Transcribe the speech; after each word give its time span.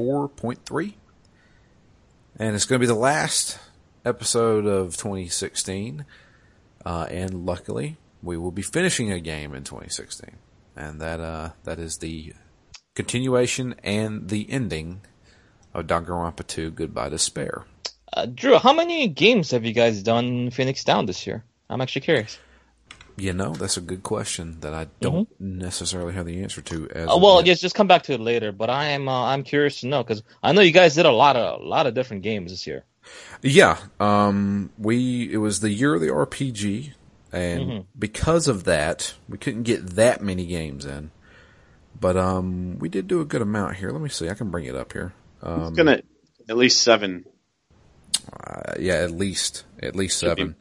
54.3. 0.00 0.94
And 2.38 2.54
it's 2.54 2.64
going 2.64 2.78
to 2.78 2.82
be 2.82 2.86
the 2.86 2.94
last 2.94 3.58
episode 4.04 4.66
of 4.66 4.96
2016. 4.96 6.04
Uh, 6.84 7.06
and 7.10 7.44
luckily, 7.44 7.98
we 8.22 8.36
will 8.36 8.50
be 8.50 8.62
finishing 8.62 9.12
a 9.12 9.20
game 9.20 9.54
in 9.54 9.64
2016. 9.64 10.36
And 10.76 11.00
that, 11.00 11.20
uh, 11.20 11.50
that 11.64 11.78
is 11.78 11.98
the 11.98 12.32
continuation 12.94 13.74
and 13.84 14.28
the 14.28 14.50
ending 14.50 15.02
of 15.74 15.86
Danganronpa 15.86 16.46
2 16.46 16.70
Goodbye 16.70 17.10
Despair. 17.10 17.64
Uh, 18.12 18.26
Drew, 18.26 18.58
how 18.58 18.72
many 18.72 19.06
games 19.08 19.50
have 19.50 19.64
you 19.64 19.72
guys 19.72 20.02
done 20.02 20.50
Phoenix 20.50 20.82
Down 20.82 21.06
this 21.06 21.26
year? 21.26 21.44
I'm 21.68 21.80
actually 21.80 22.00
curious. 22.00 22.38
You 23.20 23.32
know, 23.34 23.52
that's 23.52 23.76
a 23.76 23.80
good 23.80 24.02
question 24.02 24.60
that 24.60 24.72
I 24.72 24.86
don't 25.00 25.28
necessarily 25.40 26.14
have 26.14 26.24
the 26.26 26.42
answer 26.42 26.62
to. 26.62 26.88
As 26.90 27.08
Uh, 27.08 27.18
well, 27.18 27.44
yes, 27.44 27.60
just 27.60 27.74
come 27.74 27.86
back 27.86 28.04
to 28.04 28.14
it 28.14 28.20
later. 28.20 28.50
But 28.52 28.70
I 28.70 28.86
am 28.90 29.08
uh, 29.08 29.26
I'm 29.26 29.42
curious 29.42 29.80
to 29.80 29.86
know 29.88 30.02
because 30.02 30.22
I 30.42 30.52
know 30.52 30.62
you 30.62 30.72
guys 30.72 30.94
did 30.94 31.06
a 31.06 31.10
lot 31.12 31.36
of 31.36 31.60
a 31.60 31.64
lot 31.64 31.86
of 31.86 31.94
different 31.94 32.22
games 32.22 32.50
this 32.50 32.66
year. 32.66 32.84
Yeah, 33.42 33.78
um, 33.98 34.70
we 34.78 35.30
it 35.32 35.38
was 35.38 35.60
the 35.60 35.70
year 35.70 35.94
of 35.94 36.00
the 36.00 36.08
RPG, 36.08 36.92
and 37.32 37.60
Mm-hmm. 37.62 37.80
because 37.98 38.48
of 38.48 38.64
that, 38.64 39.14
we 39.28 39.36
couldn't 39.38 39.64
get 39.64 39.96
that 39.96 40.22
many 40.22 40.46
games 40.46 40.84
in. 40.84 41.10
But 41.98 42.16
um, 42.16 42.78
we 42.78 42.88
did 42.88 43.06
do 43.08 43.20
a 43.20 43.24
good 43.26 43.42
amount 43.42 43.76
here. 43.76 43.90
Let 43.90 44.00
me 44.00 44.08
see. 44.08 44.28
I 44.30 44.34
can 44.34 44.50
bring 44.50 44.64
it 44.64 44.74
up 44.74 44.92
here. 44.92 45.12
Um, 45.42 45.68
It's 45.68 45.76
gonna 45.76 46.00
at 46.48 46.56
least 46.56 46.80
seven. 46.82 47.24
uh, 48.32 48.74
yeah, 48.78 48.94
at 48.94 49.10
least 49.10 49.64
at 49.82 49.96
least 49.96 50.20
Should 50.20 50.36
be. 50.36 50.42
seven. 50.42 50.56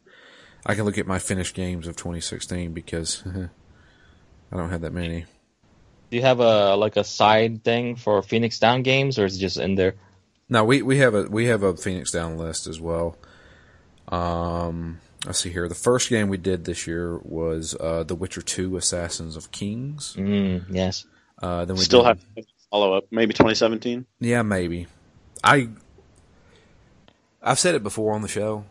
I 0.69 0.75
can 0.75 0.85
look 0.85 0.99
at 0.99 1.07
my 1.07 1.17
finished 1.17 1.55
games 1.55 1.87
of 1.87 1.95
2016 1.95 2.73
because 2.73 3.23
I 4.51 4.55
don't 4.55 4.69
have 4.69 4.81
that 4.81 4.93
many. 4.93 5.25
Do 6.11 6.17
you 6.17 6.21
have 6.21 6.39
a 6.39 6.75
like 6.75 6.95
a 6.95 7.03
side 7.03 7.63
thing 7.63 7.95
for 7.95 8.21
Phoenix 8.21 8.59
Down 8.59 8.83
games, 8.83 9.17
or 9.17 9.25
is 9.25 9.37
it 9.37 9.39
just 9.39 9.57
in 9.57 9.73
there? 9.73 9.95
No, 10.47 10.63
we 10.63 10.83
we 10.83 10.99
have 10.99 11.15
a 11.15 11.23
we 11.23 11.45
have 11.45 11.63
a 11.63 11.75
Phoenix 11.75 12.11
Down 12.11 12.37
list 12.37 12.67
as 12.67 12.79
well. 12.79 13.17
Um, 14.09 14.99
let's 15.25 15.39
see 15.39 15.49
here. 15.49 15.67
The 15.67 15.73
first 15.73 16.07
game 16.07 16.29
we 16.29 16.37
did 16.37 16.65
this 16.65 16.85
year 16.85 17.17
was 17.17 17.75
uh, 17.79 18.03
The 18.03 18.13
Witcher 18.13 18.43
Two: 18.43 18.77
Assassins 18.77 19.35
of 19.35 19.49
Kings. 19.51 20.15
Mm, 20.19 20.65
yes. 20.69 21.03
Uh, 21.41 21.65
then 21.65 21.77
we 21.77 21.83
Still 21.83 22.03
did, 22.03 22.19
have 22.35 22.45
follow 22.69 22.93
up. 22.93 23.05
Maybe 23.09 23.33
2017. 23.33 24.05
yeah, 24.19 24.43
maybe. 24.43 24.85
I 25.43 25.69
I've 27.41 27.57
said 27.59 27.73
it 27.73 27.81
before 27.81 28.13
on 28.13 28.21
the 28.21 28.27
show. 28.27 28.65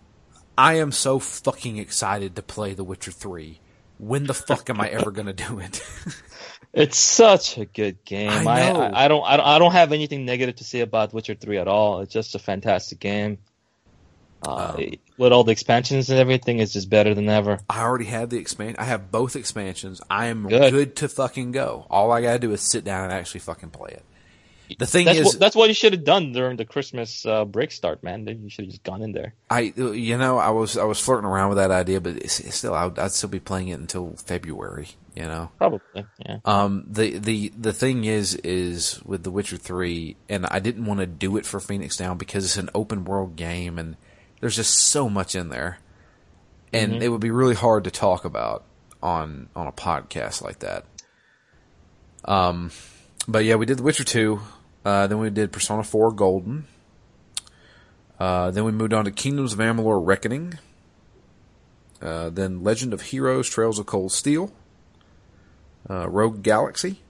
I 0.58 0.74
am 0.74 0.92
so 0.92 1.18
fucking 1.20 1.78
excited 1.78 2.34
to 2.36 2.42
play 2.42 2.74
The 2.74 2.84
Witcher 2.84 3.12
Three. 3.12 3.60
When 3.96 4.24
the 4.24 4.34
fuck 4.34 4.68
am 4.68 4.80
I 4.80 4.88
ever 4.88 5.10
gonna 5.10 5.32
do 5.32 5.60
it? 5.60 5.82
It's 6.74 6.98
such 6.98 7.56
a 7.56 7.64
good 7.64 8.04
game. 8.04 8.46
I 8.46 8.60
I. 8.70 9.04
I, 9.04 9.08
don't 9.08 9.24
I 9.24 9.36
don't 9.36 9.46
I 9.46 9.58
don't 9.58 9.72
have 9.72 9.92
anything 9.92 10.26
negative 10.26 10.56
to 10.56 10.64
say 10.64 10.80
about 10.80 11.14
Witcher 11.14 11.34
Three 11.34 11.56
at 11.56 11.66
all. 11.66 12.00
It's 12.00 12.12
just 12.12 12.34
a 12.34 12.38
fantastic 12.38 13.00
game. 13.00 13.38
Uh, 14.42 14.74
Um, 14.76 14.84
with 15.16 15.32
all 15.32 15.42
the 15.44 15.50
expansions 15.50 16.10
and 16.10 16.18
everything, 16.18 16.60
it's 16.60 16.74
just 16.74 16.88
better 16.88 17.14
than 17.14 17.28
ever. 17.28 17.58
I 17.68 17.80
already 17.82 18.04
have 18.04 18.30
the 18.30 18.36
expansion. 18.36 18.76
I 18.78 18.84
have 18.84 19.10
both 19.10 19.34
expansions. 19.34 20.00
I 20.10 20.26
am 20.26 20.46
good. 20.46 20.72
Good. 20.72 20.96
to 20.96 21.08
fucking 21.08 21.52
go. 21.52 21.86
All 21.90 22.12
I 22.12 22.20
gotta 22.20 22.38
do 22.38 22.52
is 22.52 22.60
sit 22.60 22.84
down 22.84 23.04
and 23.04 23.12
actually 23.12 23.40
fucking 23.40 23.70
play 23.70 23.90
it. 23.92 24.04
The 24.76 24.86
thing 24.86 25.06
That's 25.06 25.18
is, 25.18 25.24
what, 25.26 25.38
that's 25.38 25.56
what 25.56 25.68
you 25.68 25.74
should 25.74 25.92
have 25.92 26.04
done 26.04 26.32
during 26.32 26.56
the 26.56 26.64
Christmas 26.64 27.24
uh, 27.24 27.44
break 27.44 27.72
start, 27.72 28.02
man. 28.02 28.24
Then 28.24 28.42
You 28.42 28.50
should 28.50 28.66
have 28.66 28.72
just 28.72 28.82
gone 28.82 29.02
in 29.02 29.12
there. 29.12 29.34
I, 29.48 29.72
you 29.76 30.18
know, 30.18 30.36
I 30.38 30.50
was 30.50 30.76
I 30.76 30.84
was 30.84 31.00
flirting 31.00 31.24
around 31.24 31.48
with 31.50 31.58
that 31.58 31.70
idea, 31.70 32.00
but 32.00 32.16
it's, 32.16 32.40
it's 32.40 32.56
still, 32.56 32.74
I'd, 32.74 32.98
I'd 32.98 33.12
still 33.12 33.30
be 33.30 33.40
playing 33.40 33.68
it 33.68 33.80
until 33.80 34.14
February. 34.16 34.88
You 35.14 35.24
know, 35.24 35.50
Probably, 35.58 35.80
yeah. 36.24 36.38
um, 36.44 36.84
the 36.86 37.18
the 37.18 37.48
the 37.58 37.72
thing 37.72 38.04
is, 38.04 38.36
is 38.36 39.00
with 39.04 39.24
The 39.24 39.32
Witcher 39.32 39.56
Three, 39.56 40.16
and 40.28 40.46
I 40.46 40.60
didn't 40.60 40.84
want 40.84 41.00
to 41.00 41.06
do 41.06 41.36
it 41.36 41.44
for 41.44 41.58
Phoenix 41.58 41.96
Down 41.96 42.18
because 42.18 42.44
it's 42.44 42.56
an 42.56 42.70
open 42.72 43.04
world 43.04 43.34
game, 43.34 43.78
and 43.80 43.96
there's 44.40 44.54
just 44.54 44.74
so 44.74 45.08
much 45.08 45.34
in 45.34 45.48
there, 45.48 45.78
and 46.72 47.02
it 47.02 47.08
would 47.08 47.20
be 47.20 47.32
really 47.32 47.56
hard 47.56 47.82
to 47.84 47.90
talk 47.90 48.24
about 48.24 48.64
on 49.02 49.48
on 49.56 49.66
a 49.66 49.72
podcast 49.72 50.40
like 50.40 50.60
that. 50.60 50.84
Um, 52.24 52.70
but 53.26 53.44
yeah, 53.44 53.56
we 53.56 53.66
did 53.66 53.78
The 53.78 53.82
Witcher 53.82 54.04
Two, 54.04 54.40
uh, 54.88 55.06
then 55.06 55.18
we 55.18 55.28
did 55.30 55.52
Persona 55.52 55.82
Four 55.84 56.12
Golden. 56.12 56.66
Uh, 58.18 58.50
then 58.50 58.64
we 58.64 58.72
moved 58.72 58.92
on 58.92 59.04
to 59.04 59.10
Kingdoms 59.10 59.52
of 59.52 59.58
Amalur 59.58 60.00
Reckoning. 60.04 60.54
Uh, 62.00 62.30
then 62.30 62.62
Legend 62.64 62.92
of 62.94 63.02
Heroes 63.02 63.48
Trails 63.48 63.78
of 63.78 63.86
Cold 63.86 64.12
Steel. 64.12 64.50
Uh, 65.88 66.08
Rogue 66.08 66.42
Galaxy. 66.42 67.00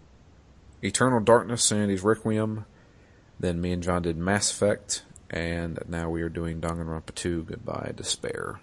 Eternal 0.83 1.21
Darkness 1.21 1.63
Sanity's 1.65 2.03
Requiem. 2.03 2.65
Then 3.41 3.61
me 3.61 3.73
and 3.73 3.83
John 3.83 4.03
did 4.03 4.17
Mass 4.17 4.51
Effect. 4.51 5.03
And 5.31 5.79
now 5.89 6.09
we 6.11 6.23
are 6.23 6.29
doing 6.29 6.61
Danganronpa 6.61 7.15
2 7.15 7.45
Goodbye 7.45 7.93
Despair. 7.97 8.61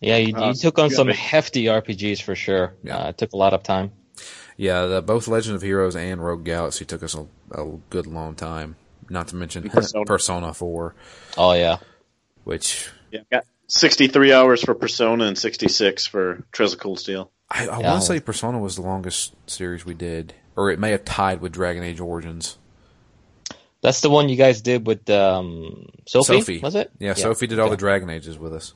Yeah, 0.00 0.16
you, 0.18 0.36
Uh, 0.36 0.48
you 0.48 0.54
took 0.54 0.78
on 0.78 0.90
some 0.90 1.08
but- 1.08 1.16
hefty 1.16 1.64
RPGs 1.64 2.22
for 2.22 2.34
sure. 2.36 2.74
Yeah. 2.84 2.98
Uh, 2.98 3.08
it 3.08 3.18
took 3.18 3.32
a 3.32 3.36
lot 3.36 3.52
of 3.52 3.62
time. 3.62 3.90
Yeah, 4.58 4.86
the, 4.86 5.00
both 5.02 5.28
Legend 5.28 5.54
of 5.56 5.62
Heroes 5.62 5.94
and 5.96 6.22
Rogue 6.22 6.44
Galaxy 6.44 6.84
took 6.84 7.02
us 7.02 7.14
a, 7.14 7.26
a 7.52 7.64
good 7.90 8.06
long 8.08 8.34
time. 8.34 8.74
Not 9.08 9.28
to 9.28 9.36
mention 9.36 9.70
Persona. 9.70 10.04
Persona 10.06 10.52
4, 10.52 10.94
Oh 11.38 11.52
yeah, 11.52 11.78
which 12.44 12.90
Yeah, 13.10 13.20
got 13.32 13.44
63 13.68 14.32
hours 14.34 14.62
for 14.62 14.74
Persona 14.74 15.24
and 15.24 15.38
66 15.38 16.06
for 16.06 16.44
Trails 16.52 16.74
of 16.74 16.80
Cold 16.80 16.98
Steel. 17.00 17.30
I, 17.50 17.68
I 17.68 17.78
Yeah. 17.80 17.90
want 17.90 18.02
to 18.02 18.06
say 18.06 18.20
Persona 18.20 18.58
was 18.58 18.76
the 18.76 18.82
longest 18.82 19.34
series 19.46 19.86
we 19.86 19.94
did, 19.94 20.34
or 20.56 20.70
it 20.70 20.78
may 20.78 20.90
have 20.90 21.04
tied 21.06 21.40
with 21.40 21.52
Dragon 21.52 21.82
Age 21.84 22.00
Origins. 22.00 22.58
that's 23.80 24.00
the 24.02 24.10
one 24.10 24.28
you 24.28 24.36
guys 24.36 24.60
did 24.60 24.86
with 24.86 25.08
um, 25.08 25.86
Sophie. 26.06 26.40
Sophie 26.40 26.58
Was 26.58 26.74
it? 26.74 26.90
Yeah, 26.98 27.14
Sophie 27.14 27.46
did 27.46 27.60
all 27.60 27.66
okay. 27.66 27.70
the 27.70 27.76
Dragon 27.78 28.10
Ages 28.10 28.36
with 28.38 28.52
us. 28.52 28.74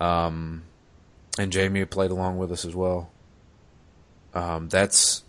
Um, 0.00 0.64
and 1.38 1.52
Jamie 1.52 1.84
played 1.84 2.10
along 2.10 2.36
with 2.38 2.50
us 2.52 2.64
as 2.64 2.74
well. 2.74 3.10
Um, 4.34 4.68
that's 4.68 5.22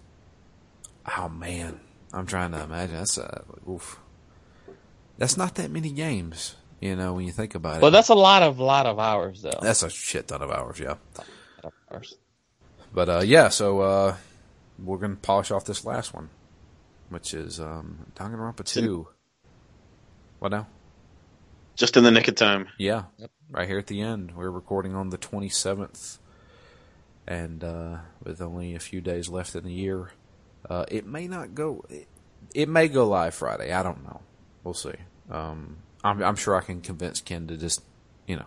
oh 1.17 1.29
man, 1.29 1.79
I'm 2.13 2.25
trying 2.25 2.51
to 2.51 2.63
imagine. 2.63 2.95
That's 2.95 3.17
a, 3.17 3.43
oof. 3.69 3.99
That's 5.17 5.37
not 5.37 5.55
that 5.55 5.71
many 5.71 5.91
games, 5.91 6.55
you 6.81 6.95
know, 6.95 7.13
when 7.13 7.25
you 7.25 7.31
think 7.31 7.55
about 7.55 7.77
it. 7.77 7.81
Well, 7.81 7.91
that's 7.91 8.09
a 8.09 8.15
lot 8.15 8.43
of 8.43 8.59
lot 8.59 8.85
of 8.85 8.99
hours 8.99 9.41
though. 9.41 9.59
that's 9.61 9.83
a 9.83 9.89
shit 9.89 10.27
ton 10.27 10.41
of 10.41 10.51
hours, 10.51 10.79
yeah. 10.79 10.95
Of 11.63 11.73
hours. 11.91 12.15
But 12.93 13.09
uh, 13.09 13.21
yeah, 13.25 13.49
so 13.49 13.79
uh, 13.81 14.15
we're 14.83 14.97
gonna 14.97 15.15
polish 15.15 15.51
off 15.51 15.65
this 15.65 15.85
last 15.85 16.13
one, 16.13 16.29
which 17.09 17.33
is 17.33 17.59
um, 17.59 18.07
Danganronpa 18.15 18.65
two. 18.65 19.07
What 20.39 20.51
now? 20.51 20.67
Just 21.75 21.97
in 21.97 22.03
the 22.03 22.11
nick 22.11 22.27
of 22.27 22.35
time. 22.35 22.67
Yeah, 22.77 23.03
right 23.49 23.67
here 23.67 23.77
at 23.77 23.87
the 23.87 24.01
end. 24.01 24.35
We're 24.35 24.49
recording 24.49 24.95
on 24.95 25.09
the 25.09 25.17
27th, 25.17 26.19
and 27.27 27.63
uh, 27.63 27.97
with 28.23 28.41
only 28.41 28.75
a 28.75 28.79
few 28.79 29.01
days 29.01 29.29
left 29.29 29.55
in 29.55 29.63
the 29.63 29.73
year, 29.73 30.11
uh, 30.69 30.85
it 30.89 31.05
may 31.05 31.27
not 31.27 31.55
go. 31.55 31.83
It, 31.89 32.07
it 32.53 32.69
may 32.69 32.87
go 32.87 33.07
live 33.07 33.33
Friday. 33.35 33.71
I 33.73 33.83
don't 33.83 34.03
know. 34.03 34.21
We'll 34.63 34.73
see. 34.73 34.93
Um, 35.29 35.77
I'm, 36.03 36.21
I'm 36.23 36.35
sure 36.35 36.55
I 36.55 36.61
can 36.61 36.81
convince 36.81 37.19
Ken 37.21 37.47
to 37.47 37.57
just, 37.57 37.81
you 38.27 38.35
know, 38.35 38.45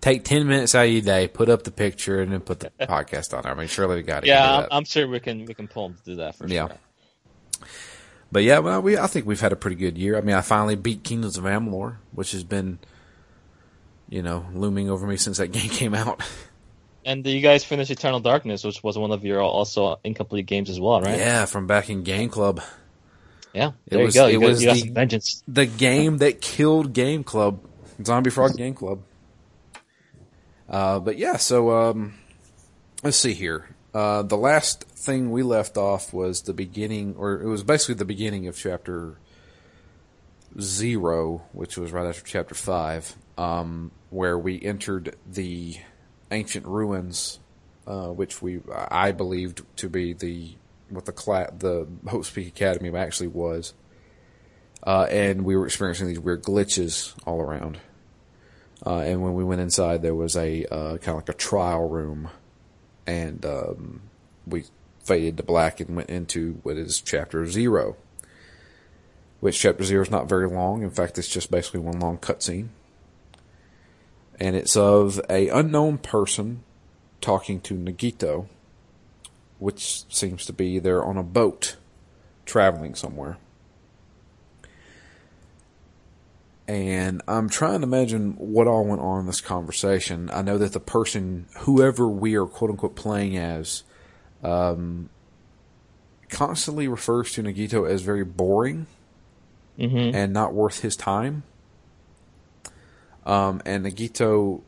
take 0.00 0.24
10 0.24 0.46
minutes 0.46 0.74
out 0.74 0.86
of 0.86 0.92
your 0.92 1.00
day, 1.02 1.26
put 1.28 1.48
up 1.48 1.62
the 1.64 1.70
picture, 1.70 2.20
and 2.20 2.30
then 2.32 2.40
put 2.40 2.60
the 2.60 2.70
podcast 2.80 3.34
on 3.36 3.42
there. 3.42 3.52
I 3.52 3.54
mean, 3.54 3.68
surely 3.68 3.96
we 3.96 4.02
got 4.02 4.20
to 4.20 4.26
Yeah. 4.28 4.66
I'm 4.70 4.84
sure 4.84 5.08
we 5.08 5.20
can 5.20 5.46
we 5.46 5.54
can 5.54 5.66
pull 5.68 5.86
him 5.86 5.94
to 5.94 6.04
do 6.04 6.16
that 6.16 6.36
for 6.36 6.46
Yeah. 6.46 6.68
sure. 6.68 6.76
But 8.32 8.44
yeah, 8.44 8.60
well, 8.60 8.80
we 8.82 8.96
I 8.96 9.06
think 9.08 9.26
we've 9.26 9.40
had 9.40 9.52
a 9.52 9.56
pretty 9.56 9.76
good 9.76 9.98
year. 9.98 10.16
I 10.16 10.20
mean, 10.20 10.36
I 10.36 10.40
finally 10.42 10.76
beat 10.76 11.02
Kingdoms 11.02 11.36
of 11.36 11.44
Amalur, 11.44 11.96
which 12.12 12.32
has 12.32 12.44
been, 12.44 12.78
you 14.08 14.22
know, 14.22 14.46
looming 14.54 14.88
over 14.88 15.06
me 15.06 15.16
since 15.16 15.38
that 15.38 15.48
game 15.52 15.68
came 15.70 15.94
out. 15.94 16.22
And 17.04 17.26
you 17.26 17.40
guys 17.40 17.64
finished 17.64 17.90
Eternal 17.90 18.20
Darkness, 18.20 18.62
which 18.62 18.82
was 18.82 18.98
one 18.98 19.10
of 19.10 19.24
your 19.24 19.40
also 19.40 19.98
incomplete 20.04 20.46
games 20.46 20.68
as 20.70 20.78
well, 20.78 21.00
right? 21.00 21.18
Yeah, 21.18 21.46
from 21.46 21.66
back 21.66 21.88
in 21.90 22.02
Game 22.02 22.28
Club, 22.28 22.60
Yeah. 23.54 23.72
It 23.86 23.96
was- 23.96 24.14
you 24.14 24.20
go. 24.20 24.26
it 24.28 24.32
You 24.34 24.40
got, 24.40 24.48
was 24.48 24.60
you 24.62 24.66
got 24.68 24.76
the- 24.76 24.90
vengeance. 24.90 25.42
the 25.48 25.66
game 25.66 26.18
that 26.18 26.40
killed 26.40 26.92
Game 26.92 27.24
Club, 27.24 27.60
Zombie 28.04 28.30
Frog 28.30 28.56
Game 28.56 28.74
Club. 28.74 29.00
Uh, 30.68 31.00
but 31.00 31.18
yeah, 31.18 31.36
so 31.36 31.70
um, 31.70 32.14
let's 33.02 33.16
see 33.16 33.32
here. 33.34 33.74
Uh, 33.92 34.22
the 34.22 34.36
last 34.36 34.84
thing 34.84 35.32
we 35.32 35.42
left 35.42 35.76
off 35.76 36.12
was 36.12 36.42
the 36.42 36.52
beginning, 36.52 37.16
or 37.18 37.40
it 37.42 37.48
was 37.48 37.64
basically 37.64 37.94
the 37.96 38.04
beginning 38.04 38.46
of 38.46 38.56
chapter 38.56 39.16
zero, 40.60 41.42
which 41.52 41.76
was 41.76 41.92
right 41.92 42.06
after 42.06 42.22
chapter 42.24 42.54
five, 42.54 43.16
um, 43.38 43.90
where 44.10 44.38
we 44.38 44.60
entered 44.62 45.16
the 45.26 45.76
ancient 46.30 46.66
ruins, 46.66 47.40
uh, 47.86 48.08
which 48.08 48.40
we 48.42 48.60
I 48.72 49.12
believed 49.12 49.62
to 49.76 49.88
be 49.88 50.12
the 50.12 50.56
what 50.88 51.06
the 51.06 51.12
cla- 51.12 51.52
the 51.56 51.86
Hope's 52.08 52.30
Peak 52.30 52.48
Academy 52.48 52.96
actually 52.96 53.28
was, 53.28 53.74
uh, 54.84 55.06
and 55.10 55.44
we 55.44 55.56
were 55.56 55.66
experiencing 55.66 56.08
these 56.08 56.20
weird 56.20 56.42
glitches 56.42 57.14
all 57.26 57.40
around. 57.40 57.78
Uh, 58.84 59.00
and 59.00 59.22
when 59.22 59.34
we 59.34 59.44
went 59.44 59.60
inside, 59.60 60.02
there 60.02 60.14
was 60.14 60.36
a 60.36 60.64
uh, 60.66 60.96
kind 60.96 61.10
of 61.10 61.16
like 61.16 61.28
a 61.28 61.34
trial 61.34 61.88
room, 61.88 62.30
and 63.06 63.44
um, 63.44 64.00
we 64.46 64.64
faded 65.04 65.36
to 65.36 65.42
black 65.42 65.80
and 65.80 65.96
went 65.96 66.08
into 66.10 66.60
what 66.62 66.76
is 66.76 67.00
chapter 67.00 67.46
zero. 67.46 67.96
Which 69.40 69.58
chapter 69.58 69.84
zero 69.84 70.02
is 70.02 70.10
not 70.10 70.28
very 70.28 70.48
long. 70.48 70.82
In 70.82 70.90
fact, 70.90 71.18
it's 71.18 71.28
just 71.28 71.50
basically 71.50 71.80
one 71.80 71.98
long 71.98 72.18
cutscene. 72.18 72.68
And 74.40 74.56
it's 74.56 74.76
of 74.76 75.20
a 75.28 75.48
unknown 75.48 75.98
person 75.98 76.62
talking 77.20 77.60
to 77.60 77.74
Nagito, 77.74 78.46
which 79.58 80.04
seems 80.12 80.46
to 80.46 80.52
be 80.52 80.78
they're 80.78 81.04
on 81.04 81.18
a 81.18 81.22
boat 81.22 81.76
traveling 82.46 82.94
somewhere. 82.94 83.36
And 86.66 87.20
I'm 87.26 87.48
trying 87.48 87.80
to 87.80 87.86
imagine 87.86 88.32
what 88.38 88.68
all 88.68 88.84
went 88.84 89.00
on 89.00 89.20
in 89.20 89.26
this 89.26 89.40
conversation. 89.40 90.30
I 90.32 90.42
know 90.42 90.56
that 90.56 90.72
the 90.72 90.80
person, 90.80 91.46
whoever 91.58 92.08
we 92.08 92.36
are 92.36 92.46
quote 92.46 92.70
unquote 92.70 92.94
playing 92.94 93.36
as, 93.36 93.82
um, 94.42 95.10
constantly 96.28 96.86
refers 96.86 97.32
to 97.32 97.42
Nagito 97.42 97.88
as 97.88 98.02
very 98.02 98.24
boring 98.24 98.86
Mm-hmm. 99.78 100.14
and 100.14 100.32
not 100.34 100.52
worth 100.52 100.80
his 100.80 100.94
time. 100.94 101.42
Um, 103.30 103.62
and 103.64 103.86
Nagito, 103.86 104.60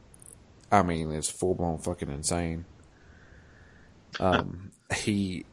I 0.71 0.83
mean, 0.83 1.11
is 1.11 1.29
full 1.29 1.57
blown 1.57 1.79
fucking 1.79 2.09
insane. 2.09 2.65
Um, 4.21 4.71
he, 4.95 5.47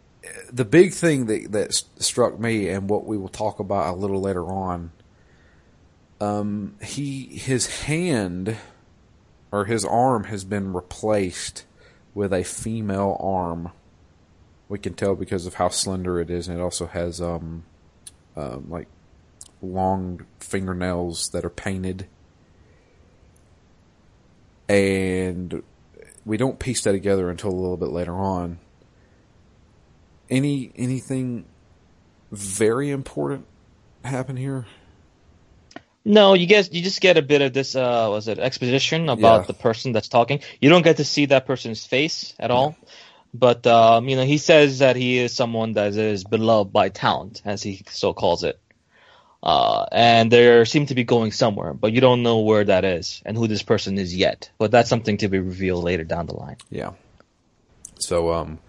the 0.54 0.64
big 0.64 0.94
thing 0.94 1.26
that 1.26 1.52
that 1.52 1.74
struck 1.74 2.40
me, 2.40 2.70
and 2.70 2.88
what 2.88 3.06
we 3.06 3.18
will 3.18 3.28
talk 3.28 3.60
about 3.60 3.92
a 3.92 3.98
little 3.98 4.22
later 4.22 4.46
on. 4.46 4.92
Um, 6.22 6.76
he 6.84 7.24
his 7.24 7.82
hand 7.82 8.58
or 9.52 9.66
his 9.66 9.84
arm 9.84 10.26
has 10.26 10.44
been 10.44 10.74
replaced 10.74 11.66
with 12.14 12.32
a 12.32 12.44
female 12.44 13.18
arm. 13.20 13.72
We 14.68 14.78
can 14.78 14.94
tell 14.94 15.16
because 15.16 15.48
of 15.48 15.56
how 15.56 15.70
slender 15.70 16.20
it 16.20 16.30
is, 16.30 16.48
and 16.48 16.60
it 16.60 16.62
also 16.62 16.86
has 16.86 17.20
um, 17.20 17.64
um 18.36 18.70
like 18.70 18.88
long 19.64 20.28
fingernails 20.40 21.30
that 21.30 21.44
are 21.44 21.50
painted. 21.50 22.06
And 24.70 25.64
we 26.26 26.38
don't 26.38 26.60
piece 26.60 26.84
that 26.84 26.92
together 26.92 27.30
until 27.30 27.50
a 27.50 27.56
little 27.60 27.78
bit 27.78 27.90
later 27.90 28.14
on. 28.14 28.60
Any 30.30 30.72
anything 30.76 31.46
very 32.32 32.92
important 32.92 33.48
happen 34.06 34.38
here? 34.38 34.68
No, 36.06 36.34
you 36.34 36.46
guys, 36.46 36.72
you 36.72 36.82
just 36.82 37.02
get 37.02 37.18
a 37.18 37.22
bit 37.22 37.42
of 37.42 37.52
this. 37.54 37.76
Uh, 37.76 38.08
was 38.10 38.28
it 38.28 38.40
exposition 38.40 39.10
about 39.10 39.42
Yeah. 39.42 39.48
the 39.48 39.54
person 39.54 39.92
that's 39.92 40.08
talking? 40.08 40.40
You 40.62 40.70
don't 40.70 40.84
get 40.84 40.98
to 40.98 41.04
see 41.04 41.26
that 41.28 41.46
person's 41.46 41.86
face 41.86 42.34
at 42.40 42.52
all. 42.52 42.76
But 43.34 43.66
um, 43.68 44.08
you 44.08 44.16
know, 44.16 44.24
he 44.24 44.38
says 44.38 44.80
that 44.80 44.96
he 44.96 45.18
is 45.20 45.36
someone 45.36 45.74
that 45.74 45.96
is 45.96 46.24
beloved 46.24 46.72
by 46.72 46.90
talent, 46.90 47.42
as 47.46 47.62
he 47.62 47.84
so 47.90 48.14
calls 48.14 48.44
it. 48.44 48.60
Uh, 49.42 49.86
and 49.92 50.30
they 50.32 50.66
seem 50.66 50.86
to 50.88 50.96
be 50.96 51.06
going 51.06 51.32
somewhere, 51.32 51.74
but 51.74 51.94
you 51.94 52.02
don't 52.02 52.24
know 52.24 52.40
where 52.40 52.64
that 52.66 52.84
is 52.84 53.22
and 53.26 53.38
who 53.38 53.48
this 53.48 53.64
person 53.64 53.98
is 53.98 54.14
yet. 54.16 54.50
But 54.58 54.70
that's 54.72 54.90
something 54.90 55.18
to 55.18 55.30
be 55.30 55.40
revealed 55.40 55.84
later 55.86 56.04
down 56.04 56.26
the 56.26 56.36
line. 56.36 56.58
Yeah. 56.70 56.92
So 58.00 58.34
um 58.34 58.60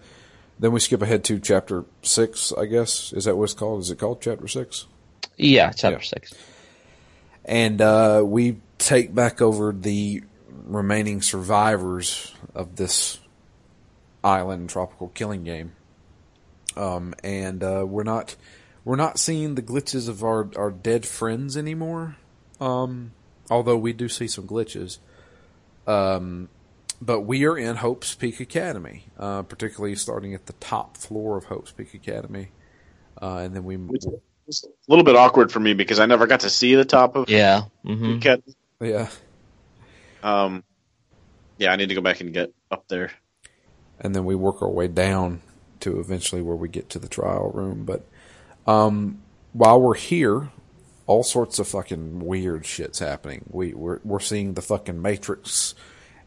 then 0.59 0.71
we 0.71 0.79
skip 0.79 1.01
ahead 1.01 1.23
to 1.25 1.39
chapter 1.39 1.83
six, 2.03 2.53
I 2.57 2.65
guess. 2.67 3.11
Is 3.13 3.25
that 3.25 3.35
what 3.35 3.45
it's 3.45 3.53
called? 3.53 3.81
Is 3.81 3.89
it 3.89 3.97
called 3.99 4.21
chapter 4.21 4.47
six? 4.47 4.85
Yeah, 5.37 5.71
chapter 5.71 5.97
Yeah. 5.99 6.05
six. 6.05 6.33
and 7.43 7.81
uh, 7.81 8.21
we 8.25 8.57
take 8.77 9.13
back 9.13 9.41
over 9.41 9.73
the 9.73 10.23
remaining 10.65 11.21
survivors 11.21 12.33
of 12.55 12.75
this 12.75 13.19
island 14.23 14.69
tropical 14.69 15.07
killing 15.09 15.43
game. 15.43 15.71
Um, 16.77 17.13
and 17.23 17.63
uh, 17.63 17.83
we're 17.87 18.03
not 18.03 18.35
we're 18.83 18.95
not 18.95 19.19
seeing 19.19 19.55
the 19.55 19.61
glitches 19.61 20.09
of 20.09 20.23
our, 20.23 20.49
our 20.55 20.71
dead 20.71 21.05
friends 21.05 21.55
anymore. 21.57 22.17
Um, 22.59 23.11
although 23.49 23.77
we 23.77 23.93
do 23.93 24.07
see 24.09 24.27
some 24.27 24.47
glitches. 24.47 24.97
Um, 25.87 26.49
but 27.01 27.21
we 27.21 27.45
are 27.45 27.57
in 27.57 27.77
Hope's 27.77 28.13
Peak 28.15 28.39
Academy, 28.39 29.05
uh, 29.17 29.41
particularly 29.43 29.95
starting 29.95 30.33
at 30.35 30.45
the 30.45 30.53
top 30.53 30.97
floor 30.97 31.37
of 31.37 31.45
Hope's 31.45 31.71
Peak 31.71 31.93
Academy. 31.93 32.49
Uh, 33.21 33.37
and 33.37 33.55
then 33.55 33.63
we 33.63 33.77
It's 34.47 34.63
a 34.63 34.67
little 34.87 35.03
bit 35.05 35.15
awkward 35.15 35.51
for 35.51 35.59
me 35.59 35.73
because 35.73 35.99
I 35.99 36.05
never 36.05 36.27
got 36.27 36.41
to 36.41 36.49
see 36.49 36.75
the 36.75 36.85
top 36.85 37.15
of 37.15 37.29
Yeah. 37.29 37.63
hmm 37.83 38.19
Cat. 38.19 38.41
yeah. 38.79 39.09
Um, 40.23 40.63
yeah, 41.57 41.71
I 41.71 41.75
need 41.75 41.89
to 41.89 41.95
go 41.95 42.01
back 42.01 42.21
and 42.21 42.33
get 42.33 42.53
up 42.69 42.87
there. 42.87 43.11
and 43.99 44.15
then 44.15 44.25
we 44.25 44.35
work 44.35 44.61
our 44.61 44.69
way 44.69 44.87
down 44.87 45.41
to 45.79 45.99
eventually 45.99 46.41
where 46.41 46.55
we 46.55 46.67
get 46.69 46.89
to 46.91 46.99
the 46.99 47.07
trial 47.07 47.51
room. 47.53 47.85
But 47.85 48.05
um, 48.67 49.19
while 49.53 49.81
we're 49.81 49.95
here, 49.95 50.49
all 51.07 51.23
sorts 51.23 51.59
of 51.59 51.67
fucking 51.67 52.19
weird 52.19 52.65
shit's 52.65 52.99
happening. 52.99 53.43
We 53.49 53.73
we're 53.73 53.99
we're 54.03 54.19
seeing 54.19 54.53
the 54.53 54.61
fucking 54.61 55.01
Matrix, 55.01 55.75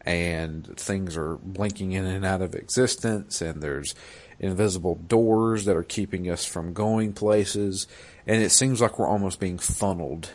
and 0.04 0.66
things 0.78 1.16
are 1.16 1.36
blinking 1.36 1.92
in 1.92 2.04
and 2.04 2.24
out 2.24 2.42
of 2.42 2.54
existence, 2.54 3.40
and 3.40 3.62
there's 3.62 3.94
invisible 4.40 4.96
doors 5.06 5.64
that 5.64 5.76
are 5.76 5.84
keeping 5.84 6.28
us 6.28 6.44
from 6.44 6.72
going 6.72 7.12
places, 7.12 7.86
and 8.26 8.42
it 8.42 8.50
seems 8.50 8.80
like 8.80 8.98
we're 8.98 9.06
almost 9.08 9.40
being 9.40 9.58
funneled 9.58 10.30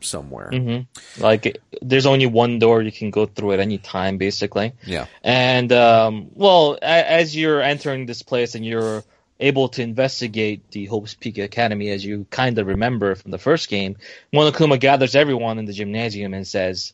somewhere. 0.00 0.50
hmm 0.52 0.78
Like, 1.18 1.58
there's 1.82 2.06
only 2.06 2.26
one 2.26 2.58
door 2.58 2.82
you 2.82 2.92
can 2.92 3.10
go 3.10 3.26
through 3.26 3.52
at 3.52 3.60
any 3.60 3.78
time, 3.78 4.18
basically. 4.18 4.72
Yeah, 4.86 5.06
And 5.22 5.72
um, 5.72 6.28
well, 6.34 6.74
a- 6.80 7.10
as 7.10 7.34
you're 7.36 7.60
entering 7.62 8.06
this 8.06 8.22
place 8.22 8.54
and 8.54 8.64
you're 8.64 9.02
able 9.44 9.68
to 9.68 9.82
investigate 9.82 10.70
the 10.70 10.86
Hope's 10.86 11.14
Peak 11.14 11.38
Academy, 11.38 11.90
as 11.90 12.04
you 12.04 12.26
kind 12.30 12.58
of 12.58 12.66
remember 12.66 13.14
from 13.14 13.30
the 13.30 13.38
first 13.38 13.68
game, 13.68 13.96
Monokuma 14.32 14.80
gathers 14.80 15.14
everyone 15.14 15.58
in 15.58 15.66
the 15.66 15.72
gymnasium 15.72 16.34
and 16.34 16.46
says, 16.46 16.92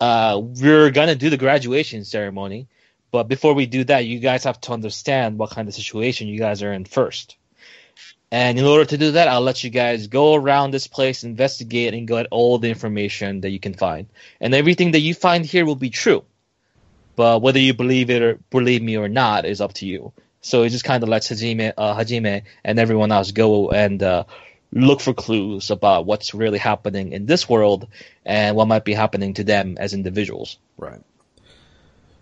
uh, 0.00 0.40
"We're 0.42 0.90
gonna 0.90 1.14
do 1.14 1.30
the 1.30 1.36
graduation 1.36 2.04
ceremony, 2.04 2.68
but 3.10 3.28
before 3.28 3.54
we 3.54 3.66
do 3.66 3.84
that, 3.84 4.06
you 4.06 4.18
guys 4.18 4.44
have 4.44 4.60
to 4.62 4.72
understand 4.72 5.38
what 5.38 5.50
kind 5.50 5.68
of 5.68 5.74
situation 5.74 6.28
you 6.28 6.38
guys 6.38 6.62
are 6.62 6.72
in 6.72 6.84
first. 6.84 7.36
And 8.30 8.58
in 8.58 8.64
order 8.64 8.84
to 8.84 8.98
do 8.98 9.12
that, 9.12 9.28
I'll 9.28 9.40
let 9.40 9.62
you 9.62 9.70
guys 9.70 10.08
go 10.08 10.34
around 10.34 10.72
this 10.72 10.88
place, 10.88 11.24
investigate, 11.24 11.94
and 11.94 12.08
get 12.08 12.26
all 12.30 12.58
the 12.58 12.68
information 12.68 13.40
that 13.42 13.50
you 13.50 13.60
can 13.60 13.74
find. 13.74 14.08
And 14.40 14.54
everything 14.54 14.90
that 14.92 15.00
you 15.00 15.14
find 15.14 15.46
here 15.46 15.64
will 15.64 15.76
be 15.76 15.90
true. 15.90 16.24
But 17.14 17.40
whether 17.40 17.60
you 17.60 17.72
believe 17.72 18.10
it 18.10 18.22
or 18.22 18.38
believe 18.50 18.82
me 18.82 18.96
or 18.98 19.08
not 19.08 19.46
is 19.46 19.60
up 19.60 19.72
to 19.74 19.86
you. 19.86 20.12
So 20.46 20.62
it 20.62 20.68
just 20.68 20.84
kind 20.84 21.02
of 21.02 21.08
lets 21.08 21.28
Hajime, 21.28 21.72
uh, 21.76 21.96
Hajime 21.96 22.44
and 22.62 22.78
everyone 22.78 23.10
else 23.10 23.32
go 23.32 23.72
and 23.72 24.00
uh, 24.00 24.24
look 24.70 25.00
for 25.00 25.12
clues 25.12 25.72
about 25.72 26.06
what's 26.06 26.34
really 26.34 26.58
happening 26.58 27.10
in 27.10 27.26
this 27.26 27.48
world 27.48 27.88
and 28.24 28.54
what 28.54 28.68
might 28.68 28.84
be 28.84 28.94
happening 28.94 29.34
to 29.34 29.42
them 29.42 29.76
as 29.76 29.92
individuals. 29.92 30.58
Right. 30.78 31.02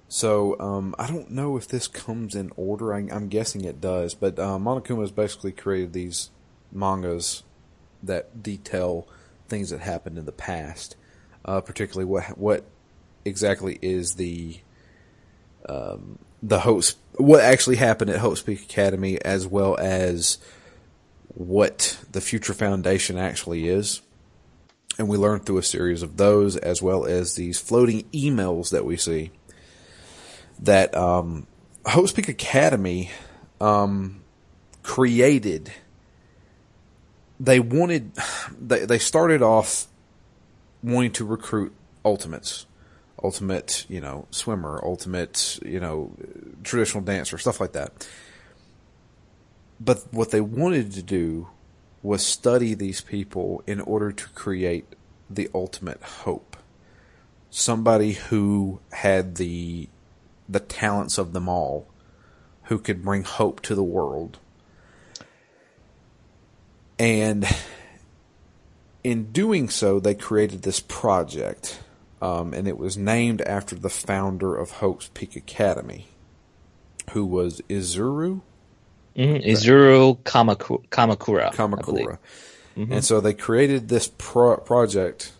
So 0.08 0.58
um, 0.58 0.94
I 0.98 1.06
don't 1.06 1.32
know 1.32 1.58
if 1.58 1.68
this 1.68 1.86
comes 1.86 2.34
in 2.34 2.50
order. 2.56 2.94
I, 2.94 3.00
I'm 3.12 3.28
guessing 3.28 3.62
it 3.62 3.78
does, 3.82 4.14
but 4.14 4.38
uh, 4.38 4.56
Monokuma 4.56 5.02
has 5.02 5.10
basically 5.10 5.52
created 5.52 5.92
these 5.92 6.30
mangas 6.72 7.42
that 8.02 8.42
detail 8.42 9.06
things 9.48 9.68
that 9.68 9.80
happened 9.80 10.16
in 10.16 10.24
the 10.24 10.32
past, 10.32 10.96
uh, 11.44 11.60
particularly 11.60 12.06
what 12.06 12.38
what 12.38 12.64
exactly 13.26 13.78
is 13.82 14.14
the 14.14 14.60
um, 15.68 16.18
the 16.42 16.60
host 16.60 16.96
what 17.16 17.40
actually 17.40 17.76
happened 17.76 18.10
at 18.10 18.18
Hope's 18.18 18.42
Peak 18.42 18.62
Academy, 18.62 19.20
as 19.22 19.46
well 19.46 19.76
as 19.78 20.38
what 21.28 21.98
the 22.12 22.20
Future 22.20 22.54
Foundation 22.54 23.18
actually 23.18 23.68
is 23.68 24.00
and 24.98 25.08
we 25.08 25.16
learn 25.16 25.40
through 25.40 25.58
a 25.58 25.62
series 25.62 26.02
of 26.02 26.16
those 26.16 26.56
as 26.56 26.80
well 26.80 27.04
as 27.04 27.34
these 27.34 27.58
floating 27.58 28.04
emails 28.12 28.70
that 28.70 28.84
we 28.84 28.96
see 28.96 29.30
that 30.60 30.94
um, 30.94 31.46
Hope's 31.86 32.12
Peak 32.12 32.28
Academy 32.28 33.10
um, 33.60 34.22
created. 34.82 35.72
They 37.40 37.58
wanted, 37.58 38.12
they 38.60 38.86
they 38.86 38.98
started 38.98 39.42
off 39.42 39.86
wanting 40.82 41.12
to 41.12 41.24
recruit 41.24 41.74
ultimates, 42.04 42.66
ultimate 43.22 43.86
you 43.88 44.00
know 44.00 44.26
swimmer, 44.30 44.80
ultimate 44.82 45.58
you 45.64 45.80
know 45.80 46.12
traditional 46.62 47.02
dancer, 47.02 47.38
stuff 47.38 47.60
like 47.60 47.72
that. 47.72 48.06
But 49.80 50.04
what 50.12 50.30
they 50.30 50.40
wanted 50.40 50.92
to 50.92 51.02
do 51.02 51.48
was 52.02 52.24
study 52.24 52.74
these 52.74 53.00
people 53.00 53.62
in 53.66 53.80
order 53.80 54.12
to 54.12 54.28
create 54.30 54.86
the 55.28 55.48
ultimate 55.54 56.02
hope. 56.02 56.56
Somebody 57.50 58.12
who 58.12 58.80
had 58.92 59.36
the 59.36 59.88
the 60.48 60.60
talents 60.60 61.18
of 61.18 61.32
them 61.32 61.48
all, 61.48 61.86
who 62.64 62.78
could 62.78 63.02
bring 63.02 63.22
hope 63.22 63.60
to 63.62 63.74
the 63.74 63.82
world. 63.82 64.38
And 66.98 67.46
in 69.02 69.32
doing 69.32 69.68
so, 69.68 69.98
they 69.98 70.14
created 70.14 70.62
this 70.62 70.80
project, 70.80 71.80
um, 72.24 72.54
and 72.54 72.66
it 72.66 72.78
was 72.78 72.96
named 72.96 73.42
after 73.42 73.74
the 73.74 73.90
founder 73.90 74.56
of 74.56 74.70
Hope's 74.72 75.10
Peak 75.12 75.36
Academy, 75.36 76.06
who 77.10 77.26
was 77.26 77.60
Izuru. 77.68 78.40
Mm-hmm. 79.14 79.46
Izuru 79.46 80.16
Kamaku- 80.22 80.88
Kamakura. 80.88 81.54
Believe. 81.84 82.06
Kamakura. 82.06 82.18
And 82.76 83.04
so 83.04 83.20
they 83.20 83.34
created 83.34 83.88
this 83.88 84.10
pro- 84.16 84.56
project 84.56 85.32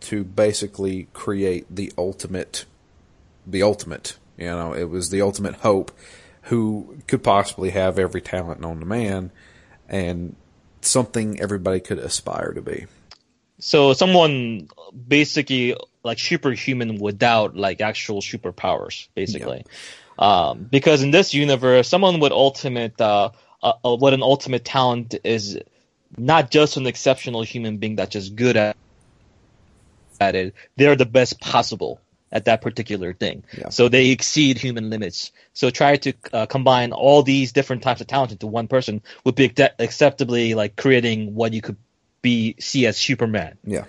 to 0.00 0.24
basically 0.24 1.06
create 1.12 1.64
the 1.74 1.92
ultimate, 1.96 2.64
the 3.46 3.62
ultimate. 3.62 4.18
You 4.36 4.46
know, 4.46 4.72
it 4.72 4.90
was 4.90 5.10
the 5.10 5.22
ultimate 5.22 5.54
hope 5.56 5.92
who 6.42 6.98
could 7.06 7.22
possibly 7.22 7.70
have 7.70 8.00
every 8.00 8.20
talent 8.20 8.60
known 8.60 8.80
to 8.80 8.84
man 8.84 9.30
and 9.88 10.34
something 10.82 11.40
everybody 11.40 11.78
could 11.78 11.98
aspire 11.98 12.52
to 12.52 12.60
be. 12.60 12.86
So 13.60 13.92
someone 13.92 14.68
basically 15.06 15.76
like 16.02 16.18
superhuman 16.18 16.98
without 16.98 17.56
like 17.56 17.80
actual 17.80 18.20
superpowers, 18.20 19.08
basically. 19.14 19.64
Um, 20.18 20.64
because 20.70 21.02
in 21.02 21.10
this 21.10 21.32
universe, 21.32 21.88
someone 21.88 22.20
with 22.20 22.32
ultimate, 22.32 23.00
uh, 23.00 23.30
uh, 23.62 23.72
uh, 23.84 23.96
what 23.96 24.12
an 24.12 24.22
ultimate 24.22 24.64
talent 24.64 25.14
is 25.24 25.58
not 26.16 26.50
just 26.50 26.76
an 26.76 26.86
exceptional 26.86 27.42
human 27.42 27.78
being 27.78 27.96
that's 27.96 28.12
just 28.12 28.34
good 28.34 28.56
at, 28.56 28.76
at 30.20 30.34
it. 30.34 30.54
They're 30.76 30.96
the 30.96 31.06
best 31.06 31.40
possible 31.40 32.00
at 32.32 32.44
that 32.44 32.62
particular 32.62 33.12
thing. 33.12 33.44
Yeah. 33.56 33.70
So 33.70 33.88
they 33.88 34.10
exceed 34.10 34.58
human 34.58 34.90
limits. 34.90 35.32
So 35.52 35.70
try 35.70 35.96
to 35.96 36.12
uh, 36.32 36.46
combine 36.46 36.92
all 36.92 37.22
these 37.22 37.52
different 37.52 37.82
types 37.82 38.00
of 38.00 38.06
talent 38.06 38.32
into 38.32 38.46
one 38.46 38.68
person 38.68 39.02
would 39.24 39.34
be 39.34 39.44
accept- 39.44 39.80
acceptably 39.80 40.54
like 40.54 40.76
creating 40.76 41.34
what 41.34 41.52
you 41.52 41.60
could 41.60 41.76
be 42.22 42.56
see 42.58 42.86
as 42.86 42.96
Superman 42.96 43.58
Yeah. 43.64 43.84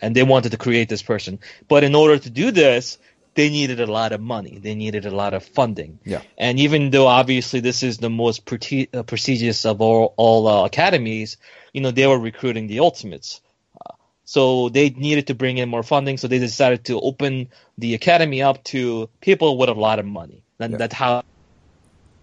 and 0.00 0.14
they 0.14 0.22
wanted 0.22 0.52
to 0.52 0.56
create 0.58 0.88
this 0.88 1.02
person. 1.02 1.38
But 1.68 1.84
in 1.84 1.94
order 1.94 2.18
to 2.18 2.30
do 2.30 2.50
this, 2.50 2.98
they 3.34 3.50
needed 3.50 3.80
a 3.80 3.86
lot 3.86 4.12
of 4.12 4.20
money. 4.20 4.58
They 4.58 4.74
needed 4.74 5.04
a 5.04 5.10
lot 5.10 5.34
of 5.34 5.44
funding. 5.44 5.98
Yeah. 6.04 6.22
And 6.38 6.58
even 6.58 6.90
though 6.90 7.06
obviously 7.06 7.60
this 7.60 7.82
is 7.82 7.98
the 7.98 8.08
most 8.08 8.46
prete- 8.46 8.94
uh, 8.94 9.02
prestigious 9.02 9.66
of 9.66 9.80
all, 9.82 10.14
all 10.16 10.48
uh, 10.48 10.64
academies, 10.64 11.36
you 11.74 11.82
know, 11.82 11.90
they 11.90 12.06
were 12.06 12.18
recruiting 12.18 12.66
the 12.66 12.80
ultimates. 12.80 13.42
Uh, 13.78 13.92
so 14.24 14.70
they 14.70 14.88
needed 14.88 15.26
to 15.26 15.34
bring 15.34 15.58
in 15.58 15.68
more 15.68 15.82
funding. 15.82 16.16
So 16.16 16.28
they 16.28 16.38
decided 16.38 16.86
to 16.86 16.98
open 16.98 17.48
the 17.76 17.92
academy 17.94 18.40
up 18.40 18.64
to 18.72 19.10
people 19.20 19.58
with 19.58 19.68
a 19.68 19.74
lot 19.74 19.98
of 19.98 20.06
money. 20.06 20.42
And 20.58 20.72
Yeah. 20.72 20.78
that's 20.78 20.94
how 20.94 21.22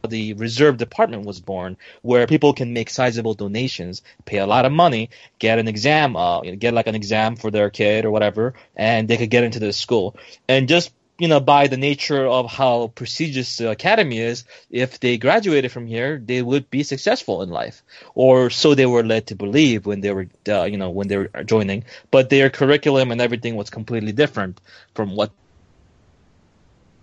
the 0.08 0.34
reserve 0.34 0.78
department 0.78 1.26
was 1.26 1.40
born, 1.40 1.78
where 2.02 2.28
people 2.28 2.54
can 2.54 2.74
make 2.74 2.90
sizable 2.90 3.34
donations, 3.34 4.02
pay 4.26 4.38
a 4.38 4.46
lot 4.46 4.66
of 4.66 4.72
money, 4.72 5.10
get 5.40 5.60
an 5.60 5.68
exam, 5.68 6.16
uh, 6.18 6.42
get 6.42 6.74
like 6.74 6.88
an 6.88 6.96
exam 6.96 7.38
for 7.38 7.50
their 7.50 7.70
kid 7.70 8.04
or 8.04 8.12
whatever, 8.12 8.54
and 8.76 9.08
they 9.08 9.16
could 9.18 9.30
get 9.30 9.46
into 9.46 9.60
the 9.60 9.72
school. 9.72 10.18
And 10.48 10.68
just 10.68 10.92
you 11.20 11.28
know, 11.28 11.40
by 11.40 11.68
the 11.68 11.78
nature 11.78 12.26
of 12.26 12.52
how 12.52 12.88
prestigious 12.88 13.58
the 13.58 13.70
academy 13.70 14.18
is, 14.18 14.46
if 14.72 15.00
they 15.00 15.18
graduated 15.18 15.72
from 15.72 15.86
here, 15.86 16.20
they 16.22 16.42
would 16.42 16.70
be 16.72 16.82
successful 16.84 17.44
in 17.44 17.50
life, 17.50 17.84
or 18.16 18.50
so 18.50 18.74
they 18.74 18.88
were 18.88 19.04
led 19.04 19.28
to 19.28 19.36
believe 19.36 19.86
when 19.86 20.02
they 20.02 20.12
were, 20.12 20.28
uh, 20.50 20.64
you 20.64 20.76
know, 20.76 20.90
when 20.90 21.08
they 21.08 21.18
were 21.18 21.30
joining. 21.46 21.86
But 22.10 22.30
their 22.30 22.50
curriculum 22.50 23.12
and 23.12 23.22
everything 23.22 23.56
was 23.56 23.70
completely 23.70 24.12
different 24.12 24.60
from 24.96 25.16
what 25.16 25.32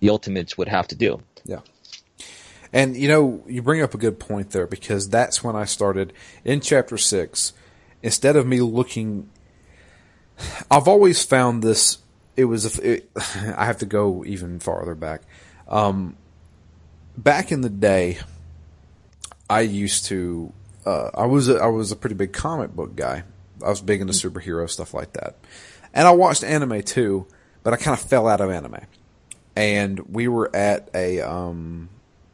the 0.01 0.11
ultimates 0.11 0.59
would 0.59 0.69
have 0.69 0.89
to 0.89 0.97
do. 0.97 1.23
Yeah. 1.45 1.61
And 2.73 2.97
you 2.97 3.09
know, 3.09 3.43
you 3.47 3.63
bring 3.63 3.83
up 3.83 3.95
a 3.95 3.99
good 3.99 4.19
point 4.19 4.51
there 4.51 4.67
because 4.67 5.09
that's 5.09 5.43
when 5.43 5.57
I 5.57 5.65
started 5.65 6.13
in 6.45 6.61
chapter 6.61 6.97
6 6.97 7.53
instead 8.03 8.37
of 8.37 8.47
me 8.47 8.61
looking 8.61 9.29
I've 10.71 10.89
always 10.89 11.23
found 11.23 11.63
this 11.63 11.99
it 12.37 12.45
was 12.45 12.79
it, 12.79 13.11
I 13.17 13.67
have 13.67 13.79
to 13.79 13.87
go 13.87 14.25
even 14.25 14.59
farther 14.61 14.95
back. 14.95 15.23
Um 15.69 16.17
back 17.17 17.53
in 17.53 17.61
the 17.61 17.69
day 17.71 18.19
I 19.49 19.63
used 19.63 20.07
to 20.07 20.53
uh, 20.87 21.11
I 21.15 21.27
was 21.27 21.49
a, 21.49 21.57
I 21.57 21.67
was 21.67 21.93
a 21.93 21.97
pretty 21.97 22.15
big 22.15 22.33
comic 22.33 22.75
book 22.75 22.97
guy. 22.97 23.25
I 23.63 23.69
was 23.69 23.83
big 23.83 24.01
into 24.01 24.13
superhero 24.13 24.69
stuff 24.71 24.95
like 24.95 25.13
that. 25.15 25.37
And 25.93 26.07
I 26.07 26.13
watched 26.13 26.45
anime 26.45 26.83
too, 26.83 27.27
but 27.63 27.75
I 27.75 27.77
kind 27.77 27.99
of 27.99 28.01
fell 28.01 28.27
out 28.27 28.41
of 28.41 28.51
anime. 28.51 28.81
And 29.57 29.99
we 30.09 30.29
were 30.29 30.55
at 30.55 30.89
a 30.95 31.21
um 31.21 31.91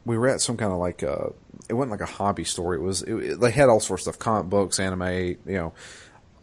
we 0.07 0.17
were 0.17 0.27
at 0.29 0.41
some 0.41 0.57
kind 0.57 0.71
of 0.71 0.79
like 0.79 1.03
a 1.03 1.31
it 1.69 1.73
wasn't 1.73 1.91
like 1.91 2.01
a 2.01 2.05
hobby 2.05 2.43
store. 2.45 2.73
It 2.75 2.81
was 2.81 3.03
it, 3.03 3.13
it- 3.13 3.39
they 3.39 3.51
had 3.51 3.69
all 3.69 3.79
sorts 3.79 4.07
of 4.07 4.13
stuff, 4.15 4.19
comic 4.19 4.49
books, 4.49 4.79
anime, 4.79 5.03
you 5.07 5.37
know, 5.45 5.73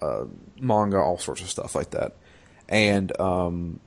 uh, 0.02 0.24
manga, 0.60 0.98
all 0.98 1.18
sorts 1.18 1.40
of 1.42 1.50
stuff 1.50 1.74
like 1.74 1.90
that. 1.90 2.14
And 2.68 3.18
um, 3.20 3.80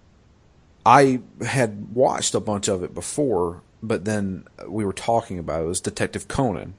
I 0.85 1.21
had 1.45 1.93
watched 1.93 2.33
a 2.35 2.39
bunch 2.39 2.67
of 2.67 2.83
it 2.83 2.93
before, 2.93 3.61
but 3.83 4.05
then 4.05 4.45
we 4.67 4.83
were 4.85 4.93
talking 4.93 5.39
about 5.39 5.61
it, 5.61 5.63
it 5.65 5.67
was 5.67 5.81
Detective 5.81 6.27
Conan, 6.27 6.73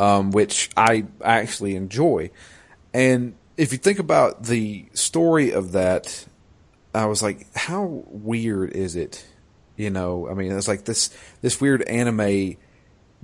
um, 0.00 0.30
which 0.30 0.70
I 0.76 1.04
actually 1.22 1.74
enjoy. 1.76 2.30
And 2.94 3.34
if 3.56 3.72
you 3.72 3.78
think 3.78 3.98
about 3.98 4.44
the 4.44 4.86
story 4.94 5.52
of 5.52 5.72
that, 5.72 6.26
I 6.94 7.06
was 7.06 7.22
like, 7.22 7.46
how 7.54 8.04
weird 8.06 8.72
is 8.72 8.96
it? 8.96 9.26
You 9.78 9.90
know, 9.90 10.28
I 10.28 10.34
mean, 10.34 10.52
it's 10.52 10.68
like 10.68 10.84
this 10.84 11.08
this 11.40 11.60
weird 11.60 11.82
anime 11.82 12.56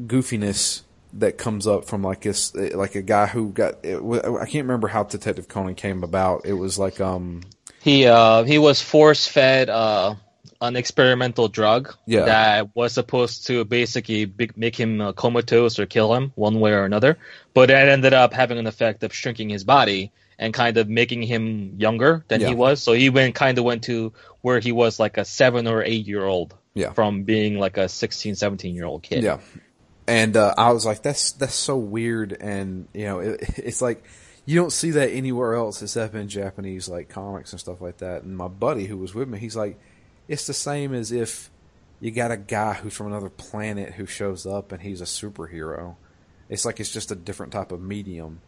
goofiness 0.00 0.82
that 1.14 1.38
comes 1.38 1.66
up 1.66 1.84
from 1.84 2.02
like 2.02 2.23
this, 2.23 2.54
like 2.54 2.94
a 2.94 3.02
guy 3.02 3.26
who 3.26 3.50
got. 3.50 3.84
It, 3.84 3.96
I 3.99 4.46
can't 4.46 4.64
remember 4.64 4.88
how 4.88 5.02
Detective 5.04 5.49
Conan 5.49 5.75
came 5.75 6.02
about. 6.02 6.46
It 6.46 6.54
was 6.54 6.78
like, 6.78 7.00
um, 7.00 7.42
He 7.80 8.06
uh 8.06 8.44
he 8.44 8.58
was 8.58 8.80
force 8.80 9.26
fed 9.26 9.68
uh 9.68 10.14
an 10.61 10.76
experimental 10.76 11.49
drug 11.49 11.94
Yeah. 12.06 12.25
that 12.25 12.75
was 12.75 12.92
supposed 12.94 13.46
to 13.49 13.64
basically 13.64 14.25
be- 14.25 14.50
make 14.56 14.76
him 14.76 15.00
uh, 15.00 15.12
comatose 15.12 15.78
or 15.78 15.84
kill 15.87 16.14
him 16.14 16.32
one 16.37 16.58
way 16.61 16.73
or 16.73 16.84
another, 16.84 17.18
but 17.52 17.68
it 17.70 17.75
ended 17.88 18.14
up 18.14 18.32
having 18.32 18.56
an 18.58 18.66
effect 18.66 19.02
of 19.02 19.12
shrinking 19.12 19.50
his 19.50 19.64
body 19.64 20.11
and 20.38 20.52
kind 20.54 20.76
of 20.76 20.88
making 20.88 21.22
him 21.22 21.74
younger 21.78 22.24
than 22.28 22.40
Yeah. 22.40 22.48
he 22.48 22.54
was. 22.54 22.82
So 22.82 22.92
he 22.92 23.10
went 23.10 23.34
kind 23.34 23.56
of 23.58 23.64
went 23.64 23.84
to 23.84 24.12
where 24.40 24.60
he 24.60 24.72
was 24.72 24.98
like 24.98 25.16
a 25.18 25.24
seven 25.24 25.66
or 25.66 25.82
eight 25.82 26.06
year 26.06 26.24
old 26.24 26.54
Yeah. 26.74 26.92
from 26.92 27.22
being 27.24 27.58
like 27.58 27.76
a 27.76 27.88
16, 27.88 28.34
17 28.34 28.74
year 28.74 28.84
old 28.86 29.02
kid. 29.02 29.22
Yeah. 29.24 29.38
And 30.06 30.36
uh, 30.36 30.54
I 30.58 30.72
was 30.72 30.84
like, 30.84 31.02
that's 31.02 31.32
that's 31.32 31.54
so 31.54 31.78
weird, 31.78 32.36
and 32.38 32.88
you 32.92 33.04
know, 33.06 33.20
it, 33.20 33.40
it's 33.58 33.80
like 33.80 34.04
you 34.44 34.54
don't 34.60 34.72
see 34.72 34.90
that 34.90 35.08
anywhere 35.10 35.54
else 35.54 35.80
except 35.80 36.14
in 36.14 36.28
Japanese 36.28 36.86
like 36.90 37.08
comics 37.08 37.52
and 37.52 37.60
stuff 37.60 37.80
like 37.80 37.96
that. 37.98 38.22
And 38.22 38.36
my 38.36 38.48
buddy 38.48 38.84
who 38.84 38.98
was 38.98 39.14
with 39.14 39.28
me, 39.28 39.38
he's 39.38 39.56
like, 39.56 39.78
it's 40.28 40.46
the 40.46 40.52
same 40.52 40.92
as 40.92 41.10
if 41.10 41.50
you 42.00 42.10
got 42.10 42.30
a 42.30 42.36
guy 42.36 42.74
who's 42.74 42.92
from 42.92 43.06
another 43.06 43.30
planet 43.30 43.94
who 43.94 44.04
shows 44.04 44.44
up 44.44 44.72
and 44.72 44.82
he's 44.82 45.00
a 45.00 45.04
superhero. 45.04 45.96
It's 46.50 46.66
like 46.66 46.80
it's 46.80 46.92
just 46.92 47.10
a 47.10 47.14
different 47.14 47.52
type 47.54 47.72
of 47.72 47.80
medium. 47.80 48.42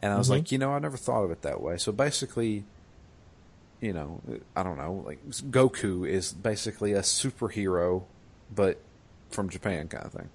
And 0.00 0.12
I 0.12 0.18
was 0.18 0.28
mm-hmm. 0.28 0.34
like, 0.34 0.52
you 0.52 0.58
know, 0.58 0.72
I 0.72 0.78
never 0.78 0.96
thought 0.96 1.24
of 1.24 1.30
it 1.30 1.42
that 1.42 1.60
way. 1.60 1.76
So 1.76 1.92
basically, 1.92 2.64
you 3.80 3.92
know, 3.92 4.20
I 4.56 4.62
don't 4.62 4.76
know, 4.76 5.02
like 5.06 5.24
Goku 5.28 6.08
is 6.08 6.32
basically 6.32 6.92
a 6.92 7.00
superhero, 7.00 8.04
but 8.54 8.80
from 9.30 9.50
Japan 9.50 9.88
kind 9.88 10.04
of 10.04 10.12
thing. 10.12 10.30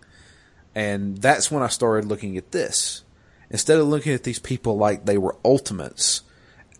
And 0.75 1.17
that's 1.17 1.51
when 1.51 1.63
I 1.63 1.67
started 1.67 2.07
looking 2.07 2.37
at 2.37 2.51
this. 2.51 3.03
Instead 3.49 3.77
of 3.77 3.87
looking 3.87 4.13
at 4.13 4.23
these 4.23 4.39
people 4.39 4.77
like 4.77 5.05
they 5.05 5.17
were 5.17 5.35
ultimates 5.45 6.21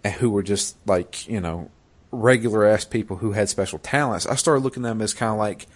and 0.03 0.13
who 0.15 0.29
were 0.29 0.43
just 0.43 0.75
like, 0.87 1.27
you 1.27 1.39
know, 1.39 1.69
regular 2.11 2.65
ass 2.65 2.85
people 2.85 3.17
who 3.17 3.31
had 3.33 3.49
special 3.49 3.79
talents, 3.79 4.25
I 4.25 4.35
started 4.35 4.63
looking 4.63 4.83
at 4.85 4.89
them 4.89 5.01
as 5.01 5.13
kind 5.13 5.31
of 5.31 5.37
like 5.37 5.67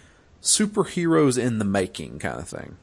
superheroes 0.42 1.38
in 1.38 1.58
the 1.58 1.64
making 1.64 2.18
kind 2.18 2.38
of 2.38 2.48
thing. 2.48 2.76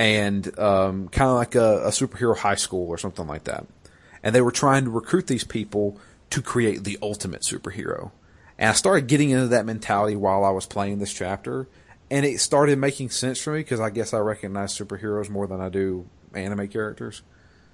And 0.00 0.58
um, 0.58 1.08
kind 1.08 1.28
of 1.30 1.36
like 1.36 1.54
a, 1.54 1.84
a 1.84 1.90
superhero 1.90 2.36
high 2.36 2.54
school 2.54 2.88
or 2.88 2.96
something 2.96 3.26
like 3.26 3.44
that. 3.44 3.66
And 4.22 4.34
they 4.34 4.40
were 4.40 4.50
trying 4.50 4.84
to 4.84 4.90
recruit 4.90 5.26
these 5.26 5.44
people 5.44 5.98
to 6.30 6.40
create 6.40 6.84
the 6.84 6.98
ultimate 7.02 7.42
superhero. 7.42 8.10
And 8.58 8.70
I 8.70 8.72
started 8.72 9.08
getting 9.08 9.30
into 9.30 9.48
that 9.48 9.66
mentality 9.66 10.16
while 10.16 10.44
I 10.44 10.50
was 10.50 10.64
playing 10.66 10.98
this 11.00 11.12
chapter, 11.12 11.68
and 12.10 12.24
it 12.26 12.40
started 12.40 12.78
making 12.78 13.10
sense 13.10 13.40
for 13.40 13.52
me 13.52 13.60
because 13.60 13.80
I 13.80 13.90
guess 13.90 14.12
I 14.14 14.18
recognize 14.18 14.76
superheroes 14.76 15.28
more 15.28 15.46
than 15.46 15.60
I 15.60 15.68
do 15.68 16.06
anime 16.34 16.68
characters, 16.68 17.22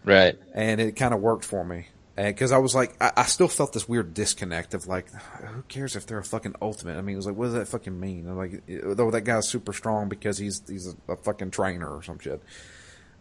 Right. 0.05 0.37
and 0.55 0.81
it 0.81 0.97
kind 0.97 1.13
of 1.15 1.21
worked 1.21 1.45
for 1.45 1.65
me. 1.65 1.89
Because 2.17 2.51
I 2.51 2.59
was 2.59 2.75
like, 2.75 2.97
I, 2.99 3.13
I 3.19 3.25
still 3.25 3.49
felt 3.49 3.75
this 3.75 3.87
weird 3.87 4.15
disconnect 4.15 4.73
of 4.73 4.87
like, 4.87 5.11
who 5.13 5.63
cares 5.69 5.97
if 5.97 6.07
they're 6.07 6.19
a 6.19 6.25
fucking 6.25 6.55
ultimate? 6.63 6.97
I 6.97 7.03
mean, 7.03 7.13
it 7.13 7.17
was 7.17 7.27
like, 7.27 7.37
what 7.37 7.47
does 7.47 7.55
that 7.55 7.69
fucking 7.69 7.99
mean? 7.99 8.27
I'm 8.27 8.39
like, 8.39 8.63
though 8.67 9.11
that 9.11 9.21
guy's 9.21 9.47
super 9.47 9.75
strong 9.75 10.09
because 10.09 10.39
he's 10.39 10.63
he's 10.67 10.89
a, 10.89 11.13
a 11.13 11.17
fucking 11.17 11.51
trainer 11.51 11.87
or 11.87 12.03
some 12.03 12.19
shit. 12.19 12.43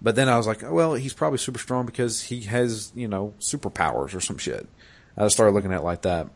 But 0.02 0.16
then 0.16 0.30
I 0.30 0.38
was 0.38 0.48
like, 0.48 0.64
oh, 0.64 0.74
well, 0.74 0.94
he's 0.94 1.14
probably 1.14 1.40
super 1.40 1.60
strong 1.60 1.86
because 1.86 2.22
he 2.22 2.42
has, 2.42 2.94
you 2.96 3.10
know, 3.10 3.34
superpowers 3.40 4.16
or 4.16 4.22
some 4.22 4.38
shit. 4.38 4.66
I 5.18 5.28
started 5.28 5.52
looking 5.52 5.74
at 5.74 5.82
it 5.82 5.84
like 5.84 6.04
that. 6.04 6.30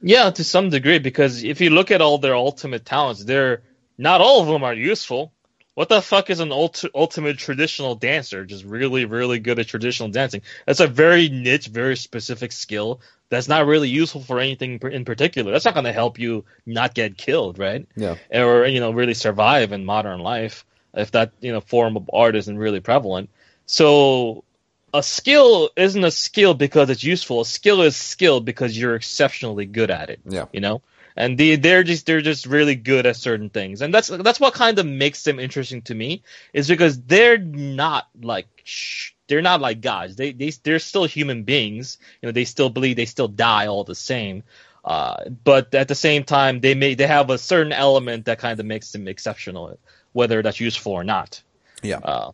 Yeah, 0.00 0.30
to 0.30 0.44
some 0.44 0.70
degree, 0.70 0.98
because 0.98 1.44
if 1.44 1.60
you 1.60 1.70
look 1.70 1.90
at 1.90 2.00
all 2.00 2.18
their 2.18 2.36
ultimate 2.36 2.86
talents, 2.86 3.24
they're 3.24 3.62
not 3.98 4.22
all 4.22 4.40
of 4.40 4.46
them 4.46 4.64
are 4.64 4.74
useful. 4.74 5.33
What 5.74 5.88
the 5.88 6.00
fuck 6.00 6.30
is 6.30 6.40
an 6.40 6.50
ulti- 6.50 6.90
ultimate 6.94 7.38
traditional 7.38 7.96
dancer? 7.96 8.44
Just 8.44 8.64
really, 8.64 9.06
really 9.06 9.40
good 9.40 9.58
at 9.58 9.66
traditional 9.66 10.08
dancing. 10.08 10.42
That's 10.66 10.80
a 10.80 10.86
very 10.86 11.28
niche, 11.28 11.66
very 11.66 11.96
specific 11.96 12.52
skill 12.52 13.00
that's 13.28 13.48
not 13.48 13.66
really 13.66 13.88
useful 13.88 14.20
for 14.20 14.38
anything 14.38 14.78
in 14.92 15.04
particular. 15.04 15.50
That's 15.50 15.64
not 15.64 15.74
going 15.74 15.84
to 15.84 15.92
help 15.92 16.18
you 16.18 16.44
not 16.64 16.94
get 16.94 17.16
killed, 17.16 17.58
right? 17.58 17.86
Yeah. 17.96 18.16
Or 18.32 18.66
you 18.66 18.80
know, 18.80 18.92
really 18.92 19.14
survive 19.14 19.72
in 19.72 19.84
modern 19.84 20.20
life. 20.20 20.64
if 20.94 21.10
that 21.10 21.32
you 21.40 21.52
know 21.52 21.60
form 21.60 21.96
of 21.96 22.08
art 22.12 22.36
isn't 22.36 22.58
really 22.58 22.80
prevalent. 22.80 23.30
So 23.66 24.44
a 24.92 25.02
skill 25.02 25.70
isn't 25.76 26.04
a 26.04 26.10
skill 26.10 26.54
because 26.54 26.90
it's 26.90 27.02
useful. 27.02 27.40
A 27.40 27.46
skill 27.46 27.82
is 27.82 27.96
skill 27.96 28.40
because 28.40 28.78
you're 28.78 28.94
exceptionally 28.94 29.66
good 29.66 29.90
at 29.90 30.10
it. 30.10 30.20
Yeah. 30.28 30.46
You 30.52 30.60
know? 30.60 30.82
And 31.16 31.38
they 31.38 31.56
they're 31.56 31.84
just 31.84 32.06
they're 32.06 32.20
just 32.20 32.46
really 32.46 32.74
good 32.74 33.06
at 33.06 33.16
certain 33.16 33.50
things. 33.50 33.82
And 33.82 33.94
that's 33.94 34.08
that's 34.08 34.40
what 34.40 34.54
kind 34.54 34.78
of 34.78 34.86
makes 34.86 35.22
them 35.22 35.38
interesting 35.38 35.82
to 35.82 35.94
me 35.94 36.22
is 36.52 36.68
because 36.68 37.00
they're 37.00 37.38
not 37.38 38.08
like 38.20 38.46
shh, 38.64 39.12
they're 39.28 39.42
not 39.42 39.60
like 39.60 39.80
gods. 39.80 40.16
They 40.16 40.32
they 40.32 40.50
they're 40.50 40.78
still 40.78 41.04
human 41.04 41.44
beings. 41.44 41.98
You 42.20 42.28
know, 42.28 42.32
they 42.32 42.44
still 42.44 42.70
bleed, 42.70 42.94
they 42.94 43.06
still 43.06 43.28
die 43.28 43.66
all 43.66 43.84
the 43.84 43.94
same. 43.94 44.42
Uh, 44.84 45.30
but 45.44 45.74
at 45.74 45.88
the 45.88 45.94
same 45.94 46.24
time, 46.24 46.60
they 46.60 46.74
may 46.74 46.94
they 46.94 47.06
have 47.06 47.30
a 47.30 47.38
certain 47.38 47.72
element 47.72 48.26
that 48.26 48.38
kind 48.38 48.58
of 48.58 48.66
makes 48.66 48.92
them 48.92 49.08
exceptional, 49.08 49.78
whether 50.12 50.42
that's 50.42 50.60
useful 50.60 50.92
or 50.92 51.04
not. 51.04 51.42
Yeah. 51.82 51.98
Uh, 51.98 52.32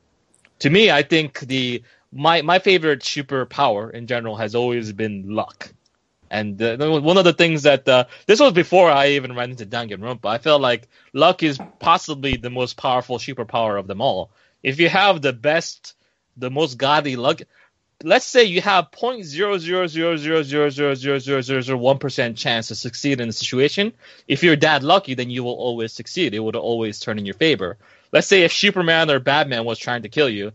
to 0.60 0.70
me, 0.70 0.90
I 0.90 1.02
think 1.02 1.40
the 1.40 1.82
my 2.12 2.42
my 2.42 2.58
favorite 2.58 3.00
superpower 3.00 3.92
in 3.92 4.06
general 4.06 4.37
has 4.37 4.54
always 4.54 4.92
been 4.92 5.34
luck. 5.34 5.72
And 6.30 6.62
uh, 6.62 7.00
one 7.00 7.18
of 7.18 7.25
the 7.25 7.32
things 7.32 7.64
that 7.64 7.88
uh, 7.88 8.04
this 8.26 8.38
was 8.38 8.52
before 8.52 8.90
I 8.90 9.08
even 9.10 9.34
ran 9.34 9.50
into 9.50 9.66
Danganronpa. 9.66 10.26
I 10.26 10.38
felt 10.38 10.60
like 10.60 10.88
luck 11.12 11.42
is 11.42 11.58
possibly 11.80 12.37
the 12.37 12.50
most 12.50 12.76
powerful 12.76 13.18
superpower 13.18 13.78
of 13.78 13.88
them 13.88 14.00
all. 14.00 14.30
If 14.62 14.78
you 14.78 14.88
have 14.88 15.20
the 15.20 15.32
best, 15.32 15.94
the 16.37 16.50
most 16.50 16.78
godly 16.78 17.16
luck, 17.16 17.40
let's 18.04 18.26
say 18.26 18.44
you 18.44 18.60
have 18.60 18.92
point 18.92 19.25
zero 19.25 19.58
zero 19.58 19.87
zero 19.87 20.16
zero 20.16 20.42
zero 20.42 20.68
zero 20.68 20.94
zero 20.94 21.18
zero 21.18 21.40
zero 21.40 21.61
zero 21.61 21.78
one 21.78 21.98
percent 21.98 22.37
chance 22.37 22.68
to 22.68 22.74
succeed 22.76 23.20
in 23.20 23.28
a 23.28 23.33
situation. 23.33 23.92
If 24.28 24.42
you're 24.44 24.57
that 24.57 24.83
lucky, 24.85 25.14
then 25.14 25.31
you 25.31 25.42
will 25.42 25.55
always 25.55 25.92
succeed. 25.92 26.33
It 26.33 26.40
would 26.40 26.57
always 26.57 27.00
turn 27.00 27.18
in 27.18 27.26
your 27.26 27.35
favor. 27.35 27.76
Let's 28.12 28.26
say 28.26 28.42
if 28.42 28.52
Superman 28.52 29.11
or 29.11 29.18
Batman 29.18 29.64
was 29.64 29.78
trying 29.78 30.02
to 30.02 30.09
kill 30.09 30.28
you, 30.28 30.52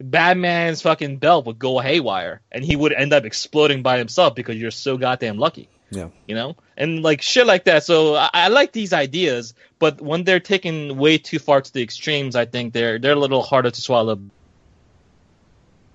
Batman's 0.00 0.82
fucking 0.82 1.18
belt 1.18 1.46
would 1.46 1.58
go 1.58 1.78
haywire, 1.78 2.40
and 2.52 2.64
he 2.64 2.76
would 2.76 2.92
end 2.92 3.12
up 3.12 3.24
exploding 3.24 3.82
by 3.82 3.98
himself 3.98 4.34
because 4.34 4.56
you're 4.56 4.70
so 4.70 4.96
goddamn 4.96 5.38
lucky. 5.38 5.68
Yeah. 5.90 6.08
You 6.26 6.34
know, 6.34 6.56
and 6.76 7.02
like 7.02 7.22
shit 7.22 7.46
like 7.46 7.64
that. 7.64 7.84
So 7.84 8.16
I, 8.16 8.28
I 8.32 8.48
like 8.48 8.72
these 8.72 8.92
ideas, 8.92 9.54
but 9.78 10.00
when 10.00 10.24
they're 10.24 10.40
taken 10.40 10.96
way 10.96 11.16
too 11.16 11.38
far 11.38 11.60
to 11.60 11.72
the 11.72 11.82
extremes, 11.82 12.34
I 12.34 12.44
think 12.44 12.72
they're 12.72 12.98
they're 12.98 13.12
a 13.12 13.18
little 13.18 13.42
harder 13.42 13.70
to 13.70 13.80
swallow. 13.80 14.18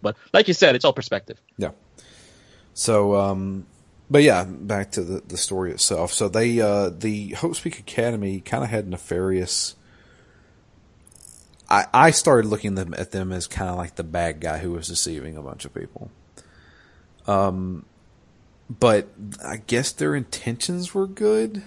But 0.02 0.16
like 0.34 0.48
you 0.48 0.54
said, 0.54 0.76
it's 0.76 0.86
all 0.86 0.94
perspective. 0.94 1.40
Yeah. 1.58 1.72
So, 2.74 3.16
um, 3.16 3.68
but 4.10 4.24
yeah, 4.24 4.46
back 4.46 4.92
to 4.92 5.04
the, 5.04 5.22
the 5.22 5.38
story 5.38 5.72
itself. 5.72 6.14
So 6.14 6.28
they, 6.28 6.60
uh, 6.60 6.90
the 6.90 7.30
Hope's 7.32 7.60
Peak 7.60 7.80
Academy 7.80 8.40
kind 8.40 8.64
of 8.64 8.70
had 8.70 8.88
nefarious. 8.88 9.76
I, 11.72 11.88
I 11.94 12.12
started 12.12 12.50
looking 12.50 12.76
them 12.76 12.94
at 12.98 13.12
them 13.12 13.32
as 13.32 13.48
kind 13.48 13.70
of 13.70 13.78
like 13.78 13.96
the 13.96 14.04
bad 14.04 14.42
guy 14.42 14.58
who 14.58 14.72
was 14.72 14.88
deceiving 14.88 15.38
a 15.38 15.42
bunch 15.42 15.64
of 15.64 15.74
people. 15.74 16.12
Um, 17.28 17.86
but 18.70 19.08
I 19.46 19.58
guess 19.58 19.94
their 19.94 20.14
intentions 20.14 20.94
were 20.94 21.08
good. 21.08 21.64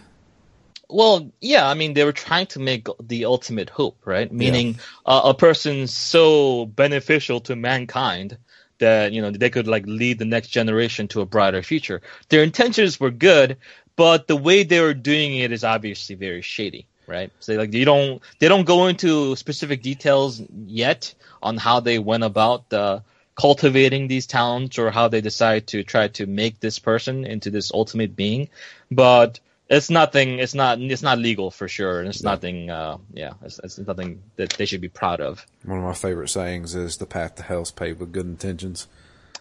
Well, 0.90 1.32
yeah, 1.40 1.66
I 1.66 1.72
mean, 1.72 1.94
they 1.94 2.04
were 2.04 2.12
trying 2.12 2.46
to 2.48 2.60
make 2.60 2.86
the 3.02 3.24
ultimate 3.24 3.70
hope, 3.70 3.96
right? 4.04 4.30
Meaning 4.30 4.76
uh, 5.06 5.22
a 5.24 5.34
person 5.34 5.86
so 5.86 6.66
beneficial 6.66 7.40
to 7.40 7.56
mankind 7.56 8.36
that, 8.78 9.12
you 9.12 9.22
know, 9.22 9.30
they 9.30 9.48
could 9.48 9.66
like 9.66 9.86
lead 9.86 10.18
the 10.18 10.26
next 10.26 10.48
generation 10.48 11.08
to 11.08 11.22
a 11.22 11.26
brighter 11.26 11.62
future. 11.62 12.02
Their 12.28 12.42
intentions 12.42 13.00
were 13.00 13.10
good, 13.10 13.56
but 13.96 14.28
the 14.28 14.36
way 14.36 14.64
they 14.64 14.80
were 14.80 14.94
doing 14.94 15.36
it 15.38 15.52
is 15.52 15.64
obviously 15.64 16.16
very 16.16 16.42
shady, 16.42 16.86
right? 17.06 17.30
So 17.40 17.54
like 17.54 17.72
you 17.74 17.84
don't 17.84 18.22
they 18.38 18.48
don't 18.48 18.64
go 18.64 18.86
into 18.86 19.36
specific 19.36 19.82
details 19.82 20.42
yet 20.66 21.14
on 21.42 21.56
how 21.56 21.80
they 21.80 21.98
went 21.98 22.24
about 22.24 22.72
uh, 22.72 23.00
cultivating 23.36 24.08
these 24.08 24.26
talents 24.26 24.78
or 24.78 24.90
how 24.90 25.08
they 25.08 25.20
decide 25.20 25.66
to 25.68 25.82
try 25.82 26.08
to 26.08 26.26
make 26.26 26.60
this 26.60 26.78
person 26.78 27.24
into 27.24 27.50
this 27.50 27.72
ultimate 27.72 28.14
being, 28.16 28.48
but 28.90 29.40
it's 29.68 29.88
nothing. 29.88 30.38
It's 30.38 30.54
not. 30.54 30.78
It's 30.78 31.02
not 31.02 31.18
legal 31.18 31.50
for 31.50 31.68
sure, 31.68 32.00
and 32.00 32.08
it's 32.08 32.22
Yeah. 32.22 32.30
nothing. 32.30 32.70
Uh, 32.70 32.98
yeah, 33.14 33.32
it's, 33.42 33.58
it's 33.64 33.78
nothing 33.78 34.22
that 34.36 34.50
they 34.50 34.66
should 34.66 34.82
be 34.82 34.90
proud 34.90 35.20
of. 35.22 35.46
One 35.64 35.78
of 35.78 35.84
my 35.84 35.94
favorite 35.94 36.28
sayings 36.28 36.74
is 36.74 36.98
the 36.98 37.06
path 37.06 37.36
to 37.36 37.42
hell's 37.42 37.70
paved 37.70 38.00
with 38.00 38.12
good 38.12 38.26
intentions. 38.26 38.86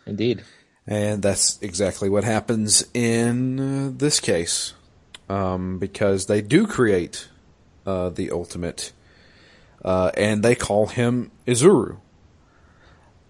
Indeed. 0.05 0.43
And 0.87 1.21
that's 1.21 1.61
exactly 1.61 2.09
what 2.09 2.23
happens 2.23 2.85
in 2.93 3.59
uh, 3.59 3.91
this 3.95 4.19
case. 4.19 4.73
Um, 5.29 5.77
because 5.79 6.25
they 6.27 6.41
do 6.41 6.67
create 6.67 7.27
uh, 7.85 8.09
the 8.09 8.31
ultimate, 8.31 8.91
uh, 9.83 10.11
and 10.15 10.43
they 10.43 10.55
call 10.55 10.87
him 10.87 11.31
Izuru. 11.47 11.97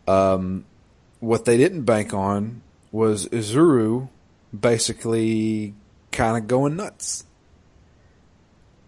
Um, 0.08 0.66
what 1.20 1.46
they 1.46 1.58
didn't 1.58 1.84
bank 1.84 2.14
on 2.14 2.62
was 2.92 3.28
Izuru 3.30 4.10
basically 4.58 5.74
kind 6.12 6.38
of 6.38 6.48
going 6.48 6.76
nuts. 6.76 7.26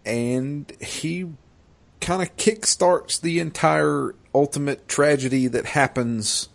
And 0.04 0.72
he 0.80 1.26
kind 2.00 2.22
of 2.22 2.36
kickstarts 2.36 3.20
the 3.20 3.40
entire 3.40 4.14
ultimate 4.34 4.86
tragedy 4.86 5.48
that 5.48 5.66
happens 5.66 6.48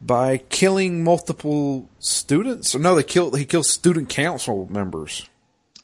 by 0.00 0.36
killing 0.36 1.02
multiple 1.02 1.88
students. 1.98 2.74
No, 2.74 2.94
they 2.94 3.02
kill 3.02 3.34
he 3.34 3.44
kills 3.44 3.70
student 3.70 4.08
council 4.08 4.68
members. 4.70 5.28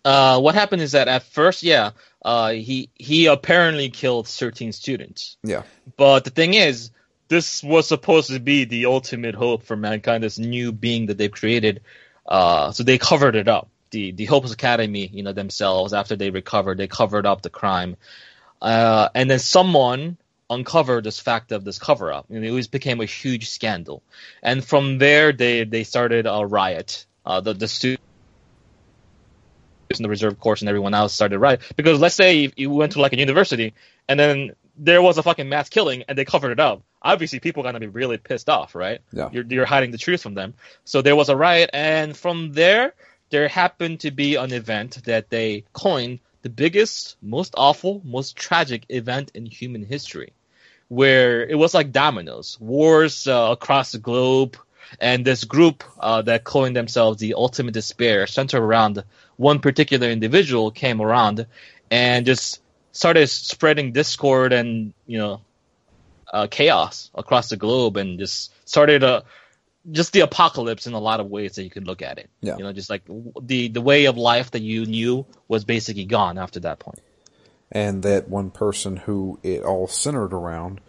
Uh, 0.04 0.40
what 0.40 0.54
happened 0.54 0.82
is 0.82 0.92
that 0.92 1.08
at 1.08 1.22
first, 1.22 1.62
yeah, 1.62 1.90
uh, 2.22 2.50
he 2.50 2.90
he 2.94 3.26
apparently 3.26 3.90
killed 3.90 4.28
13 4.28 4.72
students. 4.72 5.36
Yeah, 5.42 5.62
But 5.96 6.24
the 6.24 6.30
thing 6.30 6.54
is, 6.54 6.90
this 7.28 7.62
was 7.62 7.86
supposed 7.86 8.30
to 8.30 8.40
be 8.40 8.64
the 8.64 8.86
ultimate 8.86 9.34
hope 9.34 9.62
for 9.62 9.76
mankind, 9.76 10.24
this 10.24 10.38
new 10.38 10.72
being 10.72 11.06
that 11.06 11.18
they've 11.18 11.30
created. 11.30 11.82
Uh, 12.26 12.72
so 12.72 12.82
they 12.82 12.98
covered 12.98 13.36
it 13.36 13.48
up. 13.48 13.68
The 13.90 14.12
the 14.12 14.24
Hopeless 14.26 14.52
Academy, 14.52 15.06
you 15.06 15.22
know, 15.22 15.32
themselves 15.32 15.92
after 15.92 16.16
they 16.16 16.30
recovered, 16.30 16.78
they 16.78 16.88
covered 16.88 17.26
up 17.26 17.42
the 17.42 17.50
crime. 17.50 17.96
Uh, 18.60 19.08
and 19.14 19.30
then 19.30 19.38
someone 19.38 20.16
uncovered 20.50 21.04
this 21.04 21.20
fact 21.20 21.52
of 21.52 21.64
this 21.64 21.78
cover 21.78 22.12
up, 22.12 22.26
and 22.30 22.44
it 22.44 22.50
was 22.50 22.68
became 22.68 23.00
a 23.00 23.06
huge 23.06 23.48
scandal. 23.48 24.02
And 24.42 24.64
from 24.64 24.98
there, 24.98 25.32
they 25.32 25.64
they 25.64 25.84
started 25.84 26.26
a 26.26 26.44
riot. 26.44 27.06
Uh, 27.24 27.40
the 27.40 27.54
the 27.54 27.68
students 27.68 28.02
in 29.96 30.02
the 30.02 30.08
reserve 30.08 30.38
course 30.38 30.60
and 30.60 30.68
everyone 30.68 30.94
else 30.94 31.14
started 31.14 31.38
riot 31.38 31.60
because 31.76 32.00
let's 32.00 32.14
say 32.14 32.52
you 32.56 32.70
went 32.70 32.92
to 32.92 33.00
like 33.00 33.12
a 33.12 33.18
university 33.18 33.72
and 34.08 34.20
then 34.20 34.52
there 34.78 35.02
was 35.02 35.18
a 35.18 35.22
fucking 35.22 35.48
mass 35.48 35.68
killing 35.68 36.04
and 36.08 36.16
they 36.16 36.24
covered 36.24 36.52
it 36.52 36.60
up. 36.60 36.82
Obviously, 37.02 37.40
people 37.40 37.62
are 37.62 37.64
gonna 37.64 37.80
be 37.80 37.86
really 37.86 38.16
pissed 38.16 38.48
off, 38.48 38.74
right? 38.74 39.00
Yeah. 39.12 39.28
You're 39.32 39.44
you're 39.44 39.66
hiding 39.66 39.90
the 39.90 39.98
truth 39.98 40.22
from 40.22 40.34
them. 40.34 40.54
So 40.84 41.02
there 41.02 41.16
was 41.16 41.28
a 41.28 41.36
riot, 41.36 41.70
and 41.72 42.16
from 42.16 42.52
there, 42.52 42.94
there 43.30 43.48
happened 43.48 44.00
to 44.00 44.10
be 44.10 44.36
an 44.36 44.52
event 44.52 45.04
that 45.04 45.30
they 45.30 45.64
coined 45.72 46.20
the 46.42 46.48
biggest, 46.48 47.16
most 47.20 47.54
awful, 47.56 48.00
most 48.04 48.36
tragic 48.36 48.84
event 48.88 49.32
in 49.34 49.46
human 49.46 49.84
history, 49.84 50.32
where 50.88 51.44
it 51.44 51.56
was 51.56 51.74
like 51.74 51.92
dominoes, 51.92 52.56
wars 52.60 53.26
uh, 53.26 53.48
across 53.52 53.92
the 53.92 53.98
globe, 53.98 54.56
and 55.00 55.24
this 55.24 55.44
group 55.44 55.84
uh, 55.98 56.22
that 56.22 56.44
coined 56.44 56.76
themselves 56.76 57.18
the 57.18 57.34
Ultimate 57.34 57.74
Despair, 57.74 58.26
centered 58.26 58.62
around 58.62 59.04
one 59.38 59.60
particular 59.60 60.08
individual, 60.08 60.70
came 60.70 61.00
around 61.00 61.46
and 61.90 62.26
just 62.26 62.60
started 62.92 63.26
spreading 63.28 63.92
discord 63.92 64.52
and 64.52 64.92
you 65.06 65.16
know 65.16 65.40
uh, 66.30 66.46
chaos 66.50 67.10
across 67.14 67.48
the 67.48 67.56
globe, 67.56 67.96
and 67.96 68.18
just 68.18 68.52
started 68.68 69.02
a 69.02 69.24
just 69.90 70.12
the 70.12 70.20
apocalypse 70.20 70.86
in 70.86 70.92
a 70.92 70.98
lot 70.98 71.20
of 71.20 71.28
ways 71.30 71.54
that 71.54 71.64
you 71.64 71.70
could 71.70 71.86
look 71.86 72.02
at 72.02 72.18
it. 72.18 72.28
Yeah. 72.42 72.58
You 72.58 72.64
know, 72.64 72.72
just 72.74 72.90
like 72.90 73.02
the 73.40 73.68
the 73.68 73.80
way 73.80 74.04
of 74.04 74.18
life 74.18 74.50
that 74.50 74.60
you 74.60 74.84
knew 74.84 75.24
was 75.46 75.64
basically 75.64 76.04
gone 76.04 76.36
after 76.36 76.60
that 76.60 76.78
point. 76.78 77.00
and 77.70 78.02
that 78.02 78.28
one 78.28 78.50
person 78.50 78.96
who 78.96 79.38
it 79.42 79.62
all 79.62 79.86
centered 79.86 80.32
around, 80.32 80.80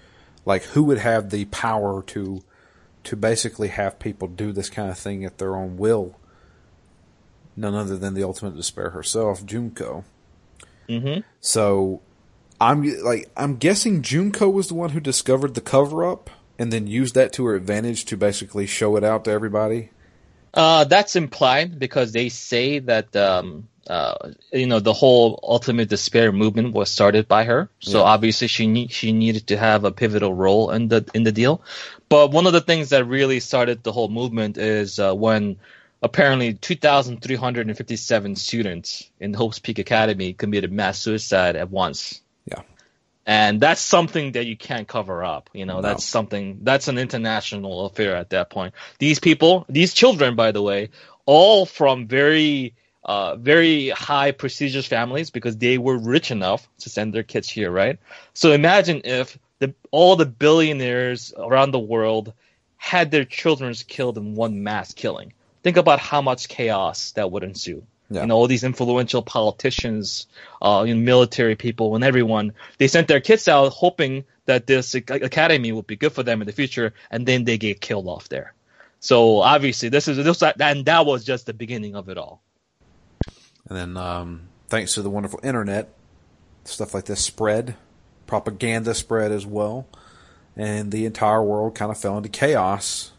like 0.46 0.64
who 0.64 0.84
would 0.84 0.98
have 0.98 1.30
the 1.30 1.46
power 1.46 2.04
to 2.04 2.42
to 3.04 3.16
basically 3.16 3.70
have 3.70 4.00
people 4.00 4.28
do 4.28 4.52
this 4.52 4.70
kind 4.70 4.90
of 4.90 4.98
thing 4.98 5.24
at 5.26 5.38
their 5.38 5.56
own 5.56 5.78
will. 5.78 6.16
None 7.60 7.76
other 7.76 7.98
than 7.98 8.14
the 8.14 8.24
ultimate 8.24 8.56
despair 8.56 8.92
herself, 8.92 9.46
Junko. 9.46 10.06
Mm-hmm. 10.88 11.20
So 11.42 12.02
I'm 12.62 12.84
like 13.04 13.30
I'm 13.36 13.58
guessing 13.58 14.02
Junko 14.02 14.50
was 14.50 14.70
the 14.70 14.76
one 14.76 14.92
who 14.92 15.02
discovered 15.02 15.56
the 15.56 15.62
cover 15.62 16.06
up 16.10 16.30
and 16.58 16.72
then 16.72 16.88
used 16.88 17.16
that 17.16 17.34
to 17.34 17.46
her 17.48 17.56
advantage 17.56 18.06
to 18.06 18.16
basically 18.16 18.66
show 18.66 18.96
it 18.96 19.04
out 19.04 19.26
to 19.26 19.32
everybody. 19.32 19.90
Uh, 20.54 20.86
that's 20.86 21.18
implied 21.18 21.78
because 21.78 22.14
they 22.14 22.30
say 22.30 22.80
that 22.80 23.14
um, 23.18 23.68
uh, 23.88 24.16
you 24.54 24.66
know 24.66 24.80
the 24.80 24.94
whole 24.94 25.40
ultimate 25.44 25.90
despair 25.90 26.32
movement 26.32 26.74
was 26.74 26.90
started 26.90 27.28
by 27.28 27.44
her. 27.44 27.70
So 27.80 28.00
Yeah. 28.00 28.06
obviously 28.06 28.48
she 28.48 28.68
need, 28.68 28.92
she 28.92 29.12
needed 29.12 29.48
to 29.48 29.58
have 29.58 29.84
a 29.84 29.92
pivotal 29.92 30.34
role 30.34 30.72
in 30.72 30.88
the 30.88 31.06
in 31.14 31.24
the 31.24 31.34
deal. 31.34 31.62
But 32.08 32.32
one 32.32 32.48
of 32.48 32.54
the 32.54 32.62
things 32.62 32.90
that 32.90 33.04
really 33.04 33.42
started 33.42 33.84
the 33.84 33.92
whole 33.92 34.08
movement 34.10 34.58
is 34.58 34.98
uh, 34.98 35.14
when 35.14 35.58
apparently 36.02 36.54
2,357 36.54 38.36
students 38.36 39.10
in 39.20 39.34
Hope's 39.34 39.60
Peak 39.60 39.80
Academy 39.80 40.34
committed 40.34 40.72
mass 40.72 41.00
suicide 41.00 41.56
at 41.56 41.70
once. 41.70 42.22
Yeah. 42.46 42.62
and 43.26 43.60
that's 43.62 43.82
something 43.82 44.32
that 44.32 44.46
you 44.48 44.58
can't 44.58 44.88
cover 44.88 45.24
up. 45.24 45.50
You 45.54 45.66
know, 45.66 45.76
No. 45.76 45.82
that's 45.82 46.06
something 46.06 46.60
that's 46.64 46.88
an 46.88 46.98
international 46.98 47.86
affair 47.86 48.16
at 48.16 48.30
that 48.32 48.50
point. 48.50 48.74
These 48.98 49.20
people, 49.20 49.66
these 49.70 49.94
children, 49.94 50.36
by 50.36 50.52
the 50.52 50.62
way, 50.62 50.90
all 51.26 51.66
from 51.66 52.08
very 52.08 52.74
uh, 53.04 53.36
very 53.38 53.90
high 53.90 54.32
prestigious 54.32 54.86
families 54.86 55.30
because 55.30 55.56
they 55.58 55.78
were 55.78 55.98
rich 55.98 56.32
enough 56.32 56.68
to 56.80 56.90
send 56.90 57.14
their 57.14 57.24
kids 57.24 57.50
here, 57.50 57.72
right? 57.72 57.98
So 58.34 58.52
imagine 58.52 59.02
if 59.06 59.38
the, 59.60 59.74
all 59.92 60.16
the 60.16 60.26
billionaires 60.26 61.34
around 61.38 61.72
the 61.72 61.80
world 61.80 62.34
had 62.78 63.10
their 63.12 63.26
children 63.26 63.74
killed 63.88 64.18
in 64.18 64.36
one 64.36 64.64
mass 64.64 64.94
killing. 64.94 65.34
Think 65.64 65.78
about 65.78 66.00
how 66.00 66.22
much 66.22 66.48
chaos 66.48 67.12
that 67.12 67.32
would 67.32 67.44
ensue. 67.44 67.84
Yeah. 68.10 68.22
You 68.22 68.28
know, 68.28 68.36
all 68.36 68.48
these 68.48 68.64
influential 68.64 69.22
politicians, 69.22 70.26
uh, 70.62 70.84
you 70.88 70.96
know, 70.96 71.02
military 71.02 71.56
people, 71.56 71.96
and 71.96 72.04
everyone, 72.04 72.54
they 72.80 72.88
sent 72.88 73.08
their 73.08 73.22
kids 73.22 73.48
out 73.48 73.70
hoping 73.72 74.26
that 74.46 74.66
this 74.66 74.96
academy 74.96 75.72
would 75.72 75.86
be 75.86 75.96
good 75.96 76.12
for 76.12 76.24
them 76.24 76.42
in 76.42 76.48
the 76.48 76.54
future, 76.54 76.94
and 77.12 77.26
then 77.28 77.44
they 77.44 77.60
get 77.60 77.82
killed 77.82 78.08
off 78.08 78.28
there. 78.30 78.54
So 79.00 79.42
obviously, 79.42 79.90
this 79.90 80.08
is 80.08 80.18
this, 80.18 80.42
and 80.42 80.86
that 80.86 81.06
was 81.06 81.24
just 81.24 81.46
the 81.46 81.54
beginning 81.54 81.96
of 81.96 82.10
it 82.10 82.18
all. 82.18 82.42
And 83.70 83.78
then, 83.78 83.98
um, 83.98 84.50
thanks 84.70 84.96
to 84.96 85.04
the 85.04 85.10
wonderful 85.10 85.40
internet, 85.44 85.90
stuff 86.64 86.96
like 86.96 87.06
this 87.06 87.24
spread, 87.24 87.76
propaganda 88.26 88.96
spread 88.96 89.32
as 89.32 89.46
well, 89.46 89.88
and 90.56 90.92
the 90.92 91.06
entire 91.06 91.44
world 91.44 91.76
kind 91.76 91.92
of 91.92 91.98
fell 92.00 92.18
into 92.18 92.30
chaos, 92.30 93.12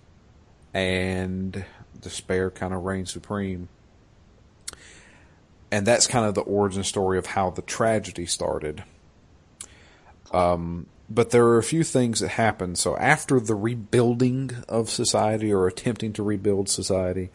and 0.75 1.65
despair 2.01 2.51
kind 2.51 2.75
of 2.75 2.85
reigns 2.85 3.13
supreme. 3.13 3.69
And 5.73 5.87
that's 5.87 6.07
kind 6.07 6.27
of 6.27 6.35
the 6.35 6.41
origin 6.41 6.83
story 6.83 7.19
of 7.19 7.27
how 7.27 7.51
the 7.51 7.63
tragedy 7.63 8.27
started. 8.27 8.83
Um, 10.33 10.87
but 11.09 11.31
there 11.31 11.45
are 11.47 11.59
a 11.59 11.63
few 11.63 11.85
things 11.85 12.21
that 12.21 12.29
happened. 12.29 12.79
So 12.79 12.97
after 12.97 13.41
the 13.41 13.55
rebuilding 13.55 14.51
of 14.69 14.91
society 14.91 15.53
or 15.53 15.67
attempting 15.67 16.13
to 16.15 16.23
rebuild 16.23 16.69
society, 16.69 17.31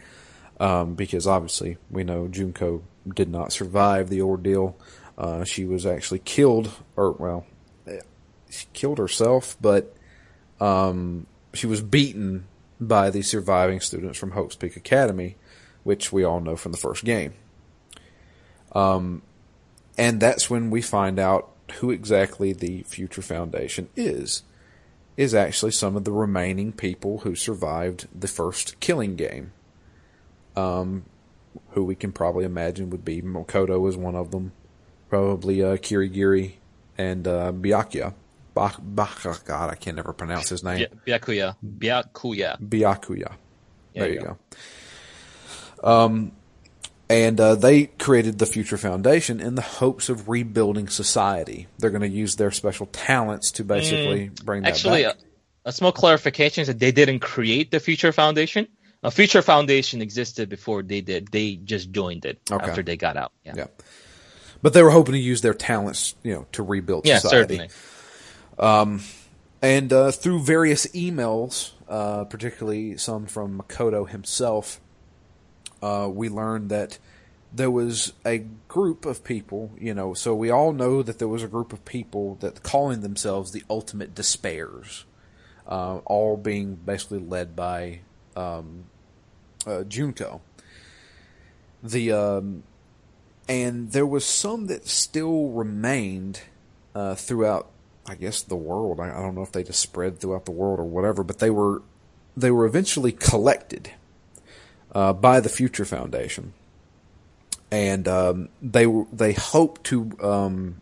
um, 0.59 0.95
because 0.95 1.27
obviously 1.27 1.77
we 1.89 2.03
know 2.03 2.27
Junko 2.27 2.83
did 3.13 3.29
not 3.29 3.51
survive 3.51 4.09
the 4.09 4.21
ordeal. 4.21 4.77
Uh, 5.17 5.43
she 5.43 5.65
was 5.65 5.85
actually 5.85 6.19
killed, 6.19 6.71
or 6.95 7.11
well, 7.11 7.45
she 8.49 8.65
killed 8.73 8.97
herself, 8.97 9.57
but 9.61 9.95
um, 10.59 11.25
she 11.53 11.67
was 11.67 11.81
beaten 11.81 12.47
by 12.79 13.09
the 13.09 13.21
surviving 13.21 13.79
students 13.79 14.17
from 14.17 14.31
Hope's 14.31 14.55
Peak 14.55 14.75
Academy, 14.75 15.35
which 15.83 16.11
we 16.11 16.23
all 16.23 16.39
know 16.39 16.55
from 16.55 16.71
the 16.71 16.77
first 16.77 17.05
game. 17.05 17.33
Um, 18.73 19.21
and 19.97 20.19
that's 20.19 20.49
when 20.49 20.69
we 20.69 20.81
find 20.81 21.19
out 21.19 21.49
who 21.79 21.91
exactly 21.91 22.53
the 22.53 22.83
Future 22.83 23.21
Foundation 23.21 23.89
is. 23.95 24.43
Is 25.17 25.33
actually 25.33 25.71
some 25.71 25.95
of 25.95 26.03
the 26.03 26.11
remaining 26.11 26.73
people 26.73 27.19
who 27.19 27.35
survived 27.35 28.07
the 28.13 28.27
first 28.27 28.77
killing 28.81 29.15
game 29.15 29.53
um, 30.55 31.05
who 31.71 31.83
we 31.83 31.95
can 31.95 32.11
probably 32.11 32.45
imagine 32.45 32.89
would 32.89 33.05
be 33.05 33.21
Makoto 33.21 33.87
is 33.87 33.97
one 33.97 34.15
of 34.15 34.31
them, 34.31 34.51
probably 35.09 35.63
uh, 35.63 35.77
Kirigiri 35.77 36.53
and 36.97 37.27
uh, 37.27 37.51
Byakuya. 37.51 38.13
Ba- 38.55 38.73
Ba- 38.79 39.09
God, 39.45 39.69
I 39.69 39.75
can 39.75 39.95
never 39.95 40.13
pronounce 40.13 40.49
his 40.49 40.63
name. 40.63 40.87
Bya- 41.05 41.19
Byakuya, 41.19 41.55
Byakuya. 41.63 42.59
Byakuya. 42.59 43.27
There 43.93 44.03
There 44.03 44.07
you 44.09 44.13
you 44.15 44.21
go. 44.21 44.37
Um, 45.83 46.31
and 47.09 47.39
uh, 47.39 47.55
they 47.55 47.85
created 47.85 48.39
the 48.39 48.45
Future 48.47 48.77
Foundation 48.77 49.39
in 49.39 49.53
the 49.55 49.61
hopes 49.61 50.09
of 50.09 50.27
rebuilding 50.27 50.87
society. 50.87 51.67
They're 51.77 51.91
going 51.91 52.01
to 52.01 52.07
use 52.07 52.35
their 52.37 52.49
special 52.51 52.87
talents 52.87 53.51
to 53.51 53.63
basically 53.63 54.29
bring 54.43 54.63
that 54.63 54.69
Actually, 54.69 55.03
back. 55.03 55.17
A, 55.65 55.69
a 55.69 55.71
small 55.71 55.91
clarification 55.91 56.61
is 56.63 56.67
that 56.67 56.79
they 56.79 56.91
didn't 56.91 57.19
create 57.19 57.69
the 57.69 57.79
Future 57.79 58.11
Foundation. 58.11 58.67
A 59.03 59.11
Future 59.11 59.43
Foundation 59.43 60.01
existed 60.01 60.49
before 60.49 60.81
they 60.81 61.01
did. 61.01 61.27
They 61.27 61.57
just 61.57 61.91
joined 61.91 62.25
it 62.25 62.39
Okay. 62.49 62.65
after 62.65 62.81
they 62.81 62.97
got 62.97 63.17
out. 63.17 63.31
Yeah, 63.43 63.53
yeah, 63.57 63.67
but 64.63 64.73
they 64.73 64.81
were 64.81 64.89
hoping 64.89 65.13
to 65.13 65.19
use 65.19 65.41
their 65.41 65.53
talents, 65.53 66.15
you 66.23 66.33
know, 66.33 66.47
to 66.53 66.63
rebuild 66.63 67.05
yeah 67.05 67.19
society. 67.19 67.57
certainly. 67.57 67.73
And 68.57 69.91
uh, 69.91 70.11
through 70.11 70.43
various 70.43 70.85
emails, 70.87 71.71
uh, 71.89 72.25
particularly 72.25 72.97
some 72.97 73.25
from 73.25 73.59
Makoto 73.59 74.07
himself, 74.07 74.79
uh, 75.81 76.09
we 76.11 76.29
learned 76.29 76.69
that 76.69 76.99
there 77.53 77.71
was 77.71 78.13
a 78.25 78.39
group 78.67 79.05
of 79.05 79.23
people, 79.23 79.71
you 79.79 79.93
know, 79.93 80.13
so 80.13 80.35
we 80.35 80.49
all 80.51 80.73
know 80.73 81.01
that 81.01 81.19
there 81.19 81.27
was 81.27 81.41
a 81.41 81.47
group 81.47 81.71
of 81.71 81.85
people 81.85 82.35
that 82.41 82.63
calling 82.63 83.01
themselves 83.01 83.51
the 83.51 83.63
Ultimate 83.69 84.13
Despairs, 84.13 85.05
uh, 85.67 85.97
all 86.05 86.37
being 86.37 86.75
basically 86.75 87.19
led 87.19 87.55
by 87.55 88.01
um, 88.35 88.85
uh, 89.65 89.83
Junko. 89.83 90.41
The 91.81 92.11
um, 92.11 92.63
and 93.47 93.91
there 93.91 94.05
was 94.07 94.25
some 94.25 94.67
that 94.67 94.87
still 94.87 95.49
remained 95.49 96.41
uh, 96.93 97.15
throughout, 97.15 97.69
I 98.07 98.15
guess, 98.15 98.41
the 98.41 98.55
world. 98.55 98.99
I, 98.99 99.09
I 99.09 99.21
don't 99.21 99.35
know 99.35 99.41
if 99.41 99.51
they 99.51 99.63
just 99.63 99.79
spread 99.79 100.19
throughout 100.19 100.45
the 100.45 100.51
world 100.51 100.79
or 100.79 100.85
whatever, 100.85 101.23
but 101.23 101.39
they 101.39 101.49
were 101.49 101.81
they 102.37 102.51
were 102.51 102.65
eventually 102.65 103.11
collected 103.11 103.91
uh, 104.93 105.13
by 105.13 105.39
the 105.39 105.49
Future 105.49 105.85
Foundation, 105.85 106.53
and 107.71 108.07
um, 108.07 108.49
they 108.61 108.85
they 109.11 109.33
hoped 109.33 109.83
to. 109.85 110.11
Um, 110.21 110.81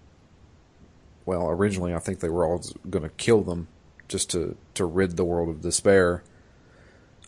well, 1.25 1.47
originally, 1.47 1.93
I 1.93 1.99
think 1.99 2.19
they 2.19 2.29
were 2.29 2.45
all 2.45 2.61
going 2.89 3.03
to 3.03 3.09
kill 3.09 3.41
them 3.41 3.67
just 4.07 4.29
to 4.31 4.57
to 4.73 4.85
rid 4.85 5.15
the 5.15 5.25
world 5.25 5.49
of 5.49 5.61
despair. 5.61 6.23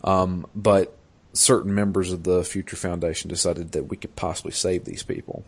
Um, 0.04 0.46
but 0.54 0.96
certain 1.32 1.74
members 1.74 2.12
of 2.12 2.24
the 2.24 2.44
Future 2.44 2.76
Foundation 2.76 3.28
decided 3.28 3.72
that 3.72 3.84
we 3.84 3.96
could 3.96 4.14
possibly 4.16 4.52
save 4.52 4.84
these 4.84 5.02
people. 5.02 5.44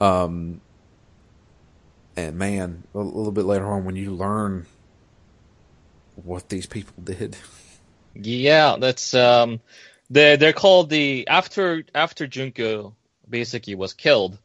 Um, 0.00 0.60
and 2.16 2.36
man, 2.36 2.84
a 2.94 2.98
little 2.98 3.32
bit 3.32 3.44
later 3.44 3.66
on, 3.66 3.84
when 3.84 3.96
you 3.96 4.10
learn 4.12 4.66
what 6.16 6.48
these 6.48 6.66
people 6.66 6.94
did, 7.02 7.36
Yeah, 8.14 8.76
that's 8.78 9.14
um, 9.14 9.60
they 10.10 10.36
they're 10.36 10.52
called 10.52 10.90
the 10.90 11.26
after 11.28 11.84
after 11.94 12.26
Junko 12.26 12.94
basically 13.28 13.74
was 13.74 13.92
killed. 13.94 14.38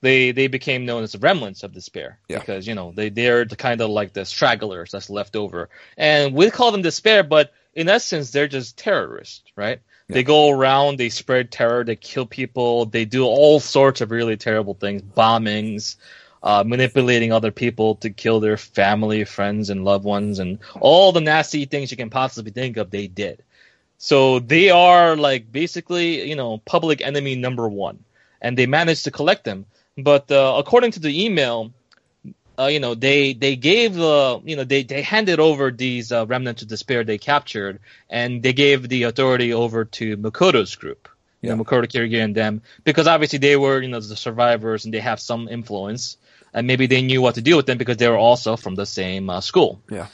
They 0.00 0.32
they 0.32 0.48
became 0.48 0.84
known 0.84 1.04
as 1.04 1.12
the 1.12 1.18
remnants 1.18 1.62
of 1.62 1.72
despair 1.72 2.18
Yeah. 2.28 2.40
because 2.40 2.66
you 2.66 2.74
know 2.74 2.92
they 2.94 3.08
they're 3.08 3.44
the 3.44 3.54
kind 3.56 3.80
of 3.80 3.90
like 3.90 4.12
the 4.12 4.24
stragglers 4.24 4.90
that's 4.90 5.10
left 5.10 5.36
over, 5.36 5.68
and 5.96 6.34
we 6.34 6.50
call 6.50 6.72
them 6.72 6.82
despair, 6.82 7.22
but 7.22 7.52
in 7.74 7.88
essence 7.88 8.32
they're 8.32 8.48
just 8.48 8.76
terrorists, 8.76 9.44
right? 9.56 9.80
They 10.08 10.24
go 10.24 10.50
around, 10.50 10.98
they 10.98 11.08
spread 11.08 11.50
terror, 11.50 11.84
they 11.84 11.96
kill 11.96 12.26
people, 12.26 12.84
they 12.84 13.06
do 13.06 13.24
all 13.24 13.60
sorts 13.60 14.02
of 14.02 14.10
really 14.10 14.36
terrible 14.36 14.74
things, 14.74 15.00
bombings, 15.00 15.96
uh, 16.42 16.64
manipulating 16.66 17.32
other 17.32 17.50
people 17.50 17.96
to 17.96 18.10
kill 18.10 18.40
their 18.40 18.56
family, 18.56 19.24
friends, 19.24 19.70
and 19.70 19.84
loved 19.84 20.04
ones, 20.04 20.38
and 20.38 20.58
all 20.80 21.12
the 21.12 21.20
nasty 21.20 21.64
things 21.64 21.90
you 21.90 21.96
can 21.96 22.10
possibly 22.10 22.52
think 22.52 22.76
of, 22.76 22.90
they 22.90 23.06
did. 23.06 23.42
So 23.98 24.40
they 24.40 24.70
are 24.70 25.16
like 25.16 25.52
basically, 25.52 26.28
you 26.28 26.34
know, 26.34 26.58
public 26.58 27.00
enemy 27.00 27.36
number 27.36 27.68
one, 27.68 28.04
and 28.40 28.58
they 28.58 28.66
managed 28.66 29.04
to 29.04 29.12
collect 29.12 29.44
them. 29.44 29.66
But 29.96 30.30
uh, 30.32 30.54
according 30.58 30.92
to 30.92 31.00
the 31.00 31.24
email, 31.24 31.72
uh, 32.58 32.66
you 32.66 32.80
know, 32.80 32.94
they 32.94 33.32
they 33.32 33.56
gave 33.56 33.98
uh, 33.98 34.40
you 34.44 34.56
know 34.56 34.64
they 34.64 34.82
they 34.82 35.02
handed 35.02 35.40
over 35.40 35.70
these 35.70 36.12
uh, 36.12 36.26
remnants 36.26 36.62
of 36.62 36.68
despair 36.68 37.04
they 37.04 37.18
captured, 37.18 37.78
and 38.10 38.42
they 38.42 38.52
gave 38.52 38.88
the 38.88 39.04
authority 39.04 39.52
over 39.52 39.84
to 39.84 40.16
Makoto's 40.16 40.74
group. 40.74 41.08
You 41.40 41.50
know. 41.50 41.64
Makoto 41.64 41.86
Kirigi 41.86 42.22
and 42.22 42.34
them, 42.34 42.62
because 42.84 43.06
obviously 43.06 43.38
they 43.38 43.56
were 43.56 43.80
you 43.80 43.88
know 43.88 44.00
the 44.00 44.16
survivors 44.16 44.84
and 44.84 44.94
they 44.94 45.00
have 45.00 45.20
some 45.20 45.48
influence, 45.48 46.16
and 46.54 46.66
maybe 46.66 46.86
they 46.86 47.02
knew 47.02 47.20
what 47.22 47.34
to 47.36 47.42
do 47.42 47.56
with 47.56 47.66
them 47.66 47.78
because 47.78 47.96
they 47.96 48.08
were 48.08 48.18
also 48.18 48.56
from 48.56 48.74
the 48.74 48.86
same 48.86 49.30
uh, 49.30 49.40
school. 49.40 49.80
yeah, 49.90 50.06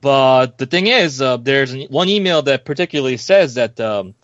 But 0.00 0.58
the 0.58 0.66
thing 0.66 0.86
is, 0.86 1.20
uh, 1.22 1.36
there's 1.38 1.72
an- 1.72 1.88
one 1.90 2.08
email 2.08 2.42
that 2.42 2.64
particularly 2.64 3.16
says 3.16 3.54
that 3.54 3.80
um, 3.80 4.14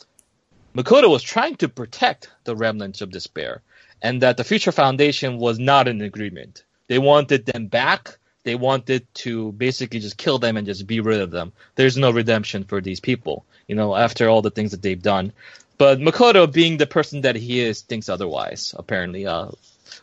Makoto 0.74 1.08
was 1.10 1.22
trying 1.22 1.56
to 1.56 1.68
protect 1.68 2.30
the 2.44 2.54
remnants 2.54 3.00
of 3.00 3.10
despair, 3.10 3.62
and 4.02 4.22
that 4.22 4.36
the 4.36 4.44
Future 4.44 4.72
Foundation 4.72 5.38
was 5.38 5.58
not 5.58 5.88
in 5.88 6.00
agreement. 6.02 6.64
They 6.88 6.98
wanted 6.98 7.46
them 7.46 7.66
back. 7.66 8.18
They 8.42 8.54
wanted 8.54 9.06
to 9.16 9.52
basically 9.52 10.00
just 10.00 10.16
kill 10.16 10.38
them 10.38 10.56
and 10.56 10.66
just 10.66 10.86
be 10.86 11.00
rid 11.00 11.20
of 11.20 11.30
them. 11.30 11.52
There's 11.74 11.96
no 11.96 12.10
redemption 12.10 12.64
for 12.64 12.80
these 12.80 13.00
people, 13.00 13.44
you 13.68 13.74
know, 13.74 13.94
after 13.94 14.28
all 14.28 14.40
the 14.42 14.50
things 14.50 14.70
that 14.70 14.80
they've 14.82 15.00
done. 15.02 15.32
But 15.76 15.98
Makoto, 15.98 16.50
being 16.50 16.76
the 16.78 16.86
person 16.86 17.22
that 17.22 17.36
he 17.36 17.60
is, 17.60 17.82
thinks 17.82 18.08
otherwise. 18.08 18.74
Apparently, 18.76 19.26
uh, 19.26 19.48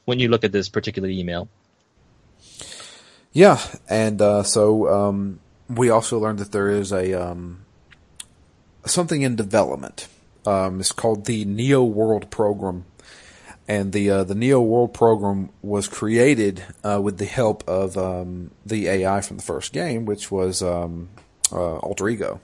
when 0.08 0.20
you 0.20 0.30
look 0.30 0.46
at 0.46 0.54
this 0.54 0.70
particular 0.70 1.10
email. 1.10 1.50
yeah. 3.34 3.60
And 3.89 4.22
uh, 4.22 4.43
so 4.43 4.88
um, 4.88 5.41
we 5.67 5.89
also 5.89 6.17
learned 6.17 6.39
that 6.39 6.54
there 6.54 6.70
is 6.70 6.93
a 6.93 7.13
um, 7.13 7.65
something 8.86 9.22
in 9.22 9.36
development. 9.36 10.08
Um, 10.46 10.80
it's 10.80 10.93
called 10.93 11.26
the 11.26 11.43
Neo 11.43 11.84
World 11.84 12.32
Program, 12.32 12.86
and 13.67 13.91
the 13.91 14.10
uh, 14.10 14.24
the 14.24 14.34
Neo 14.34 14.62
World 14.62 14.93
program 14.93 15.50
was 15.62 15.89
created 15.89 16.63
uh, 16.86 17.02
with 17.04 17.17
the 17.17 17.26
help 17.26 17.67
of 17.67 17.98
um, 17.98 18.52
the 18.65 18.88
AI 18.88 19.20
from 19.20 19.38
the 19.38 19.43
first 19.43 19.74
game, 19.74 20.06
which 20.06 20.32
was 20.32 20.62
um, 20.62 21.10
uh, 21.52 21.80
Alter 21.80 22.08
Ego. 22.08 22.39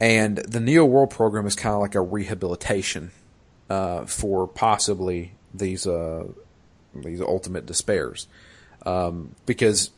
And 0.00 0.38
the 0.38 0.58
Neo 0.58 0.84
World 0.84 1.10
program 1.10 1.46
is 1.46 1.54
kind 1.54 1.76
of 1.76 1.80
like 1.80 1.94
a 1.94 2.00
rehabilitation 2.00 3.12
uh, 3.70 4.04
for 4.04 4.48
possibly 4.48 5.33
these 5.54 5.86
uh, 5.86 6.26
these 6.94 7.20
ultimate 7.20 7.64
despairs, 7.64 8.26
um, 8.84 9.34
because 9.46 9.90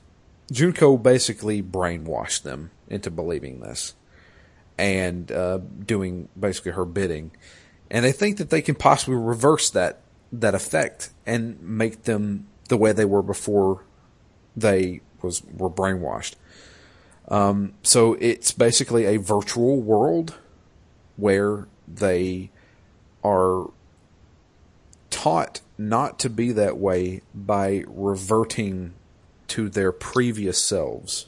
Junko 0.52 0.96
basically 0.96 1.62
brainwashed 1.62 2.42
them 2.42 2.70
into 2.88 3.10
believing 3.10 3.60
this 3.60 3.94
and 4.78 5.32
uh, 5.32 5.58
doing 5.84 6.28
basically 6.38 6.72
her 6.72 6.84
bidding 6.84 7.32
and 7.90 8.04
they 8.04 8.12
think 8.12 8.38
that 8.38 8.50
they 8.50 8.62
can 8.62 8.74
possibly 8.74 9.16
reverse 9.16 9.70
that 9.70 10.00
that 10.32 10.54
effect 10.54 11.10
and 11.24 11.60
make 11.62 12.02
them 12.02 12.46
the 12.68 12.76
way 12.76 12.92
they 12.92 13.04
were 13.04 13.22
before 13.22 13.84
they 14.56 15.00
was 15.22 15.42
were 15.56 15.70
brainwashed. 15.70 16.34
Um, 17.28 17.74
so 17.82 18.14
it's 18.14 18.52
basically 18.52 19.04
a 19.04 19.16
virtual 19.18 19.80
world 19.80 20.34
where 21.16 21.66
they 21.86 22.50
are 23.24 23.70
taught 25.26 25.60
not 25.76 26.20
to 26.20 26.30
be 26.30 26.52
that 26.52 26.78
way 26.78 27.20
by 27.34 27.82
reverting 27.88 28.94
to 29.48 29.68
their 29.68 29.90
previous 29.90 30.62
selves. 30.62 31.26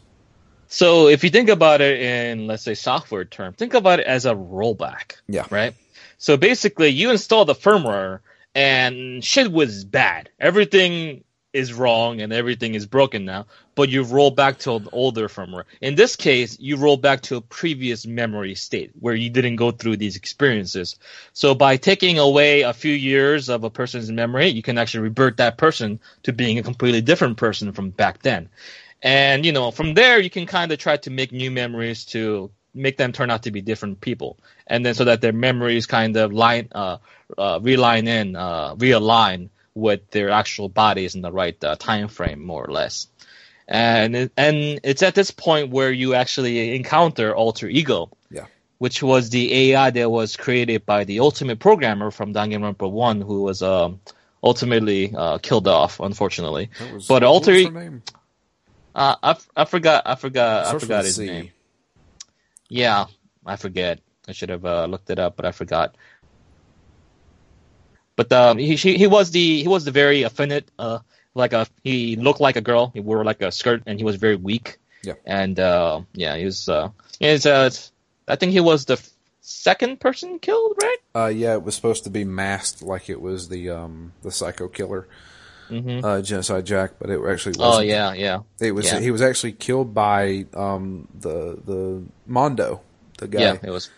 So 0.69 1.09
if 1.09 1.25
you 1.25 1.31
think 1.31 1.49
about 1.49 1.81
it 1.81 2.01
in 2.01 2.47
let's 2.47 2.63
say 2.63 2.75
software 2.75 3.25
term, 3.25 3.55
think 3.55 3.75
about 3.75 3.99
it 3.99 4.07
as 4.07 4.25
a 4.25 4.35
rollback. 4.35 5.17
Yeah. 5.27 5.47
Right. 5.51 5.75
So 6.17 6.37
basically, 6.37 6.91
you 6.91 7.11
install 7.11 7.45
the 7.45 7.57
firmware 7.57 8.21
and 8.55 9.25
shit 9.25 9.51
was 9.51 9.85
bad. 9.85 10.31
Everything 10.39 11.25
is 11.53 11.73
wrong 11.73 12.21
and 12.21 12.33
everything 12.33 12.75
is 12.75 12.87
broken 12.87 13.25
now, 13.25 13.47
but 13.75 13.89
you 13.89 14.03
roll 14.03 14.31
back 14.31 14.59
to 14.59 14.75
an 14.75 14.89
older 14.93 15.29
firmware. 15.29 15.65
In 15.81 15.95
this 15.95 16.15
case, 16.17 16.59
you 16.61 16.77
roll 16.77 16.97
back 16.97 17.23
to 17.23 17.37
a 17.37 17.41
previous 17.41 18.07
memory 18.07 18.55
state 18.55 18.91
where 19.01 19.15
you 19.15 19.31
didn't 19.31 19.57
go 19.57 19.71
through 19.71 19.97
these 19.97 20.17
experiences. 20.17 20.97
So 21.33 21.55
by 21.55 21.77
taking 21.77 22.19
away 22.19 22.63
a 22.63 22.75
few 22.75 22.93
years 22.93 23.49
of 23.49 23.65
a 23.65 23.71
person's 23.71 24.11
memory, 24.11 24.49
you 24.49 24.63
can 24.63 24.77
actually 24.77 25.05
revert 25.05 25.39
that 25.39 25.57
person 25.57 26.01
to 26.25 26.33
being 26.33 26.59
a 26.59 26.63
completely 26.63 27.01
different 27.01 27.39
person 27.39 27.73
from 27.73 27.91
back 27.91 28.23
then. 28.23 28.51
And, 29.03 29.47
you 29.47 29.53
know, 29.53 29.71
from 29.71 29.95
there, 29.95 30.21
you 30.21 30.31
can 30.31 30.47
kind 30.47 30.71
of 30.71 30.79
try 30.79 30.97
to 30.99 31.11
make 31.11 31.33
new 31.33 31.51
memories 31.51 32.05
to 32.07 32.51
make 32.75 32.97
them 32.97 33.13
turn 33.13 33.31
out 33.31 33.45
to 33.45 33.51
be 33.51 33.63
different 33.63 34.01
people, 34.01 34.39
and 34.67 34.85
then 34.85 34.95
so 34.95 35.05
that 35.05 35.21
their 35.21 35.33
memories 35.33 35.87
kind 35.87 36.17
of 36.17 36.33
line, 36.33 36.69
uh, 36.73 36.99
uh, 37.37 37.59
reline 37.63 38.07
in, 38.07 38.37
uh, 38.37 38.75
realign 38.77 39.49
with 39.79 40.11
their 40.11 40.31
actual 40.31 40.69
bodies 40.69 41.15
in 41.15 41.23
the 41.23 41.33
right 41.33 41.63
uh, 41.65 41.77
time 41.77 42.09
frame, 42.09 42.45
more 42.45 42.65
or 42.65 42.73
less. 42.73 43.07
And 43.67 44.17
it, 44.17 44.33
and 44.37 44.81
it's 44.83 45.03
at 45.03 45.15
this 45.15 45.31
point 45.31 45.71
where 45.71 45.93
you 45.93 46.15
actually 46.15 46.75
encounter 46.75 47.35
alter 47.35 47.69
ego, 47.69 48.11
Yeah. 48.31 48.47
which 48.79 49.03
was 49.03 49.31
the 49.31 49.73
AI 49.73 49.91
that 49.91 50.11
was 50.11 50.37
created 50.37 50.87
by 50.87 51.05
the 51.05 51.21
ultimate 51.21 51.59
programmer 51.61 52.11
from 52.11 52.33
Danganronpa 52.33 52.91
One, 52.91 53.21
who 53.21 53.43
was 53.43 53.63
um, 53.63 54.01
ultimately 54.43 55.13
uh, 55.15 55.39
killed 55.39 55.69
off, 55.69 56.01
unfortunately. 56.01 56.71
Was- 56.95 57.07
But 57.09 57.23
alter 57.25 57.53
was 57.53 57.61
e- 57.61 57.65
her 57.67 57.71
name? 57.71 58.03
Uh, 58.95 59.15
I, 59.23 59.31
f- 59.33 59.49
I 59.55 59.65
forgot 59.65 60.03
I 60.07 60.15
forgot 60.17 60.75
I 60.75 60.79
forgot 60.79 61.05
his 61.05 61.17
C. 61.17 61.27
name. 61.27 61.51
Yeah, 62.69 63.07
I 63.47 63.57
forget. 63.57 64.01
I 64.27 64.33
should 64.33 64.49
have 64.49 64.65
uh, 64.65 64.87
looked 64.87 65.11
it 65.11 65.19
up, 65.19 65.37
but 65.37 65.45
I 65.47 65.53
forgot. 65.53 65.95
But 68.19 68.33
um, 68.35 68.59
he 68.59 68.75
he 68.75 68.99
he 68.99 69.07
was 69.07 69.31
the 69.31 69.63
he 69.63 69.69
was 69.71 69.85
the 69.87 69.93
very 69.95 70.25
effeminate, 70.27 70.67
uh, 70.77 70.99
like 71.39 71.53
a 71.55 71.69
he 71.87 72.17
looked 72.19 72.41
like 72.43 72.57
a 72.59 72.61
girl. 72.61 72.91
He 72.93 72.99
wore 72.99 73.23
like 73.23 73.41
a 73.47 73.53
skirt, 73.53 73.83
and 73.87 73.95
he 73.97 74.03
was 74.05 74.17
very 74.19 74.35
weak. 74.35 74.79
Yeah. 75.07 75.15
And 75.25 75.55
uh, 75.61 76.03
yeah, 76.19 76.35
he 76.37 76.45
was. 76.45 76.69
Uh, 76.69 76.91
it's, 77.21 77.47
uh, 77.47 77.71
I 78.27 78.35
think 78.35 78.51
he 78.51 78.59
was 78.61 78.87
the 78.87 78.99
second 79.41 80.01
person 80.01 80.41
killed, 80.41 80.75
right? 80.83 80.99
Uh, 81.15 81.29
yeah, 81.31 81.55
it 81.55 81.63
was 81.63 81.77
supposed 81.79 82.03
to 82.05 82.11
be 82.11 82.25
masked 82.25 82.83
like 82.83 83.09
it 83.09 83.21
was 83.23 83.49
the 83.49 83.71
um 83.71 84.13
the 84.27 84.33
psycho 84.33 84.67
killer, 84.67 85.07
Mm-hmm. 85.71 86.03
uh, 86.05 86.21
genocide 86.23 86.67
Jack, 86.67 86.99
but 86.99 87.11
it 87.11 87.21
actually 87.23 87.55
wasn't. 87.55 87.63
Oh 87.63 87.81
yeah, 87.87 88.15
yeah. 88.15 88.41
It 88.59 88.73
was 88.73 88.87
Yeah. 88.91 88.99
he 89.01 89.13
was 89.13 89.23
actually 89.23 89.53
killed 89.53 89.95
by 89.95 90.47
um 90.55 91.07
the 91.21 91.55
the 91.65 92.03
Mondo, 92.27 92.81
the 93.19 93.29
guy. 93.29 93.41
Yeah, 93.41 93.57
it 93.63 93.71
was 93.71 93.91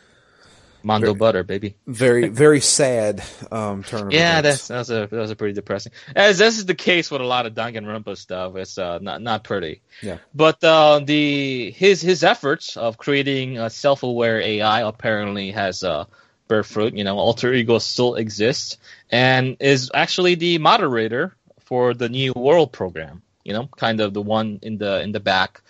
Mondo 0.82 1.08
Very- 1.08 1.18
Butter, 1.18 1.42
baby. 1.44 1.76
Very 1.86 2.28
very 2.28 2.60
sad 2.60 3.22
um 3.50 3.82
turn 3.84 4.10
Yeah, 4.10 4.40
that's 4.40 4.68
that 4.68 4.78
was 4.78 4.90
a 4.90 5.06
that 5.06 5.12
was 5.12 5.30
a 5.30 5.36
pretty 5.36 5.54
depressing. 5.54 5.92
As 6.14 6.38
this 6.38 6.58
is 6.58 6.66
the 6.66 6.74
case 6.74 7.10
with 7.10 7.20
a 7.20 7.24
lot 7.24 7.46
of 7.46 7.54
Danganronpa 7.54 8.16
stuff, 8.16 8.56
it's 8.56 8.78
uh, 8.78 8.98
not 9.00 9.22
not 9.22 9.44
pretty. 9.44 9.82
Yeah. 10.02 10.18
But 10.34 10.62
uh, 10.64 11.00
the 11.04 11.70
his 11.70 12.00
his 12.00 12.24
efforts 12.24 12.76
of 12.76 12.98
creating 12.98 13.58
a 13.58 13.70
self-aware 13.70 14.40
AI 14.40 14.82
apparently 14.82 15.50
has 15.52 15.84
uh, 15.84 16.04
bear 16.48 16.62
fruit. 16.62 16.94
You 16.94 17.04
know, 17.04 17.18
alter 17.18 17.52
ego 17.52 17.78
still 17.78 18.14
exists 18.14 18.78
and 19.10 19.56
is 19.60 19.90
actually 19.94 20.34
the 20.34 20.58
moderator 20.58 21.34
for 21.60 21.94
the 21.94 22.08
Neo 22.08 22.32
World 22.34 22.72
program. 22.72 23.22
You 23.44 23.54
know, 23.54 23.68
kind 23.76 24.00
of 24.00 24.12
the 24.12 24.22
one 24.22 24.58
in 24.62 24.78
the 24.78 25.00
in 25.00 25.12
the 25.12 25.20
back. 25.20 25.62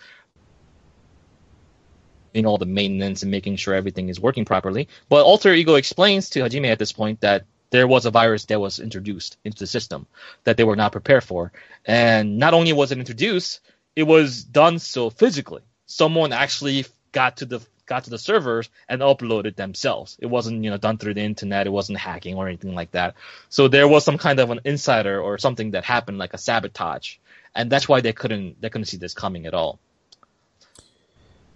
Doing 2.33 2.45
all 2.45 2.57
the 2.57 2.65
maintenance 2.65 3.23
and 3.23 3.31
making 3.31 3.57
sure 3.57 3.73
everything 3.73 4.09
is 4.09 4.19
working 4.19 4.45
properly. 4.45 4.87
But 5.09 5.25
Alter 5.25 5.53
Ego 5.53 5.75
explains 5.75 6.29
to 6.31 6.41
Hajime 6.41 6.71
at 6.71 6.79
this 6.79 6.91
point 6.91 7.21
that 7.21 7.45
there 7.71 7.87
was 7.87 8.05
a 8.05 8.11
virus 8.11 8.45
that 8.45 8.59
was 8.59 8.79
introduced 8.79 9.37
into 9.43 9.59
the 9.59 9.67
system 9.67 10.05
that 10.43 10.57
they 10.57 10.63
were 10.63 10.75
not 10.75 10.91
prepared 10.91 11.23
for. 11.23 11.51
And 11.85 12.37
not 12.37 12.53
only 12.53 12.73
was 12.73 12.91
it 12.91 12.99
introduced, 12.99 13.61
it 13.95 14.03
was 14.03 14.43
done 14.43 14.79
so 14.79 15.09
physically. 15.09 15.61
Someone 15.85 16.31
actually 16.33 16.85
got 17.11 17.37
to 17.37 17.45
the 17.45 17.61
got 17.85 18.05
to 18.05 18.09
the 18.09 18.17
servers 18.17 18.69
and 18.87 19.01
uploaded 19.01 19.57
themselves. 19.57 20.17
It 20.19 20.27
wasn't, 20.27 20.63
you 20.63 20.69
know, 20.69 20.77
done 20.77 20.97
through 20.97 21.15
the 21.15 21.21
internet, 21.21 21.67
it 21.67 21.71
wasn't 21.71 21.97
hacking 21.97 22.35
or 22.35 22.47
anything 22.47 22.73
like 22.73 22.91
that. 22.91 23.15
So 23.49 23.67
there 23.67 23.87
was 23.87 24.05
some 24.05 24.17
kind 24.17 24.39
of 24.39 24.49
an 24.49 24.61
insider 24.63 25.19
or 25.19 25.37
something 25.37 25.71
that 25.71 25.83
happened 25.83 26.17
like 26.17 26.33
a 26.33 26.37
sabotage. 26.37 27.17
And 27.53 27.69
that's 27.69 27.89
why 27.89 27.99
they 27.99 28.13
couldn't 28.13 28.61
they 28.61 28.69
couldn't 28.69 28.85
see 28.85 28.97
this 28.97 29.13
coming 29.13 29.45
at 29.45 29.53
all. 29.53 29.79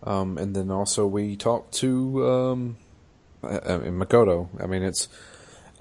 Um, 0.03 0.37
and 0.37 0.55
then 0.55 0.69
also 0.71 1.07
we 1.07 1.35
talked 1.35 1.73
to 1.75 2.27
um, 2.27 2.77
uh, 3.43 3.47
uh, 3.47 3.79
Makoto. 3.79 4.49
I 4.61 4.67
mean, 4.67 4.83
it's 4.83 5.07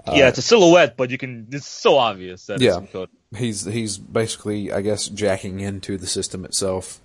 yeah, 0.07 0.27
it's 0.27 0.37
a 0.37 0.41
silhouette, 0.43 0.97
but 0.97 1.09
you 1.09 1.17
can 1.17 1.47
it's 1.51 1.67
so 1.67 1.97
obvious 1.97 2.45
that 2.47 2.61
Yeah. 2.61 2.77
it's 2.79 2.91
Makoto. 2.91 3.07
he's 3.35 3.65
he's 3.65 3.97
basically, 3.97 4.71
I 4.71 4.81
guess, 4.81 5.07
jacking 5.07 5.59
into 5.59 5.97
the 5.97 6.07
system 6.07 6.45
itself, 6.45 6.99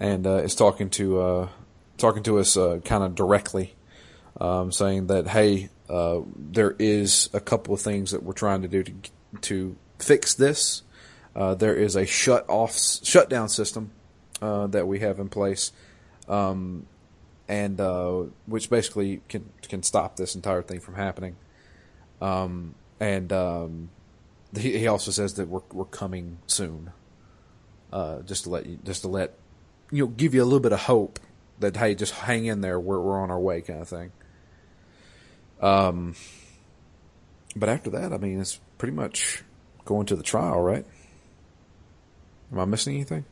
and 0.00 0.26
uh, 0.26 0.36
is 0.36 0.54
talking 0.54 0.90
to 0.90 1.20
uh, 1.20 1.48
talking 1.98 2.22
to 2.24 2.38
us 2.38 2.56
uh, 2.56 2.80
kind 2.84 3.02
of 3.04 3.14
directly, 3.14 3.74
um, 4.40 4.70
saying 4.72 5.06
that 5.08 5.28
hey, 5.28 5.68
uh, 5.88 6.20
there 6.36 6.74
is 6.78 7.28
a 7.32 7.40
couple 7.40 7.74
of 7.74 7.80
things 7.80 8.10
that 8.12 8.22
we're 8.22 8.32
trying 8.34 8.62
to 8.62 8.68
do 8.68 8.82
to 8.82 8.92
to 9.42 9.76
fix 9.98 10.34
this. 10.34 10.82
Uh, 11.36 11.54
there 11.54 11.74
is 11.74 11.96
a 11.96 12.06
shut 12.06 12.48
off 12.48 12.78
shutdown 13.02 13.48
system 13.48 13.90
uh, 14.40 14.66
that 14.68 14.86
we 14.86 15.00
have 15.00 15.18
in 15.18 15.28
place, 15.28 15.72
um, 16.28 16.86
and 17.48 17.80
uh, 17.80 18.24
which 18.46 18.70
basically 18.70 19.20
can 19.28 19.48
can 19.62 19.82
stop 19.82 20.16
this 20.16 20.34
entire 20.34 20.62
thing 20.62 20.80
from 20.80 20.94
happening. 20.94 21.36
Um, 22.20 22.74
and 23.00 23.32
um, 23.32 23.90
he, 24.56 24.78
he 24.78 24.86
also 24.86 25.10
says 25.10 25.34
that 25.34 25.48
we're 25.48 25.62
we're 25.72 25.84
coming 25.84 26.38
soon. 26.46 26.92
Uh, 27.92 28.22
just 28.22 28.44
to 28.44 28.50
let 28.50 28.66
you, 28.66 28.78
just 28.82 29.02
to 29.02 29.08
let 29.08 29.34
you 29.92 30.04
know, 30.04 30.08
give 30.08 30.34
you 30.34 30.42
a 30.42 30.44
little 30.44 30.60
bit 30.60 30.72
of 30.72 30.80
hope 30.80 31.20
that 31.60 31.76
hey, 31.76 31.94
just 31.94 32.12
hang 32.12 32.46
in 32.46 32.60
there. 32.60 32.80
We're 32.80 33.00
we're 33.00 33.20
on 33.20 33.30
our 33.30 33.38
way, 33.38 33.60
kind 33.60 33.82
of 33.82 33.88
thing. 33.88 34.12
Um, 35.60 36.14
but 37.54 37.68
after 37.68 37.90
that, 37.90 38.12
I 38.12 38.16
mean, 38.16 38.40
it's 38.40 38.58
pretty 38.78 38.94
much 38.94 39.44
going 39.84 40.06
to 40.06 40.16
the 40.16 40.22
trial, 40.22 40.60
right? 40.60 40.84
Am 42.52 42.58
I 42.58 42.64
missing 42.64 42.94
anything? 42.94 43.24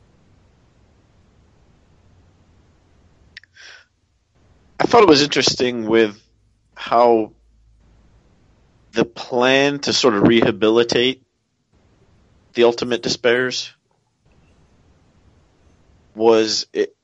Thought 4.93 5.01
it 5.01 5.09
was 5.09 5.23
interesting 5.23 5.87
with 5.87 6.21
how 6.75 7.33
the 8.91 9.03
plan 9.03 9.79
to 9.79 9.91
sort 9.91 10.13
of 10.13 10.27
rehabilitate 10.27 11.23
the 12.53 12.65
ultimate 12.65 13.01
despairs 13.01 13.73
was 16.13 16.67
it 16.73 16.95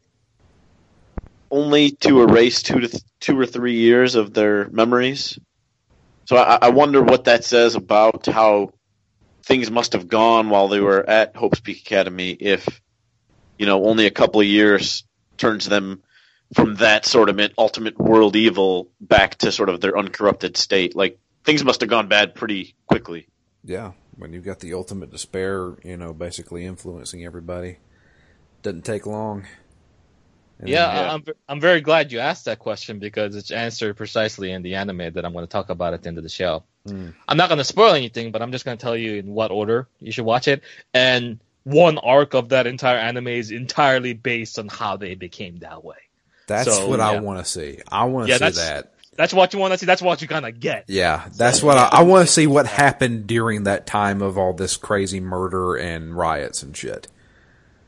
only 1.49 1.89
to 1.89 2.21
erase 2.21 2.62
two 2.62 2.80
to 2.80 2.89
th- 2.89 3.04
two 3.19 3.39
or 3.39 3.47
three 3.47 3.78
years 3.78 4.13
of 4.13 4.36
their 4.36 4.69
memories. 4.69 5.39
So 6.25 6.38
I, 6.38 6.60
I 6.62 6.69
wonder 6.69 7.02
what 7.02 7.23
that 7.23 7.43
says 7.43 7.73
about 7.73 8.28
how 8.28 8.69
things 9.41 9.71
must 9.71 9.93
have 9.93 10.08
gone 10.08 10.52
while 10.52 10.67
they 10.67 10.80
were 10.80 11.10
at 11.10 11.36
Hope's 11.36 11.60
Peak 11.60 11.80
Academy. 11.80 12.30
If 12.30 12.67
you 13.58 13.65
know 13.65 13.84
only 13.84 14.06
a 14.06 14.12
couple 14.12 14.41
of 14.41 14.45
years 14.45 15.06
turns 15.38 15.65
them 15.65 16.04
from 16.54 16.76
that 16.76 17.06
sort 17.06 17.30
of 17.30 17.40
ultimate 17.58 17.98
world 18.00 18.36
evil 18.36 18.90
back 19.00 19.36
to 19.36 19.52
sort 19.52 19.70
of 19.70 19.82
their 19.82 19.98
uncorrupted 19.98 20.58
state. 20.58 20.96
Like 20.96 21.20
things 21.44 21.64
must 21.64 21.82
have 21.82 21.90
gone 21.90 22.08
bad 22.08 22.36
pretty 22.36 22.76
quickly. 22.88 23.28
Yeah, 23.64 23.92
when 24.16 24.34
you've 24.34 24.46
got 24.46 24.60
the 24.60 24.74
ultimate 24.74 25.12
despair, 25.12 25.76
you 25.84 25.98
know, 25.98 26.14
basically 26.14 26.66
influencing 26.66 27.26
everybody, 27.26 27.78
doesn't 28.62 28.86
take 28.86 29.06
long. 29.06 29.46
And 30.60 30.68
yeah, 30.68 30.88
then, 30.88 31.06
yeah, 31.06 31.14
I'm 31.14 31.24
I'm 31.48 31.62
very 31.62 31.82
glad 31.82 32.12
you 32.12 32.20
asked 32.20 32.46
that 32.46 32.60
question 32.60 33.00
because 33.00 33.36
it's 33.36 33.52
answered 33.52 33.96
precisely 33.96 34.52
in 34.52 34.62
the 34.62 34.76
anime 34.76 35.14
that 35.14 35.24
I'm 35.24 35.32
going 35.32 35.46
to 35.46 35.52
talk 35.52 35.70
about 35.70 35.94
at 35.94 36.04
the 36.04 36.10
end 36.10 36.18
of 36.18 36.24
the 36.24 36.30
show. 36.30 36.64
Mm. 36.86 37.14
I'm 37.28 37.38
not 37.38 37.48
going 37.48 37.60
to 37.60 37.64
spoil 37.64 37.94
anything, 37.94 38.32
but 38.32 38.42
I'm 38.42 38.52
just 38.52 38.66
going 38.66 38.78
to 38.78 38.82
tell 38.82 38.98
you 38.98 39.16
in 39.16 39.28
what 39.28 39.52
order 39.52 39.88
you 40.00 40.12
should 40.12 40.26
watch 40.26 40.50
it. 40.50 40.64
And 40.94 41.40
one 41.64 41.98
arc 41.98 42.34
of 42.34 42.50
that 42.50 42.68
entire 42.68 42.98
anime 42.98 43.28
is 43.28 43.52
entirely 43.52 44.14
based 44.14 44.60
on 44.60 44.68
how 44.68 44.98
they 44.98 45.16
became 45.16 45.58
that 45.58 45.84
way. 45.84 45.98
That's 46.50 46.76
so, 46.76 46.88
what 46.90 47.00
yeah. 47.00 47.10
I 47.10 47.20
want 47.20 47.40
to 47.40 47.46
see. 47.46 47.80
I 47.90 48.06
want 48.06 48.28
to 48.28 48.32
yeah, 48.32 48.50
see 48.50 48.60
that. 48.60 48.94
That's 49.16 49.34
what 49.34 49.54
you 49.54 49.60
want 49.60 49.74
to 49.74 49.78
see. 49.78 49.86
That's 49.86 50.02
what 50.02 50.22
you're 50.22 50.28
gonna 50.28 50.52
get. 50.52 50.86
Yeah, 50.88 51.28
that's 51.36 51.60
so, 51.60 51.68
what 51.68 51.78
I, 51.78 52.00
I 52.00 52.04
want 52.04 52.28
to 52.28 52.34
see. 52.34 52.48
What 52.48 52.66
happened 52.66 53.28
during 53.28 53.64
that 53.64 53.86
time 53.86 54.22
of 54.22 54.38
all 54.38 54.54
this 54.54 54.78
crazy 54.78 55.20
murder 55.20 55.76
and 55.76 56.16
riots 56.16 56.64
and 56.64 56.76
shit. 56.76 57.08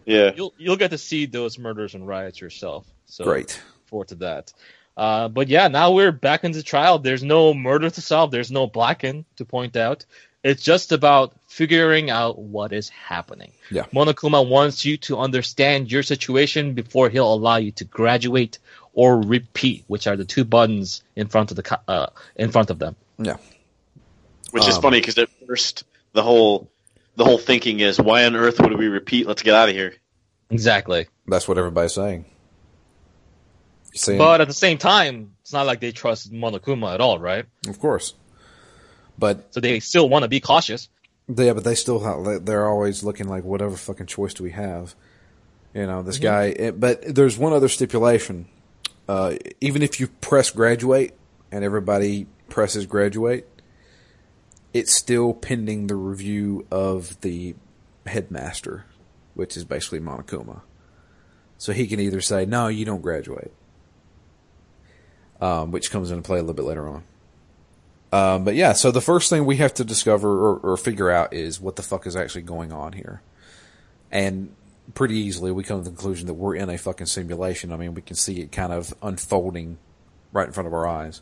Yeah, 0.06 0.32
you'll 0.36 0.54
you'll 0.58 0.78
get 0.78 0.92
to 0.92 0.98
see 0.98 1.26
those 1.26 1.58
murders 1.58 1.96
and 1.96 2.08
riots 2.08 2.40
yourself. 2.40 2.86
So 3.06 3.24
great. 3.24 3.62
Forward 3.86 4.10
to 4.10 4.16
that. 4.16 4.54
Uh, 4.98 5.30
but 5.30 5.48
yeah, 5.48 5.68
now 5.68 5.92
we're 5.92 6.12
back 6.12 6.44
into 6.44 6.62
trial. 6.62 7.00
There's 7.00 7.24
no 7.24 7.54
murder 7.54 7.90
to 7.90 8.02
solve. 8.02 8.32
There's 8.32 8.52
no 8.52 8.68
Blacken 8.68 9.26
to 9.38 9.46
point 9.46 9.76
out. 9.76 10.06
It's 10.44 10.64
just 10.64 10.92
about 10.92 11.34
figuring 11.52 12.10
out 12.10 12.40
what 12.40 12.72
is 12.72 12.88
happening. 12.88 13.52
Yeah. 13.70 13.84
Monokuma 13.94 14.48
wants 14.48 14.86
you 14.86 14.96
to 14.98 15.18
understand 15.18 15.92
your 15.92 16.02
situation 16.02 16.76
before 16.76 17.10
he'll 17.10 17.34
allow 17.34 17.58
you 17.58 17.72
to 17.74 17.84
graduate 17.84 18.58
or 18.94 19.20
repeat, 19.20 19.84
which 19.88 20.08
are 20.08 20.16
the 20.16 20.24
two 20.24 20.46
buttons 20.46 21.04
in 21.14 21.28
front 21.28 21.52
of 21.52 21.58
the 21.58 21.80
uh, 21.90 22.08
in 22.38 22.52
front 22.52 22.70
of 22.70 22.80
them. 22.80 22.96
Yeah. 23.18 23.36
Which 24.52 24.64
um, 24.64 24.70
is 24.70 24.78
funny 24.78 25.02
because 25.02 25.18
at 25.18 25.28
first 25.46 25.84
the 26.14 26.24
whole 26.24 26.72
the 27.18 27.26
whole 27.26 27.38
thinking 27.38 27.82
is 27.82 28.00
why 28.00 28.24
on 28.26 28.38
earth 28.38 28.62
would 28.62 28.78
we 28.78 28.88
repeat? 28.88 29.28
Let's 29.28 29.44
get 29.44 29.54
out 29.54 29.68
of 29.68 29.76
here. 29.76 29.94
Exactly. 30.50 31.08
That's 31.28 31.50
what 31.50 31.58
everybody's 31.58 31.94
saying. 31.94 32.24
saying. 33.94 34.20
But 34.20 34.40
at 34.40 34.48
the 34.48 34.54
same 34.54 34.78
time, 34.78 35.34
it's 35.42 35.52
not 35.52 35.66
like 35.66 35.82
they 35.82 35.92
trust 35.92 36.32
Monokuma 36.32 36.94
at 36.94 37.02
all, 37.02 37.20
right? 37.20 37.46
Of 37.68 37.78
course. 37.78 38.14
But 39.20 39.54
so 39.54 39.60
they 39.60 39.82
still 39.82 40.08
want 40.08 40.24
to 40.24 40.30
be 40.30 40.40
cautious. 40.40 40.88
Yeah, 41.38 41.54
but 41.54 41.64
they 41.64 41.76
still 41.76 42.00
have, 42.00 42.46
they're 42.46 42.68
always 42.68 43.04
looking 43.04 43.28
like 43.28 43.44
whatever 43.44 43.76
fucking 43.78 44.08
choice 44.08 44.34
do 44.34 44.44
we 44.44 44.52
have? 44.52 44.96
You 45.74 45.86
know, 45.86 46.02
this 46.02 46.16
mm-hmm. 46.16 46.24
guy. 46.24 46.44
It, 46.46 46.80
but 46.80 47.16
there's 47.16 47.38
one 47.38 47.54
other 47.54 47.70
stipulation. 47.70 48.48
Uh, 49.08 49.36
even 49.60 49.82
if 49.82 50.00
you 50.00 50.08
press 50.08 50.50
graduate 50.50 51.18
and 51.52 51.64
everybody 51.64 52.28
presses 52.50 52.86
graduate, 52.86 53.48
it's 54.74 54.96
still 54.96 55.34
pending 55.34 55.88
the 55.88 55.96
review 55.96 56.66
of 56.72 57.20
the 57.22 57.56
headmaster, 58.06 58.86
which 59.34 59.58
is 59.58 59.66
basically 59.66 60.00
Monokuma. 60.00 60.62
So 61.58 61.74
he 61.74 61.88
can 61.88 62.00
either 62.00 62.22
say, 62.22 62.46
no, 62.46 62.68
you 62.68 62.86
don't 62.86 63.02
graduate, 63.02 63.52
um, 65.40 65.72
which 65.72 65.92
comes 65.92 66.10
into 66.10 66.24
play 66.24 66.40
a 66.40 66.42
little 66.42 66.56
bit 66.56 66.66
later 66.66 66.88
on. 66.88 67.04
Um, 68.12 68.44
but 68.44 68.56
yeah, 68.56 68.74
so 68.74 68.92
the 68.92 69.02
first 69.02 69.30
thing 69.30 69.46
we 69.46 69.58
have 69.58 69.74
to 69.76 69.86
discover 69.86 70.30
or, 70.30 70.58
or, 70.58 70.78
figure 70.78 71.10
out 71.10 71.34
is 71.34 71.62
what 71.62 71.78
the 71.78 71.82
fuck 71.82 72.06
is 72.06 72.16
actually 72.16 72.42
going 72.42 72.74
on 72.74 72.92
here. 72.92 73.22
And 74.12 74.54
pretty 74.94 75.16
easily 75.16 75.52
we 75.54 75.64
come 75.64 75.82
to 75.82 75.90
the 75.90 75.96
conclusion 75.96 76.28
that 76.28 76.34
we're 76.34 76.56
in 76.56 76.70
a 76.70 76.78
fucking 76.78 77.08
simulation. 77.08 77.72
I 77.72 77.78
mean, 77.78 77.94
we 77.94 78.02
can 78.02 78.18
see 78.18 78.42
it 78.42 78.52
kind 78.52 78.74
of 78.74 78.94
unfolding 79.02 79.78
right 80.34 80.46
in 80.46 80.54
front 80.54 80.68
of 80.68 80.74
our 80.74 80.86
eyes. 80.86 81.22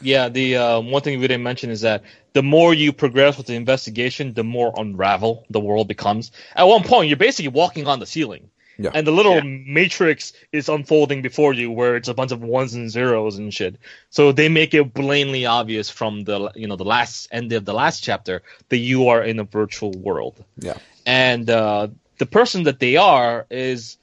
Yeah, 0.00 0.28
the 0.28 0.56
uh, 0.56 0.80
one 0.80 1.02
thing 1.02 1.20
we 1.20 1.28
didn't 1.28 1.44
mention 1.44 1.70
is 1.70 1.82
that 1.82 2.02
the 2.32 2.42
more 2.42 2.74
you 2.74 2.92
progress 2.92 3.36
with 3.36 3.46
the 3.46 3.54
investigation, 3.54 4.32
the 4.32 4.42
more 4.42 4.72
unravel 4.76 5.44
the 5.50 5.60
world 5.60 5.86
becomes. 5.86 6.32
At 6.56 6.64
one 6.64 6.82
point, 6.82 7.08
you're 7.08 7.16
basically 7.16 7.48
walking 7.48 7.86
on 7.86 8.00
the 8.00 8.06
ceiling. 8.06 8.50
Yeah. 8.78 8.90
And 8.94 9.06
the 9.06 9.12
little 9.12 9.36
yeah. 9.36 9.42
matrix 9.44 10.32
is 10.50 10.68
unfolding 10.68 11.22
before 11.22 11.52
you 11.52 11.70
where 11.70 11.96
it's 11.96 12.08
a 12.08 12.14
bunch 12.14 12.32
of 12.32 12.42
ones 12.42 12.74
and 12.74 12.90
zeros 12.90 13.38
and 13.38 13.52
shit. 13.52 13.76
So 14.10 14.32
they 14.32 14.48
make 14.48 14.74
it 14.74 14.92
blatantly 14.94 15.46
obvious 15.46 15.90
from 15.90 16.24
the 16.24 16.50
you 16.54 16.66
know 16.66 16.76
the 16.76 16.84
last 16.84 17.28
end 17.30 17.52
of 17.52 17.64
the 17.64 17.74
last 17.74 18.02
chapter 18.02 18.42
that 18.68 18.78
you 18.78 19.08
are 19.08 19.22
in 19.22 19.38
a 19.38 19.44
virtual 19.44 19.92
world. 19.92 20.42
Yeah. 20.58 20.78
And 21.06 21.48
uh, 21.50 21.88
the 22.18 22.26
person 22.26 22.64
that 22.64 22.78
they 22.78 22.96
are 22.96 23.46
is 23.50 23.98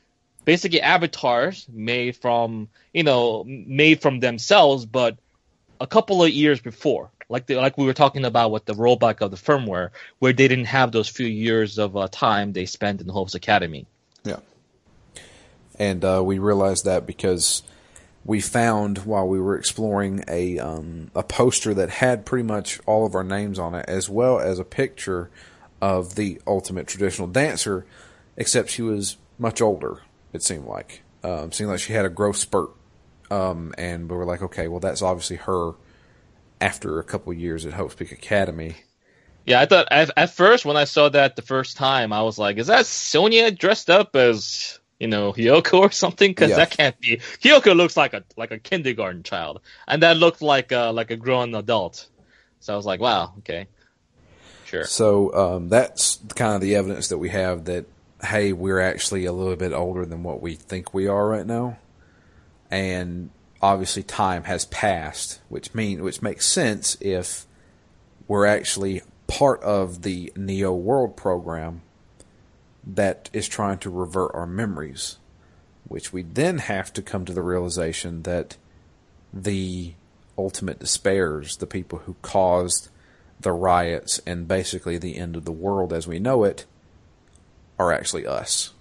basically 0.45 0.81
avatars 0.81 1.67
made 1.71 2.15
from 2.17 2.69
you 2.93 3.03
know 3.03 3.43
made 3.45 4.01
from 4.01 4.19
themselves, 4.19 4.85
but 4.85 5.17
a 5.79 5.87
couple 5.87 6.23
of 6.23 6.29
years 6.29 6.59
before, 6.59 7.09
like 7.29 7.45
the, 7.45 7.55
like 7.55 7.77
we 7.77 7.85
were 7.85 7.93
talking 7.93 8.25
about 8.25 8.51
with 8.51 8.65
the 8.65 8.73
rollback 8.73 9.21
of 9.21 9.31
the 9.31 9.37
firmware, 9.37 9.89
where 10.19 10.33
they 10.33 10.47
didn't 10.47 10.65
have 10.65 10.91
those 10.91 11.07
few 11.07 11.27
years 11.27 11.77
of 11.77 11.95
uh, 11.95 12.07
time 12.11 12.51
they 12.51 12.65
spent 12.65 13.01
in 13.01 13.07
the 13.07 13.13
Hope's 13.13 13.35
Academy. 13.35 13.85
Yeah, 14.23 14.39
and 15.79 16.03
uh, 16.03 16.21
we 16.23 16.39
realized 16.39 16.85
that 16.85 17.05
because 17.07 17.63
we 18.25 18.41
found 18.41 18.99
while 18.99 19.27
we 19.27 19.39
were 19.39 19.57
exploring 19.57 20.23
a 20.27 20.59
um, 20.59 21.09
a 21.15 21.23
poster 21.23 21.73
that 21.73 21.89
had 21.89 22.25
pretty 22.25 22.43
much 22.43 22.79
all 22.85 23.05
of 23.05 23.15
our 23.15 23.23
names 23.23 23.57
on 23.57 23.73
it, 23.73 23.85
as 23.87 24.09
well 24.09 24.39
as 24.39 24.59
a 24.59 24.65
picture 24.65 25.29
of 25.81 26.15
the 26.15 26.41
ultimate 26.45 26.87
traditional 26.87 27.27
dancer, 27.27 27.85
except 28.35 28.69
she 28.69 28.81
was 28.81 29.17
much 29.37 29.61
older. 29.61 30.01
It 30.33 30.43
seemed 30.43 30.65
like 30.65 31.01
um, 31.23 31.51
seemed 31.51 31.69
like 31.69 31.79
she 31.79 31.93
had 31.93 32.05
a 32.05 32.09
growth 32.09 32.37
spurt 32.37 32.71
um, 33.31 33.73
and 33.77 34.09
we 34.09 34.15
were 34.15 34.25
like, 34.25 34.41
okay, 34.41 34.67
well, 34.67 34.79
that's 34.79 35.01
obviously 35.01 35.37
her 35.37 35.73
after 36.61 36.99
a 36.99 37.03
couple 37.03 37.31
years 37.33 37.65
at 37.65 37.73
Hope's 37.73 37.95
Peak 37.95 38.11
Academy. 38.11 38.75
Yeah, 39.45 39.61
I 39.61 39.65
thought 39.65 39.87
at, 39.91 40.11
at, 40.17 40.31
first 40.31 40.65
when 40.65 40.77
I 40.77 40.83
saw 40.83 41.09
that 41.09 41.35
the 41.35 41.41
first 41.41 41.77
time, 41.77 42.11
I 42.11 42.21
was 42.21 42.37
like, 42.37 42.57
is 42.57 42.67
that 42.67 42.85
Sonia 42.85 43.51
dressed 43.51 43.89
up 43.89 44.15
as 44.15 44.78
you 44.99 45.07
know 45.07 45.33
Hiyoko 45.33 45.79
or 45.79 45.91
something? 45.91 46.31
Because 46.31 46.51
yeah. 46.51 46.57
that 46.57 46.71
can't 46.71 46.99
be. 46.99 47.17
Hiyoko 47.41 47.75
looks 47.75 47.97
like 47.97 48.13
a 48.13 48.23
like 48.37 48.51
a 48.51 48.59
kindergarten 48.59 49.23
child, 49.23 49.61
and 49.87 50.03
that 50.03 50.17
looked 50.17 50.41
like 50.41 50.71
a, 50.71 50.91
like 50.91 51.11
a 51.11 51.15
grown 51.15 51.55
adult. 51.55 52.07
So 52.59 52.73
I 52.73 52.75
was 52.75 52.85
like, 52.85 52.99
wow, 52.99 53.33
okay, 53.39 53.67
sure. 54.65 54.83
So 54.83 55.33
um, 55.33 55.69
that's 55.69 56.19
kind 56.35 56.55
of 56.55 56.61
the 56.61 56.75
evidence 56.75 57.07
that 57.09 57.17
we 57.17 57.29
have 57.29 57.65
that 57.65 57.85
hey, 58.21 58.51
we're 58.51 58.81
actually 58.81 59.25
a 59.25 59.31
little 59.31 59.55
bit 59.55 59.71
older 59.71 60.05
than 60.05 60.23
what 60.23 60.41
we 60.41 60.53
think 60.55 60.93
we 60.93 61.07
are 61.07 61.25
right 61.25 61.45
now 61.45 61.77
and 62.69 63.29
obviously 63.61 64.03
time 64.03 64.43
has 64.43 64.65
passed, 64.65 65.41
which 65.49 65.73
mean 65.73 66.03
which 66.03 66.21
makes 66.21 66.45
sense 66.45 66.97
if 67.01 67.45
we're 68.27 68.45
actually 68.45 69.01
part 69.27 69.61
of 69.63 70.03
the 70.03 70.31
Neo 70.35 70.73
World 70.73 71.17
program 71.17 71.81
that 72.85 73.29
is 73.33 73.47
trying 73.47 73.77
to 73.79 73.89
revert 73.89 74.31
our 74.33 74.47
memories, 74.47 75.17
which 75.87 76.13
we 76.13 76.21
then 76.23 76.59
have 76.59 76.93
to 76.93 77.01
come 77.01 77.25
to 77.25 77.33
the 77.33 77.41
realization 77.41 78.23
that 78.23 78.57
the 79.33 79.93
ultimate 80.37 80.79
despairs, 80.79 81.57
the 81.57 81.67
people 81.67 81.99
who 81.99 82.15
caused 82.21 82.89
the 83.39 83.51
riots 83.51 84.19
and 84.25 84.47
basically 84.47 84.97
the 84.97 85.17
end 85.17 85.35
of 85.35 85.45
the 85.45 85.51
world 85.51 85.93
as 85.93 86.07
we 86.07 86.19
know 86.19 86.43
it, 86.43 86.65
are 87.77 87.91
actually 87.91 88.25
us. 88.25 88.73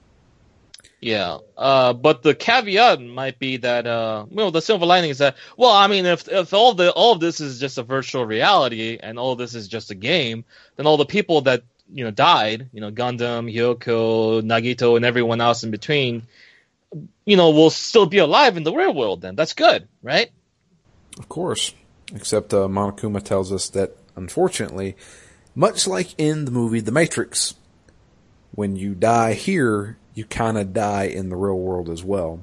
Yeah, 1.01 1.39
uh, 1.57 1.93
but 1.93 2.23
the 2.23 2.35
caveat 2.35 3.01
might 3.01 3.39
be 3.39 3.59
that, 3.59 3.87
uh, 3.87 4.27
well, 4.31 4.51
the 4.51 4.61
silver 4.61 4.85
lining 4.85 5.11
is 5.11 5.19
that, 5.19 5.37
well, 5.57 5.71
I 5.71 5.87
mean, 5.87 6.07
if 6.07 6.27
if 6.27 6.53
all 6.53 6.75
the 6.75 6.91
all 6.91 7.13
of 7.13 7.21
this 7.21 7.41
is 7.41 7.61
just 7.61 7.79
a 7.79 7.85
virtual 7.85 8.27
reality 8.27 8.99
and 9.01 9.17
all 9.17 9.37
this 9.37 9.55
is 9.55 9.69
just 9.69 9.93
a 9.93 9.95
game, 9.95 10.45
then 10.75 10.89
all 10.89 10.97
the 10.97 11.07
people 11.07 11.43
that 11.43 11.63
you 11.93 12.05
know 12.05 12.11
died, 12.11 12.69
you 12.73 12.81
know, 12.81 12.91
Gundham, 12.91 13.53
Hiyoko, 13.53 14.43
Nagito, 14.43 14.97
and 14.97 15.05
everyone 15.05 15.41
else 15.41 15.65
in 15.65 15.71
between, 15.71 16.23
you 17.25 17.37
know, 17.37 17.51
will 17.51 17.71
still 17.71 18.07
be 18.07 18.19
alive 18.19 18.57
in 18.57 18.65
the 18.65 18.73
real 18.73 18.95
world. 18.95 19.21
Then 19.21 19.37
that's 19.37 19.55
good, 19.55 19.89
right? 20.03 20.31
Of 21.19 21.29
course, 21.29 21.75
except 22.15 22.55
uh, 22.55 22.69
Monokuma 22.69 23.23
tells 23.23 23.53
us 23.53 23.69
that, 23.71 23.97
unfortunately, 24.17 24.97
much 25.55 25.87
like 25.87 26.15
in 26.19 26.45
the 26.45 26.51
movie 26.51 26.81
The 26.81 26.93
Matrix, 26.93 27.55
when 28.53 28.77
you 28.77 28.95
die 28.95 29.35
here 29.35 29.99
you 30.19 30.25
kind 30.25 30.59
of 30.59 30.73
die 30.73 31.05
in 31.05 31.29
the 31.29 31.37
real 31.37 31.57
world 31.57 31.89
as 31.89 32.03
well. 32.03 32.43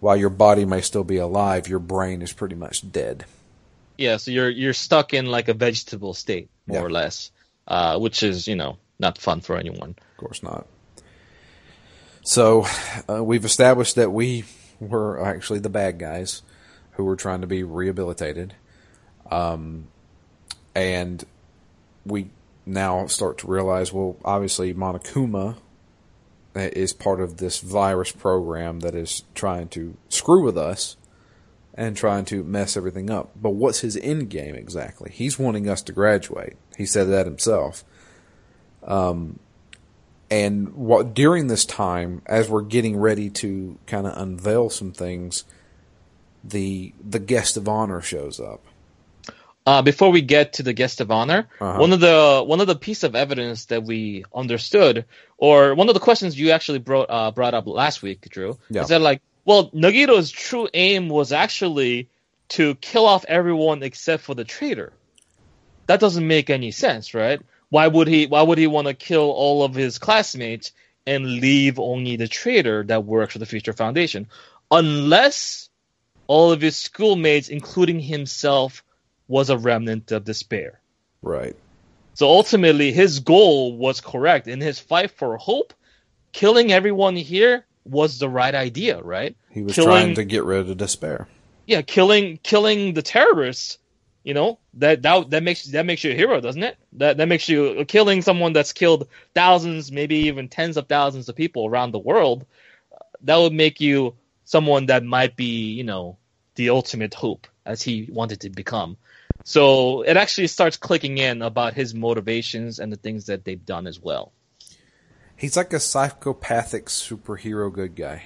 While 0.00 0.16
your 0.16 0.30
body 0.30 0.64
may 0.64 0.80
still 0.80 1.04
be 1.04 1.18
alive, 1.18 1.68
your 1.68 1.78
brain 1.78 2.22
is 2.22 2.32
pretty 2.32 2.54
much 2.54 2.90
dead. 2.90 3.26
Yeah, 3.98 4.16
so 4.16 4.30
you're 4.30 4.48
you're 4.48 4.72
stuck 4.72 5.12
in 5.12 5.26
like 5.26 5.48
a 5.48 5.54
vegetable 5.54 6.14
state, 6.14 6.48
more 6.66 6.78
yeah. 6.78 6.84
or 6.84 6.90
less, 6.90 7.30
uh, 7.66 7.98
which 7.98 8.22
is 8.22 8.48
you 8.48 8.56
know 8.56 8.78
not 8.98 9.18
fun 9.18 9.40
for 9.40 9.56
anyone. 9.56 9.90
Of 9.90 10.16
course 10.16 10.42
not. 10.42 10.66
So 12.22 12.66
uh, 13.08 13.24
we've 13.24 13.44
established 13.44 13.96
that 13.96 14.12
we 14.12 14.44
were 14.78 15.24
actually 15.24 15.60
the 15.60 15.70
bad 15.70 15.98
guys 15.98 16.42
who 16.92 17.04
were 17.04 17.16
trying 17.16 17.40
to 17.40 17.46
be 17.46 17.62
rehabilitated, 17.62 18.54
um, 19.30 19.88
and 20.74 21.24
we 22.04 22.30
now 22.66 23.06
start 23.06 23.38
to 23.38 23.46
realize, 23.46 23.92
well, 23.92 24.16
obviously 24.24 24.74
Monokuma 24.74 25.56
is 26.54 26.92
part 26.92 27.20
of 27.20 27.36
this 27.36 27.60
virus 27.60 28.12
program 28.12 28.80
that 28.80 28.94
is 28.94 29.22
trying 29.34 29.68
to 29.68 29.96
screw 30.08 30.44
with 30.44 30.58
us 30.58 30.96
and 31.74 31.96
trying 31.96 32.24
to 32.26 32.42
mess 32.42 32.76
everything 32.76 33.10
up. 33.10 33.30
But 33.40 33.50
what's 33.50 33.80
his 33.80 33.96
end 33.96 34.30
game 34.30 34.54
exactly? 34.54 35.10
He's 35.12 35.38
wanting 35.38 35.68
us 35.68 35.82
to 35.82 35.92
graduate. 35.92 36.56
He 36.80 36.86
said 36.86 37.08
that 37.10 37.26
himself. 37.26 37.84
Um, 38.82 39.38
and 40.30 40.74
what 40.74 41.12
during 41.12 41.48
this 41.48 41.66
time, 41.66 42.22
as 42.24 42.48
we're 42.48 42.62
getting 42.62 42.96
ready 42.96 43.28
to 43.30 43.78
kind 43.86 44.06
of 44.06 44.16
unveil 44.16 44.70
some 44.70 44.92
things, 44.92 45.44
the 46.42 46.94
the 47.06 47.18
guest 47.18 47.58
of 47.58 47.68
honor 47.68 48.00
shows 48.00 48.40
up. 48.40 48.64
Uh, 49.66 49.82
before 49.82 50.10
we 50.10 50.22
get 50.22 50.54
to 50.54 50.62
the 50.62 50.72
guest 50.72 51.02
of 51.02 51.10
honor, 51.10 51.46
Uh-huh. 51.60 51.78
one 51.78 51.92
of 51.92 52.00
the 52.00 52.42
one 52.46 52.62
of 52.62 52.66
the 52.66 52.74
piece 52.76 53.02
of 53.02 53.14
evidence 53.14 53.66
that 53.66 53.82
we 53.82 54.24
understood, 54.34 55.04
or 55.36 55.74
one 55.74 55.88
of 55.90 55.94
the 55.94 56.00
questions 56.00 56.38
you 56.40 56.50
actually 56.52 56.78
brought 56.78 57.10
uh, 57.10 57.30
brought 57.30 57.52
up 57.52 57.66
last 57.66 58.02
week, 58.02 58.26
Drew, 58.30 58.56
Yeah. 58.70 58.82
is 58.82 58.88
that 58.88 59.02
like, 59.02 59.20
well, 59.44 59.68
Nagito's 59.72 60.30
true 60.30 60.66
aim 60.72 61.10
was 61.10 61.30
actually 61.30 62.08
to 62.56 62.74
kill 62.76 63.04
off 63.04 63.26
everyone 63.28 63.82
except 63.82 64.22
for 64.22 64.34
the 64.34 64.44
traitor. 64.44 64.94
That 65.90 65.98
doesn't 65.98 66.28
make 66.28 66.50
any 66.50 66.70
sense, 66.70 67.14
right? 67.14 67.40
Why 67.68 67.88
would 67.88 68.06
he? 68.06 68.26
Why 68.26 68.42
would 68.42 68.58
he 68.58 68.68
want 68.68 68.86
to 68.86 68.94
kill 68.94 69.28
all 69.32 69.64
of 69.64 69.74
his 69.74 69.98
classmates 69.98 70.70
and 71.04 71.26
leave 71.40 71.80
only 71.80 72.14
the 72.14 72.28
traitor 72.28 72.84
that 72.84 73.04
works 73.04 73.32
for 73.32 73.40
the 73.40 73.46
Future 73.46 73.72
Foundation? 73.72 74.28
Unless 74.70 75.68
all 76.28 76.52
of 76.52 76.60
his 76.60 76.76
schoolmates, 76.76 77.48
including 77.48 77.98
himself, 77.98 78.84
was 79.26 79.50
a 79.50 79.58
remnant 79.58 80.12
of 80.12 80.22
despair. 80.24 80.78
Right. 81.22 81.56
So 82.14 82.28
ultimately, 82.28 82.92
his 82.92 83.18
goal 83.18 83.76
was 83.76 84.00
correct. 84.00 84.46
In 84.46 84.60
his 84.60 84.78
fight 84.78 85.10
for 85.10 85.36
hope, 85.38 85.74
killing 86.30 86.70
everyone 86.70 87.16
here 87.16 87.66
was 87.84 88.20
the 88.20 88.28
right 88.28 88.54
idea, 88.54 89.02
right? 89.02 89.34
He 89.50 89.62
was 89.62 89.74
Killing- 89.74 89.90
trying 89.90 90.14
to 90.14 90.24
get 90.24 90.44
rid 90.44 90.70
of 90.70 90.76
despair. 90.76 91.26
Yeah, 91.66 91.82
killing 91.82 92.38
killing 92.44 92.94
the 92.94 93.02
terrorists. 93.02 93.78
You 94.22 94.34
know 94.34 94.58
that 94.74 95.02
that 95.02 95.30
that 95.30 95.42
makes 95.42 95.64
that 95.64 95.86
makes 95.86 96.04
you 96.04 96.12
a 96.12 96.14
hero, 96.14 96.40
doesn't 96.40 96.62
it? 96.62 96.76
That 96.92 97.16
that 97.16 97.26
makes 97.26 97.48
you 97.48 97.84
killing 97.86 98.20
someone 98.20 98.52
that's 98.52 98.72
killed 98.72 99.08
thousands, 99.34 99.90
maybe 99.90 100.16
even 100.28 100.48
tens 100.48 100.76
of 100.76 100.88
thousands 100.88 101.28
of 101.28 101.36
people 101.36 101.66
around 101.66 101.92
the 101.92 101.98
world. 101.98 102.44
Uh, 102.92 102.98
that 103.22 103.36
would 103.36 103.54
make 103.54 103.80
you 103.80 104.14
someone 104.44 104.86
that 104.86 105.04
might 105.04 105.36
be, 105.36 105.72
you 105.72 105.84
know, 105.84 106.18
the 106.56 106.70
ultimate 106.70 107.14
hope 107.14 107.46
as 107.64 107.82
he 107.82 108.08
wanted 108.10 108.40
to 108.40 108.50
become. 108.50 108.96
So 109.44 110.02
it 110.02 110.16
actually 110.16 110.48
starts 110.48 110.76
clicking 110.76 111.18
in 111.18 111.40
about 111.40 111.74
his 111.74 111.94
motivations 111.94 112.78
and 112.78 112.92
the 112.92 112.96
things 112.96 113.26
that 113.26 113.44
they've 113.44 113.64
done 113.64 113.86
as 113.86 113.98
well. 113.98 114.32
He's 115.36 115.56
like 115.56 115.72
a 115.72 115.80
psychopathic 115.80 116.86
superhero 116.86 117.72
good 117.72 117.94
guy. 117.94 118.24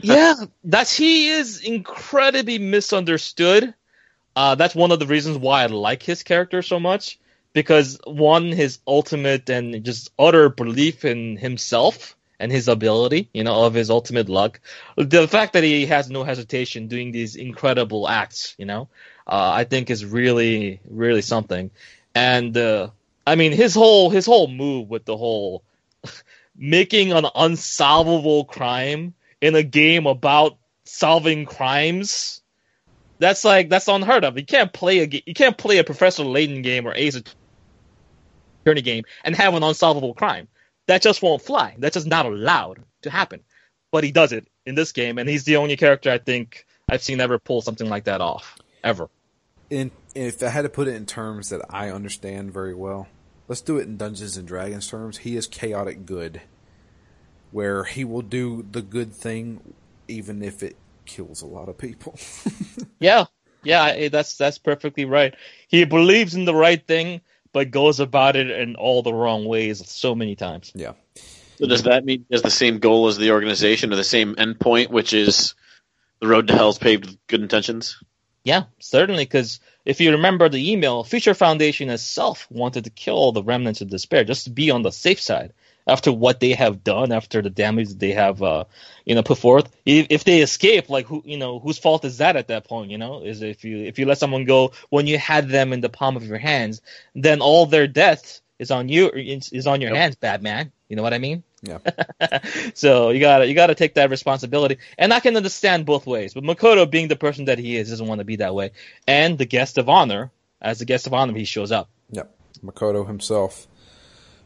yeah, 0.00 0.34
that's 0.64 0.94
he 0.94 1.28
is 1.28 1.60
incredibly 1.60 2.58
misunderstood. 2.58 3.74
Uh, 4.36 4.54
that's 4.54 4.74
one 4.74 4.92
of 4.92 4.98
the 4.98 5.06
reasons 5.06 5.38
why 5.38 5.62
I 5.62 5.66
like 5.66 6.02
his 6.02 6.22
character 6.22 6.62
so 6.62 6.80
much 6.80 7.18
because 7.52 7.98
one, 8.04 8.50
his 8.52 8.78
ultimate 8.86 9.48
and 9.50 9.84
just 9.84 10.10
utter 10.18 10.48
belief 10.48 11.04
in 11.04 11.36
himself 11.36 12.16
and 12.40 12.50
his 12.50 12.68
ability, 12.68 13.28
you 13.34 13.44
know, 13.44 13.64
of 13.64 13.74
his 13.74 13.90
ultimate 13.90 14.28
luck. 14.28 14.60
The 14.96 15.28
fact 15.28 15.52
that 15.52 15.64
he 15.64 15.86
has 15.86 16.10
no 16.10 16.24
hesitation 16.24 16.88
doing 16.88 17.12
these 17.12 17.36
incredible 17.36 18.08
acts, 18.08 18.54
you 18.58 18.66
know, 18.66 18.88
uh, 19.26 19.52
I 19.54 19.64
think 19.64 19.90
is 19.90 20.04
really, 20.04 20.80
really 20.88 21.22
something. 21.22 21.70
And 22.14 22.56
uh, 22.56 22.90
I 23.26 23.36
mean, 23.36 23.52
his 23.52 23.74
whole 23.74 24.10
his 24.10 24.26
whole 24.26 24.48
move 24.48 24.88
with 24.88 25.04
the 25.04 25.16
whole 25.16 25.62
making 26.56 27.12
an 27.12 27.26
unsolvable 27.34 28.44
crime 28.44 29.14
in 29.40 29.54
a 29.54 29.62
game 29.62 30.06
about 30.06 30.58
solving 30.84 31.46
crimes. 31.46 32.41
That's 33.22 33.44
like 33.44 33.68
that's 33.68 33.86
unheard 33.86 34.24
of. 34.24 34.36
You 34.36 34.44
can't 34.44 34.72
play 34.72 34.98
a 34.98 35.22
you 35.24 35.32
can't 35.32 35.56
play 35.56 35.78
a 35.78 35.84
Professor 35.84 36.24
Layton 36.24 36.60
game 36.62 36.88
or 36.88 36.92
Ace 36.92 37.22
Attorney 38.64 38.82
game 38.82 39.04
and 39.22 39.36
have 39.36 39.54
an 39.54 39.62
unsolvable 39.62 40.12
crime. 40.12 40.48
That 40.88 41.02
just 41.02 41.22
won't 41.22 41.40
fly. 41.40 41.76
That's 41.78 41.94
just 41.94 42.08
not 42.08 42.26
allowed 42.26 42.82
to 43.02 43.10
happen. 43.10 43.44
But 43.92 44.02
he 44.02 44.10
does 44.10 44.32
it 44.32 44.48
in 44.66 44.74
this 44.74 44.90
game, 44.90 45.18
and 45.18 45.28
he's 45.28 45.44
the 45.44 45.58
only 45.58 45.76
character 45.76 46.10
I 46.10 46.18
think 46.18 46.66
I've 46.90 47.04
seen 47.04 47.20
ever 47.20 47.38
pull 47.38 47.62
something 47.62 47.88
like 47.88 48.04
that 48.04 48.20
off 48.20 48.58
ever. 48.82 49.08
In 49.70 49.92
if 50.16 50.42
I 50.42 50.48
had 50.48 50.62
to 50.62 50.68
put 50.68 50.88
it 50.88 50.96
in 50.96 51.06
terms 51.06 51.50
that 51.50 51.64
I 51.70 51.90
understand 51.90 52.52
very 52.52 52.74
well, 52.74 53.06
let's 53.46 53.60
do 53.60 53.78
it 53.78 53.86
in 53.86 53.98
Dungeons 53.98 54.36
and 54.36 54.48
Dragons 54.48 54.88
terms. 54.88 55.18
He 55.18 55.36
is 55.36 55.46
chaotic 55.46 56.06
good, 56.06 56.42
where 57.52 57.84
he 57.84 58.04
will 58.04 58.22
do 58.22 58.66
the 58.68 58.82
good 58.82 59.12
thing 59.12 59.74
even 60.08 60.42
if 60.42 60.64
it 60.64 60.74
kills 61.06 61.42
a 61.42 61.46
lot 61.46 61.68
of 61.68 61.78
people. 61.78 62.18
Yeah, 62.98 63.24
yeah, 63.64 64.08
that's 64.08 64.36
that's 64.36 64.58
perfectly 64.58 65.06
right. 65.06 65.34
He 65.66 65.84
believes 65.84 66.36
in 66.36 66.44
the 66.44 66.54
right 66.54 66.84
thing, 66.86 67.20
but 67.52 67.72
goes 67.72 67.98
about 67.98 68.36
it 68.36 68.48
in 68.48 68.76
all 68.76 69.02
the 69.02 69.12
wrong 69.12 69.44
ways 69.44 69.88
so 69.90 70.14
many 70.14 70.36
times. 70.36 70.70
yeah. 70.74 70.92
So 71.58 71.66
does 71.66 71.82
that 71.82 72.04
mean 72.04 72.24
he 72.28 72.34
has 72.34 72.42
the 72.42 72.50
same 72.50 72.78
goal 72.78 73.08
as 73.08 73.18
the 73.18 73.32
organization 73.32 73.92
or 73.92 73.96
the 73.96 74.04
same 74.04 74.36
endpoint, 74.36 74.90
which 74.90 75.12
is 75.12 75.54
the 76.20 76.28
road 76.28 76.48
to 76.48 76.54
hell's 76.54 76.78
paved 76.78 77.06
with 77.06 77.26
good 77.26 77.42
intentions? 77.42 78.02
Yeah, 78.44 78.64
certainly. 78.80 79.24
Because 79.24 79.60
if 79.84 80.00
you 80.00 80.12
remember 80.12 80.48
the 80.48 80.72
email, 80.72 81.04
Future 81.04 81.34
Foundation 81.34 81.90
itself 81.90 82.46
wanted 82.50 82.84
to 82.84 82.90
kill 82.90 83.14
all 83.14 83.32
the 83.32 83.42
remnants 83.42 83.80
of 83.80 83.90
despair 83.90 84.24
just 84.24 84.44
to 84.44 84.50
be 84.50 84.70
on 84.70 84.82
the 84.82 84.90
safe 84.90 85.20
side 85.20 85.52
after 85.86 86.12
what 86.12 86.40
they 86.40 86.52
have 86.52 86.84
done, 86.84 87.12
after 87.12 87.42
the 87.42 87.50
damage 87.50 87.94
they 87.94 88.12
have, 88.12 88.42
uh, 88.42 88.64
you 89.04 89.14
know, 89.14 89.22
put 89.22 89.38
forth. 89.38 89.70
If, 89.84 90.06
if 90.10 90.24
they 90.24 90.40
escape, 90.40 90.88
like 90.88 91.06
who, 91.06 91.22
you 91.24 91.38
know, 91.38 91.58
whose 91.58 91.78
fault 91.78 92.04
is 92.04 92.18
that 92.18 92.36
at 92.36 92.48
that 92.48 92.64
point? 92.64 92.90
You 92.90 92.98
know, 92.98 93.22
is 93.22 93.42
if 93.42 93.64
you 93.64 93.78
if 93.78 93.98
you 93.98 94.06
let 94.06 94.18
someone 94.18 94.44
go 94.44 94.72
when 94.90 95.06
you 95.06 95.18
had 95.18 95.48
them 95.48 95.72
in 95.72 95.80
the 95.80 95.88
palm 95.88 96.16
of 96.16 96.24
your 96.24 96.38
hands, 96.38 96.80
then 97.14 97.40
all 97.40 97.66
their 97.66 97.86
death 97.86 98.40
is 98.58 98.70
on 98.70 98.88
you, 98.88 99.10
is 99.14 99.66
on 99.66 99.80
your 99.80 99.90
Yep. 99.90 99.98
hands, 99.98 100.16
bad 100.16 100.42
man. 100.42 100.72
You 100.88 100.96
know 100.96 101.02
what 101.02 101.14
I 101.14 101.18
mean? 101.18 101.42
Yeah. 101.62 101.78
so 102.74 103.10
you 103.10 103.20
gotta 103.20 103.46
you 103.46 103.54
gotta 103.54 103.74
take 103.74 103.94
that 103.94 104.10
responsibility, 104.10 104.78
and 104.98 105.12
I 105.12 105.20
can 105.20 105.36
understand 105.36 105.86
both 105.86 106.06
ways. 106.06 106.34
But 106.34 106.44
Makoto, 106.44 106.90
being 106.90 107.08
the 107.08 107.16
person 107.16 107.46
that 107.46 107.58
he 107.58 107.76
is, 107.76 107.90
doesn't 107.90 108.06
want 108.06 108.18
to 108.18 108.24
be 108.24 108.36
that 108.36 108.54
way. 108.54 108.72
And 109.06 109.38
the 109.38 109.46
guest 109.46 109.78
of 109.78 109.88
honor, 109.88 110.30
as 110.60 110.80
the 110.80 110.84
guest 110.84 111.06
of 111.06 111.14
honor, 111.14 111.34
he 111.34 111.44
shows 111.44 111.72
up. 111.72 111.88
Yep. 112.10 112.34
Makoto 112.64 113.06
himself 113.06 113.66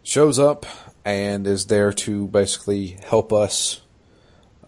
shows 0.02 0.38
up 0.38 0.64
and 1.06 1.46
is 1.46 1.66
there 1.66 1.92
to 1.92 2.26
basically 2.26 2.98
help 3.04 3.32
us 3.32 3.80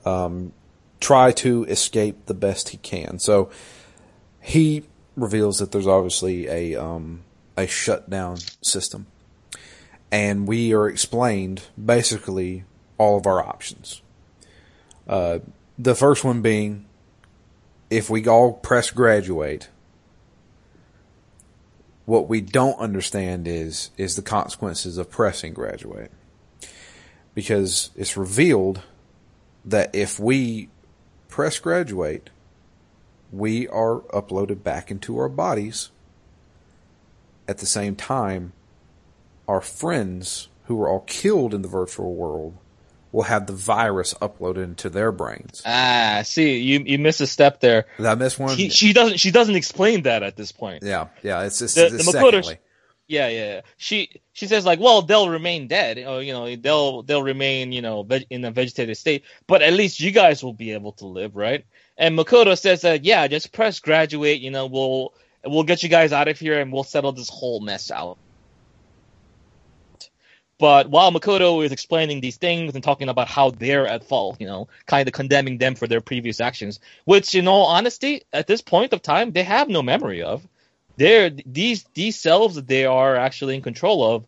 um, 0.04 0.52
try 1.00 1.32
to 1.32 1.64
escape 1.64 2.26
the 2.26 2.34
best 2.34 2.68
he 2.68 2.76
can. 2.76 3.18
So 3.18 3.50
he 4.40 4.84
reveals 5.16 5.58
that 5.58 5.72
there's 5.72 5.88
obviously 5.88 6.46
a 6.46 6.76
um, 6.76 7.24
a 7.56 7.66
shutdown 7.66 8.38
system, 8.62 9.08
and 10.12 10.46
we 10.46 10.72
are 10.72 10.88
explained 10.88 11.64
basically 11.82 12.64
all 12.98 13.18
of 13.18 13.26
our 13.26 13.44
options. 13.44 14.00
Uh, 15.08 15.40
the 15.76 15.96
first 15.96 16.22
one 16.22 16.40
being 16.40 16.86
if 17.90 18.08
we 18.08 18.24
all 18.28 18.52
press 18.52 18.92
graduate, 18.92 19.70
what 22.06 22.28
we 22.28 22.40
don't 22.40 22.78
understand 22.78 23.48
is 23.48 23.90
is 23.96 24.14
the 24.14 24.22
consequences 24.22 24.98
of 24.98 25.10
pressing 25.10 25.52
graduate. 25.52 26.12
Because 27.38 27.90
it's 27.94 28.16
revealed 28.16 28.82
that 29.64 29.94
if 29.94 30.18
we 30.18 30.70
press 31.28 31.60
graduate, 31.60 32.30
we 33.30 33.68
are 33.68 34.00
uploaded 34.12 34.64
back 34.64 34.90
into 34.90 35.16
our 35.18 35.28
bodies. 35.28 35.90
At 37.46 37.58
the 37.58 37.66
same 37.66 37.94
time, 37.94 38.54
our 39.46 39.60
friends 39.60 40.48
who 40.64 40.74
were 40.74 40.88
all 40.88 41.04
killed 41.06 41.54
in 41.54 41.62
the 41.62 41.68
virtual 41.68 42.12
world 42.16 42.56
will 43.12 43.22
have 43.22 43.46
the 43.46 43.52
virus 43.52 44.14
uploaded 44.14 44.64
into 44.64 44.90
their 44.90 45.12
brains. 45.12 45.62
Ah, 45.64 46.22
see, 46.24 46.58
you 46.58 46.80
you 46.84 46.98
missed 46.98 47.20
a 47.20 47.26
step 47.28 47.60
there. 47.60 47.86
Did 47.98 48.06
I 48.06 48.16
miss 48.16 48.36
one? 48.36 48.56
He, 48.56 48.68
she 48.68 48.92
doesn't 48.92 49.18
she 49.18 49.30
doesn't 49.30 49.54
explain 49.54 50.02
that 50.02 50.24
at 50.24 50.34
this 50.34 50.50
point. 50.50 50.82
yeah, 50.82 51.06
yeah. 51.22 51.44
It's 51.44 51.60
just 51.60 51.76
The- 51.76 51.86
it's 51.86 52.04
the 52.04 52.18
Makoto- 52.18 52.42
secondly. 52.42 52.58
Yeah, 53.08 53.28
yeah. 53.28 53.62
She 53.78 54.10
she 54.34 54.46
says 54.48 54.66
like, 54.66 54.80
well, 54.80 55.02
they'll 55.02 55.30
remain 55.30 55.68
dead, 55.68 55.98
or 55.98 56.22
you 56.22 56.32
know, 56.34 56.56
they'll 56.56 57.02
they'll 57.04 57.22
remain, 57.22 57.72
you 57.72 57.82
know, 57.82 58.02
veg- 58.02 58.26
in 58.30 58.44
a 58.44 58.50
vegetative 58.50 58.98
state, 58.98 59.24
but 59.46 59.62
at 59.62 59.74
least 59.74 60.00
you 60.00 60.10
guys 60.12 60.42
will 60.44 60.54
be 60.54 60.72
able 60.72 60.92
to 60.94 61.06
live, 61.06 61.36
right? 61.36 61.64
And 61.98 62.18
Makoto 62.18 62.58
says 62.58 62.82
that, 62.82 63.04
yeah, 63.04 63.26
just 63.28 63.52
press 63.52 63.80
graduate, 63.80 64.40
you 64.40 64.50
know, 64.50 64.66
we'll 64.66 65.14
we'll 65.46 65.64
get 65.64 65.82
you 65.82 65.90
guys 65.90 66.12
out 66.12 66.28
of 66.28 66.38
here 66.38 66.60
and 66.60 66.72
we'll 66.72 66.84
settle 66.84 67.12
this 67.12 67.30
whole 67.30 67.60
mess 67.60 67.90
out. 67.90 68.18
But 70.58 70.90
while 70.90 71.12
Makoto 71.12 71.64
is 71.64 71.72
explaining 71.72 72.20
these 72.20 72.36
things 72.38 72.74
and 72.74 72.84
talking 72.84 73.08
about 73.08 73.28
how 73.28 73.50
they're 73.50 73.86
at 73.86 74.04
fault, 74.04 74.38
you 74.40 74.46
know, 74.48 74.68
kind 74.86 75.08
of 75.08 75.14
condemning 75.14 75.58
them 75.58 75.76
for 75.76 75.86
their 75.88 76.00
previous 76.00 76.40
actions, 76.40 76.80
which, 77.04 77.34
in 77.36 77.48
all 77.48 77.66
honesty, 77.66 78.22
at 78.32 78.48
this 78.48 78.62
point 78.62 78.92
of 78.92 79.02
time, 79.02 79.32
they 79.32 79.44
have 79.44 79.68
no 79.68 79.82
memory 79.82 80.22
of 80.22 80.46
they're 80.98 81.30
these 81.30 81.84
these 81.94 82.18
selves 82.18 82.56
that 82.56 82.68
they 82.68 82.84
are 82.84 83.16
actually 83.16 83.54
in 83.54 83.62
control 83.62 84.04
of 84.04 84.26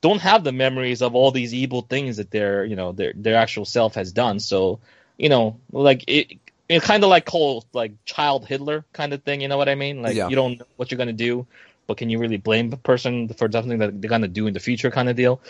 don't 0.00 0.20
have 0.20 0.44
the 0.44 0.52
memories 0.52 1.02
of 1.02 1.14
all 1.14 1.30
these 1.30 1.52
evil 1.52 1.82
things 1.82 2.16
that 2.18 2.30
their 2.30 2.64
you 2.64 2.76
know 2.76 2.92
their 2.92 3.12
their 3.16 3.36
actual 3.36 3.64
self 3.64 3.94
has 3.94 4.12
done 4.12 4.38
so 4.38 4.78
you 5.18 5.28
know 5.28 5.58
like 5.72 6.04
it 6.06 6.38
know, 6.76 6.80
kind 6.80 7.02
of 7.02 7.10
like 7.10 7.24
cold 7.24 7.66
like 7.72 7.92
child 8.04 8.46
Hitler 8.46 8.84
kind 8.92 9.12
of 9.12 9.22
thing. 9.22 9.40
You 9.40 9.48
know 9.48 9.56
what 9.56 9.68
I 9.68 9.74
mean? 9.74 10.02
Like 10.02 10.16
Yeah. 10.16 10.28
you 10.28 10.36
don't 10.36 10.58
know 10.58 10.66
what 10.76 10.90
you're 10.90 10.98
gonna 10.98 11.12
do, 11.12 11.46
but 11.86 11.96
can 11.96 12.10
you 12.10 12.18
really 12.18 12.36
blame 12.36 12.70
the 12.70 12.76
person 12.76 13.28
for 13.28 13.50
something 13.50 13.78
that 13.78 14.00
they're 14.00 14.08
gonna 14.10 14.28
do 14.28 14.46
in 14.46 14.54
the 14.54 14.60
future, 14.60 14.90
kind 14.90 15.08
of 15.08 15.16
deal. 15.16 15.40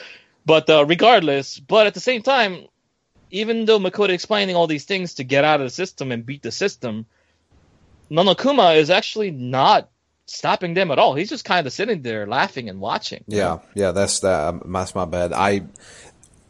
But 0.46 0.68
uh, 0.70 0.86
regardless, 0.86 1.58
but 1.58 1.86
at 1.86 1.94
the 1.94 2.00
same 2.00 2.22
time, 2.22 2.66
even 3.30 3.66
though 3.66 3.78
Makoto 3.78 4.10
explaining 4.10 4.56
all 4.56 4.66
these 4.66 4.86
things 4.86 5.14
to 5.14 5.24
get 5.24 5.44
out 5.44 5.60
of 5.60 5.66
the 5.66 5.70
system 5.70 6.10
and 6.10 6.24
beat 6.24 6.42
the 6.42 6.50
system, 6.50 7.06
Monokuma 8.10 8.76
is 8.76 8.90
actually 8.90 9.30
not 9.30 9.88
stopping 10.30 10.74
them 10.74 10.90
at 10.90 10.98
all. 10.98 11.14
He's 11.14 11.28
just 11.28 11.44
kind 11.44 11.66
of 11.66 11.72
sitting 11.72 12.02
there 12.02 12.26
laughing 12.26 12.68
and 12.68 12.80
watching. 12.80 13.24
Yeah, 13.26 13.58
yeah, 13.74 13.92
that's 13.92 14.20
that. 14.20 14.48
um, 14.48 14.62
That's 14.72 14.94
my 14.94 15.04
bad. 15.04 15.32
I 15.32 15.62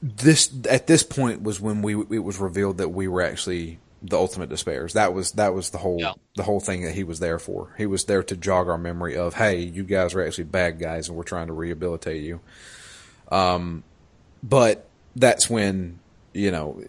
this 0.02 0.50
at 0.68 0.86
this 0.86 1.02
point 1.02 1.42
was 1.42 1.60
when 1.60 1.82
we 1.82 1.94
it 2.16 2.24
was 2.24 2.38
revealed 2.38 2.78
that 2.78 2.88
we 2.88 3.06
were 3.08 3.22
actually 3.22 3.78
the 4.02 4.16
ultimate 4.16 4.48
despairs. 4.48 4.94
That 4.94 5.12
was 5.12 5.32
that 5.32 5.52
was 5.52 5.70
the 5.70 5.78
whole 5.78 5.98
Yeah. 6.00 6.12
the 6.36 6.42
whole 6.42 6.60
thing 6.60 6.84
that 6.84 6.94
he 6.94 7.04
was 7.04 7.20
there 7.20 7.38
for. 7.38 7.74
He 7.76 7.84
was 7.86 8.04
there 8.04 8.22
to 8.22 8.36
jog 8.36 8.68
our 8.68 8.78
memory 8.78 9.16
of, 9.16 9.34
hey, 9.34 9.58
you 9.58 9.82
guys 9.84 10.14
are 10.14 10.24
actually 10.24 10.44
bad 10.44 10.78
guys, 10.78 11.08
and 11.08 11.16
we're 11.16 11.22
trying 11.24 11.48
to 11.48 11.52
rehabilitate 11.52 12.22
you. 12.22 12.40
Um, 13.30 13.84
but 14.42 14.88
that's 15.16 15.50
when 15.50 15.98
you 16.32 16.50
know 16.50 16.82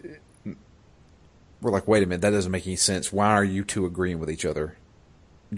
we're 1.60 1.70
like, 1.70 1.86
wait 1.86 2.02
a 2.02 2.06
minute, 2.06 2.22
that 2.22 2.30
doesn't 2.30 2.50
make 2.50 2.66
any 2.66 2.76
sense. 2.76 3.12
Why 3.12 3.28
are 3.32 3.44
you 3.44 3.62
two 3.62 3.86
agreeing 3.86 4.18
with 4.18 4.30
each 4.30 4.44
other? 4.44 4.76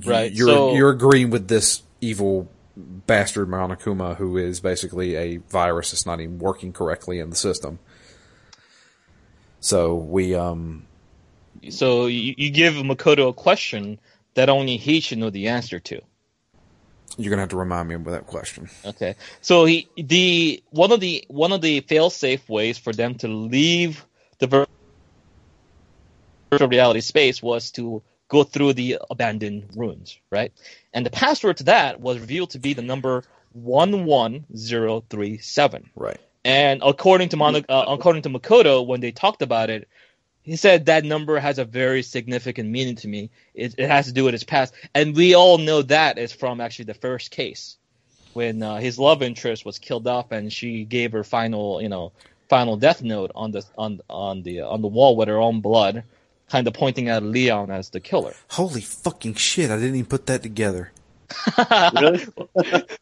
Right, 0.04 0.32
You're 0.32 0.48
so- 0.48 0.74
you're 0.74 0.90
agreeing 0.90 1.30
with 1.30 1.46
this 1.48 1.82
evil 2.00 2.50
bastard 2.76 3.48
Monokuma 3.48 4.16
who 4.16 4.36
is 4.36 4.58
basically 4.60 5.14
a 5.14 5.36
virus 5.36 5.92
that's 5.92 6.04
not 6.06 6.20
even 6.20 6.38
working 6.38 6.72
correctly 6.72 7.20
in 7.20 7.30
the 7.30 7.36
system. 7.36 7.78
So 9.60 9.94
we 9.94 10.34
um 10.34 10.86
So 11.70 12.06
you, 12.06 12.34
you 12.36 12.50
give 12.50 12.74
Makoto 12.74 13.28
a 13.28 13.32
question 13.32 14.00
that 14.34 14.48
only 14.48 14.76
he 14.76 14.98
should 15.00 15.18
know 15.18 15.30
the 15.30 15.48
answer 15.48 15.78
to. 15.78 16.00
you're 17.16 17.30
gonna 17.30 17.42
have 17.42 17.50
to 17.50 17.56
remind 17.56 17.88
me 17.88 17.94
of 17.94 18.04
that 18.06 18.26
question. 18.26 18.68
Okay. 18.84 19.14
So 19.40 19.64
he 19.64 19.88
the 19.96 20.62
one 20.70 20.90
of 20.90 20.98
the 20.98 21.24
one 21.28 21.52
of 21.52 21.60
the 21.60 21.80
fail 21.80 22.10
safe 22.10 22.48
ways 22.48 22.76
for 22.76 22.92
them 22.92 23.14
to 23.18 23.28
leave 23.28 24.04
the 24.40 24.66
virtual 26.50 26.68
reality 26.68 27.00
space 27.00 27.40
was 27.40 27.70
to 27.72 28.02
go 28.28 28.44
through 28.44 28.72
the 28.74 28.98
abandoned 29.10 29.70
ruins, 29.76 30.18
right? 30.30 30.52
And 30.92 31.04
the 31.04 31.10
password 31.10 31.58
to 31.58 31.64
that 31.64 32.00
was 32.00 32.18
revealed 32.18 32.50
to 32.50 32.58
be 32.58 32.74
the 32.74 32.82
number 32.82 33.24
one 33.52 34.04
one 34.04 34.46
zero 34.56 35.04
three 35.08 35.38
seven. 35.38 35.90
Right. 35.94 36.20
And 36.44 36.82
according 36.84 37.30
to 37.30 37.36
Mono, 37.36 37.62
uh, 37.68 37.84
according 37.88 38.22
to 38.22 38.30
Makoto, 38.30 38.86
when 38.86 39.00
they 39.00 39.12
talked 39.12 39.42
about 39.42 39.70
it, 39.70 39.88
he 40.42 40.56
said 40.56 40.86
that 40.86 41.04
number 41.04 41.38
has 41.38 41.58
a 41.58 41.64
very 41.64 42.02
significant 42.02 42.68
meaning 42.68 42.96
to 42.96 43.08
me. 43.08 43.30
It, 43.54 43.76
it 43.78 43.88
has 43.88 44.06
to 44.06 44.12
do 44.12 44.24
with 44.24 44.34
his 44.34 44.44
past, 44.44 44.74
and 44.94 45.16
we 45.16 45.34
all 45.34 45.56
know 45.56 45.82
that 45.82 46.18
is 46.18 46.32
from 46.32 46.60
actually 46.60 46.86
the 46.86 46.94
first 46.94 47.30
case 47.30 47.78
when 48.34 48.62
uh, 48.62 48.76
his 48.76 48.98
love 48.98 49.22
interest 49.22 49.64
was 49.64 49.78
killed 49.78 50.06
off, 50.06 50.32
and 50.32 50.52
she 50.52 50.84
gave 50.84 51.12
her 51.12 51.24
final, 51.24 51.80
you 51.80 51.88
know, 51.88 52.12
final 52.48 52.76
death 52.76 53.02
note 53.02 53.30
on 53.34 53.52
the 53.52 53.64
on 53.78 54.00
on 54.10 54.42
the 54.42 54.60
on 54.60 54.82
the 54.82 54.88
wall 54.88 55.16
with 55.16 55.28
her 55.28 55.40
own 55.40 55.60
blood, 55.60 56.04
kind 56.54 56.68
of 56.68 56.72
pointing 56.74 57.08
at 57.08 57.22
Leon 57.24 57.70
as 57.72 57.90
the 57.90 57.98
killer. 57.98 58.32
Holy 58.50 58.80
fucking 58.80 59.34
shit! 59.34 59.70
I 59.72 59.76
didn't 59.76 59.96
even 59.96 60.06
put 60.06 60.26
that 60.26 60.42
together. 60.42 60.92
Really? 62.00 62.26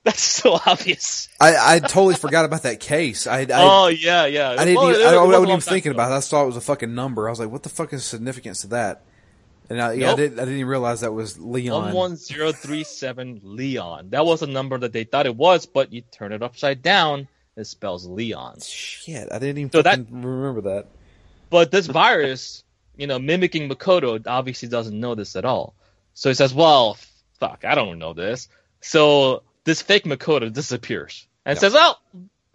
That's 0.04 0.22
so 0.22 0.58
obvious. 0.66 1.28
I, 1.40 1.74
I 1.74 1.78
totally 1.80 2.14
forgot 2.14 2.44
about 2.46 2.62
that 2.62 2.80
case. 2.80 3.26
I, 3.26 3.40
I 3.40 3.46
oh 3.50 3.88
yeah, 3.88 4.24
yeah. 4.26 4.50
I 4.58 4.64
didn't. 4.64 4.76
Well, 4.76 4.90
even, 4.90 5.00
it- 5.02 5.04
I, 5.06 5.12
it 5.12 5.16
I 5.18 5.22
was 5.24 5.36
a 5.36 5.40
wasn't 5.40 5.48
even 5.48 5.60
thinking 5.60 5.92
ago. 5.92 5.96
about 6.02 6.12
it. 6.12 6.16
I 6.16 6.20
thought 6.20 6.42
it 6.44 6.46
was 6.46 6.56
a 6.56 6.60
fucking 6.62 6.94
number. 6.94 7.28
I 7.28 7.30
was 7.30 7.40
like, 7.40 7.50
"What 7.50 7.62
the 7.62 7.68
fuck 7.68 7.92
is 7.92 8.00
the 8.00 8.06
significance 8.08 8.62
to 8.62 8.68
that?" 8.68 9.02
And 9.68 9.80
I, 9.82 9.92
yeah, 9.92 10.12
I 10.12 10.16
didn't. 10.16 10.38
I 10.38 10.44
didn't 10.44 10.58
even 10.60 10.68
realize 10.70 11.00
that 11.00 11.12
was 11.12 11.38
Leon. 11.38 11.82
One 11.86 11.92
one 11.94 12.16
zero 12.16 12.52
three 12.52 12.84
seven 12.84 13.40
Leon. 13.42 14.10
That 14.10 14.24
was 14.24 14.40
a 14.42 14.46
number 14.46 14.78
that 14.78 14.92
they 14.94 15.04
thought 15.04 15.26
it 15.26 15.36
was, 15.36 15.66
but 15.66 15.92
you 15.92 16.00
turn 16.00 16.32
it 16.32 16.42
upside 16.42 16.80
down, 16.82 17.28
it 17.56 17.64
spells 17.66 18.06
Leon. 18.06 18.60
Shit, 18.62 19.28
I 19.30 19.38
didn't 19.40 19.58
even 19.58 19.72
So 19.72 19.82
that- 19.82 19.98
remember 20.10 20.62
that. 20.72 20.86
But 21.50 21.70
this 21.70 21.86
virus, 21.86 22.64
you 22.96 23.06
know, 23.06 23.18
mimicking 23.18 23.68
Makoto, 23.68 24.22
obviously 24.26 24.68
doesn't 24.68 24.98
know 24.98 25.14
this 25.14 25.36
at 25.36 25.44
all. 25.44 25.74
So 26.14 26.28
he 26.28 26.34
says, 26.34 26.52
"Well, 26.54 26.98
fuck, 27.40 27.64
I 27.64 27.74
don't 27.74 27.98
know 27.98 28.12
this." 28.12 28.48
So 28.80 29.42
this 29.64 29.80
fake 29.82 30.04
Makoto 30.04 30.52
disappears 30.52 31.26
and 31.44 31.56
Yeah. 31.56 31.60
says, 31.60 31.72
"Well, 31.72 31.98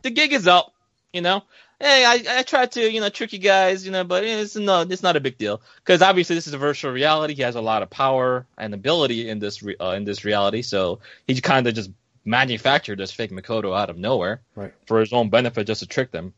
the 0.03 0.09
gig 0.11 0.33
is 0.33 0.47
up." 0.47 0.73
You 1.13 1.21
know, 1.21 1.41
hey, 1.79 2.05
I, 2.05 2.39
I 2.39 2.43
tried 2.43 2.73
to, 2.73 2.81
you 2.91 2.99
know, 2.99 3.09
trick 3.09 3.31
you 3.33 3.39
guys, 3.39 3.85
you 3.85 3.91
know, 3.91 4.03
but 4.03 4.23
it's 4.25 4.55
no, 4.55 4.81
it's 4.81 5.01
not 5.01 5.15
a 5.15 5.21
big 5.21 5.37
deal 5.37 5.61
because 5.77 6.01
obviously 6.01 6.35
this 6.35 6.45
is 6.45 6.53
a 6.53 6.57
virtual 6.57 6.91
reality. 6.91 7.33
He 7.33 7.41
has 7.43 7.55
a 7.55 7.61
lot 7.61 7.81
of 7.81 7.89
power 7.89 8.45
and 8.57 8.73
ability 8.73 9.29
in 9.29 9.39
this 9.39 9.63
re- 9.63 9.77
uh, 9.79 9.91
in 9.91 10.03
this 10.03 10.25
reality, 10.25 10.61
so 10.61 10.99
he 11.25 11.39
kind 11.41 11.65
of 11.65 11.73
just 11.73 11.89
manufactured 12.25 12.99
this 12.99 13.11
fake 13.11 13.31
Makoto 13.31 13.75
out 13.75 13.89
of 13.89 13.97
nowhere 13.97 14.41
Right. 14.53 14.73
for 14.85 14.99
his 14.99 15.13
own 15.13 15.29
benefit, 15.29 15.65
just 15.65 15.79
to 15.79 15.87
trick 15.87 16.11
them. 16.11 16.33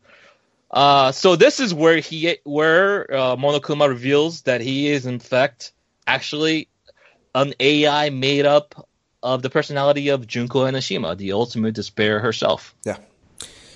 Uh, 0.72 1.12
so 1.12 1.36
this 1.36 1.60
is 1.60 1.74
where 1.74 1.98
he 1.98 2.38
where 2.44 3.12
uh, 3.12 3.36
Monokuma 3.36 3.90
reveals 3.90 4.42
that 4.44 4.62
he 4.62 4.88
is 4.90 5.06
in 5.06 5.20
fact 5.20 5.74
actually 6.06 6.68
an 7.34 7.54
AI 7.60 8.10
made 8.10 8.46
up 8.46 8.88
of 9.22 9.42
the 9.42 9.50
personality 9.50 10.10
of 10.10 10.28
Junko 10.28 10.66
Enoshima, 10.66 11.18
the 11.18 11.34
ultimate 11.34 11.74
despair 11.74 12.20
herself. 12.20 12.76
Yeah. 12.86 12.98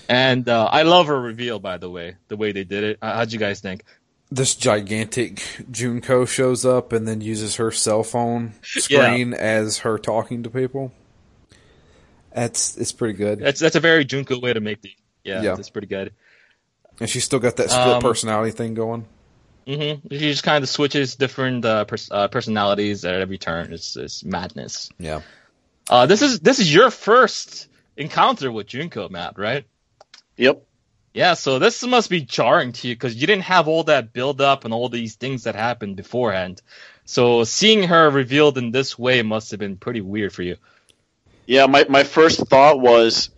And 0.07 0.47
uh, 0.47 0.65
I 0.65 0.83
love 0.83 1.07
her 1.07 1.19
reveal, 1.19 1.59
by 1.59 1.77
the 1.77 1.89
way, 1.89 2.15
the 2.27 2.37
way 2.37 2.51
they 2.51 2.63
did 2.63 2.83
it. 2.83 2.97
Uh, 3.01 3.15
how'd 3.15 3.31
you 3.31 3.39
guys 3.39 3.59
think? 3.59 3.83
This 4.31 4.55
gigantic 4.55 5.43
Junko 5.71 6.25
shows 6.25 6.65
up 6.65 6.91
and 6.91 7.07
then 7.07 7.21
uses 7.21 7.55
her 7.57 7.71
cell 7.71 8.03
phone 8.03 8.53
screen 8.63 9.33
as 9.33 9.79
her 9.79 9.97
talking 9.97 10.43
to 10.43 10.49
people. 10.49 10.91
That's 12.33 12.77
it's 12.77 12.91
pretty 12.91 13.13
good. 13.13 13.39
That's 13.39 13.59
that's 13.59 13.75
a 13.75 13.79
very 13.79 14.05
Junko 14.05 14.39
way 14.39 14.53
to 14.53 14.59
make 14.59 14.81
the 14.81 14.91
yeah, 15.23 15.41
Yeah. 15.41 15.55
that's 15.55 15.69
pretty 15.69 15.87
good. 15.87 16.13
And 16.99 17.09
she's 17.09 17.23
still 17.23 17.39
got 17.39 17.55
that 17.57 17.69
split 17.69 17.95
Um, 17.95 18.01
personality 18.01 18.51
thing 18.51 18.73
going. 18.73 19.05
Mm-hmm. 19.67 20.07
She 20.11 20.19
just 20.19 20.43
kind 20.43 20.63
of 20.63 20.69
switches 20.69 21.15
different 21.15 21.65
uh, 21.65 21.85
pers- 21.85 22.11
uh, 22.11 22.27
personalities 22.27 23.05
at 23.05 23.15
every 23.15 23.37
turn. 23.37 23.73
It's, 23.73 23.95
it's 23.95 24.23
madness. 24.23 24.89
Yeah. 24.99 25.21
Uh, 25.89 26.05
this 26.05 26.21
is 26.21 26.39
this 26.39 26.59
is 26.59 26.73
your 26.73 26.91
first 26.91 27.67
encounter 27.97 28.51
with 28.51 28.67
Junko, 28.67 29.09
Matt, 29.09 29.37
right? 29.37 29.65
Yep. 30.37 30.63
Yeah, 31.13 31.35
so 31.35 31.59
this 31.59 31.83
must 31.83 32.09
be 32.09 32.21
jarring 32.21 32.71
to 32.71 32.87
you 32.87 32.95
because 32.95 33.15
you 33.15 33.27
didn't 33.27 33.43
have 33.43 33.67
all 33.67 33.83
that 33.83 34.13
build 34.13 34.41
up 34.41 34.65
and 34.65 34.73
all 34.73 34.89
these 34.89 35.15
things 35.15 35.43
that 35.43 35.55
happened 35.55 35.95
beforehand. 35.95 36.61
So 37.05 37.43
seeing 37.43 37.83
her 37.83 38.09
revealed 38.09 38.57
in 38.57 38.71
this 38.71 38.97
way 38.97 39.21
must 39.21 39.51
have 39.51 39.59
been 39.59 39.77
pretty 39.77 40.01
weird 40.01 40.33
for 40.33 40.41
you. 40.41 40.57
Yeah, 41.45 41.67
my, 41.67 41.85
my 41.87 42.03
first 42.03 42.47
thought 42.47 42.79
was, 42.79 43.29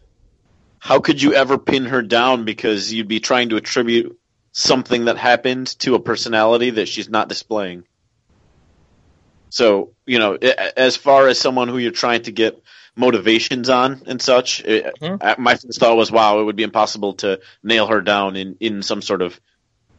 how 0.86 1.00
could 1.00 1.20
you 1.20 1.34
ever 1.34 1.58
pin 1.58 1.86
her 1.86 2.04
down 2.04 2.46
because 2.46 2.94
you'd 2.94 3.08
be 3.08 3.20
trying 3.20 3.50
to 3.50 3.56
attribute 3.56 4.20
something 4.52 5.06
that 5.06 5.18
happened 5.18 5.66
to 5.80 5.96
a 5.96 6.00
personality 6.00 6.70
that 6.70 6.88
she's 6.88 7.10
not 7.10 7.28
displaying. 7.28 7.86
So, 9.50 9.94
you 10.06 10.20
know, 10.20 10.36
as 10.36 10.96
far 10.96 11.28
as 11.28 11.40
someone 11.40 11.70
who 11.70 11.80
you're 11.80 11.92
trying 11.92 12.22
to 12.24 12.32
get 12.32 12.62
motivations 12.96 13.68
on 13.68 14.04
and 14.06 14.22
such, 14.22 14.64
Mhm. 14.64 15.18
uh, 15.20 15.36
my 15.40 15.56
first 15.56 15.80
thought 15.80 15.98
was, 15.98 16.12
wow, 16.12 16.40
it 16.40 16.44
would 16.44 16.56
be 16.56 16.62
impossible 16.62 17.14
to 17.16 17.40
nail 17.64 17.88
her 17.88 18.02
down 18.02 18.36
in, 18.36 18.56
in 18.60 18.84
some 18.84 19.02
sort 19.02 19.24
of 19.24 19.42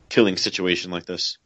killing 0.08 0.36
situation 0.36 0.92
like 0.92 1.04
this. 1.04 1.36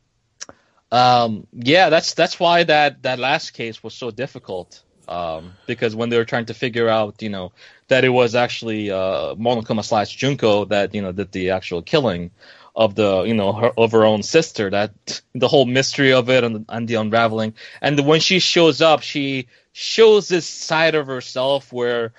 Um, 0.93 1.47
yeah, 1.55 1.89
that's 1.89 2.13
that's 2.13 2.39
why 2.39 2.65
that 2.65 3.05
that 3.05 3.19
last 3.19 3.53
case 3.53 3.83
was 3.83 3.95
so 3.95 4.11
difficult. 4.11 4.83
Um, 5.11 5.55
because 5.67 5.97
when 5.97 6.09
they 6.09 6.17
were 6.17 6.25
trying 6.25 6.47
to 6.47 6.55
figure 6.55 6.89
out, 6.89 7.21
you 7.21 7.31
know, 7.31 7.51
that 7.89 8.05
it 8.05 8.11
was 8.11 8.37
actually 8.37 8.93
uh, 8.93 9.35
Monokuma 9.35 9.85
slash 9.85 10.15
Junko 10.15 10.67
that 10.67 10.95
you 10.95 11.03
know 11.03 11.11
did 11.11 11.33
the 11.33 11.51
actual 11.51 11.83
killing 11.83 12.31
of 12.77 12.95
the 12.95 13.25
you 13.25 13.35
know 13.35 13.53
her 13.53 13.73
of 13.77 13.91
her 13.91 14.05
own 14.05 14.23
sister. 14.23 14.71
That 14.71 14.93
the 15.35 15.49
whole 15.49 15.67
mystery 15.67 16.13
of 16.13 16.31
it 16.31 16.45
and, 16.45 16.65
and 16.69 16.87
the 16.87 16.95
unraveling. 16.95 17.55
And 17.83 17.99
when 18.07 18.21
she 18.21 18.39
shows 18.39 18.81
up, 18.81 19.03
she 19.03 19.49
shows 19.73 20.29
this 20.29 20.47
side 20.47 20.95
of 20.95 21.09
herself 21.09 21.73
where 21.73 22.13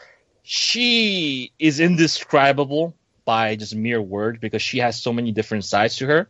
she 0.44 1.54
is 1.60 1.80
indescribable 1.80 2.94
by 3.24 3.56
just 3.56 3.74
mere 3.74 4.02
word 4.02 4.42
because 4.42 4.62
she 4.62 4.80
has 4.80 5.02
so 5.02 5.14
many 5.14 5.32
different 5.32 5.64
sides 5.64 5.96
to 5.98 6.08
her 6.08 6.30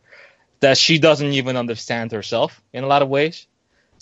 that 0.60 0.78
she 0.78 0.98
doesn't 0.98 1.32
even 1.32 1.56
understand 1.56 2.12
herself 2.12 2.62
in 2.72 2.84
a 2.84 2.86
lot 2.86 3.02
of 3.02 3.08
ways. 3.08 3.48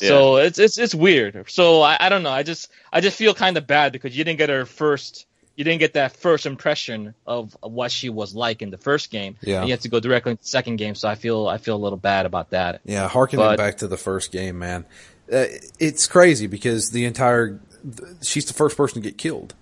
So 0.09 0.37
it's 0.37 0.59
it's 0.59 0.79
it's 0.79 0.95
weird. 0.95 1.45
So 1.51 1.83
I, 1.83 1.97
I 2.01 2.09
don't 2.09 2.23
know. 2.23 2.31
I 2.31 2.43
just 2.43 2.71
I 2.93 3.01
just 3.01 3.17
feel 3.17 3.35
kind 3.35 3.57
of 3.57 3.67
bad 3.67 3.93
because 3.93 4.17
you 4.17 4.25
didn't 4.25 4.39
get 4.39 4.49
her 4.51 4.65
first. 4.67 5.27
You 5.57 5.65
didn't 5.65 5.81
get 5.81 5.93
that 5.95 6.17
first 6.17 6.47
impression 6.47 7.15
of 7.27 7.55
what 7.63 7.91
she 7.93 8.09
was 8.09 8.35
like 8.35 8.63
in 8.63 8.71
the 8.71 8.79
first 8.79 9.11
game. 9.11 9.37
Yeah. 9.43 9.59
And 9.61 9.69
you 9.69 9.75
have 9.75 9.83
to 9.83 9.89
go 9.91 10.01
directly 10.01 10.31
into 10.33 10.43
the 10.43 10.49
second 10.49 10.77
game. 10.77 10.95
So 10.95 11.07
I 11.09 11.17
feel 11.17 11.47
I 11.49 11.59
feel 11.59 11.77
a 11.77 11.83
little 11.83 11.99
bad 11.99 12.25
about 12.25 12.51
that. 12.51 12.81
Yeah, 12.85 13.09
harkening 13.09 13.45
But- 13.45 13.59
back 13.59 13.77
to 13.79 13.89
the 13.89 13.99
first 13.99 14.33
game, 14.33 14.59
man. 14.59 14.87
Uh, 15.31 15.45
it's 15.79 16.07
crazy 16.07 16.47
because 16.47 16.91
the 16.91 17.05
entire 17.05 17.61
she's 18.23 18.47
the 18.47 18.55
first 18.55 18.77
person 18.77 19.03
to 19.03 19.09
get 19.09 19.19
killed. 19.19 19.55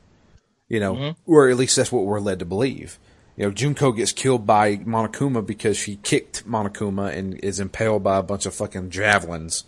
You 0.68 0.80
know, 0.80 0.94
Mhm. 0.94 1.16
or 1.26 1.48
at 1.48 1.56
least 1.56 1.76
that's 1.76 1.90
what 1.90 2.04
we're 2.04 2.20
led 2.20 2.38
to 2.40 2.44
believe. 2.44 2.98
you 3.36 3.44
know, 3.44 3.52
Junko 3.52 3.92
gets 3.92 4.10
killed 4.10 4.44
by 4.46 4.78
Monokuma 4.78 5.46
because 5.46 5.76
she 5.76 5.94
kicked 6.02 6.44
Monokuma 6.44 7.16
and 7.16 7.34
is 7.38 7.60
impaled 7.60 8.02
by 8.02 8.16
a 8.18 8.22
bunch 8.22 8.46
of 8.46 8.52
fucking 8.54 8.90
javelins 8.90 9.62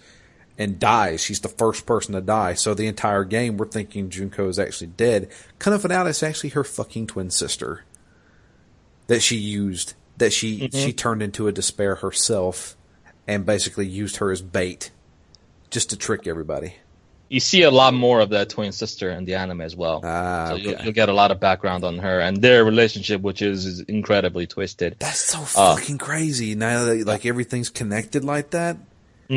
and 0.61 0.79
dies. 0.79 1.23
She's 1.25 1.41
the 1.41 1.49
first 1.49 1.87
person 1.87 2.15
to 2.15 2.21
die. 2.21 2.53
So 2.55 2.75
the 2.75 2.87
entire 2.87 3.25
game, 3.25 3.57
we're 3.57 3.67
thinking 3.67 4.11
Junko 4.11 4.47
is 4.49 4.59
actually 4.59 4.89
dead. 4.89 5.29
Kind 5.59 5.75
of 5.75 5.81
found 5.83 5.93
out 5.93 6.07
it's 6.07 6.23
actually 6.23 6.51
her 6.51 6.63
fucking 6.63 7.07
twin 7.09 7.31
sister 7.31 7.83
that 9.09 9.23
she 9.23 9.37
used, 9.37 9.95
that 10.19 10.33
she 10.33 10.61
Mm-hmm. 10.61 10.79
she 10.79 10.93
turned 10.93 11.23
into 11.23 11.49
a 11.49 11.53
despair 11.53 11.97
herself, 11.97 12.77
and 13.27 13.47
basically 13.47 13.87
used 13.87 14.17
her 14.19 14.31
as 14.31 14.43
bait, 14.43 14.91
just 15.71 15.91
to 15.91 15.97
trick 15.97 16.27
everybody. 16.27 16.75
You 17.31 17.39
see 17.41 17.63
a 17.63 17.71
lot 17.71 17.95
more 17.95 18.19
of 18.21 18.31
that 18.31 18.49
twin 18.51 18.73
sister 18.73 19.09
in 19.11 19.25
the 19.25 19.37
anime 19.37 19.61
as 19.61 19.75
well. 19.77 20.01
Ah, 20.05 20.47
so 20.49 20.57
you'll, 20.57 20.81
you'll 20.83 20.93
get 20.93 21.09
a 21.09 21.13
lot 21.13 21.31
of 21.31 21.39
background 21.39 21.85
on 21.85 21.99
her 21.99 22.19
and 22.21 22.43
their 22.43 22.65
relationship, 22.65 23.21
which 23.23 23.41
is, 23.41 23.67
is 23.67 23.81
incredibly 23.83 24.49
twisted. 24.49 24.97
That's 24.99 25.21
so 25.21 25.39
Uh, 25.59 25.77
fucking 25.77 25.99
crazy. 25.99 26.57
Now 26.57 26.87
that 26.87 27.07
like 27.07 27.25
everything's 27.25 27.71
connected 27.71 28.25
like 28.25 28.51
that, 28.51 28.79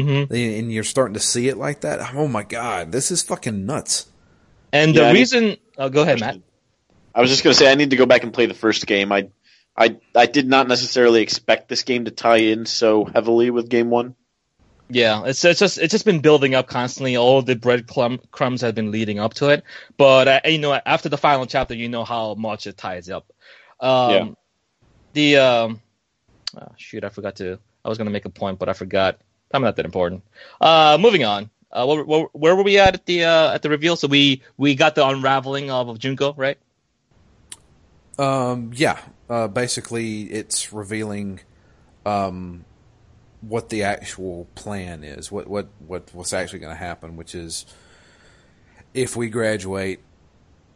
hmm 0.02 0.34
and 0.34 0.72
you're 0.74 0.84
starting 0.84 1.14
to 1.14 1.20
see 1.20 1.48
it 1.48 1.58
like 1.58 1.82
that. 1.82 2.14
Oh 2.16 2.28
my 2.28 2.44
god, 2.44 2.91
this 2.91 3.12
is 3.12 3.22
fucking 3.22 3.66
nuts. 3.66 4.08
And 4.72 4.96
Yeah, 4.96 5.02
the 5.04 5.08
mean- 5.14 5.22
reason, 5.22 5.58
oh, 5.78 5.89
go 5.89 6.02
ahead, 6.02 6.20
Matt. 6.20 6.39
I 7.14 7.22
was 7.22 7.30
just 7.30 7.44
going 7.44 7.54
to 7.54 7.58
say 7.60 7.72
I 7.72 7.76
need 7.76 7.91
to 7.91 7.96
go 7.96 8.08
back 8.08 8.24
and 8.24 8.34
play 8.34 8.48
the 8.48 8.56
first 8.56 8.88
game. 8.88 9.12
I, 9.12 9.30
I, 9.78 9.98
I 10.16 10.26
did 10.26 10.48
not 10.48 10.68
necessarily 10.68 11.22
expect 11.22 11.70
this 11.70 11.84
game 11.84 12.06
to 12.06 12.12
tie 12.12 12.38
in 12.38 12.66
so 12.66 13.06
heavily 13.06 13.52
with 13.52 13.70
game 13.70 13.91
one. 13.91 14.16
Yeah, 14.89 15.24
it's 15.26 15.46
it's 15.46 15.60
just 15.60 15.78
it's 15.78 15.91
just 15.91 16.06
been 16.06 16.20
building 16.22 16.56
up 16.56 16.68
constantly. 16.68 17.16
All 17.16 17.41
the 17.44 17.56
bread 17.56 17.88
crumb, 17.88 18.20
crumbs 18.32 18.62
have 18.62 18.74
been 18.76 18.89
leading 18.91 19.18
up 19.20 19.36
to 19.36 19.50
it, 19.50 19.64
but 19.98 20.28
uh, 20.28 20.39
you 20.46 20.58
know, 20.58 20.74
after 20.74 21.08
the 21.08 21.18
final 21.18 21.46
chapter, 21.46 21.74
you 21.76 21.88
know 21.88 22.04
how 22.04 22.34
much 22.36 22.68
it 22.68 22.78
ties 22.78 23.10
up. 23.10 23.32
Um, 23.80 24.12
Yeah. 24.12 24.30
The 25.14 25.38
um, 25.38 25.82
oh, 26.60 26.68
shoot, 26.78 27.04
I 27.04 27.10
forgot 27.10 27.36
to. 27.38 27.60
I 27.86 27.89
was 27.89 27.98
gonna 28.00 28.10
make 28.10 28.26
a 28.26 28.30
point, 28.30 28.58
but 28.60 28.70
I 28.70 28.74
forgot. 28.74 29.20
Probably 29.54 29.68
not 29.68 29.76
that 29.76 29.86
important. 29.86 30.24
Uh, 30.60 30.97
moving 30.99 31.24
on. 31.24 31.51
Uh, 31.72 31.86
where, 31.86 32.04
where, 32.04 32.26
where 32.34 32.56
were 32.56 32.64
we 32.64 32.80
at 32.80 32.95
at 32.95 33.06
the 33.06 33.24
uh, 33.24 33.54
at 33.54 33.62
the 33.62 33.70
reveal? 33.70 33.95
So 33.95 34.08
we 34.08 34.41
we 34.58 34.74
got 34.74 34.95
the 34.95 35.08
unraveling 35.08 35.70
of, 35.70 35.89
of 35.89 35.99
Junko, 35.99 36.34
right? 36.34 36.58
Um, 38.18 38.72
yeah, 38.74 38.97
uh, 39.30 39.47
basically 39.47 40.24
it's 40.24 40.74
revealing 40.74 41.41
um, 42.04 42.66
what 43.41 43.70
the 43.70 43.84
actual 43.84 44.47
plan 44.56 45.04
is, 45.04 45.32
what 45.32 45.47
what 45.47 45.68
what 45.86 46.10
what's 46.14 46.34
actually 46.34 46.60
going 46.60 46.74
to 46.74 46.84
happen, 46.84 47.16
which 47.16 47.36
is 47.36 47.68
if 48.95 49.16
we 49.16 49.30
graduate, 49.30 49.99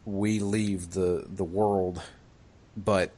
we 0.05 0.39
leave 0.39 0.91
the 0.91 1.25
the 1.28 1.43
world, 1.43 1.99
but 2.75 3.11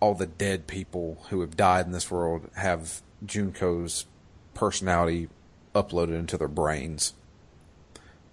all 0.00 0.14
the 0.14 0.24
dead 0.24 0.66
people 0.66 1.26
who 1.28 1.42
have 1.42 1.54
died 1.54 1.84
in 1.84 1.92
this 1.92 2.10
world 2.10 2.48
have 2.56 3.02
Junko's 3.26 4.06
personality 4.54 5.28
uploaded 5.74 6.18
into 6.18 6.36
their 6.36 6.48
brains. 6.48 7.14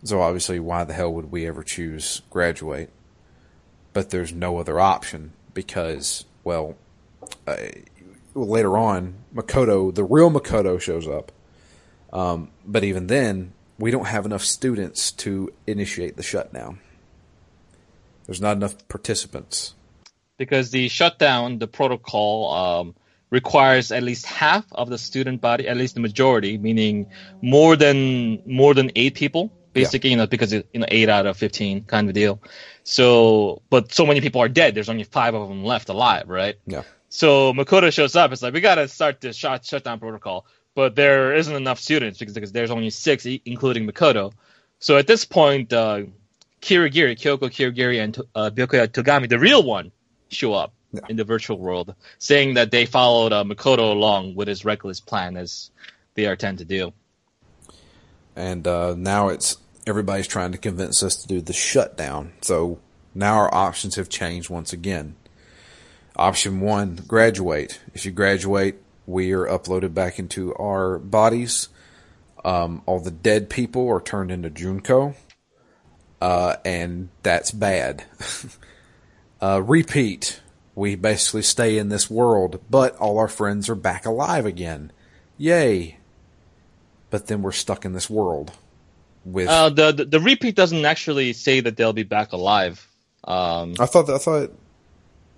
So 0.03 0.21
obviously, 0.21 0.59
why 0.59 0.83
the 0.83 0.93
hell 0.93 1.13
would 1.13 1.31
we 1.31 1.47
ever 1.47 1.63
choose 1.63 2.21
graduate? 2.29 2.91
But 3.93 4.11
there's 4.11 4.31
no 4.31 4.59
other 4.59 4.79
option 4.79 5.33
because, 5.53 6.25
well, 6.43 6.75
uh, 7.47 7.57
later 8.35 8.77
on, 8.77 9.15
Makoto, 9.33 9.93
the 9.93 10.03
real 10.03 10.29
Makoto, 10.29 10.79
shows 10.79 11.07
up. 11.07 11.31
Um, 12.13 12.51
but 12.65 12.83
even 12.83 13.07
then, 13.07 13.53
we 13.79 13.91
don't 13.91 14.07
have 14.07 14.25
enough 14.25 14.43
students 14.43 15.11
to 15.13 15.51
initiate 15.65 16.15
the 16.15 16.23
shutdown. 16.23 16.79
There's 18.25 18.41
not 18.41 18.57
enough 18.57 18.87
participants. 18.87 19.73
because 20.37 20.71
the 20.71 20.87
shutdown, 20.87 21.57
the 21.59 21.67
protocol 21.67 22.53
um, 22.53 22.95
requires 23.29 23.91
at 23.91 24.03
least 24.03 24.25
half 24.25 24.65
of 24.71 24.89
the 24.89 24.97
student 24.97 25.41
body, 25.41 25.67
at 25.67 25.77
least 25.77 25.95
the 25.95 25.99
majority, 26.01 26.57
meaning 26.57 27.07
more 27.41 27.75
than 27.75 28.41
more 28.45 28.73
than 28.73 28.91
eight 28.95 29.15
people, 29.15 29.51
basically, 29.73 30.11
you 30.11 30.17
know, 30.17 30.27
because 30.27 30.53
it, 30.53 30.67
you 30.73 30.79
know 30.79 30.85
eight 30.89 31.09
out 31.09 31.25
of 31.25 31.37
fifteen 31.37 31.83
kind 31.83 32.07
of 32.07 32.13
deal. 32.13 32.41
So, 32.83 33.61
but 33.69 33.93
so 33.93 34.05
many 34.05 34.21
people 34.21 34.41
are 34.41 34.47
dead. 34.47 34.75
There's 34.75 34.89
only 34.89 35.03
five 35.03 35.35
of 35.35 35.49
them 35.49 35.63
left 35.63 35.89
alive, 35.89 36.29
right? 36.29 36.55
Yeah. 36.65 36.83
So 37.09 37.53
Makoto 37.53 37.91
shows 37.91 38.15
up. 38.15 38.31
It's 38.31 38.41
like 38.41 38.53
we 38.53 38.61
gotta 38.61 38.87
start 38.87 39.21
the 39.21 39.33
shut 39.33 39.65
shutdown 39.65 39.99
protocol, 39.99 40.45
but 40.73 40.95
there 40.95 41.33
isn't 41.35 41.55
enough 41.55 41.79
students 41.79 42.19
because, 42.19 42.33
because 42.33 42.51
there's 42.51 42.71
only 42.71 42.89
six, 42.89 43.25
including 43.25 43.87
Makoto. 43.87 44.31
So 44.79 44.97
at 44.97 45.07
this 45.07 45.25
point, 45.25 45.73
uh, 45.73 46.03
Kirigiri, 46.61 47.17
Kyoko 47.17 47.49
Kirigiri, 47.49 48.03
and 48.03 48.17
uh, 48.35 48.51
Byakuya 48.53 48.87
Togami, 48.87 49.27
the 49.27 49.39
real 49.39 49.63
one, 49.63 49.91
show 50.29 50.53
up 50.53 50.73
Yeah. 50.97 51.07
in 51.09 51.15
the 51.15 51.23
virtual 51.23 51.57
world, 51.57 51.95
saying 52.19 52.55
that 52.55 52.71
they 52.71 52.85
followed 52.85 53.33
uh, 53.33 53.43
Makoto 53.43 53.91
along 53.91 54.35
with 54.35 54.47
his 54.47 54.65
reckless 54.65 54.99
plan, 54.99 55.37
as 55.37 55.71
they 56.15 56.25
are 56.25 56.35
tend 56.35 56.57
to 56.59 56.65
do. 56.65 56.91
and 58.35 58.67
uh, 58.67 58.95
now 58.97 59.29
it's 59.29 59.57
everybody's 59.87 60.27
trying 60.27 60.51
to 60.51 60.57
convince 60.57 61.01
us 61.03 61.15
to 61.17 61.27
do 61.27 61.41
the 61.41 61.53
shutdown. 61.53 62.33
So 62.41 62.79
now 63.15 63.35
our 63.35 63.53
options 63.53 63.95
have 63.95 64.09
changed 64.09 64.49
once 64.49 64.73
again. 64.73 65.15
Option 66.15 66.59
one: 66.59 66.95
graduate. 67.07 67.79
If 67.93 68.05
you 68.05 68.11
graduate, 68.11 68.75
we 69.05 69.31
are 69.33 69.45
uploaded 69.45 69.93
back 69.93 70.19
into 70.19 70.53
our 70.55 70.99
bodies. 70.99 71.69
Um, 72.43 72.81
all 72.85 72.99
the 72.99 73.11
dead 73.11 73.49
people 73.49 73.87
are 73.89 74.01
turned 74.01 74.31
into 74.31 74.49
Junko, 74.49 75.15
uh, 76.21 76.55
and 76.63 77.09
that's 77.23 77.51
bad. 77.51 78.03
uh, 79.41 79.61
repeat. 79.63 80.39
We 80.77 80.93
basically 80.93 81.41
stay 81.41 81.79
in 81.79 81.89
this 81.89 82.07
world, 82.07 82.61
but 82.69 82.95
all 82.97 83.17
our 83.17 83.27
friends 83.27 83.67
are 83.67 83.75
back 83.75 84.05
alive 84.05 84.45
again. 84.45 84.91
Yay! 85.37 85.97
but 87.09 87.27
then 87.27 87.41
we're 87.41 87.51
stuck 87.51 87.85
in 87.85 87.93
this 87.93 88.09
world 88.09 88.51
with. 89.25 89.47
Uh, 89.47 89.69
the, 89.69 89.91
the 89.91 90.05
the 90.05 90.19
repeat 90.19 90.55
doesn't 90.55 90.85
actually 90.85 91.33
say 91.33 91.59
that 91.61 91.77
they'll 91.77 91.93
be 91.93 92.03
back 92.03 92.31
alive. 92.31 92.85
Um, 93.23 93.75
I 93.79 93.85
thought. 93.85 94.09
I 94.09 94.17
thought. 94.17 94.51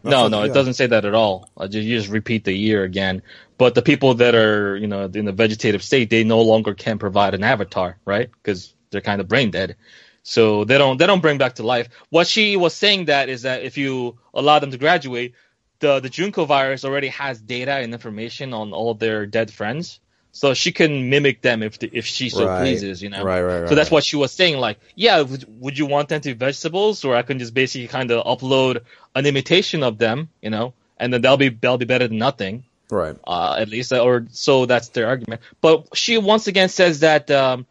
I 0.03 0.09
no, 0.09 0.11
thought- 0.11 0.31
no, 0.31 0.43
yeah. 0.43 0.51
it 0.51 0.53
doesn't 0.53 0.75
say 0.75 0.87
that 0.87 1.05
at 1.05 1.13
all. 1.13 1.49
Uh, 1.57 1.67
ju- 1.67 1.81
you 1.81 1.97
just 1.97 2.09
repeat 2.09 2.43
the 2.43 2.53
year 2.53 2.83
again. 2.83 3.21
But 3.57 3.75
the 3.75 3.81
people 3.81 4.13
that 4.15 4.33
are, 4.35 4.77
you 4.77 4.87
know, 4.87 5.05
in 5.13 5.25
the 5.25 5.33
vegetative 5.33 5.83
state, 5.83 6.09
they 6.09 6.23
no 6.23 6.41
longer 6.41 6.73
can 6.73 6.97
provide 6.97 7.33
an 7.33 7.43
avatar, 7.43 7.97
right? 8.05 8.29
Because 8.31 8.73
they're 8.91 9.01
kind 9.01 9.19
of 9.19 9.27
brain 9.27 9.51
dead. 9.51 9.75
So 10.23 10.63
they 10.65 10.77
don't 10.77 10.97
they 10.97 11.07
don't 11.07 11.21
bring 11.21 11.37
back 11.37 11.55
to 11.55 11.63
life. 11.63 11.89
What 12.09 12.27
she 12.27 12.57
was 12.57 12.73
saying 12.73 13.05
that 13.05 13.29
is 13.29 13.43
that 13.43 13.63
if 13.63 13.77
you 13.77 14.17
allow 14.33 14.59
them 14.59 14.71
to 14.71 14.77
graduate, 14.77 15.33
the 15.79 15.99
the 15.99 16.09
Junko 16.09 16.45
virus 16.45 16.85
already 16.85 17.07
has 17.09 17.39
data 17.41 17.73
and 17.73 17.93
information 17.93 18.53
on 18.53 18.73
all 18.73 18.93
their 18.93 19.25
dead 19.25 19.51
friends, 19.51 19.99
so 20.31 20.53
she 20.53 20.71
can 20.71 21.09
mimic 21.09 21.41
them 21.41 21.63
if 21.63 21.79
the, 21.79 21.89
if 21.91 22.05
she 22.05 22.29
so 22.29 22.47
Right. 22.47 22.59
pleases, 22.59 23.01
you 23.01 23.09
know. 23.09 23.23
Right, 23.23 23.41
right, 23.41 23.61
right. 23.61 23.69
So 23.69 23.75
that's 23.75 23.89
what 23.89 24.03
she 24.03 24.15
was 24.15 24.31
saying. 24.31 24.57
Like, 24.57 24.79
yeah, 24.95 25.21
would, 25.21 25.45
would 25.59 25.77
you 25.77 25.85
want 25.85 26.09
them 26.09 26.21
to 26.21 26.29
be 26.29 26.33
vegetables, 26.33 27.03
or 27.05 27.15
I 27.15 27.23
can 27.23 27.39
just 27.39 27.53
basically 27.53 27.87
kind 27.87 28.11
of 28.11 28.25
upload 28.25 28.81
an 29.15 29.25
imitation 29.25 29.83
of 29.83 29.97
them, 29.97 30.29
you 30.41 30.49
know, 30.49 30.73
and 30.97 31.11
then 31.13 31.21
they'll 31.21 31.37
be 31.37 31.49
they'll 31.49 31.77
be 31.77 31.85
better 31.85 32.07
than 32.07 32.17
nothing, 32.17 32.65
right. 32.91 33.15
uh, 33.25 33.55
at 33.57 33.69
least, 33.69 33.91
or 33.93 34.27
so 34.31 34.65
that's 34.65 34.89
their 34.89 35.07
argument. 35.07 35.41
But 35.61 35.97
she 35.97 36.17
once 36.17 36.47
again 36.47 36.69
says 36.69 36.99
that, 36.99 37.31
um, 37.31 37.65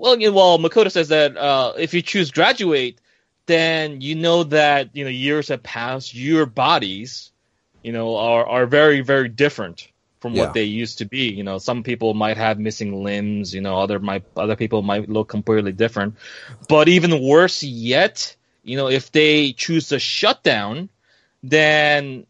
well, 0.00 0.18
you 0.18 0.30
know, 0.30 0.36
well, 0.36 0.58
Makoto 0.58 0.90
says 0.90 1.08
that 1.08 1.36
uh, 1.36 1.74
if 1.78 1.92
you 1.92 2.00
choose 2.00 2.30
graduate, 2.30 2.98
then 3.46 4.00
you 4.00 4.14
know 4.14 4.44
that 4.44 4.90
you 4.94 5.04
know 5.04 5.10
years 5.10 5.48
have 5.48 5.62
passed, 5.62 6.14
your 6.14 6.46
bodies, 6.46 7.30
you 7.82 7.92
know, 7.92 8.16
are 8.16 8.46
are 8.46 8.66
very 8.66 9.02
very 9.02 9.28
different 9.28 9.88
from 10.20 10.34
Yeah. 10.34 10.44
what 10.44 10.54
they 10.54 10.64
used 10.64 10.98
to 10.98 11.04
be. 11.04 11.32
You 11.32 11.42
know, 11.44 11.58
some 11.58 11.82
people 11.82 12.14
might 12.14 12.38
have 12.38 12.58
missing 12.58 13.02
limbs. 13.04 13.54
You 13.54 13.60
know, 13.60 13.78
other 13.78 13.98
might 13.98 14.24
other 14.36 14.56
people 14.56 14.82
might 14.82 15.08
look 15.08 15.28
completely 15.28 15.72
different. 15.72 16.16
But 16.68 16.88
even 16.88 17.22
worse 17.22 17.62
yet, 17.62 18.36
you 18.62 18.76
know, 18.78 18.88
if 18.88 19.12
they 19.12 19.52
choose 19.52 19.88
to 19.88 19.98
shut 19.98 20.42
down, 20.42 20.88
then 21.42 22.26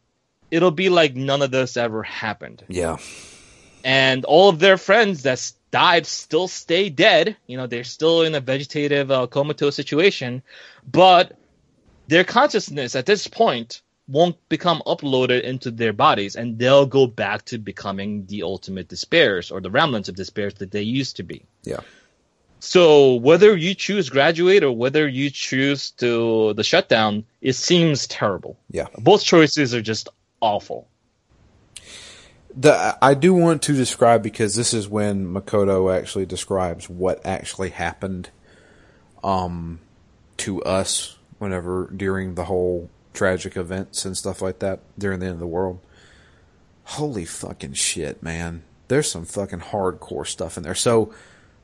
it'll 0.50 0.70
be 0.72 0.88
like 0.88 1.14
none 1.14 1.42
of 1.42 1.50
this 1.52 1.76
ever 1.76 2.02
happened. 2.02 2.64
Yeah. 2.68 2.96
And 3.84 4.24
all 4.24 4.48
of 4.48 4.58
their 4.58 4.76
friends 4.76 5.22
that 5.22 5.52
died 5.70 6.06
still 6.06 6.48
stay 6.48 6.88
dead. 6.88 7.36
You 7.46 7.56
know, 7.56 7.66
they're 7.66 7.84
still 7.84 8.22
in 8.22 8.34
a 8.34 8.40
vegetative 8.40 9.10
uh, 9.10 9.26
comatose 9.26 9.76
situation, 9.76 10.42
but 10.90 11.36
their 12.08 12.24
consciousness 12.24 12.94
at 12.96 13.06
this 13.06 13.26
point 13.26 13.82
won't 14.08 14.36
become 14.48 14.82
uploaded 14.86 15.42
into 15.42 15.70
their 15.70 15.92
bodies 15.92 16.34
and 16.34 16.58
they'll 16.58 16.86
go 16.86 17.06
back 17.06 17.44
to 17.44 17.58
becoming 17.58 18.26
the 18.26 18.42
ultimate 18.42 18.88
despairs 18.88 19.52
or 19.52 19.60
the 19.60 19.70
remnants 19.70 20.08
of 20.08 20.16
despairs 20.16 20.54
that 20.54 20.72
they 20.72 20.82
used 20.82 21.16
to 21.16 21.22
be. 21.22 21.44
Yeah. 21.62 21.80
So 22.58 23.14
whether 23.14 23.56
you 23.56 23.74
choose 23.74 24.10
graduate 24.10 24.64
or 24.64 24.72
whether 24.72 25.08
you 25.08 25.30
choose 25.30 25.92
to 25.92 26.52
the 26.54 26.64
shutdown, 26.64 27.24
it 27.40 27.54
seems 27.54 28.06
terrible. 28.08 28.58
Yeah. 28.70 28.88
Both 28.98 29.22
choices 29.22 29.74
are 29.74 29.80
just 29.80 30.08
awful. 30.40 30.88
The 32.56 32.98
I 33.00 33.14
do 33.14 33.32
want 33.32 33.62
to 33.62 33.72
describe 33.72 34.22
because 34.22 34.54
this 34.54 34.74
is 34.74 34.88
when 34.88 35.32
Makoto 35.32 35.96
actually 35.96 36.26
describes 36.26 36.88
what 36.88 37.24
actually 37.24 37.70
happened 37.70 38.30
um 39.22 39.80
to 40.38 40.62
us 40.62 41.18
whenever 41.38 41.90
during 41.94 42.34
the 42.34 42.46
whole 42.46 42.90
tragic 43.12 43.56
events 43.56 44.04
and 44.04 44.16
stuff 44.16 44.40
like 44.40 44.60
that 44.60 44.80
during 44.98 45.20
the 45.20 45.26
end 45.26 45.34
of 45.34 45.40
the 45.40 45.46
world. 45.46 45.78
Holy 46.84 47.24
fucking 47.24 47.74
shit, 47.74 48.22
man! 48.22 48.62
There's 48.88 49.10
some 49.10 49.24
fucking 49.24 49.60
hardcore 49.60 50.26
stuff 50.26 50.56
in 50.56 50.62
there. 50.62 50.74
So, 50.74 51.14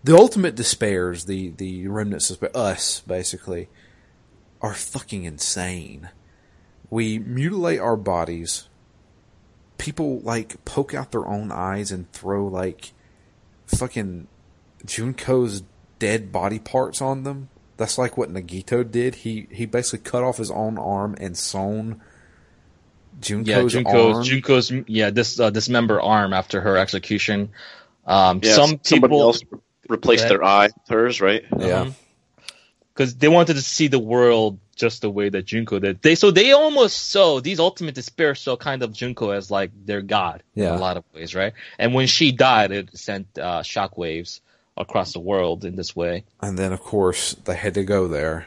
the 0.05 0.17
ultimate 0.17 0.55
despairs, 0.55 1.25
the 1.25 1.51
the 1.51 1.89
remnants 1.89 2.31
of 2.31 2.43
us, 2.55 3.01
basically, 3.01 3.69
are 4.61 4.75
fucking 4.75 5.25
insane. 5.25 6.11
We 6.91 7.19
mutilate 7.19 7.81
our 7.81 7.97
bodies. 7.97 8.69
People 9.79 10.21
like 10.21 10.65
poke 10.65 10.95
out 10.95 11.13
their 11.13 11.27
own 11.27 11.53
eyes 11.53 11.91
and 11.93 12.11
throw 12.13 12.47
like 12.47 12.93
fucking 13.67 14.27
Junko's 14.85 15.63
dead 15.99 16.33
body 16.33 16.59
parts 16.59 17.01
on 17.03 17.23
them. 17.25 17.49
That's 17.77 17.99
like 17.99 18.17
what 18.17 18.33
Nagito 18.33 18.91
did. 18.91 19.17
He 19.17 19.47
he 19.51 19.67
basically 19.67 20.09
cut 20.11 20.23
off 20.23 20.39
his 20.39 20.51
own 20.51 20.79
arm 20.79 21.15
and 21.21 21.37
sewn 21.37 22.01
Junko's, 23.21 23.75
yeah, 23.75 23.81
Junko's 23.83 24.17
arm. 24.17 24.25
Junko's 24.25 24.73
yeah 24.89 25.11
this 25.11 25.39
uh, 25.41 25.51
dismember 25.51 26.01
arm 26.01 26.33
after 26.33 26.61
her 26.61 26.77
execution. 26.77 27.51
Um, 28.07 28.41
Yeah, 28.43 28.53
some 28.55 28.81
somebody 28.83 29.13
people 29.13 29.21
else 29.21 29.43
replaced 29.89 30.25
Yeah. 30.25 30.29
their 30.31 30.45
eye 30.45 30.67
with 30.67 30.89
hers, 30.89 31.21
right? 31.21 31.45
yeah, 31.59 31.91
because 32.97 33.15
they 33.17 33.29
wanted 33.29 33.55
to 33.55 33.61
see 33.63 33.89
the 33.89 33.99
world 33.99 34.59
just 34.75 35.03
the 35.03 35.11
way 35.11 35.29
that 35.29 35.45
Junko 35.45 35.79
did. 35.79 36.01
They 36.03 36.15
so 36.15 36.31
they 36.31 36.53
almost 36.53 37.11
saw 37.11 37.41
these 37.41 37.61
ultimate 37.61 37.95
despair 37.95 38.35
saw 38.35 38.57
kind 38.57 38.83
of 38.83 38.93
Junko 38.93 39.31
as 39.31 39.51
like 39.51 39.71
their 39.85 40.01
god 40.01 40.43
in 40.55 40.63
Yeah. 40.63 40.77
a 40.77 40.81
lot 40.81 40.97
of 40.97 41.05
ways, 41.15 41.35
right? 41.35 41.53
And 41.79 41.93
when 41.95 42.07
she 42.07 42.33
died, 42.33 42.73
it 42.73 42.97
sent 42.97 43.27
uh, 43.39 43.61
shockwaves 43.63 44.41
across 44.79 45.13
the 45.13 45.21
world 45.21 45.65
in 45.65 45.77
this 45.77 45.95
way. 45.95 46.25
and 46.41 46.59
then 46.59 46.73
of 46.73 46.81
course 46.81 47.35
they 47.45 47.57
had 47.57 47.75
to 47.75 47.85
go 47.85 48.09
there. 48.09 48.47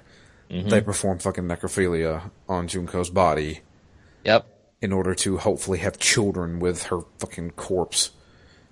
Mhm. 0.49 0.69
They 0.69 0.81
performed 0.81 1.21
fucking 1.21 1.43
necrophilia 1.45 2.31
on 2.47 2.67
Junko's 2.67 3.09
body 3.11 3.61
Yep. 4.25 4.45
in 4.81 4.91
order 4.93 5.13
to 5.15 5.37
hopefully 5.37 5.79
have 5.79 5.99
children 5.99 6.59
with 6.59 6.83
her 6.85 7.01
fucking 7.19 7.51
corpse. 7.51 8.11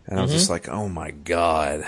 And 0.07 0.19
I 0.19 0.21
was 0.23 0.31
just 0.31 0.49
like, 0.49 0.69
oh 0.69 0.87
my 0.89 1.11
god. 1.11 1.85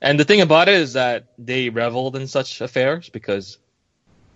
And 0.00 0.18
the 0.18 0.24
thing 0.24 0.40
about 0.40 0.68
it 0.68 0.74
is 0.74 0.92
that 0.94 1.26
they 1.38 1.70
reveled 1.70 2.16
in 2.16 2.26
such 2.26 2.60
affairs 2.60 3.08
because 3.08 3.58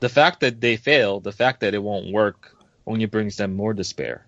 the 0.00 0.08
fact 0.08 0.40
that 0.40 0.60
they 0.60 0.76
fail, 0.76 1.20
the 1.20 1.32
fact 1.32 1.60
that 1.60 1.74
it 1.74 1.82
won't 1.82 2.12
work, 2.12 2.54
only 2.86 3.06
brings 3.06 3.36
them 3.36 3.54
more 3.54 3.74
despair, 3.74 4.26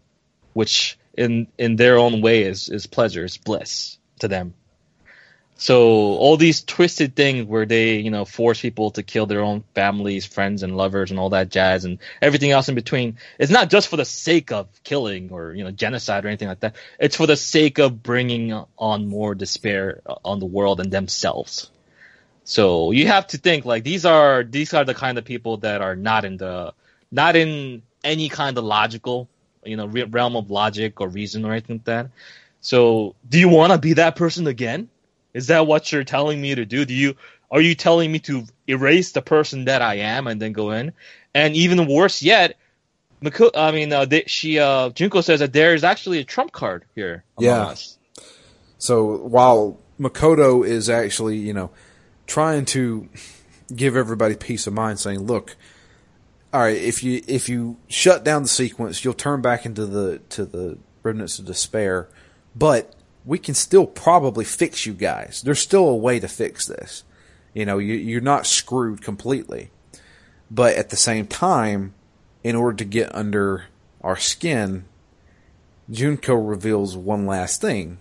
which 0.53 0.99
in 1.17 1.47
in 1.59 1.77
their 1.77 1.99
own 1.99 2.21
way 2.21 2.43
is 2.43 2.69
is 2.69 2.87
pleasure, 2.87 3.25
is 3.25 3.37
bliss 3.37 3.99
to 4.21 4.29
them. 4.29 4.55
So 5.61 5.83
all 6.15 6.39
these 6.39 6.63
twisted 6.63 7.15
things 7.15 7.45
where 7.45 7.67
they, 7.67 7.99
you 7.99 8.11
know, 8.11 8.25
force 8.25 8.63
people 8.63 8.93
to 8.93 9.03
kill 9.03 9.27
their 9.27 9.43
own 9.43 9.63
families, 9.75 10.25
friends, 10.25 10.63
and 10.63 10.75
lovers, 10.75 11.11
and 11.11 11.21
all 11.21 11.29
that 11.31 11.51
jazz, 11.51 11.85
and 11.85 11.99
everything 12.23 12.51
else 12.51 12.71
in 12.71 12.75
between, 12.75 13.19
it's 13.39 13.53
not 13.53 13.69
just 13.69 13.89
for 13.89 13.99
the 13.99 14.07
sake 14.07 14.53
of 14.53 14.69
killing 14.85 15.29
or 15.31 15.53
you 15.53 15.63
know 15.63 15.71
genocide 15.71 16.25
or 16.25 16.29
anything 16.29 16.49
like 16.49 16.61
that. 16.61 16.77
It's 16.99 17.15
for 17.15 17.27
the 17.27 17.37
sake 17.37 17.79
of 17.79 18.03
bringing 18.03 18.55
on 18.79 19.07
more 19.07 19.35
despair 19.35 20.01
on 20.25 20.39
the 20.39 20.47
world 20.47 20.81
and 20.81 20.91
themselves. 20.91 21.71
So 22.45 22.91
you 22.93 23.09
have 23.09 23.27
to 23.27 23.37
think 23.37 23.67
like 23.67 23.85
these 23.85 24.07
are 24.07 24.43
these 24.43 24.73
are 24.73 24.87
the 24.87 24.95
kind 24.95 25.19
of 25.19 25.27
people 25.27 25.59
that 25.59 25.83
are 25.83 25.95
not 25.95 26.25
in 26.25 26.39
the 26.39 26.73
not 27.13 27.37
in 27.37 27.83
any 28.03 28.31
kind 28.31 28.57
of 28.57 28.65
logical, 28.65 29.29
you 29.63 29.77
know, 29.77 29.89
realm 29.89 30.37
of 30.37 30.51
logic 30.51 31.03
or 31.03 31.09
reason 31.09 31.45
or 31.45 31.53
anything 31.53 31.77
like 31.77 31.85
that. 31.85 32.11
So 32.63 33.15
do 33.29 33.39
you 33.39 33.51
want 33.51 33.73
to 33.73 33.79
be 33.79 33.93
that 33.93 34.17
person 34.17 34.47
again? 34.47 34.89
Is 35.35 35.49
that 35.49 35.67
what 35.67 35.93
you're 35.93 36.05
telling 36.05 36.41
me 36.41 36.55
to 36.55 36.67
do? 36.67 36.85
Do 36.85 36.95
you 36.95 37.17
are 37.51 37.61
you 37.61 37.75
telling 37.75 38.13
me 38.13 38.21
to 38.21 38.45
erase 38.69 39.13
the 39.13 39.23
person 39.23 39.65
that 39.65 39.83
I 39.83 39.97
am 39.97 40.27
and 40.27 40.41
then 40.41 40.53
go 40.53 40.71
in? 40.71 40.93
And 41.35 41.55
even 41.57 41.87
worse 41.87 42.23
yet, 42.23 42.57
Mako- 43.21 43.51
I 43.55 43.73
mean, 43.73 43.93
uh, 43.93 44.05
they, 44.05 44.25
she 44.27 44.59
uh, 44.59 44.91
Junko 44.91 45.21
says 45.21 45.41
that 45.41 45.53
there 45.53 45.75
is 45.75 45.85
actually 45.85 46.21
a 46.21 46.25
trump 46.25 46.53
card 46.53 46.85
here. 46.95 47.25
among 47.37 47.47
Yeah. 47.49 47.67
us. 47.67 47.99
So 48.79 49.19
while 49.19 49.79
Makoto 49.99 50.67
is 50.67 50.89
actually, 50.89 51.37
you 51.37 51.53
know, 51.53 51.71
trying 52.27 52.65
to 52.67 53.09
give 53.75 53.97
everybody 53.97 54.37
peace 54.37 54.67
of 54.67 54.73
mind, 54.73 54.99
saying, 54.99 55.21
"Look, 55.27 55.57
all 56.53 56.61
right, 56.61 56.77
if 56.77 57.03
you 57.05 57.23
if 57.27 57.49
you 57.49 57.77
shut 57.89 58.25
down 58.25 58.43
the 58.43 58.49
sequence, 58.49 59.05
you'll 59.05 59.15
turn 59.15 59.43
back 59.43 59.67
into 59.67 59.87
the 59.87 60.21
to 60.31 60.45
the 60.47 60.79
remnants 61.03 61.39
of 61.39 61.45
despair, 61.45 62.09
but 62.57 62.95
we 63.25 63.39
can 63.39 63.55
still 63.55 63.87
probably 63.87 64.45
fix 64.45 64.87
you 64.87 64.93
guys. 64.93 65.43
There's 65.43 65.61
still 65.61 65.89
a 65.89 65.97
way 65.97 66.21
to 66.21 66.29
fix 66.29 66.67
this. 66.67 67.05
You 67.55 67.67
know, 67.67 67.79
you, 67.79 67.95
you're 67.95 68.21
not 68.21 68.47
screwed 68.47 69.03
completely, 69.03 69.71
but 70.51 70.77
at 70.77 70.91
the 70.91 70.97
same 70.97 71.27
time, 71.27 71.95
in 72.43 72.57
order 72.57 72.77
to 72.79 72.85
get 72.85 73.15
under 73.15 73.65
our 74.03 74.17
skin." 74.17 74.85
Junko 75.91 76.35
reveals 76.35 76.97
one 76.97 77.27
last 77.27 77.61
thing, 77.61 77.99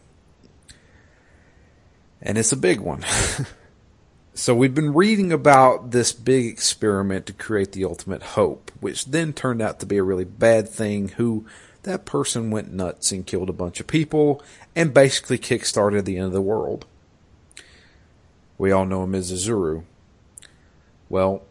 and 2.21 2.37
it's 2.37 2.51
a 2.51 2.57
big 2.57 2.79
one. 2.79 3.03
so 4.35 4.53
we've 4.53 4.75
been 4.75 4.93
reading 4.93 5.31
about 5.31 5.89
this 5.91 6.11
big 6.11 6.45
experiment 6.45 7.25
to 7.25 7.33
create 7.33 7.71
the 7.71 7.85
ultimate 7.85 8.21
hope, 8.21 8.71
which 8.79 9.05
then 9.05 9.33
turned 9.33 9.61
out 9.61 9.79
to 9.79 9.87
be 9.87 9.97
a 9.97 10.03
really 10.03 10.23
bad 10.25 10.69
thing. 10.69 11.09
Who 11.09 11.45
that 11.89 12.05
person 12.05 12.51
went 12.51 12.71
nuts 12.71 13.11
and 13.11 13.25
killed 13.25 13.49
a 13.49 13.53
bunch 13.53 13.79
of 13.79 13.87
people 13.87 14.43
and 14.75 14.93
basically 14.93 15.39
kickstarted 15.39 16.05
the 16.05 16.17
end 16.17 16.27
of 16.27 16.33
the 16.33 16.41
world. 16.41 16.85
We 18.59 18.71
all 18.71 18.85
know 18.85 19.03
him 19.03 19.15
as 19.15 19.31
Izuru. 19.31 19.83
Well, 21.09 21.41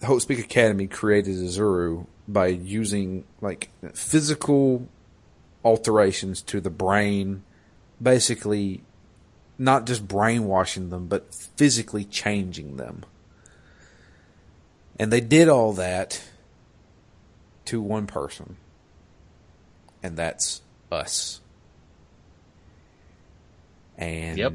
the 0.00 0.06
Hope's 0.06 0.24
Peak 0.24 0.38
Academy 0.38 0.86
created 0.86 1.36
Izuru 1.36 2.06
by 2.26 2.46
using 2.46 3.24
like 3.42 3.68
physical 3.92 4.88
alterations 5.62 6.40
to 6.42 6.58
the 6.58 6.70
brain, 6.70 7.42
basically 8.00 8.82
not 9.58 9.84
just 9.84 10.08
brainwashing 10.08 10.88
them, 10.88 11.08
but 11.08 11.34
physically 11.34 12.04
changing 12.04 12.78
them. 12.78 13.04
And 14.98 15.12
they 15.12 15.20
did 15.20 15.48
all 15.50 15.74
that 15.74 16.22
to 17.66 17.80
one 17.80 18.06
person, 18.06 18.56
and 20.02 20.16
that's 20.16 20.62
us. 20.90 21.40
And 23.98 24.36
Yep. 24.38 24.52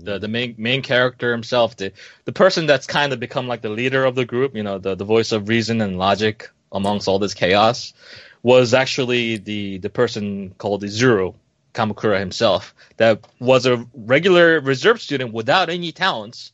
the 0.00 0.18
the 0.18 0.28
main 0.28 0.54
main 0.58 0.82
character 0.82 1.32
himself, 1.32 1.76
the 1.76 1.92
the 2.26 2.32
person 2.32 2.66
that's 2.66 2.86
kind 2.86 3.12
of 3.12 3.20
become 3.20 3.48
like 3.48 3.62
the 3.62 3.70
leader 3.70 4.04
of 4.04 4.14
the 4.14 4.26
group, 4.26 4.54
you 4.54 4.62
know, 4.62 4.78
the 4.78 4.94
the 4.94 5.04
voice 5.04 5.32
of 5.32 5.48
reason 5.48 5.80
and 5.80 5.98
logic 5.98 6.50
amongst 6.70 7.08
all 7.08 7.18
this 7.18 7.34
chaos, 7.34 7.94
was 8.42 8.74
actually 8.74 9.38
the 9.38 9.78
the 9.78 9.88
person 9.90 10.54
called 10.58 10.82
Izuru 10.82 11.34
Kamakura 11.72 12.18
himself, 12.18 12.74
that 12.98 13.20
was 13.40 13.64
a 13.64 13.86
regular 13.94 14.60
reserve 14.60 15.00
student 15.00 15.32
without 15.32 15.70
any 15.70 15.90
talents. 15.92 16.52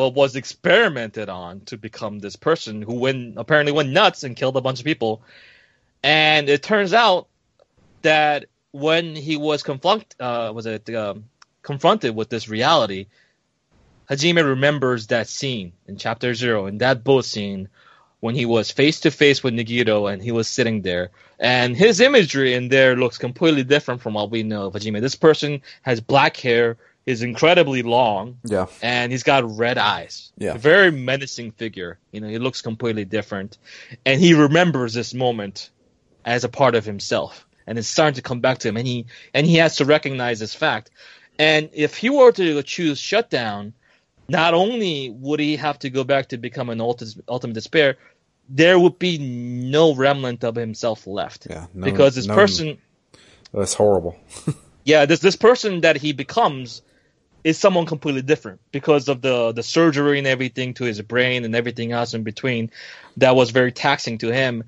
But 0.00 0.14
was 0.14 0.34
experimented 0.34 1.28
on 1.28 1.60
to 1.66 1.76
become 1.76 2.20
this 2.20 2.34
person 2.34 2.80
who 2.80 2.94
went 2.94 3.34
apparently 3.36 3.70
went 3.70 3.90
nuts 3.90 4.24
and 4.24 4.34
killed 4.34 4.56
a 4.56 4.62
bunch 4.62 4.78
of 4.78 4.86
people, 4.86 5.20
and 6.02 6.48
it 6.48 6.62
turns 6.62 6.94
out 6.94 7.28
that 8.00 8.46
when 8.70 9.14
he 9.14 9.36
was 9.36 9.62
confront 9.62 10.14
uh, 10.18 10.52
was 10.54 10.64
it 10.64 10.88
um, 10.94 11.24
confronted 11.60 12.16
with 12.16 12.30
this 12.30 12.48
reality, 12.48 13.08
Hajime 14.08 14.42
remembers 14.42 15.08
that 15.08 15.28
scene 15.28 15.74
in 15.86 15.98
chapter 15.98 16.32
zero, 16.32 16.64
in 16.64 16.78
that 16.78 17.04
boat 17.04 17.26
scene, 17.26 17.68
when 18.20 18.34
he 18.34 18.46
was 18.46 18.70
face 18.70 19.00
to 19.00 19.10
face 19.10 19.42
with 19.42 19.52
Nagito 19.52 20.10
and 20.10 20.22
he 20.22 20.32
was 20.32 20.48
sitting 20.48 20.80
there. 20.80 21.10
And 21.38 21.76
his 21.76 22.00
imagery 22.00 22.54
in 22.54 22.70
there 22.70 22.96
looks 22.96 23.18
completely 23.18 23.64
different 23.64 24.00
from 24.00 24.14
what 24.14 24.30
we 24.30 24.44
know 24.44 24.68
of 24.68 24.72
Hajime. 24.72 25.02
This 25.02 25.14
person 25.14 25.60
has 25.82 26.00
black 26.00 26.38
hair, 26.38 26.78
is 27.10 27.22
incredibly 27.22 27.82
long, 27.82 28.38
Yeah. 28.44 28.66
and 28.82 29.12
he's 29.12 29.22
got 29.22 29.58
red 29.58 29.78
eyes. 29.78 30.32
Yeah. 30.38 30.54
A 30.54 30.58
very 30.58 30.90
menacing 30.90 31.52
figure. 31.52 31.98
You 32.12 32.20
know, 32.20 32.28
he 32.28 32.38
looks 32.38 32.62
completely 32.62 33.04
different. 33.04 33.58
And 34.06 34.20
he 34.20 34.34
remembers 34.34 34.94
this 34.94 35.12
moment 35.14 35.70
as 36.24 36.44
a 36.44 36.48
part 36.48 36.74
of 36.74 36.84
himself. 36.84 37.46
And 37.66 37.78
it's 37.78 37.88
starting 37.88 38.14
to 38.14 38.22
come 38.22 38.40
back 38.40 38.58
to 38.58 38.68
him 38.68 38.76
and 38.76 38.86
he 38.86 39.06
and 39.34 39.46
he 39.46 39.56
has 39.56 39.76
to 39.76 39.84
recognize 39.84 40.38
this 40.40 40.54
fact. 40.54 40.90
And 41.38 41.70
if 41.72 41.96
he 41.96 42.10
were 42.10 42.32
to 42.32 42.62
choose 42.62 42.98
shutdown, 42.98 43.74
not 44.28 44.54
only 44.54 45.10
would 45.10 45.40
he 45.40 45.56
have 45.56 45.78
to 45.80 45.90
go 45.90 46.04
back 46.04 46.28
to 46.28 46.38
become 46.38 46.68
an 46.70 46.80
ultimate, 46.80 47.24
ultimate 47.28 47.54
despair, 47.54 47.96
there 48.48 48.78
would 48.78 48.98
be 48.98 49.18
no 49.18 49.94
remnant 49.94 50.42
of 50.44 50.56
himself 50.56 51.06
left. 51.06 51.46
Yeah. 51.48 51.66
No- 51.74 51.84
because 51.84 52.14
this 52.16 52.26
no- 52.26 52.34
person 52.34 52.78
That's 53.52 53.74
horrible. 53.74 54.16
yeah, 54.84 55.06
this 55.06 55.20
this 55.20 55.36
person 55.36 55.80
that 55.82 55.96
he 55.96 56.12
becomes 56.12 56.82
is 57.44 57.58
someone 57.58 57.86
completely 57.86 58.22
different 58.22 58.60
because 58.72 59.08
of 59.08 59.22
the 59.22 59.52
the 59.52 59.62
surgery 59.62 60.18
and 60.18 60.26
everything 60.26 60.74
to 60.74 60.84
his 60.84 61.00
brain 61.02 61.44
and 61.44 61.54
everything 61.54 61.92
else 61.92 62.14
in 62.14 62.22
between 62.22 62.70
that 63.16 63.36
was 63.36 63.50
very 63.50 63.72
taxing 63.72 64.18
to 64.18 64.32
him. 64.32 64.64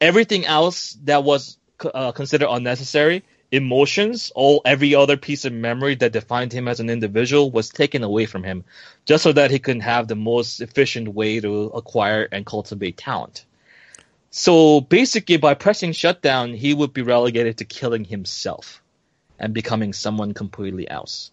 Everything 0.00 0.44
else 0.44 0.96
that 1.04 1.24
was 1.24 1.58
uh, 1.94 2.12
considered 2.12 2.50
unnecessary, 2.50 3.24
emotions, 3.50 4.32
all 4.34 4.62
every 4.64 4.94
other 4.94 5.16
piece 5.16 5.44
of 5.44 5.52
memory 5.52 5.94
that 5.96 6.12
defined 6.12 6.52
him 6.52 6.68
as 6.68 6.80
an 6.80 6.90
individual 6.90 7.50
was 7.50 7.68
taken 7.68 8.02
away 8.02 8.26
from 8.26 8.42
him, 8.42 8.64
just 9.04 9.22
so 9.22 9.32
that 9.32 9.50
he 9.50 9.58
could 9.58 9.80
have 9.82 10.08
the 10.08 10.16
most 10.16 10.60
efficient 10.60 11.08
way 11.08 11.40
to 11.40 11.64
acquire 11.66 12.28
and 12.30 12.44
cultivate 12.44 12.96
talent. 12.96 13.44
So 14.30 14.80
basically, 14.80 15.36
by 15.36 15.54
pressing 15.54 15.92
shutdown, 15.92 16.54
he 16.54 16.74
would 16.74 16.92
be 16.92 17.02
relegated 17.02 17.58
to 17.58 17.64
killing 17.64 18.04
himself 18.04 18.82
and 19.38 19.54
becoming 19.54 19.92
someone 19.92 20.34
completely 20.34 20.90
else. 20.90 21.30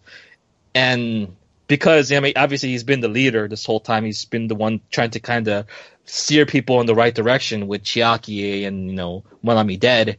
And 0.74 1.36
because 1.66 2.12
I 2.12 2.20
mean, 2.20 2.34
obviously 2.36 2.70
he's 2.70 2.84
been 2.84 3.00
the 3.00 3.08
leader 3.08 3.48
this 3.48 3.64
whole 3.64 3.80
time. 3.80 4.04
He's 4.04 4.24
been 4.24 4.48
the 4.48 4.54
one 4.54 4.80
trying 4.90 5.10
to 5.10 5.20
kind 5.20 5.48
of 5.48 5.66
steer 6.04 6.46
people 6.46 6.80
in 6.80 6.86
the 6.86 6.94
right 6.94 7.14
direction 7.14 7.66
with 7.66 7.82
Chiaki 7.82 8.66
and 8.66 8.90
you 8.90 8.96
know 8.96 9.24
Monomi 9.44 9.78
dead. 9.78 10.18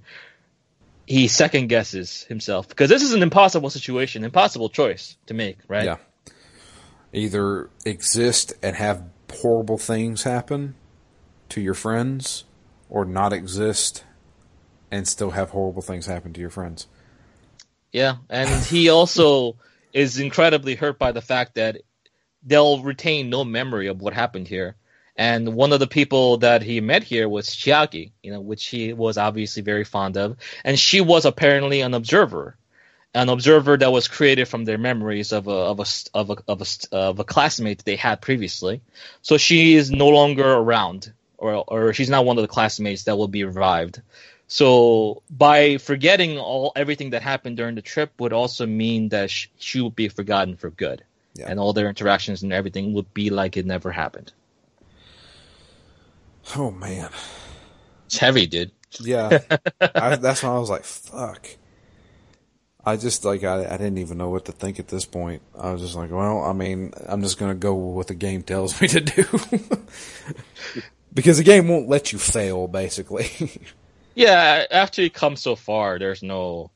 He 1.06 1.28
second 1.28 1.68
guesses 1.68 2.24
himself 2.24 2.68
because 2.70 2.90
this 2.90 3.04
is 3.04 3.14
an 3.14 3.24
impossible 3.24 3.70
situation, 3.70 4.24
impossible 4.24 4.70
choice 4.70 5.18
to 5.26 5.34
make, 5.34 5.58
right? 5.68 5.86
Yeah. 5.86 5.98
Either 7.12 7.70
exist 7.86 8.54
and 8.64 8.76
have 8.76 9.04
horrible 9.32 9.78
things 9.78 10.24
happen 10.24 10.76
to 11.50 11.62
your 11.62 11.74
friends, 11.74 12.46
or 12.90 13.06
not 13.06 13.34
exist 13.34 14.04
and 14.90 15.08
still 15.08 15.32
have 15.32 15.50
horrible 15.50 15.82
things 15.82 16.06
happen 16.06 16.32
to 16.34 16.40
your 16.40 16.50
friends. 16.50 16.88
Yeah, 17.92 18.18
and 18.30 18.64
he 18.66 18.90
also 18.90 19.56
is 19.94 20.20
incredibly 20.20 20.76
hurt 20.76 20.98
by 21.00 21.12
the 21.12 21.22
fact 21.22 21.56
that 21.56 21.78
they'll 22.44 22.82
retain 22.82 23.30
no 23.30 23.44
memory 23.44 23.88
of 23.88 24.02
what 24.02 24.14
happened 24.14 24.48
here. 24.48 24.76
And 25.16 25.54
one 25.54 25.74
of 25.74 25.80
the 25.80 25.88
people 25.88 26.38
that 26.38 26.64
he 26.64 26.82
met 26.82 27.04
here 27.04 27.30
was 27.30 27.50
Chiaki, 27.50 28.12
you 28.24 28.32
know, 28.32 28.42
which 28.42 28.66
he 28.66 28.94
was 28.94 29.18
obviously 29.18 29.62
very 29.62 29.84
fond 29.84 30.18
of, 30.18 30.38
and 30.64 30.78
she 30.78 31.02
was 31.02 31.26
apparently 31.26 31.82
an 31.82 31.94
observer, 31.94 32.58
an 33.14 33.30
observer 33.30 33.78
that 33.78 33.92
was 33.92 34.08
created 34.08 34.48
from 34.48 34.66
their 34.66 34.80
memories 34.80 35.32
of 35.32 35.48
a 35.48 35.52
of 35.52 35.80
a 35.80 35.86
of 36.16 36.30
a 36.32 36.38
of 36.48 36.62
a, 36.62 36.96
of 36.96 37.20
a 37.20 37.24
classmate 37.24 37.86
they 37.86 37.96
had 37.96 38.22
previously. 38.22 38.82
So 39.22 39.38
she 39.38 39.76
is 39.76 39.92
no 39.92 40.10
longer 40.10 40.52
around, 40.52 41.14
or 41.38 41.64
or 41.68 41.94
she's 41.94 42.10
not 42.10 42.26
one 42.26 42.40
of 42.40 42.42
the 42.42 42.48
classmates 42.48 43.04
that 43.04 43.16
will 43.16 43.28
be 43.28 43.44
revived. 43.44 44.02
So 44.54 45.24
by 45.32 45.78
forgetting 45.80 46.38
all 46.38 46.74
everything 46.76 47.10
that 47.10 47.24
happened 47.24 47.58
during 47.58 47.74
the 47.74 47.82
trip 47.82 48.12
would 48.20 48.34
also 48.34 48.68
mean 48.68 49.10
that 49.10 49.32
sh- 49.32 49.48
she 49.58 49.82
would 49.82 49.96
be 49.96 50.10
forgotten 50.10 50.58
for 50.58 50.70
good, 50.70 51.04
yeah. 51.34 51.48
and 51.50 51.60
all 51.60 51.74
their 51.74 51.90
interactions 51.90 52.44
and 52.44 52.54
everything 52.54 52.94
would 52.94 53.12
be 53.16 53.32
like 53.32 53.58
it 53.58 53.66
never 53.66 53.92
happened. 53.92 54.32
Oh 56.56 56.70
man, 56.70 57.10
it's 58.06 58.20
heavy, 58.20 58.46
dude. 58.46 58.70
Yeah, 59.00 59.40
I, 59.82 60.18
that's 60.18 60.44
why 60.44 60.50
I 60.50 60.60
was 60.60 60.70
like, 60.70 60.84
"Fuck." 60.84 61.48
I 62.86 62.96
just 62.96 63.26
like 63.26 63.44
I, 63.44 63.66
I 63.66 63.78
didn't 63.78 63.98
even 63.98 64.20
know 64.20 64.30
what 64.30 64.46
to 64.46 64.52
think 64.52 64.78
at 64.78 64.88
this 64.88 65.06
point. 65.06 65.42
I 65.58 65.72
was 65.72 65.82
just 65.82 65.96
like, 65.96 66.12
well, 66.12 66.44
I 66.44 66.54
mean, 66.54 66.94
I'm 67.08 67.24
just 67.24 67.40
gonna 67.40 67.56
go 67.56 67.74
with 67.74 67.96
what 67.96 68.08
the 68.08 68.14
game 68.14 68.44
tells 68.44 68.80
me 68.80 68.88
to 68.90 69.02
do 69.02 69.26
because 71.12 71.40
the 71.40 71.44
game 71.44 71.68
won't 71.70 71.90
let 71.90 72.14
you 72.14 72.20
fail, 72.20 72.68
basically. 72.68 73.32
Yeah, 74.16 74.66
after 74.70 75.02
you 75.02 75.10
come 75.10 75.36
so 75.36 75.56
far, 75.56 76.00
there's 76.00 76.24
no, 76.24 76.72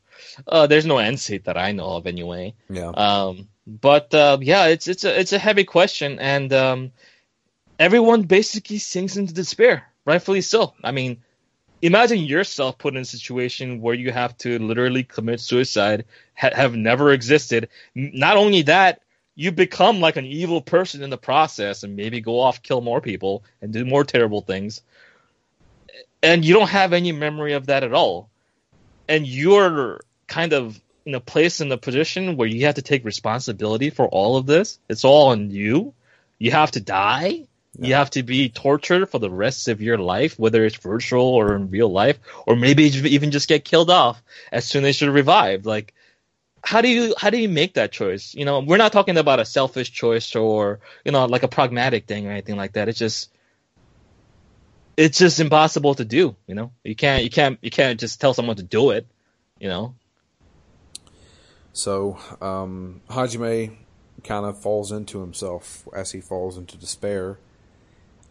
uh, 0.47 0.67
there's 0.67 0.85
no 0.85 0.97
end 0.97 1.19
state 1.19 1.45
that 1.45 1.57
I 1.57 1.71
know 1.71 1.97
of 1.97 2.07
anyway. 2.07 2.55
Yeah. 2.69 2.89
Um, 2.89 3.47
but 3.67 4.13
uh, 4.13 4.37
yeah, 4.41 4.67
it's 4.67 4.87
it's 4.87 5.03
a 5.03 5.19
it's 5.19 5.33
a 5.33 5.39
heavy 5.39 5.65
question, 5.65 6.19
and 6.19 6.51
um, 6.53 6.91
everyone 7.77 8.23
basically 8.23 8.77
sinks 8.77 9.17
into 9.17 9.33
despair, 9.33 9.83
rightfully 10.05 10.41
so. 10.41 10.73
I 10.83 10.91
mean, 10.91 11.21
imagine 11.81 12.19
yourself 12.19 12.77
put 12.77 12.95
in 12.95 13.01
a 13.01 13.05
situation 13.05 13.81
where 13.81 13.93
you 13.93 14.11
have 14.11 14.37
to 14.39 14.57
literally 14.59 15.03
commit 15.03 15.41
suicide, 15.41 16.05
ha- 16.33 16.55
have 16.55 16.75
never 16.75 17.11
existed. 17.11 17.67
Not 17.93 18.37
only 18.37 18.63
that, 18.63 19.01
you 19.35 19.51
become 19.51 19.99
like 19.99 20.15
an 20.15 20.25
evil 20.25 20.61
person 20.61 21.03
in 21.03 21.09
the 21.09 21.17
process, 21.17 21.83
and 21.83 21.95
maybe 21.95 22.21
go 22.21 22.39
off, 22.39 22.63
kill 22.63 22.81
more 22.81 23.01
people, 23.01 23.43
and 23.61 23.73
do 23.73 23.85
more 23.85 24.03
terrible 24.05 24.41
things 24.41 24.81
and 26.21 26.43
you 26.43 26.53
don't 26.53 26.69
have 26.69 26.93
any 26.93 27.11
memory 27.11 27.53
of 27.53 27.67
that 27.67 27.83
at 27.83 27.93
all. 27.93 28.29
And 29.07 29.25
you're 29.25 30.01
kind 30.27 30.53
of 30.53 30.79
in 31.05 31.15
a 31.15 31.19
place 31.19 31.61
in 31.61 31.71
a 31.71 31.77
position 31.77 32.35
where 32.35 32.47
you 32.47 32.65
have 32.65 32.75
to 32.75 32.81
take 32.81 33.05
responsibility 33.05 33.89
for 33.89 34.07
all 34.07 34.35
of 34.35 34.45
this. 34.45 34.79
It's 34.89 35.05
all 35.05 35.29
on 35.29 35.51
you. 35.51 35.93
You 36.37 36.51
have 36.51 36.71
to 36.71 36.81
die. 36.81 37.47
Yeah. 37.79 37.87
you 37.87 37.93
have 37.93 38.09
to 38.11 38.23
be 38.23 38.49
tortured 38.49 39.05
for 39.07 39.19
the 39.19 39.29
rest 39.29 39.67
of 39.67 39.81
your 39.81 39.99
life 39.99 40.39
whether 40.39 40.65
it's 40.65 40.77
virtual 40.77 41.25
or 41.25 41.55
in 41.55 41.69
real 41.69 41.89
life 41.89 42.17
or 42.47 42.55
maybe 42.55 42.85
even 42.85 43.29
just 43.29 43.47
get 43.47 43.65
killed 43.65 43.91
off 43.91 44.21
as 44.51 44.65
soon 44.65 44.83
as 44.83 44.99
you're 44.99 45.11
revived. 45.11 45.65
Like 45.67 45.93
how 46.63 46.81
do 46.81 46.89
you 46.89 47.13
how 47.17 47.29
do 47.29 47.37
you 47.37 47.47
make 47.47 47.75
that 47.75 47.91
choice? 47.91 48.33
You 48.33 48.45
know 48.45 48.61
we're 48.61 48.77
not 48.77 48.93
talking 48.93 49.17
about 49.17 49.39
a 49.39 49.45
selfish 49.45 49.91
choice 49.91 50.35
or 50.35 50.79
you 51.05 51.11
know 51.11 51.25
like 51.25 51.43
a 51.43 51.47
pragmatic 51.47 52.07
thing 52.07 52.27
or 52.27 52.31
anything 52.31 52.55
like 52.55 52.73
that. 52.73 52.89
It's 52.89 52.99
just 52.99 53.31
it's 54.97 55.19
just 55.19 55.39
impossible 55.39 55.93
to 55.95 56.03
do. 56.03 56.35
You 56.47 56.55
know, 56.55 56.71
you 56.83 56.95
can't 56.95 57.23
you 57.23 57.29
can't 57.29 57.59
you 57.61 57.69
can't 57.69 57.99
just 57.99 58.19
tell 58.19 58.33
someone 58.33 58.57
to 58.57 58.63
do 58.63 58.89
it. 58.89 59.07
You 59.59 59.69
know. 59.69 59.95
So 61.71 62.17
um, 62.41 63.01
Hajime 63.07 63.77
kind 64.23 64.45
of 64.47 64.59
falls 64.59 64.91
into 64.91 65.21
himself 65.21 65.87
as 65.93 66.11
he 66.11 66.19
falls 66.19 66.57
into 66.57 66.75
despair, 66.75 67.37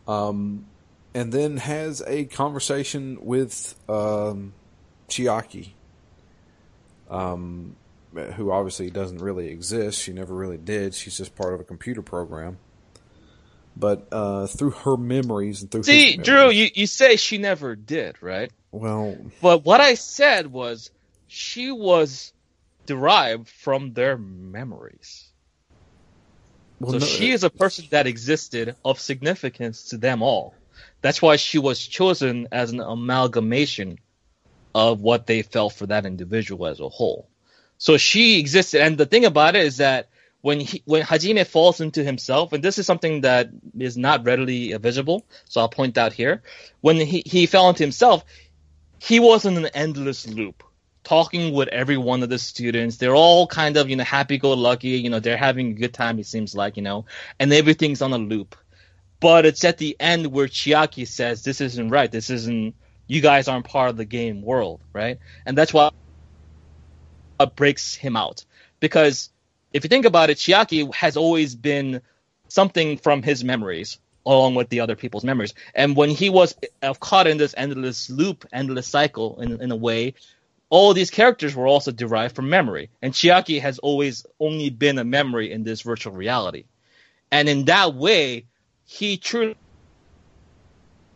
um, 0.08 0.66
and 1.14 1.32
then 1.32 1.58
has 1.58 2.02
a 2.08 2.24
conversation 2.24 3.18
with 3.20 3.76
um, 3.88 4.52
Chiaki, 5.08 5.70
um, 7.08 7.76
who 8.34 8.50
obviously 8.50 8.90
doesn't 8.90 9.18
really 9.18 9.46
exist. 9.48 10.02
She 10.02 10.12
never 10.12 10.34
really 10.34 10.58
did. 10.58 10.94
She's 10.94 11.16
just 11.16 11.36
part 11.36 11.54
of 11.54 11.60
a 11.60 11.64
computer 11.64 12.02
program 12.02 12.58
but 13.76 14.08
uh, 14.10 14.46
through 14.46 14.70
her 14.70 14.96
memories 14.96 15.62
and 15.62 15.70
through 15.70 15.82
see 15.82 16.16
Drew, 16.16 16.50
you 16.50 16.68
you 16.74 16.86
say 16.86 17.16
she 17.16 17.38
never 17.38 17.76
did, 17.76 18.22
right? 18.22 18.50
Well, 18.72 19.16
but 19.42 19.64
what 19.64 19.80
I 19.80 19.94
said 19.94 20.46
was 20.46 20.90
she 21.28 21.70
was 21.70 22.32
derived 22.86 23.48
from 23.48 23.92
their 23.92 24.16
memories. 24.16 25.24
Well, 26.80 26.92
so 26.92 26.98
no, 26.98 27.06
she 27.06 27.30
is 27.30 27.44
a 27.44 27.50
person 27.50 27.86
that 27.90 28.06
existed 28.06 28.76
of 28.84 29.00
significance 29.00 29.90
to 29.90 29.96
them 29.96 30.22
all. 30.22 30.54
That's 31.02 31.22
why 31.22 31.36
she 31.36 31.58
was 31.58 31.86
chosen 31.86 32.48
as 32.52 32.72
an 32.72 32.80
amalgamation 32.80 33.98
of 34.74 35.00
what 35.00 35.26
they 35.26 35.42
felt 35.42 35.72
for 35.72 35.86
that 35.86 36.04
individual 36.04 36.66
as 36.66 36.80
a 36.80 36.88
whole. 36.88 37.28
So 37.78 37.96
she 37.96 38.38
existed, 38.38 38.80
and 38.82 38.96
the 38.96 39.06
thing 39.06 39.24
about 39.24 39.56
it 39.56 39.64
is 39.64 39.78
that 39.78 40.08
when 40.46 40.60
he, 40.60 40.80
when 40.84 41.02
Hajime 41.02 41.44
falls 41.44 41.80
into 41.80 42.04
himself, 42.04 42.52
and 42.52 42.62
this 42.62 42.78
is 42.78 42.86
something 42.86 43.22
that 43.22 43.50
is 43.76 43.96
not 43.96 44.24
readily 44.24 44.72
visible, 44.74 45.26
so 45.46 45.60
I'll 45.60 45.68
point 45.68 45.98
out 45.98 46.12
here. 46.12 46.40
When 46.82 46.98
he, 46.98 47.24
he 47.26 47.46
fell 47.46 47.68
into 47.68 47.82
himself, 47.82 48.24
he 49.00 49.18
was 49.18 49.44
in 49.44 49.56
an 49.56 49.66
endless 49.74 50.24
loop, 50.24 50.62
talking 51.02 51.52
with 51.52 51.66
every 51.70 51.96
one 51.96 52.22
of 52.22 52.28
the 52.28 52.38
students. 52.38 52.96
They're 52.96 53.16
all 53.16 53.48
kind 53.48 53.76
of, 53.76 53.90
you 53.90 53.96
know, 53.96 54.04
happy-go-lucky, 54.04 54.90
you 54.90 55.10
know, 55.10 55.18
they're 55.18 55.36
having 55.36 55.72
a 55.72 55.74
good 55.74 55.92
time, 55.92 56.20
it 56.20 56.26
seems 56.26 56.54
like, 56.54 56.76
you 56.76 56.84
know, 56.84 57.06
and 57.40 57.52
everything's 57.52 58.00
on 58.00 58.12
a 58.12 58.18
loop. 58.18 58.54
But 59.18 59.46
it's 59.46 59.64
at 59.64 59.78
the 59.78 59.96
end 59.98 60.28
where 60.28 60.46
Chiaki 60.46 61.08
says, 61.08 61.42
this 61.42 61.60
isn't 61.60 61.88
right, 61.88 62.12
this 62.12 62.30
isn't, 62.30 62.76
you 63.08 63.20
guys 63.20 63.48
aren't 63.48 63.66
part 63.66 63.90
of 63.90 63.96
the 63.96 64.04
game 64.04 64.42
world, 64.42 64.80
right? 64.92 65.18
And 65.44 65.58
that's 65.58 65.74
why 65.74 65.90
it 67.40 67.56
breaks 67.56 67.96
him 67.96 68.16
out. 68.16 68.44
Because 68.78 69.30
if 69.76 69.84
you 69.84 69.88
think 69.88 70.06
about 70.06 70.30
it, 70.30 70.38
Chiaki 70.38 70.92
has 70.94 71.18
always 71.18 71.54
been 71.54 72.00
something 72.48 72.96
from 72.96 73.22
his 73.22 73.44
memories 73.44 73.98
along 74.24 74.54
with 74.54 74.70
the 74.70 74.80
other 74.80 74.96
people's 74.96 75.22
memories. 75.22 75.52
And 75.74 75.94
when 75.94 76.08
he 76.08 76.30
was 76.30 76.56
uh, 76.82 76.94
caught 76.94 77.26
in 77.26 77.36
this 77.36 77.54
endless 77.56 78.08
loop, 78.08 78.46
endless 78.52 78.88
cycle 78.88 79.40
in, 79.40 79.60
in 79.60 79.70
a 79.70 79.76
way, 79.76 80.14
all 80.70 80.94
these 80.94 81.10
characters 81.10 81.54
were 81.54 81.66
also 81.66 81.92
derived 81.92 82.34
from 82.34 82.48
memory. 82.48 82.88
And 83.02 83.12
Chiaki 83.12 83.60
has 83.60 83.78
always 83.78 84.24
only 84.40 84.70
been 84.70 84.98
a 84.98 85.04
memory 85.04 85.52
in 85.52 85.62
this 85.62 85.82
virtual 85.82 86.14
reality. 86.14 86.64
And 87.30 87.46
in 87.46 87.66
that 87.66 87.94
way, 87.94 88.46
he 88.86 89.18
truly 89.18 89.56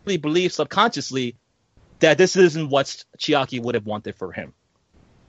believes 0.04 0.54
subconsciously 0.54 1.34
that 2.00 2.18
this 2.18 2.36
isn't 2.36 2.68
what 2.68 3.04
Chiaki 3.18 3.61
would 3.61 3.74
have 3.74 3.86
wanted 3.86 4.16
for 4.16 4.32
him. 4.32 4.52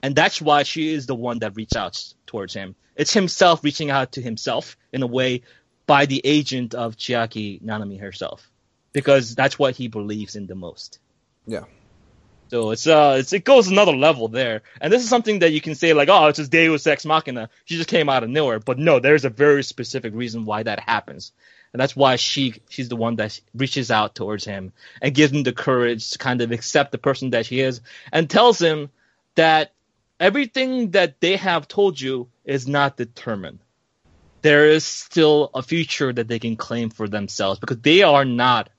And 0.02 0.14
that's 0.16 0.40
why 0.40 0.64
she 0.64 0.92
is 0.92 1.06
the 1.06 1.14
one 1.14 1.38
that 1.40 1.56
reached 1.56 1.76
out 1.76 2.02
towards 2.26 2.54
him. 2.54 2.74
It's 2.96 3.12
himself 3.12 3.62
reaching 3.62 3.90
out 3.90 4.12
to 4.12 4.22
himself 4.22 4.76
in 4.92 5.02
a 5.02 5.06
way 5.06 5.42
by 5.86 6.06
the 6.06 6.20
agent 6.24 6.74
of 6.74 6.96
Chiaki 6.96 7.62
Nanami 7.62 8.00
herself. 8.00 8.50
Because 8.92 9.34
that's 9.34 9.58
what 9.58 9.76
he 9.76 9.88
believes 9.88 10.36
in 10.36 10.46
the 10.46 10.54
most. 10.54 10.98
Yeah. 11.46 11.64
So 12.52 12.70
it's 12.72 12.86
uh 12.86 13.16
it's, 13.18 13.32
it 13.32 13.44
goes 13.44 13.68
another 13.68 13.96
level 13.96 14.28
there. 14.28 14.60
And 14.78 14.92
this 14.92 15.02
is 15.02 15.08
something 15.08 15.38
that 15.38 15.52
you 15.52 15.62
can 15.62 15.74
say 15.74 15.94
like, 15.94 16.10
oh, 16.10 16.26
it's 16.26 16.38
just 16.38 16.50
Deus 16.50 16.86
Ex 16.86 17.06
Machina. 17.06 17.48
She 17.64 17.76
just 17.76 17.88
came 17.88 18.10
out 18.10 18.24
of 18.24 18.28
nowhere. 18.28 18.58
But 18.58 18.78
no, 18.78 19.00
there's 19.00 19.24
a 19.24 19.30
very 19.30 19.64
specific 19.64 20.12
reason 20.14 20.44
why 20.44 20.62
that 20.62 20.80
happens. 20.80 21.32
And 21.72 21.80
that's 21.80 21.96
why 21.96 22.16
she 22.16 22.60
she's 22.68 22.90
the 22.90 22.96
one 22.96 23.16
that 23.16 23.40
reaches 23.54 23.90
out 23.90 24.14
towards 24.14 24.44
him 24.44 24.74
and 25.00 25.14
gives 25.14 25.32
him 25.32 25.44
the 25.44 25.54
courage 25.54 26.10
to 26.10 26.18
kind 26.18 26.42
of 26.42 26.52
accept 26.52 26.92
the 26.92 26.98
person 26.98 27.30
that 27.30 27.46
she 27.46 27.60
is 27.60 27.80
and 28.12 28.28
tells 28.28 28.60
him 28.60 28.90
that 29.36 29.72
everything 30.22 30.92
that 30.92 31.20
they 31.20 31.36
have 31.36 31.66
told 31.66 32.00
you 32.00 32.28
is 32.44 32.68
not 32.68 32.96
determined. 32.96 33.58
There 34.42 34.68
is 34.68 34.84
still 34.84 35.50
a 35.52 35.62
future 35.62 36.12
that 36.12 36.28
they 36.28 36.38
can 36.38 36.56
claim 36.56 36.90
for 36.90 37.08
themselves 37.08 37.58
because 37.58 37.80
they 37.80 38.02
are 38.02 38.24
not, 38.24 38.70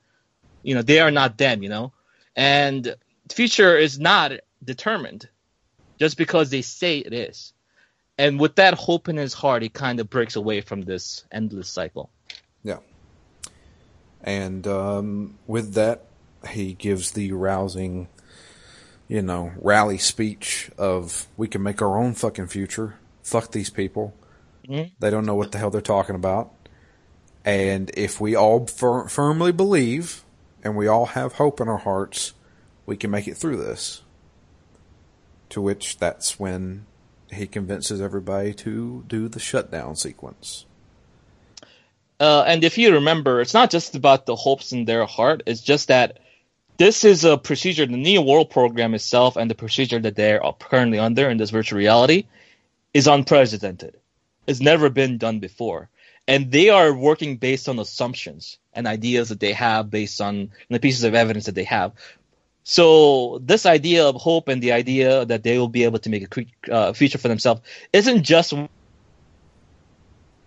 you 0.62 0.74
know, 0.74 0.82
they 0.82 1.00
are 1.00 1.10
not 1.10 1.36
them, 1.38 1.62
you 1.62 1.68
know. 1.68 1.92
and 2.34 2.82
the 3.26 3.34
future 3.34 3.76
is 3.76 3.98
not 3.98 4.32
determined 4.62 5.28
just 5.98 6.16
because 6.18 6.50
they 6.50 6.62
say 6.62 6.98
it 6.98 7.12
is. 7.12 7.52
And 8.18 8.38
with 8.38 8.56
that 8.56 8.74
hope 8.74 9.08
in 9.08 9.16
his 9.16 9.32
heart, 9.32 9.62
he 9.62 9.68
kind 9.68 10.00
of 10.00 10.10
breaks 10.10 10.36
away 10.36 10.60
from 10.60 10.82
this 10.82 11.24
endless 11.32 11.68
cycle. 11.68 12.10
Yeah. 12.62 12.78
And 14.22 14.66
um, 14.66 15.38
with 15.46 15.74
that, 15.74 16.04
he 16.48 16.74
gives 16.74 17.12
the 17.12 17.32
rousing, 17.32 18.08
you 19.08 19.22
know, 19.22 19.52
rally 19.56 19.98
speech 19.98 20.70
of 20.78 21.26
we 21.36 21.48
can 21.48 21.62
make 21.62 21.82
our 21.82 21.98
own 21.98 22.14
fucking 22.14 22.46
future. 22.48 22.96
Fuck 23.22 23.52
these 23.52 23.70
people. 23.70 24.14
Mhm. 24.68 24.92
They 24.98 25.10
don't 25.10 25.26
know 25.26 25.34
what 25.34 25.52
the 25.52 25.58
hell 25.58 25.70
they're 25.70 25.80
talking 25.80 26.14
about. 26.14 26.52
And 27.44 27.90
if 27.94 28.20
we 28.20 28.34
all 28.34 28.66
fir- 28.66 29.08
firmly 29.08 29.52
believe 29.52 30.24
and 30.62 30.76
we 30.76 30.86
all 30.86 31.06
have 31.06 31.34
hope 31.34 31.60
in 31.60 31.68
our 31.68 31.78
hearts, 31.78 32.32
we 32.86 32.96
can 32.96 33.10
make 33.10 33.28
it 33.28 33.36
through 33.36 33.58
this. 33.58 34.02
To 35.50 35.60
which 35.60 35.98
that's 35.98 36.40
when 36.40 36.86
he 37.30 37.46
convinces 37.46 38.00
everybody 38.00 38.54
to 38.54 39.04
do 39.06 39.28
the 39.28 39.40
shutdown 39.40 39.96
sequence. 39.96 40.64
Uh, 42.18 42.44
and 42.46 42.64
if 42.64 42.78
you 42.78 42.92
remember, 42.94 43.40
it's 43.40 43.54
not 43.54 43.70
just 43.70 43.94
about 43.94 44.24
the 44.24 44.36
hopes 44.36 44.72
in 44.72 44.84
their 44.84 45.04
heart. 45.04 45.42
It's 45.46 45.60
just 45.60 45.88
that 45.88 46.18
this 46.76 47.04
is 47.04 47.24
a 47.24 47.38
procedure, 47.38 47.86
the 47.86 47.96
Neo 47.96 48.22
World 48.22 48.50
program 48.50 48.94
itself, 48.94 49.36
and 49.36 49.50
the 49.50 49.54
procedure 49.54 50.00
that 50.00 50.16
they're 50.16 50.40
currently 50.58 50.98
under 50.98 51.28
in 51.28 51.38
this 51.38 51.50
virtual 51.50 51.78
reality 51.78 52.26
is 52.92 53.06
unprecedented. 53.06 53.96
It's 54.46 54.60
never 54.60 54.90
been 54.90 55.18
done 55.18 55.38
before. 55.40 55.88
And 56.26 56.50
they 56.50 56.70
are 56.70 56.92
working 56.92 57.36
based 57.36 57.68
on 57.68 57.78
assumptions 57.78 58.58
and 58.72 58.86
ideas 58.86 59.28
that 59.28 59.40
they 59.40 59.52
have 59.52 59.90
based 59.90 60.20
on 60.20 60.50
the 60.70 60.80
pieces 60.80 61.04
of 61.04 61.14
evidence 61.14 61.46
that 61.46 61.54
they 61.54 61.64
have. 61.64 61.92
So 62.64 63.40
this 63.42 63.66
idea 63.66 64.06
of 64.06 64.16
hope 64.16 64.48
and 64.48 64.62
the 64.62 64.72
idea 64.72 65.26
that 65.26 65.42
they 65.42 65.58
will 65.58 65.68
be 65.68 65.84
able 65.84 65.98
to 65.98 66.08
make 66.08 66.34
a 66.34 66.72
uh, 66.72 66.92
future 66.94 67.18
for 67.18 67.28
themselves 67.28 67.60
isn't 67.92 68.22
just 68.22 68.54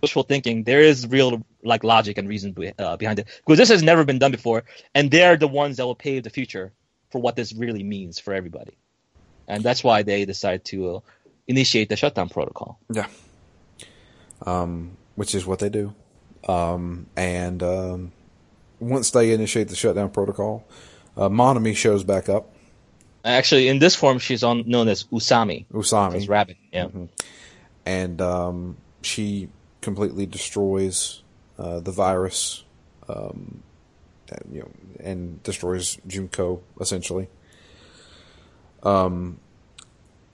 wishful 0.01 0.23
thinking. 0.23 0.63
There 0.63 0.81
is 0.81 1.07
real 1.07 1.43
like 1.63 1.83
logic 1.83 2.17
and 2.17 2.27
reason 2.27 2.51
be- 2.53 2.73
uh, 2.77 2.97
behind 2.97 3.19
it 3.19 3.27
because 3.37 3.57
this 3.57 3.69
has 3.69 3.83
never 3.83 4.03
been 4.05 4.19
done 4.19 4.31
before, 4.31 4.63
and 4.93 5.09
they're 5.11 5.37
the 5.37 5.47
ones 5.47 5.77
that 5.77 5.85
will 5.85 5.95
pave 5.95 6.23
the 6.23 6.29
future 6.29 6.71
for 7.09 7.21
what 7.21 7.35
this 7.35 7.53
really 7.53 7.83
means 7.83 8.19
for 8.19 8.33
everybody, 8.33 8.77
and 9.47 9.63
that's 9.63 9.83
why 9.83 10.03
they 10.03 10.25
decide 10.25 10.65
to 10.65 10.97
uh, 10.97 10.99
initiate 11.47 11.89
the 11.89 11.95
shutdown 11.95 12.29
protocol. 12.29 12.79
Yeah. 12.91 13.07
Um, 14.45 14.97
which 15.15 15.33
is 15.33 15.45
what 15.45 15.59
they 15.59 15.69
do. 15.69 15.95
Um, 16.47 17.07
and 17.15 17.63
um, 17.63 18.11
once 18.79 19.11
they 19.11 19.31
initiate 19.33 19.69
the 19.69 19.75
shutdown 19.75 20.11
protocol, 20.11 20.65
uh, 21.17 21.29
Monomi 21.29 21.75
shows 21.75 22.03
back 22.03 22.29
up. 22.29 22.53
Actually, 23.25 23.67
in 23.67 23.79
this 23.79 23.95
form, 23.95 24.19
she's 24.19 24.43
on 24.43 24.63
known 24.69 24.87
as 24.87 25.03
Usami, 25.05 25.65
as 25.69 25.75
Usami. 25.91 26.29
Rabbit. 26.29 26.57
Yeah, 26.71 26.87
And 27.85 28.21
um, 28.21 28.77
she 29.01 29.49
completely 29.87 30.25
destroys 30.25 31.23
uh, 31.57 31.79
the 31.79 31.91
virus, 31.91 32.65
um, 33.07 33.63
and, 34.29 34.53
you 34.53 34.59
know, 34.59 34.71
and 34.99 35.41
destroys 35.43 35.97
Junko 36.05 36.61
essentially. 36.81 37.29
Um, 38.83 39.39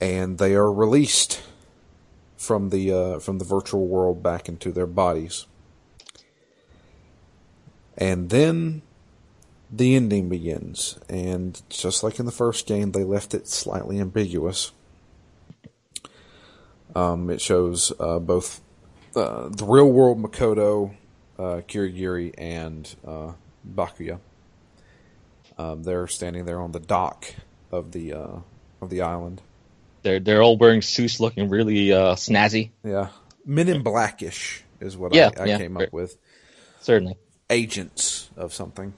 and 0.00 0.38
they 0.38 0.56
are 0.56 0.72
released 0.72 1.40
from 2.36 2.70
the 2.70 2.92
uh, 2.92 3.18
from 3.20 3.38
the 3.38 3.44
virtual 3.44 3.86
world 3.86 4.24
back 4.24 4.48
into 4.48 4.72
their 4.72 4.88
bodies. 4.88 5.46
And 7.96 8.30
then 8.30 8.82
the 9.70 9.94
ending 9.94 10.28
begins, 10.28 10.98
and 11.08 11.62
just 11.68 12.02
like 12.02 12.18
in 12.18 12.26
the 12.26 12.32
first 12.32 12.66
game, 12.66 12.90
they 12.90 13.04
left 13.04 13.34
it 13.34 13.46
slightly 13.46 14.00
ambiguous. 14.00 14.72
Um, 16.96 17.30
it 17.30 17.40
shows 17.40 17.92
uh, 18.00 18.18
both 18.18 18.63
uh, 19.16 19.48
the 19.48 19.64
real 19.64 19.90
world 19.90 20.22
Makoto, 20.22 20.94
uh, 21.38 21.60
Kirigiri, 21.68 22.34
and 22.36 22.94
uh, 23.06 23.32
Byakuya. 23.68 24.18
Um, 25.56 25.82
they're 25.84 26.06
standing 26.08 26.44
there 26.46 26.60
on 26.60 26.72
the 26.72 26.80
dock 26.80 27.26
of 27.70 27.92
the 27.92 28.12
uh, 28.14 28.36
of 28.80 28.90
the 28.90 29.02
island. 29.02 29.40
they're 30.02 30.20
they're 30.20 30.42
all 30.42 30.56
wearing 30.56 30.82
suits, 30.82 31.20
looking 31.20 31.48
really 31.48 31.92
uh, 31.92 32.14
snazzy. 32.14 32.70
Yeah, 32.82 33.08
Men 33.44 33.68
in 33.68 33.82
Blackish 33.82 34.64
is 34.80 34.96
what 34.96 35.14
Yeah, 35.14 35.30
I, 35.38 35.42
I 35.42 35.46
yeah, 35.46 35.58
came 35.58 35.76
up 35.76 35.92
with. 35.92 36.16
Certainly. 36.80 37.16
Agents 37.50 38.30
of 38.36 38.52
something, 38.52 38.94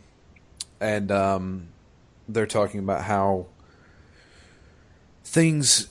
and 0.81 1.11
um, 1.13 1.69
they're 2.29 2.47
talking 2.47 2.81
about 2.81 3.03
how 3.03 3.47
things 5.25 5.89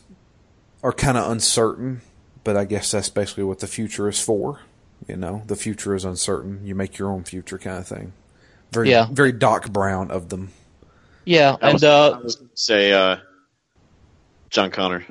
are 0.82 0.94
kind 0.94 1.18
of 1.18 1.30
uncertain, 1.32 2.02
but 2.46 2.56
I 2.56 2.64
guess 2.64 2.92
that's 2.92 3.10
basically 3.10 3.44
what 3.44 3.60
the 3.60 3.68
future 3.68 4.08
is 4.08 4.22
for. 4.22 4.62
You 5.08 5.18
know, 5.18 5.42
the 5.46 5.58
future 5.58 5.94
is 5.94 6.06
uncertain. 6.06 6.62
You 6.64 6.74
make 6.76 6.98
your 6.98 7.12
own 7.12 7.26
future, 7.26 7.58
kind 7.58 7.78
of 7.80 7.88
thing. 7.88 8.14
Very, 8.72 8.90
Yeah. 8.92 9.08
very 9.12 9.34
Doc 9.34 9.70
Brown 9.70 10.10
of 10.10 10.30
them. 10.30 10.52
Yeah, 11.26 11.58
I 11.62 11.66
and 11.68 11.74
was, 11.74 11.84
uh, 11.84 12.12
I 12.12 12.20
was 12.20 12.42
say 12.54 12.94
uh, 12.94 13.18
John 14.50 14.72
Connor. 14.72 15.04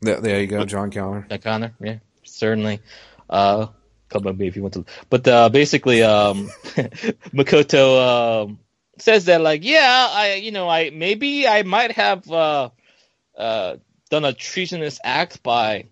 There, 0.00 0.20
there 0.20 0.40
you 0.40 0.46
go, 0.46 0.64
John 0.64 0.90
Connor. 0.90 1.26
Jack 1.28 1.42
Connor, 1.42 1.74
yeah, 1.80 1.98
certainly. 2.24 2.80
Uh, 3.28 3.66
come 4.08 4.26
on, 4.26 4.36
me 4.38 4.48
if 4.48 4.56
you 4.56 4.62
want 4.62 4.74
to. 4.74 4.84
But 5.10 5.28
uh, 5.28 5.48
basically, 5.50 6.02
um, 6.02 6.48
Makoto 7.34 8.44
um, 8.46 8.58
says 8.98 9.26
that, 9.26 9.42
like, 9.42 9.64
yeah, 9.64 10.08
I, 10.10 10.34
you 10.34 10.50
know, 10.50 10.68
I 10.68 10.90
maybe 10.90 11.46
I 11.46 11.62
might 11.62 11.92
have 11.92 12.30
uh, 12.30 12.70
uh, 13.36 13.76
done 14.08 14.24
a 14.24 14.32
treasonous 14.32 14.98
act 15.04 15.42
by 15.42 15.86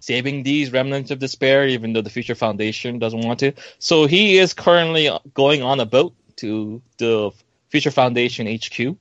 saving 0.00 0.42
these 0.42 0.72
remnants 0.72 1.10
of 1.10 1.18
despair, 1.18 1.66
even 1.68 1.92
though 1.92 2.02
the 2.02 2.10
Future 2.10 2.34
Foundation 2.34 2.98
doesn't 2.98 3.20
want 3.20 3.40
to. 3.40 3.52
So 3.78 4.06
he 4.06 4.38
is 4.38 4.54
currently 4.54 5.10
going 5.34 5.62
on 5.62 5.78
a 5.80 5.86
boat 5.86 6.14
to 6.36 6.82
the 6.98 7.30
Future 7.68 7.90
Foundation 7.90 8.46
HQ. 8.46 8.96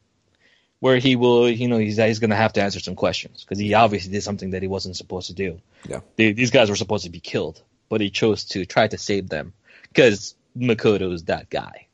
Where 0.81 0.97
he 0.97 1.17
will, 1.17 1.49
you 1.49 1.67
know, 1.67 1.77
he's, 1.77 1.97
he's 1.97 2.19
going 2.19 2.29
to 2.29 2.37
have 2.37 2.53
to 2.53 2.61
answer 2.61 2.79
some 2.79 2.95
questions 2.95 3.43
because 3.43 3.59
he 3.59 3.73
obviously 3.73 4.13
did 4.13 4.23
something 4.23 4.51
that 4.51 4.61
he 4.61 4.69
wasn't 4.69 4.95
supposed 4.95 5.27
to 5.27 5.33
do 5.33 5.59
Yeah. 5.85 5.99
they, 6.15 6.31
these 6.31 6.51
guys 6.51 6.69
were 6.69 6.77
supposed 6.77 7.03
to 7.03 7.09
be 7.09 7.19
killed, 7.19 7.61
but 7.89 7.99
he 7.99 8.09
chose 8.09 8.45
to 8.45 8.65
try 8.65 8.87
to 8.87 8.97
save 8.97 9.27
them 9.27 9.51
because 9.89 10.35
Makoto 10.57 11.11
is 11.11 11.25
that 11.25 11.49
guy. 11.49 11.87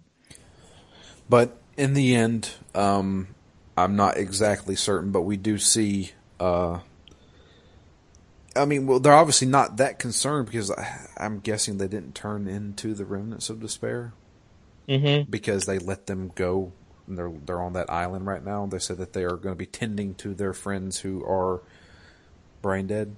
But 1.28 1.58
in 1.78 1.96
the 1.96 2.16
end, 2.16 2.52
um, 2.76 3.30
I'm 3.76 3.96
not 3.96 4.18
exactly 4.18 4.76
certain, 4.76 5.10
but 5.12 5.22
we 5.22 5.36
do 5.38 5.58
see. 5.58 6.12
Uh, 6.40 6.80
I 8.56 8.66
mean, 8.66 8.88
well, 8.88 9.00
they're 9.00 9.14
obviously 9.14 9.48
not 9.48 9.78
that 9.78 10.00
concerned 10.00 10.46
because 10.48 10.72
I, 10.72 11.08
I'm 11.18 11.40
guessing 11.40 11.78
they 11.78 11.88
didn't 11.88 12.16
turn 12.16 12.48
into 12.48 12.94
the 12.94 13.06
remnants 13.06 13.50
of 13.50 13.60
despair 13.60 14.14
Mm-hmm. 14.88 15.30
because 15.32 15.66
they 15.66 15.80
let 15.80 16.06
them 16.06 16.32
go. 16.36 16.72
And 17.08 17.18
they're 17.18 17.32
they're 17.46 17.62
on 17.62 17.74
that 17.74 17.90
island 17.90 18.26
right 18.28 18.44
now. 18.44 18.66
They 18.68 18.80
said 18.80 18.98
that 18.98 19.14
they 19.14 19.24
are 19.24 19.36
going 19.36 19.54
to 19.54 19.58
be 19.58 19.66
tending 19.66 20.16
to 20.16 20.34
their 20.34 20.54
friends 20.54 21.00
who 21.00 21.24
are 21.26 21.62
brain 22.62 22.88
dead. 22.88 23.16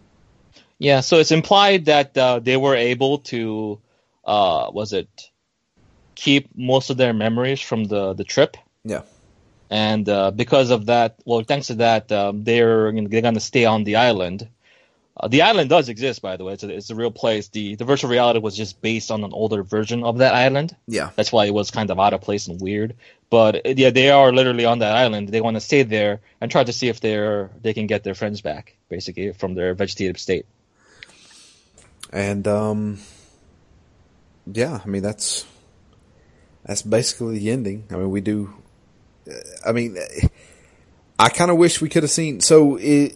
Yeah, 0.80 1.02
so 1.02 1.18
it's 1.20 1.32
implied 1.32 1.86
that 1.86 2.18
uh, 2.18 2.40
they 2.40 2.56
were 2.58 2.76
able 2.76 3.20
to, 3.20 3.80
uh, 4.26 4.70
was 4.72 4.94
it, 4.94 5.10
keep 6.16 6.50
most 6.56 6.90
of 6.90 6.98
their 6.98 7.14
memories 7.14 7.62
from 7.62 7.86
the 7.86 8.14
the 8.14 8.24
trip, 8.24 8.58
Yeah, 8.84 9.04
and 9.70 10.08
uh, 10.08 10.32
because 10.32 10.70
of 10.70 10.86
that, 10.88 11.16
well, 11.26 11.44
thanks 11.44 11.68
to 11.68 11.76
that, 11.76 12.12
um, 12.12 12.44
they're 12.44 12.92
they're 12.92 13.22
going 13.22 13.34
to 13.34 13.40
stay 13.40 13.66
on 13.66 13.84
the 13.84 13.96
island. 13.98 14.50
Uh, 15.20 15.28
the 15.28 15.42
island 15.42 15.70
does 15.70 15.90
exist, 15.90 16.22
by 16.22 16.38
the 16.38 16.44
way. 16.44 16.54
It's 16.54 16.64
a, 16.64 16.70
it's 16.70 16.90
a 16.92 16.96
real 16.96 17.10
place. 17.12 17.48
The 17.48 17.76
the 17.76 17.86
virtual 17.86 18.12
reality 18.12 18.40
was 18.40 18.56
just 18.56 18.82
based 18.82 19.10
on 19.10 19.24
an 19.24 19.34
older 19.34 19.64
version 19.64 20.04
of 20.04 20.20
that 20.20 20.36
island. 20.36 20.76
yeah, 20.88 21.10
That's 21.16 21.32
why 21.32 21.46
it 21.46 21.54
was 21.54 21.72
kind 21.72 21.90
of 21.90 22.00
out 22.00 22.14
of 22.14 22.22
place 22.22 22.48
and 22.48 22.62
weird. 22.62 22.96
But 23.30 23.56
uh, 23.66 23.74
yeah, 23.76 23.90
they 23.90 24.12
are 24.12 24.32
literally 24.32 24.66
on 24.66 24.80
that 24.80 24.96
island. 24.96 25.30
They 25.30 25.42
want 25.42 25.56
to 25.56 25.62
stay 25.62 25.82
there 25.84 26.22
and 26.40 26.52
try 26.52 26.64
to 26.64 26.72
see 26.72 26.88
if 26.88 27.00
they're 27.00 27.50
they 27.62 27.74
can 27.74 27.88
get 27.88 28.04
their 28.04 28.14
friends 28.14 28.42
back, 28.42 28.76
basically 28.90 29.34
from 29.34 29.56
their 29.56 29.74
vegetative 29.74 30.20
state. 30.20 30.46
and 32.14 32.48
um, 32.48 33.00
yeah. 34.46 34.80
I 34.84 34.88
mean, 34.88 35.02
that's 35.02 35.46
that's 36.64 36.84
basically 36.84 37.40
the 37.40 37.50
ending. 37.50 37.86
I 37.90 37.96
mean, 37.96 38.12
we 38.12 38.22
do. 38.22 38.54
I 39.66 39.72
mean, 39.72 39.98
I 41.20 41.30
kind 41.30 41.50
of 41.50 41.58
wish 41.58 41.82
we 41.82 41.90
could 41.90 42.04
have 42.04 42.12
seen. 42.12 42.40
So, 42.40 42.78
it, 42.78 43.16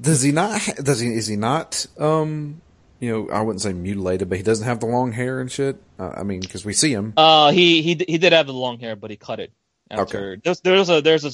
does 0.00 0.22
he 0.22 0.32
not? 0.32 0.60
Does 0.82 1.00
he? 1.00 1.08
Is 1.08 1.26
he 1.26 1.36
not? 1.36 1.86
Um, 1.98 2.60
you 3.00 3.10
know, 3.10 3.30
I 3.30 3.40
wouldn't 3.40 3.62
say 3.62 3.72
mutilated, 3.72 4.28
but 4.28 4.38
he 4.38 4.44
doesn't 4.44 4.64
have 4.64 4.80
the 4.80 4.86
long 4.86 5.12
hair 5.12 5.40
and 5.40 5.50
shit. 5.50 5.76
Uh, 5.98 6.10
I 6.16 6.22
mean, 6.22 6.40
because 6.40 6.64
we 6.64 6.72
see 6.72 6.92
him. 6.92 7.14
Uh, 7.16 7.50
he 7.50 7.82
he 7.82 8.04
he 8.06 8.18
did 8.18 8.32
have 8.32 8.46
the 8.46 8.52
long 8.52 8.78
hair, 8.78 8.94
but 8.94 9.10
he 9.10 9.16
cut 9.16 9.40
it 9.40 9.52
after. 9.90 10.38
There's 10.42 10.60
there's 10.60 10.88
a 10.88 11.00
there's 11.00 11.24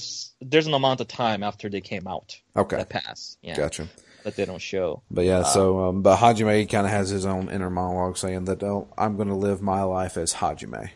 a 0.40 0.44
there's 0.44 0.66
an 0.66 0.74
amount 0.74 1.00
of 1.00 1.08
time 1.08 1.42
after 1.42 1.68
they 1.68 1.80
came 1.82 2.06
out 2.06 2.40
Okay, 2.56 2.76
that 2.76 2.88
passed. 2.88 3.38
Yeah, 3.42 3.56
gotcha. 3.56 3.86
that 4.24 4.34
they 4.36 4.46
don't 4.46 4.62
show. 4.62 5.02
But 5.10 5.26
yeah, 5.26 5.42
so 5.42 5.80
um, 5.84 6.02
but 6.02 6.16
Hajime 6.18 6.70
kind 6.70 6.86
of 6.86 6.90
has 6.92 7.10
his 7.10 7.26
own 7.26 7.50
inner 7.50 7.70
monologue 7.70 8.16
saying 8.16 8.46
that 8.46 8.62
oh, 8.62 8.88
I'm 8.96 9.16
going 9.16 9.28
to 9.28 9.34
live 9.34 9.60
my 9.60 9.82
life 9.82 10.16
as 10.16 10.34
Hajime, 10.34 10.90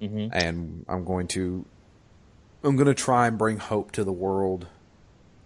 hmm 0.00 0.26
and 0.32 0.84
I'm 0.88 1.04
going 1.04 1.28
to 1.28 1.64
I'm 2.64 2.76
gonna 2.76 2.94
try 2.94 3.28
and 3.28 3.38
bring 3.38 3.58
hope 3.58 3.92
to 3.92 4.02
the 4.02 4.12
world 4.12 4.66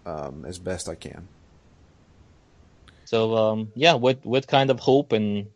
um, 0.09 0.45
as 0.45 0.59
best 0.59 0.89
I 0.89 0.95
can. 0.95 1.27
So 3.05 3.35
um, 3.35 3.71
yeah, 3.75 3.95
with 3.95 4.25
with 4.25 4.47
kind 4.47 4.69
of 4.69 4.79
hope 4.79 5.13
and 5.13 5.47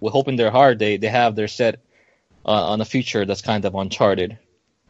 with 0.00 0.12
hope 0.12 0.28
in 0.28 0.36
their 0.36 0.50
heart, 0.50 0.78
they 0.78 0.96
they 0.96 1.08
have 1.08 1.36
their 1.36 1.48
set 1.48 1.80
uh, 2.44 2.72
on 2.72 2.80
a 2.80 2.84
future 2.84 3.24
that's 3.24 3.42
kind 3.42 3.64
of 3.64 3.74
uncharted, 3.74 4.38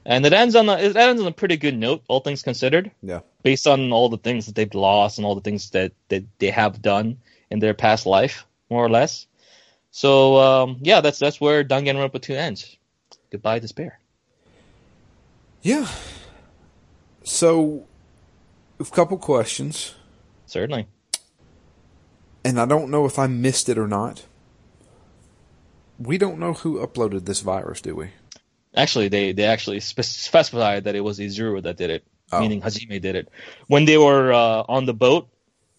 and 0.04 0.24
it 0.26 0.32
ends 0.32 0.54
on 0.54 0.68
a, 0.68 0.76
it 0.76 0.96
ends 0.96 1.20
on 1.20 1.28
a 1.28 1.32
pretty 1.32 1.56
good 1.56 1.76
note, 1.76 2.02
all 2.08 2.20
things 2.20 2.42
considered. 2.42 2.90
Yeah. 3.02 3.20
Based 3.42 3.66
on 3.66 3.92
all 3.92 4.08
the 4.08 4.18
things 4.18 4.46
that 4.46 4.54
they've 4.54 4.74
lost 4.74 5.18
and 5.18 5.26
all 5.26 5.34
the 5.34 5.40
things 5.40 5.70
that 5.70 5.92
that 6.08 6.24
they 6.38 6.50
have 6.50 6.82
done 6.82 7.18
in 7.50 7.58
their 7.58 7.74
past 7.74 8.06
life, 8.06 8.46
more 8.70 8.84
or 8.84 8.90
less. 8.90 9.26
So 9.90 10.36
um, 10.36 10.78
yeah, 10.82 11.00
that's 11.00 11.18
that's 11.18 11.40
where 11.40 11.64
Danganronpa 11.64 12.20
2 12.20 12.34
ends. 12.34 12.76
Goodbye, 13.30 13.58
despair. 13.58 13.98
Yeah. 15.62 15.88
So, 17.24 17.88
a 18.80 18.84
couple 18.84 19.16
questions, 19.18 19.94
Certainly. 20.46 20.86
and 22.44 22.60
I 22.60 22.66
don't 22.66 22.90
know 22.90 23.06
if 23.06 23.18
I 23.18 23.26
missed 23.26 23.68
it 23.68 23.78
or 23.78 23.88
not. 23.88 24.24
We 25.98 26.18
don't 26.18 26.38
know 26.38 26.52
who 26.52 26.78
uploaded 26.86 27.24
this 27.24 27.40
virus, 27.40 27.80
do 27.80 27.94
we? 27.96 28.10
Actually, 28.74 29.08
they 29.08 29.32
they 29.32 29.44
actually 29.44 29.80
specified 29.80 30.84
that 30.84 30.94
it 30.94 31.00
was 31.00 31.18
Izuru 31.18 31.62
that 31.62 31.76
did 31.78 31.90
it, 31.90 32.04
Oh. 32.32 32.40
meaning 32.40 32.60
Hajime 32.60 33.00
did 33.00 33.14
it. 33.16 33.28
When 33.68 33.84
they 33.86 33.96
were 33.96 34.32
uh, 34.32 34.64
on 34.68 34.84
the 34.84 34.92
boat 34.92 35.28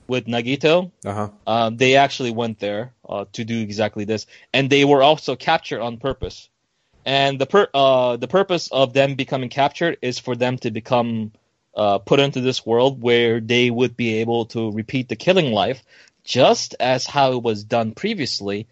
with 0.07 0.25
Nagito, 0.25 0.91
Uh 1.05 1.13
huh. 1.13 1.29
uh, 1.45 1.69
they 1.69 1.95
actually 1.97 2.31
went 2.31 2.59
there 2.59 2.93
uh, 3.07 3.25
to 3.33 3.43
do 3.45 3.59
exactly 3.61 4.05
this, 4.05 4.25
and 4.53 4.69
they 4.69 4.85
were 4.85 5.03
also 5.03 5.35
captured 5.35 5.81
on 5.81 5.97
purpose. 5.97 6.49
And 7.05 7.39
the 7.39 7.45
per- 7.45 7.69
uh, 7.73 8.17
the 8.17 8.27
purpose 8.27 8.69
of 8.71 8.93
them 8.93 9.13
becoming 9.15 9.49
captured 9.49 9.97
is 10.01 10.17
for 10.19 10.35
them 10.35 10.57
to 10.59 10.71
become 10.71 11.31
uh, 11.77 11.99
put 11.99 12.19
into 12.19 12.41
this 12.41 12.65
world 12.65 13.01
where 13.01 13.39
they 13.39 13.69
would 13.69 13.95
be 13.95 14.15
able 14.15 14.47
to 14.47 14.71
repeat 14.71 15.07
the 15.07 15.15
killing 15.15 15.53
life, 15.53 15.81
just 16.25 16.75
as 16.79 17.05
how 17.05 17.33
it 17.33 17.43
was 17.43 17.63
done 17.63 17.93
previously, 17.93 18.67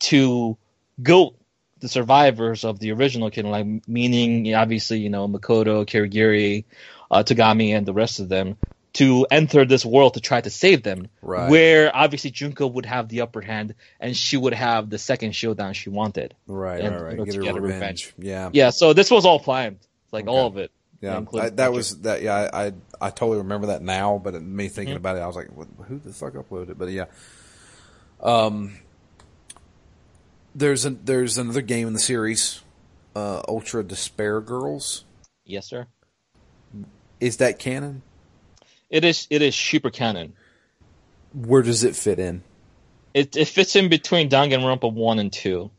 to 0.00 0.56
goat 1.02 1.36
the 1.80 1.88
survivors 1.88 2.64
of 2.64 2.78
the 2.78 2.90
original 2.92 3.30
killing 3.30 3.52
life, 3.52 3.66
meaning 3.86 4.54
obviously 4.54 4.98
you 4.98 5.10
know 5.10 5.28
Makoto, 5.28 5.84
Kirigiri, 5.86 6.64
uh, 7.10 7.22
Togami, 7.22 7.76
and 7.76 7.86
the 7.86 7.92
rest 7.92 8.18
of 8.20 8.28
them 8.28 8.56
to 8.94 9.26
enter 9.30 9.66
this 9.66 9.84
world 9.84 10.14
to 10.14 10.20
try 10.20 10.40
to 10.40 10.48
save 10.48 10.82
them. 10.82 11.08
Right. 11.20 11.50
Where 11.50 11.94
obviously 11.94 12.30
Junko 12.30 12.66
would 12.66 12.86
have 12.86 13.08
the 13.10 13.20
upper 13.20 13.42
hand 13.42 13.74
and 14.00 14.16
she 14.16 14.38
would 14.38 14.54
have 14.54 14.88
the 14.88 14.96
second 14.98 15.32
showdown 15.36 15.74
she 15.74 15.90
wanted. 15.90 16.34
Right, 16.46 16.80
And, 16.80 16.94
right, 16.94 17.02
right. 17.02 17.16
Get 17.26 17.32
to 17.32 17.36
her 17.36 17.42
get 17.44 17.56
a 17.56 17.60
revenge. 17.60 18.14
revenge. 18.16 18.26
Yeah. 18.26 18.50
Yeah, 18.54 18.70
so 18.70 18.94
this 18.94 19.10
was 19.10 19.26
all 19.26 19.38
planned, 19.38 19.80
like 20.12 20.24
Okay. 20.24 20.32
all 20.34 20.46
of 20.46 20.56
it. 20.56 20.70
Yeah, 21.00 21.22
I, 21.36 21.50
that 21.50 21.72
was 21.72 22.00
that. 22.02 22.22
Yeah, 22.22 22.50
I, 22.52 22.66
I 22.68 22.72
I 23.00 23.10
totally 23.10 23.38
remember 23.38 23.68
that 23.68 23.82
now. 23.82 24.20
But 24.22 24.40
me 24.42 24.68
thinking 24.68 24.96
Mm-hmm. 24.96 24.96
about 24.96 25.16
it, 25.16 25.20
I 25.20 25.26
was 25.26 25.36
like, 25.36 25.48
"Who 25.88 25.98
the 25.98 26.12
fuck 26.12 26.34
uploaded 26.34 26.70
it?" 26.70 26.78
But 26.78 26.90
yeah, 26.90 27.06
um, 28.20 28.78
there's 30.54 30.84
a 30.86 30.90
there's 30.90 31.38
another 31.38 31.62
game 31.62 31.86
in 31.86 31.92
the 31.92 31.98
series, 32.00 32.62
uh, 33.14 33.42
Ultra 33.48 33.84
Despair 33.84 34.40
Girls. 34.40 35.04
Yes, 35.44 35.66
sir. 35.66 35.86
Is 37.20 37.38
that 37.38 37.58
canon? 37.58 38.02
It 38.90 39.04
is. 39.04 39.26
It 39.30 39.42
is 39.42 39.54
super 39.56 39.90
canon. 39.90 40.34
Where 41.34 41.62
does 41.62 41.84
it 41.84 41.96
fit 41.96 42.18
in? 42.18 42.42
It 43.14 43.36
it 43.36 43.48
fits 43.48 43.76
in 43.76 43.88
between 43.88 44.30
Danganronpa 44.30 44.92
one 44.92 45.18
and 45.18 45.32
two. 45.32 45.70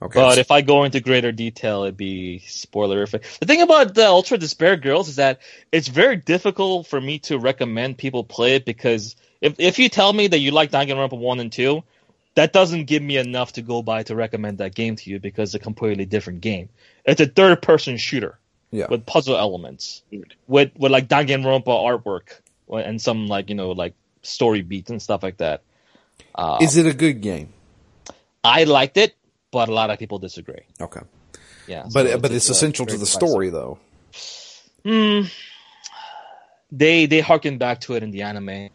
Okay, 0.00 0.20
But 0.20 0.38
if 0.38 0.52
I 0.52 0.60
go 0.60 0.84
into 0.84 1.00
greater 1.00 1.32
detail, 1.32 1.82
it'd 1.82 1.96
be 1.96 2.42
spoilerific. 2.46 3.38
The 3.40 3.46
thing 3.46 3.62
about 3.62 3.94
the 3.94 4.06
Ultra 4.06 4.38
Despair 4.38 4.76
Girls 4.76 5.08
is 5.08 5.16
that 5.16 5.40
it's 5.72 5.88
very 5.88 6.16
difficult 6.16 6.86
for 6.86 7.00
me 7.00 7.18
to 7.20 7.38
recommend 7.38 7.98
people 7.98 8.22
play 8.22 8.54
it 8.54 8.64
because 8.64 9.16
if 9.40 9.58
if 9.58 9.80
you 9.80 9.88
tell 9.88 10.12
me 10.12 10.28
that 10.28 10.38
you 10.38 10.52
like 10.52 10.70
Danganronpa 10.70 11.18
one 11.18 11.40
and 11.40 11.50
two, 11.50 11.82
that 12.36 12.52
doesn't 12.52 12.84
give 12.84 13.02
me 13.02 13.16
enough 13.16 13.54
to 13.54 13.62
go 13.62 13.82
by 13.82 14.04
to 14.04 14.14
recommend 14.14 14.58
that 14.58 14.72
game 14.72 14.94
to 14.94 15.10
you 15.10 15.18
because 15.18 15.52
it's 15.54 15.60
a 15.60 15.64
completely 15.64 16.04
different 16.04 16.42
game. 16.42 16.68
It's 17.04 17.20
a 17.20 17.26
third 17.26 17.60
person 17.60 17.96
shooter 17.96 18.38
yeah, 18.70 18.86
with 18.88 19.04
puzzle 19.04 19.36
elements, 19.36 20.02
with 20.46 20.70
with 20.76 20.92
like 20.92 21.08
Danganronpa 21.08 21.66
artwork 21.66 22.38
and 22.70 23.02
some 23.02 23.26
like 23.26 23.48
you 23.48 23.56
know 23.56 23.72
like 23.72 23.94
story 24.22 24.62
beats 24.62 24.90
and 24.90 25.02
stuff 25.02 25.24
like 25.24 25.38
that. 25.38 25.62
Uh, 26.34 26.58
is 26.60 26.76
it 26.76 26.86
a 26.86 26.94
good 26.94 27.20
game? 27.20 27.52
I 28.44 28.64
liked 28.64 28.96
it, 28.96 29.16
but 29.50 29.68
a 29.68 29.72
lot 29.72 29.90
of 29.90 29.98
people 29.98 30.18
disagree. 30.18 30.62
Okay, 30.80 31.00
Yeah, 31.66 31.84
so 31.88 31.90
but 31.94 32.22
but 32.22 32.32
it's 32.32 32.48
uh, 32.50 32.52
essential 32.52 32.86
to 32.86 32.92
the 32.92 32.98
divisive. 33.04 33.28
story, 33.28 33.50
though. 33.50 33.78
Hmm. 34.84 35.22
They 36.70 37.06
they 37.06 37.20
harken 37.20 37.58
back 37.58 37.80
to 37.82 37.94
it 37.94 38.02
in 38.02 38.10
the 38.10 38.22
anime 38.22 38.68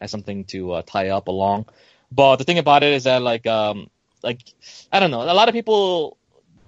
as 0.00 0.10
something 0.10 0.44
to 0.46 0.72
uh, 0.72 0.82
tie 0.86 1.08
up 1.08 1.28
along. 1.28 1.66
But 2.10 2.36
the 2.36 2.44
thing 2.44 2.58
about 2.58 2.82
it 2.82 2.92
is 2.92 3.04
that 3.04 3.22
like 3.22 3.46
um 3.46 3.88
like 4.22 4.40
I 4.92 5.00
don't 5.00 5.10
know, 5.10 5.22
a 5.22 5.34
lot 5.34 5.48
of 5.48 5.54
people 5.54 6.16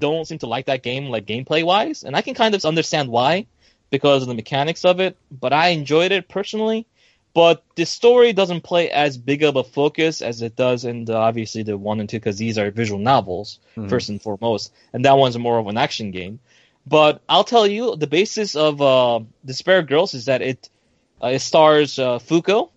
don't 0.01 0.27
seem 0.27 0.39
to 0.39 0.47
like 0.47 0.67
that 0.67 0.83
game 0.83 1.07
like 1.07 1.25
gameplay 1.27 1.65
wise, 1.65 2.03
and 2.03 2.17
I 2.17 2.23
can 2.23 2.35
kind 2.35 2.55
of 2.55 2.65
understand 2.65 3.09
why 3.09 3.47
because 3.91 4.23
of 4.23 4.29
the 4.29 4.35
mechanics 4.35 4.85
of 4.85 4.99
it. 5.01 5.17
But 5.31 5.53
I 5.53 5.69
enjoyed 5.69 6.11
it 6.13 6.29
personally. 6.29 6.87
But 7.35 7.65
the 7.75 7.85
story 7.85 8.33
doesn't 8.33 8.63
play 8.63 8.91
as 8.91 9.19
big 9.19 9.43
of 9.43 9.57
a 9.57 9.65
focus 9.65 10.23
as 10.23 10.41
it 10.41 10.55
does 10.55 10.85
in 10.85 11.05
the 11.05 11.17
obviously 11.17 11.65
the 11.65 11.77
one 11.77 11.99
and 12.01 12.09
two 12.09 12.19
because 12.19 12.39
these 12.39 12.59
are 12.59 12.71
visual 12.71 13.01
novels 13.01 13.59
first 13.89 14.09
and 14.09 14.23
foremost, 14.23 14.73
and 14.93 15.05
that 15.05 15.19
one's 15.19 15.37
more 15.37 15.59
of 15.59 15.67
an 15.67 15.77
action 15.77 16.13
game. 16.13 16.39
But 16.87 17.23
I'll 17.29 17.45
tell 17.45 17.67
you, 17.67 17.97
the 17.97 18.07
basis 18.07 18.55
of 18.55 18.81
uh, 18.81 19.21
Despair 19.45 19.83
Girls 19.83 20.15
is 20.15 20.27
that 20.27 20.43
it 20.43 20.69
uh, 21.23 21.29
it 21.29 21.41
stars 21.41 21.99
uh, 21.99 22.19
Fuko, 22.21 22.71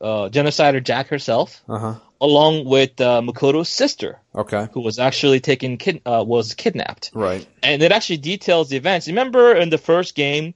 uh, 0.00 0.28
genocider 0.28 0.82
Jack 0.84 1.08
herself, 1.08 1.62
Uh 1.68 1.78
huh. 1.78 1.94
along 2.20 2.64
with 2.66 3.00
uh, 3.00 3.20
Makoto's 3.22 3.68
sister, 3.68 4.18
Okay. 4.34 4.66
who 4.72 4.80
was 4.80 4.98
actually 4.98 5.40
taken 5.40 5.78
kid- 5.78 6.02
uh, 6.04 6.22
was 6.26 6.54
kidnapped, 6.54 7.12
Right. 7.14 7.46
and 7.62 7.82
it 7.82 7.92
actually 7.92 8.18
details 8.18 8.68
the 8.68 8.76
events. 8.76 9.06
Remember 9.06 9.54
in 9.56 9.70
the 9.70 9.78
first 9.78 10.14
game, 10.14 10.54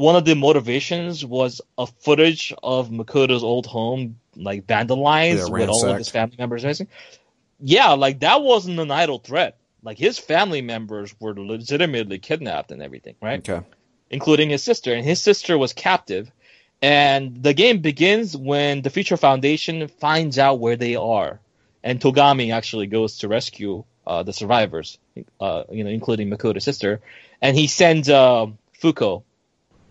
one 0.00 0.16
of 0.16 0.24
the 0.24 0.34
motivations 0.34 1.26
was 1.26 1.60
a 1.76 1.86
footage 1.86 2.54
of 2.62 2.88
Makoto's 2.88 3.44
old 3.44 3.66
home, 3.66 4.16
like 4.34 4.66
vandalized 4.66 5.48
Yeah, 5.48 5.52
with 5.52 5.68
all 5.68 5.88
of 5.90 5.98
his 5.98 6.08
family 6.08 6.36
members 6.38 6.64
missing. 6.64 6.88
Yeah, 7.60 7.90
like 7.90 8.20
that 8.20 8.40
wasn't 8.40 8.80
an 8.80 8.90
idle 8.90 9.18
threat. 9.18 9.58
Like 9.82 9.98
his 9.98 10.18
family 10.18 10.62
members 10.62 11.14
were 11.20 11.34
legitimately 11.34 12.18
kidnapped 12.18 12.72
and 12.72 12.82
everything, 12.82 13.16
right? 13.20 13.46
Okay. 13.46 13.64
including 14.10 14.48
his 14.50 14.62
sister, 14.62 14.94
and 14.94 15.04
his 15.04 15.22
sister 15.22 15.58
was 15.58 15.74
captive. 15.74 16.30
And 16.80 17.42
the 17.42 17.52
game 17.52 17.80
begins 17.82 18.34
when 18.34 18.80
the 18.80 18.90
Future 18.90 19.18
Foundation 19.18 19.86
finds 19.88 20.38
out 20.38 20.60
where 20.60 20.76
they 20.76 20.96
are, 20.96 21.40
and 21.84 22.00
Togami 22.00 22.54
actually 22.54 22.86
goes 22.86 23.18
to 23.18 23.28
rescue 23.28 23.84
uh, 24.06 24.22
the 24.22 24.32
survivors, 24.32 24.98
uh, 25.38 25.64
you 25.70 25.84
know, 25.84 25.90
including 25.90 26.30
Makoto's 26.30 26.64
sister, 26.64 27.02
and 27.42 27.54
he 27.54 27.66
sends 27.66 28.08
uh, 28.08 28.46
Fuko 28.82 29.24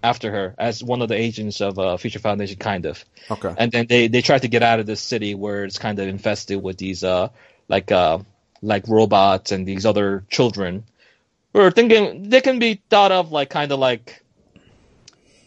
after 0.01 0.31
her 0.31 0.55
as 0.57 0.83
one 0.83 1.01
of 1.01 1.09
the 1.09 1.15
agents 1.15 1.61
of 1.61 1.77
uh, 1.77 1.97
Future 1.97 2.19
Foundation, 2.19 2.57
kind 2.57 2.85
of. 2.85 3.03
Okay. 3.29 3.53
And 3.57 3.71
then 3.71 3.87
they 3.87 4.07
they 4.07 4.21
try 4.21 4.39
to 4.39 4.47
get 4.47 4.63
out 4.63 4.79
of 4.79 4.85
this 4.85 5.01
city 5.01 5.35
where 5.35 5.65
it's 5.65 5.77
kind 5.77 5.99
of 5.99 6.07
infested 6.07 6.61
with 6.61 6.77
these 6.77 7.03
uh 7.03 7.29
like 7.67 7.91
uh 7.91 8.19
like 8.61 8.87
robots 8.87 9.51
and 9.51 9.67
these 9.67 9.85
other 9.85 10.25
children. 10.29 10.83
We're 11.53 11.71
thinking 11.71 12.29
they 12.29 12.41
can 12.41 12.59
be 12.59 12.81
thought 12.89 13.11
of 13.11 13.31
like 13.31 13.49
kind 13.49 13.71
of 13.71 13.79
like 13.79 14.23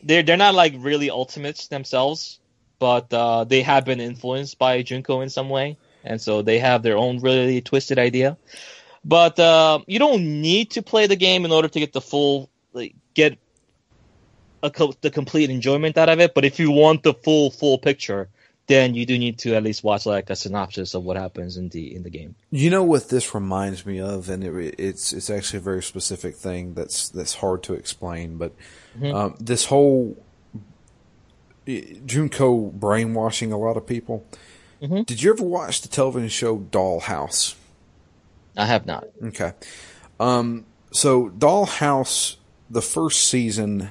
they're 0.03 0.23
they're 0.23 0.37
not 0.37 0.55
like 0.55 0.75
really 0.79 1.11
ultimates 1.11 1.69
themselves, 1.69 2.41
but 2.79 3.13
uh, 3.13 3.45
they 3.45 3.63
have 3.63 3.85
been 3.85 4.01
influenced 4.01 4.59
by 4.59 4.83
Junko 4.83 5.21
in 5.21 5.31
some 5.31 5.49
way, 5.49 5.79
and 6.05 6.21
so 6.21 6.43
they 6.43 6.59
have 6.59 6.83
their 6.83 6.97
own 6.97 7.21
really 7.21 7.61
twisted 7.61 7.99
idea. 7.99 8.37
But 9.05 9.39
uh, 9.39 9.81
you 9.87 9.99
don't 9.99 10.41
need 10.43 10.73
to 10.73 10.83
play 10.83 11.07
the 11.07 11.17
game 11.17 11.45
in 11.45 11.53
order 11.53 11.69
to 11.69 11.79
get 11.79 11.93
the 11.93 12.01
full 12.01 12.51
like 12.73 12.95
get 13.15 13.39
co- 14.71 14.95
the 15.01 15.11
complete 15.11 15.51
enjoyment 15.51 15.97
out 15.99 16.09
of 16.09 16.21
it. 16.21 16.35
But 16.35 16.45
if 16.45 16.59
you 16.59 16.71
want 16.71 17.03
the 17.03 17.15
full 17.15 17.51
full 17.51 17.79
picture, 17.79 18.29
then 18.69 18.95
you 18.95 19.05
do 19.05 19.19
need 19.19 19.39
to 19.41 19.55
at 19.55 19.63
least 19.63 19.83
watch 19.83 20.07
like 20.07 20.31
a 20.31 20.37
synopsis 20.37 20.95
of 20.95 21.03
what 21.05 21.17
happens 21.17 21.57
in 21.57 21.69
the 21.71 21.95
in 21.95 22.03
the 22.05 22.11
game. 22.11 22.35
You 22.51 22.71
know 22.71 22.83
what 22.85 23.09
this 23.09 23.35
reminds 23.35 23.85
me 23.85 24.01
of, 24.01 24.29
and 24.29 24.45
it, 24.45 24.75
it's 24.79 25.13
it's 25.13 25.31
actually 25.31 25.59
a 25.59 25.63
very 25.63 25.83
specific 25.83 26.37
thing 26.37 26.75
that's 26.75 27.09
that's 27.09 27.35
hard 27.35 27.63
to 27.65 27.75
explain. 27.75 28.37
But 28.39 28.53
um, 29.03 29.35
this 29.41 29.67
whole 29.67 30.17
eh, 31.67 31.95
Junko 32.07 32.71
brainwashing 32.71 33.53
a 33.53 33.59
lot 33.59 33.77
of 33.77 33.87
people. 33.87 34.27
Mhm. 34.81 35.07
Did 35.07 35.23
you 35.23 35.33
ever 35.33 35.45
watch 35.45 35.81
the 35.83 35.89
television 35.89 36.29
show 36.29 36.59
Dollhouse? 36.59 37.55
I 38.57 38.67
have 38.67 38.85
not. 38.85 39.07
Okay. 39.23 39.53
Um, 40.21 40.67
so 40.91 41.31
Dollhouse, 41.31 42.37
the 42.69 42.83
first 42.83 43.29
season, 43.29 43.91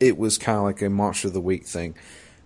it 0.00 0.18
was 0.18 0.38
kind 0.38 0.58
of 0.58 0.64
like 0.64 0.82
a 0.82 0.90
monster 0.90 1.28
of 1.28 1.34
the 1.34 1.40
week 1.40 1.66
thing. 1.66 1.94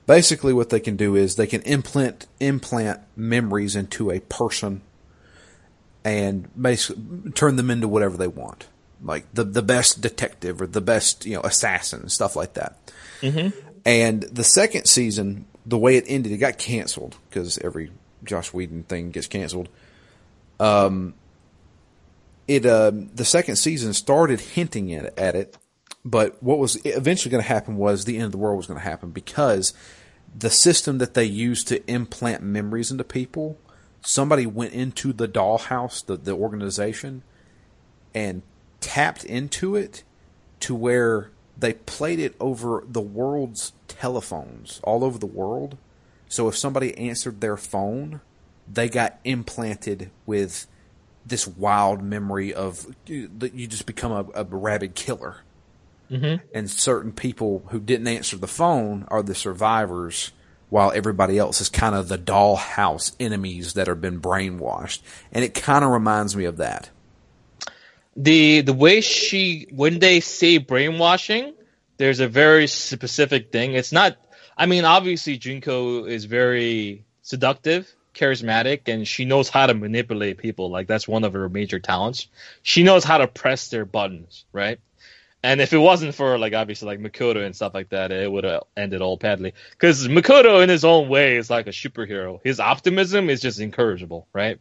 Basically, 0.07 0.53
what 0.53 0.69
they 0.69 0.81
can 0.81 0.97
do 0.97 1.17
is 1.17 1.37
they 1.37 1.47
can 1.47 1.63
implant 1.63 2.27
implant 2.41 3.01
memories 3.17 3.75
into 3.75 4.11
a 4.11 4.21
person 4.21 4.83
and 6.05 6.51
basically 6.61 7.31
turn 7.33 7.57
them 7.57 7.71
into 7.71 7.89
whatever 7.89 8.17
they 8.19 8.29
want. 8.29 8.67
like 9.03 9.33
the 9.33 9.45
the 9.45 9.63
best 9.63 10.01
detective 10.01 10.61
or 10.61 10.67
the 10.67 10.81
best 10.81 11.25
you 11.27 11.35
know 11.35 11.43
assassin 11.43 12.09
stuff 12.09 12.37
like 12.37 12.55
that. 12.55 12.77
Mm-hmm. 13.21 13.59
And 13.87 14.23
the 14.23 14.45
second 14.45 14.87
season, 14.87 15.45
the 15.67 15.79
way 15.79 15.97
it 15.97 16.05
ended, 16.07 16.33
it 16.33 16.39
got 16.39 16.59
canceled 16.59 17.17
because 17.29 17.59
every 17.59 17.91
Joss 18.25 18.53
Whedon 18.53 18.85
thing 18.85 19.11
gets 19.11 19.27
canceled. 19.27 19.69
Um, 20.59 21.15
it 22.49 22.65
uh, 22.67 22.93
the 23.15 23.25
second 23.25 23.57
season 23.57 23.93
started 23.93 24.41
hinting 24.41 24.93
at, 24.95 25.19
at 25.19 25.35
it, 25.35 25.57
but 26.05 26.43
what 26.43 26.59
was 26.59 26.77
eventually 26.85 27.31
going 27.31 27.43
to 27.43 27.49
happen 27.49 27.77
was 27.77 28.05
the 28.05 28.17
end 28.17 28.27
of 28.27 28.33
the 28.33 28.39
world 28.39 28.59
was 28.59 28.67
going 28.67 28.79
to 28.79 28.85
happen 28.85 29.11
because 29.11 29.73
the 30.37 30.51
system 30.51 30.99
that 30.99 31.15
they 31.15 31.25
used 31.25 31.69
to 31.69 31.89
implant 31.91 32.43
memories 32.43 32.91
into 32.91 33.05
people, 33.05 33.59
somebody 34.03 34.47
went 34.47 34.73
into 34.73 35.13
the 35.13 35.29
dollhouse, 35.29 36.05
the, 36.05 36.17
the 36.17 36.33
organization, 36.33 37.23
and 38.15 38.43
tapped 38.81 39.25
into 39.25 39.77
it 39.77 40.03
to 40.61 40.75
where 40.75 41.31
they 41.57 41.73
played 41.73 42.19
it 42.19 42.35
over 42.41 42.85
the 42.87 43.01
world's 43.01 43.73
telephones 43.89 44.81
all 44.83 45.05
over 45.05 45.19
the 45.19 45.27
world. 45.27 45.79
So 46.29 46.49
if 46.49 46.57
somebody 46.57 46.97
answered 46.99 47.41
their 47.41 47.57
phone, 47.57 48.21
they 48.71 48.89
got 48.89 49.21
implanted 49.25 50.11
with 50.27 50.67
this 51.25 51.47
wild 51.47 52.03
memory 52.03 52.53
of 52.53 52.87
that 53.07 53.55
you 53.55 53.67
just 53.67 53.87
become 53.87 54.13
a, 54.13 54.27
a 54.41 54.45
rabid 54.45 54.95
killer. 54.95 55.44
Mm-hmm. 56.15 56.47
And 56.55 56.71
certain 56.71 57.13
people 57.13 57.65
who 57.71 57.81
didn't 57.81 58.09
answer 58.09 58.37
the 58.37 58.47
phone 58.47 59.05
are 59.09 59.23
the 59.23 59.35
survivors, 59.35 60.33
while 60.71 60.93
everybody 60.93 61.39
else 61.39 61.61
is 61.61 61.69
kind 61.69 61.95
of 61.95 62.09
the 62.09 62.19
dollhouse 62.19 63.15
enemies 63.21 63.75
that 63.75 63.87
have 63.87 64.01
been 64.01 64.21
brainwashed. 64.21 65.01
And 65.33 65.45
it 65.45 65.55
kind 65.55 65.85
of 65.85 65.91
reminds 65.91 66.35
me 66.35 66.47
of 66.47 66.57
that. 66.57 66.91
The 68.17 68.61
the 68.61 68.73
way 68.73 69.01
she 69.01 69.69
when 69.71 69.99
they 69.99 70.21
say 70.21 70.59
brainwashing, 70.59 71.55
there's 71.97 72.21
a 72.21 72.29
very 72.29 72.67
specific 72.67 73.53
thing. 73.53 73.75
It's 73.75 73.93
not. 73.93 74.17
I 74.57 74.67
mean, 74.67 74.85
obviously 74.85 75.37
Junko 75.37 76.05
is 76.07 76.25
very 76.27 77.05
seductive 77.23 77.93
charismatic 78.15 78.83
and 78.87 79.07
she 79.07 79.25
knows 79.25 79.49
how 79.49 79.67
to 79.67 79.75
manipulate 79.75 80.39
people. 80.39 80.71
Like 80.71 80.87
that's 80.87 81.09
one 81.09 81.25
of 81.25 81.33
her 81.33 81.49
major 81.49 81.79
talents. 81.79 82.29
She 82.63 82.83
knows 82.83 83.05
how 83.05 83.19
to 83.19 83.27
press 83.27 83.69
their 83.69 83.85
buttons, 83.85 84.45
right? 84.53 84.79
And 85.45 85.61
if 85.61 85.75
it 85.75 85.79
wasn't 85.79 86.15
for 86.15 86.39
like 86.39 86.55
obviously 86.55 86.87
like 86.87 87.01
Makoto 87.01 87.45
and 87.45 87.55
stuff 87.55 87.75
like 87.75 87.91
that, 87.91 88.11
it 88.11 88.33
would 88.33 88.45
have 88.45 88.63
ended 88.75 89.03
all 89.03 89.19
badly. 89.19 89.53
Because 89.73 90.09
Makoto 90.09 90.63
in 90.63 90.71
his 90.71 90.87
own 90.87 91.11
way 91.11 91.37
is 91.37 91.51
like 91.51 91.67
a 91.67 91.71
superhero. 91.71 92.41
His 92.43 92.61
optimism 92.61 93.29
is 93.29 93.43
just 93.43 93.61
incorrigible, 93.61 94.27
right? 94.33 94.59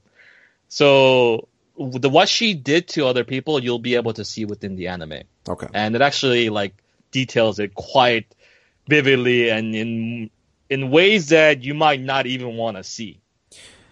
So 0.67 1.47
the 1.77 2.09
what 2.09 2.27
she 2.27 2.53
did 2.53 2.89
to 2.89 3.07
other 3.07 3.23
people, 3.23 3.63
you'll 3.63 3.79
be 3.79 3.95
able 3.95 4.11
to 4.15 4.25
see 4.25 4.43
within 4.43 4.75
the 4.75 4.89
anime. 4.89 5.23
Okay. 5.47 5.67
And 5.73 5.95
it 5.95 6.01
actually 6.01 6.49
like 6.49 6.75
details 7.11 7.59
it 7.59 7.73
quite 7.73 8.35
vividly 8.85 9.51
and 9.51 9.73
in 9.73 10.29
in 10.69 10.91
ways 10.91 11.29
that 11.29 11.63
you 11.63 11.73
might 11.73 12.01
not 12.01 12.25
even 12.25 12.57
want 12.57 12.75
to 12.75 12.83
see 12.83 13.21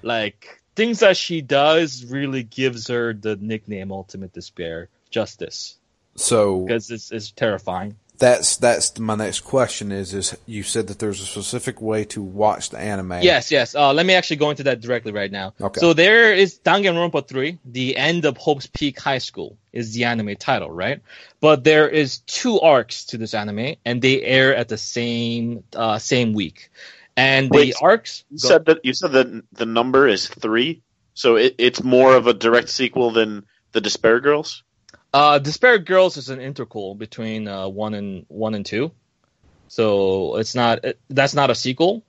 like 0.02 0.62
things 0.76 1.00
that 1.00 1.16
she 1.16 1.42
does 1.42 2.04
really 2.04 2.44
gives 2.44 2.88
her 2.88 3.14
the 3.14 3.38
nickname 3.38 3.94
Ultimate 3.94 4.34
Despair 4.34 4.90
Justice. 5.10 5.78
So 6.16 6.66
because 6.66 6.92
it's, 6.92 7.12
it's 7.12 7.32
terrifying. 7.32 7.96
That's 8.22 8.58
that's 8.58 9.00
my 9.00 9.16
next 9.16 9.40
question. 9.40 9.92
Is 9.92 10.14
is 10.14 10.38
you 10.46 10.62
said 10.62 10.88
that 10.88 11.00
there's 11.00 11.22
a 11.22 11.26
specific 11.26 11.82
way 11.82 12.06
to 12.06 12.22
watch 12.22 12.70
the 12.70 12.78
anime? 12.78 13.24
Yes, 13.24 13.50
yes. 13.50 13.74
Uh, 13.74 13.94
let 13.94 14.06
me 14.06 14.14
actually 14.14 14.36
go 14.36 14.52
into 14.52 14.64
that 14.64 14.80
directly 14.80 15.12
right 15.12 15.32
now. 15.32 15.56
Okay. 15.60 15.80
So 15.80 15.94
there 15.94 16.32
is 16.32 16.60
Danganronpa 16.60 17.28
3, 17.28 17.58
the 17.66 17.98
end 17.98 18.26
of 18.26 18.38
Hope's 18.38 18.68
Peak 18.68 19.00
High 19.00 19.18
School 19.18 19.58
is 19.74 19.96
the 19.96 20.04
anime 20.04 20.36
title, 20.36 20.70
right? 20.70 21.02
But 21.40 21.64
there 21.64 21.90
is 21.90 22.20
two 22.20 22.60
arcs 22.60 23.06
to 23.06 23.18
this 23.18 23.34
anime, 23.34 23.78
and 23.84 24.04
they 24.04 24.22
air 24.22 24.56
at 24.56 24.68
the 24.68 24.78
same 24.78 25.64
uh, 25.76 25.98
same 25.98 26.34
week. 26.34 26.70
And 27.18 27.50
Wait, 27.50 27.74
the 27.74 27.76
arcs. 27.82 28.24
You 28.30 28.38
said 28.38 28.66
that 28.66 28.86
you 28.86 28.94
said 28.94 29.14
that 29.14 29.44
the 29.52 29.66
number 29.66 30.08
is 30.08 30.28
three, 30.28 30.84
so 31.16 31.38
it, 31.38 31.56
it's 31.58 31.84
more 31.84 32.16
of 32.16 32.28
a 32.28 32.36
direct 32.36 32.70
sequel 32.70 33.10
than 33.10 33.46
the 33.72 33.82
Despair 33.82 34.20
Girls. 34.20 34.62
Uh, 35.14 35.40
Despair 35.40 35.78
Girls 35.78 36.18
is 36.18 36.30
an 36.30 36.40
interquel 36.40 36.98
between 36.98 37.48
uh, 37.48 37.68
one 37.68 37.94
and 37.94 38.26
one 38.30 38.56
and 38.56 38.66
two, 38.66 38.92
so 39.68 40.38
it's 40.38 40.56
not 40.56 40.86
it, 40.86 41.00
that's 41.10 41.34
not 41.34 41.50
a 41.50 41.56
sequel 41.56 42.04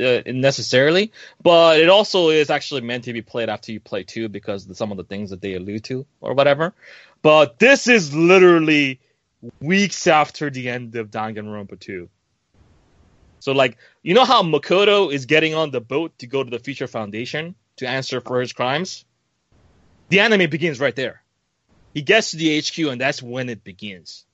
uh, 0.00 0.22
necessarily, 0.26 1.12
but 1.42 1.80
it 1.80 1.88
also 1.88 2.30
is 2.30 2.50
actually 2.50 2.80
meant 2.80 3.04
to 3.04 3.12
be 3.12 3.22
played 3.22 3.48
after 3.48 3.72
you 3.72 3.80
play 3.80 4.02
two 4.02 4.28
because 4.28 4.66
some 4.76 4.90
of 4.90 4.96
the 4.96 5.04
things 5.04 5.30
that 5.30 5.40
they 5.40 5.54
allude 5.54 5.84
to 5.84 6.06
or 6.20 6.34
whatever. 6.34 6.74
But 7.22 7.58
this 7.58 7.88
is 7.88 8.14
literally 8.14 9.00
weeks 9.60 10.06
after 10.06 10.50
the 10.50 10.68
end 10.68 10.96
of 10.96 11.10
Danganronpa 11.10 11.78
2. 11.78 12.08
So 13.40 13.52
like, 13.52 13.78
you 14.02 14.14
know 14.14 14.24
how 14.24 14.42
Makoto 14.42 15.12
is 15.12 15.26
getting 15.26 15.54
on 15.54 15.70
the 15.70 15.80
boat 15.80 16.18
to 16.18 16.26
go 16.26 16.42
to 16.42 16.50
the 16.50 16.58
Future 16.58 16.86
Foundation 16.86 17.54
to 17.76 17.88
answer 17.88 18.20
for 18.20 18.40
his 18.40 18.52
crimes? 18.52 19.04
The 20.08 20.20
anime 20.20 20.50
begins 20.50 20.80
right 20.80 20.94
there. 20.94 21.22
He 21.96 22.02
gets 22.02 22.32
to 22.32 22.36
the 22.36 22.58
HQ 22.58 22.76
and 22.92 23.00
that's 23.00 23.22
when 23.22 23.48
it 23.48 23.64
begins. 23.64 24.26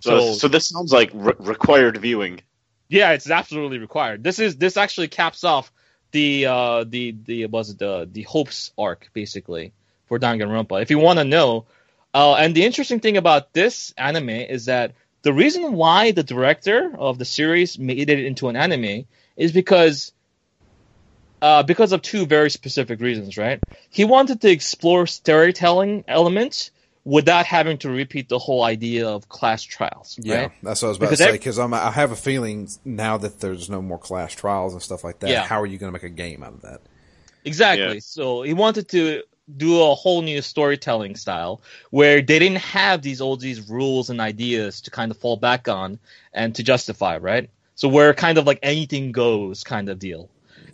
So, 0.00 0.18
so, 0.18 0.32
so 0.32 0.48
this 0.48 0.66
sounds 0.66 0.92
like 0.92 1.12
re- 1.14 1.34
required 1.38 1.96
viewing. 1.98 2.40
Yeah, 2.88 3.12
it's 3.12 3.30
absolutely 3.30 3.78
required. 3.78 4.24
This 4.24 4.40
is 4.40 4.56
this 4.56 4.76
actually 4.76 5.06
caps 5.06 5.44
off 5.44 5.70
the 6.10 6.46
uh 6.46 6.82
the 6.82 7.14
the 7.24 7.46
was 7.46 7.70
it 7.70 7.78
the 7.78 8.08
the 8.10 8.22
hopes 8.22 8.72
arc 8.76 9.08
basically 9.12 9.72
for 10.06 10.18
Danganronpa. 10.18 10.82
If 10.82 10.90
you 10.90 10.98
want 10.98 11.20
to 11.20 11.24
know, 11.24 11.66
uh, 12.12 12.34
and 12.34 12.56
the 12.56 12.64
interesting 12.64 12.98
thing 12.98 13.18
about 13.18 13.52
this 13.52 13.94
anime 13.96 14.30
is 14.30 14.64
that 14.64 14.94
the 15.22 15.32
reason 15.32 15.74
why 15.74 16.10
the 16.10 16.24
director 16.24 16.92
of 16.98 17.18
the 17.18 17.24
series 17.24 17.78
made 17.78 18.10
it 18.10 18.18
into 18.18 18.48
an 18.48 18.56
anime 18.56 19.06
is 19.36 19.52
because 19.52 20.10
uh, 21.40 21.62
because 21.62 21.92
of 21.92 22.02
two 22.02 22.26
very 22.26 22.50
specific 22.50 23.00
reasons, 23.00 23.36
right? 23.36 23.60
He 23.90 24.04
wanted 24.04 24.40
to 24.40 24.50
explore 24.50 25.06
storytelling 25.06 26.04
elements 26.08 26.70
without 27.04 27.46
having 27.46 27.78
to 27.78 27.88
repeat 27.88 28.28
the 28.28 28.38
whole 28.38 28.62
idea 28.62 29.08
of 29.08 29.28
class 29.28 29.62
trials. 29.62 30.18
Yeah, 30.20 30.36
right? 30.36 30.52
that's 30.62 30.82
what 30.82 30.88
I 30.88 30.90
was 30.90 30.96
about 30.98 31.06
because 31.06 31.18
to 31.18 31.24
say. 31.24 31.32
Because 31.32 31.58
I 31.58 31.90
have 31.90 32.12
a 32.12 32.16
feeling 32.16 32.68
now 32.84 33.16
that 33.18 33.40
there's 33.40 33.70
no 33.70 33.80
more 33.80 33.98
class 33.98 34.34
trials 34.34 34.74
and 34.74 34.82
stuff 34.82 35.04
like 35.04 35.20
that. 35.20 35.30
Yeah. 35.30 35.46
How 35.46 35.60
are 35.60 35.66
you 35.66 35.78
going 35.78 35.90
to 35.90 35.92
make 35.92 36.02
a 36.02 36.14
game 36.14 36.42
out 36.42 36.52
of 36.52 36.62
that? 36.62 36.82
Exactly. 37.44 37.94
Yeah. 37.94 38.00
So 38.00 38.42
he 38.42 38.52
wanted 38.52 38.88
to 38.90 39.22
do 39.56 39.82
a 39.82 39.94
whole 39.94 40.20
new 40.20 40.42
storytelling 40.42 41.16
style 41.16 41.62
where 41.90 42.20
they 42.20 42.38
didn't 42.38 42.58
have 42.58 43.00
these 43.00 43.20
all 43.20 43.36
these 43.36 43.70
rules 43.70 44.10
and 44.10 44.20
ideas 44.20 44.82
to 44.82 44.90
kind 44.90 45.10
of 45.10 45.16
fall 45.16 45.36
back 45.36 45.68
on 45.68 45.98
and 46.34 46.54
to 46.56 46.62
justify, 46.62 47.16
right? 47.16 47.48
So 47.74 47.88
where 47.88 48.12
kind 48.12 48.38
of 48.38 48.46
like 48.46 48.58
anything 48.62 49.12
goes 49.12 49.64
kind 49.64 49.88
of 49.88 49.98
deal. 49.98 50.28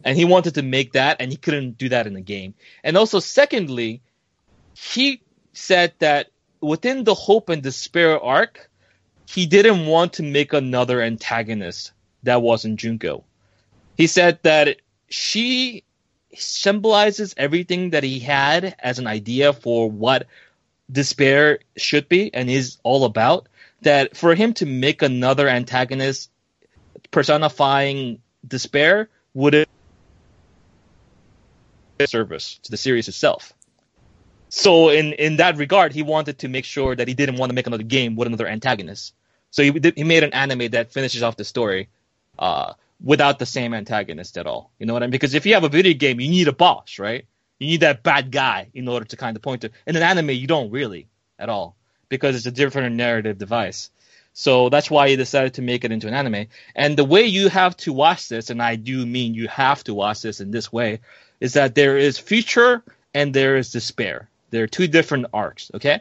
And 0.04 0.16
he 0.16 0.24
wanted 0.24 0.54
to 0.54 0.62
make 0.62 0.92
that 0.92 1.16
and 1.18 1.30
he 1.30 1.36
couldn't 1.36 1.78
do 1.78 1.88
that 1.88 2.06
in 2.06 2.12
the 2.12 2.20
game. 2.20 2.54
And 2.84 2.96
also 2.96 3.20
secondly, 3.20 4.02
he 4.74 5.22
said 5.54 5.94
that 5.98 6.30
within 6.60 7.04
the 7.04 7.14
hope 7.14 7.48
and 7.48 7.62
despair 7.62 8.20
arc, 8.20 8.70
he 9.26 9.46
didn't 9.46 9.86
want 9.86 10.14
to 10.14 10.22
make 10.22 10.52
another 10.52 11.00
antagonist 11.00 11.92
that 12.22 12.42
wasn't 12.42 12.78
Junko. 12.78 13.24
He 13.96 14.06
said 14.06 14.38
that 14.42 14.80
she 15.08 15.84
symbolizes 16.34 17.34
everything 17.36 17.90
that 17.90 18.02
he 18.02 18.18
had 18.18 18.74
as 18.78 18.98
an 18.98 19.06
idea 19.06 19.52
for 19.52 19.90
what 19.90 20.26
despair 20.90 21.60
should 21.76 22.08
be 22.08 22.32
and 22.34 22.50
is 22.50 22.78
all 22.82 23.04
about. 23.04 23.48
That 23.82 24.16
for 24.16 24.34
him 24.34 24.54
to 24.54 24.66
make 24.66 25.02
another 25.02 25.48
antagonist 25.48 26.30
personifying 27.10 28.20
despair 28.46 29.08
would 29.34 29.66
service 32.06 32.58
to 32.64 32.70
the 32.70 32.76
series 32.76 33.08
itself. 33.08 33.52
So 34.48 34.88
in 34.88 35.12
in 35.14 35.36
that 35.36 35.56
regard, 35.56 35.92
he 35.92 36.02
wanted 36.02 36.38
to 36.38 36.48
make 36.48 36.64
sure 36.64 36.94
that 36.94 37.08
he 37.08 37.14
didn't 37.14 37.36
want 37.36 37.50
to 37.50 37.54
make 37.54 37.66
another 37.66 37.82
game 37.82 38.14
with 38.16 38.28
another 38.28 38.46
antagonist. 38.46 39.14
So 39.50 39.62
he 39.62 39.72
he 39.96 40.04
made 40.04 40.22
an 40.22 40.32
anime 40.32 40.70
that 40.70 40.92
finishes 40.92 41.22
off 41.22 41.36
the 41.36 41.44
story 41.44 41.88
uh, 42.38 42.74
without 43.02 43.38
the 43.38 43.46
same 43.46 43.74
antagonist 43.74 44.38
at 44.38 44.46
all. 44.46 44.70
You 44.78 44.86
know 44.86 44.92
what 44.92 45.02
I 45.02 45.06
mean? 45.06 45.12
Because 45.12 45.34
if 45.34 45.46
you 45.46 45.54
have 45.54 45.64
a 45.64 45.68
video 45.68 45.94
game, 45.94 46.20
you 46.20 46.28
need 46.28 46.48
a 46.48 46.52
boss, 46.52 46.98
right? 46.98 47.26
You 47.58 47.66
need 47.68 47.80
that 47.80 48.02
bad 48.02 48.30
guy 48.30 48.68
in 48.74 48.88
order 48.88 49.06
to 49.06 49.16
kind 49.16 49.36
of 49.36 49.42
point 49.42 49.62
to. 49.62 49.70
In 49.86 49.96
an 49.96 50.02
anime, 50.02 50.30
you 50.30 50.46
don't 50.46 50.70
really 50.70 51.08
at 51.38 51.48
all 51.48 51.76
because 52.08 52.36
it's 52.36 52.46
a 52.46 52.50
different 52.50 52.96
narrative 52.96 53.38
device. 53.38 53.90
So 54.34 54.68
that's 54.68 54.90
why 54.90 55.08
he 55.08 55.16
decided 55.16 55.54
to 55.54 55.62
make 55.62 55.84
it 55.84 55.92
into 55.92 56.08
an 56.08 56.14
anime. 56.14 56.46
And 56.74 56.96
the 56.96 57.04
way 57.04 57.22
you 57.22 57.48
have 57.48 57.76
to 57.78 57.92
watch 57.92 58.28
this, 58.28 58.50
and 58.50 58.60
I 58.60 58.74
do 58.74 59.06
mean 59.06 59.34
you 59.34 59.46
have 59.48 59.84
to 59.84 59.94
watch 59.94 60.22
this 60.22 60.40
in 60.40 60.50
this 60.50 60.72
way, 60.72 61.00
is 61.40 61.54
that 61.54 61.74
there 61.74 61.96
is 61.96 62.18
future 62.18 62.82
and 63.12 63.34
there 63.34 63.56
is 63.56 63.72
despair. 63.72 64.28
There 64.50 64.64
are 64.64 64.68
two 64.68 64.86
different 64.86 65.26
arcs, 65.32 65.70
okay? 65.74 66.00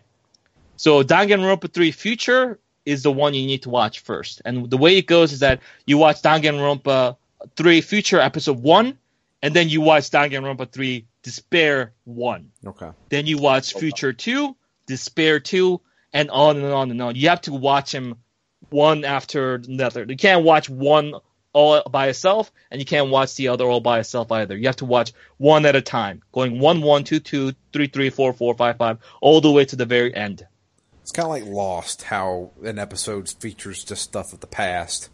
So 0.78 1.04
Danganronpa 1.04 1.72
3 1.74 1.92
Future 1.92 2.60
is 2.86 3.04
the 3.04 3.12
one 3.12 3.34
you 3.34 3.46
need 3.46 3.64
to 3.64 3.70
watch 3.70 4.00
first. 4.00 4.42
And 4.46 4.70
the 4.70 4.78
way 4.78 4.98
it 4.98 5.08
goes 5.08 5.32
is 5.32 5.40
that 5.40 5.62
you 5.86 5.98
watch 5.98 6.22
Danganronpa 6.22 7.16
3 7.56 7.82
Future 7.82 8.20
Episode 8.20 8.62
1, 8.62 8.98
and 9.42 9.54
then 9.54 9.70
you 9.70 9.82
watch 9.82 10.10
Danganronpa 10.10 10.72
3 10.72 11.06
Despair 11.24 11.94
1. 12.04 12.52
Okay. 12.68 12.90
Then 13.10 13.26
you 13.26 13.38
watch 13.38 13.74
Future 13.74 14.14
2, 14.14 14.56
Despair 14.88 15.40
2, 15.40 15.80
and 16.12 16.30
on 16.30 16.58
and 16.58 16.66
on 16.66 16.92
and 16.92 17.02
on. 17.02 17.16
You 17.16 17.30
have 17.30 17.42
to 17.42 17.54
watch 17.54 17.92
them 17.92 18.18
one 18.70 19.06
after 19.06 19.56
another. 19.56 20.06
You 20.08 20.18
can't 20.18 20.44
watch 20.44 20.70
one 20.70 21.14
all 21.54 21.84
by 21.90 22.08
itself, 22.08 22.52
and 22.72 22.82
you 22.82 22.86
can't 22.86 23.10
watch 23.10 23.36
the 23.36 23.48
other 23.48 23.66
all 23.66 23.80
by 23.80 24.00
itself 24.00 24.32
either. 24.32 24.58
You 24.58 24.68
have 24.68 24.78
to 24.78 24.86
watch 24.86 25.14
one 25.38 25.66
at 25.66 25.76
a 25.76 25.82
time, 25.82 26.22
going 26.32 26.60
one, 26.60 26.82
one, 26.82 27.04
two, 27.04 27.20
two, 27.20 27.54
three, 27.72 27.88
three, 27.88 28.10
four, 28.10 28.34
four, 28.34 28.56
five, 28.56 28.78
five, 28.78 28.98
all 29.22 29.40
the 29.40 29.52
way 29.52 29.66
to 29.66 29.76
the 29.76 29.86
very 29.86 30.14
end. 30.14 30.46
It's 31.02 31.12
kind 31.12 31.26
of 31.26 31.32
like 31.32 31.46
Lost, 31.46 32.04
how 32.04 32.52
an 32.64 32.80
episode 32.80 33.30
features 33.30 33.84
just 33.84 34.04
stuff 34.04 34.34
of 34.34 34.40
the 34.40 34.48
past, 34.48 35.10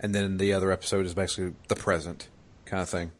and 0.00 0.14
then 0.14 0.38
the 0.38 0.52
other 0.52 0.72
episode 0.72 1.06
is 1.06 1.14
basically 1.14 1.54
the 1.68 1.76
present 1.76 2.28
kind 2.64 2.82
of 2.82 2.88
thing. 2.88 3.12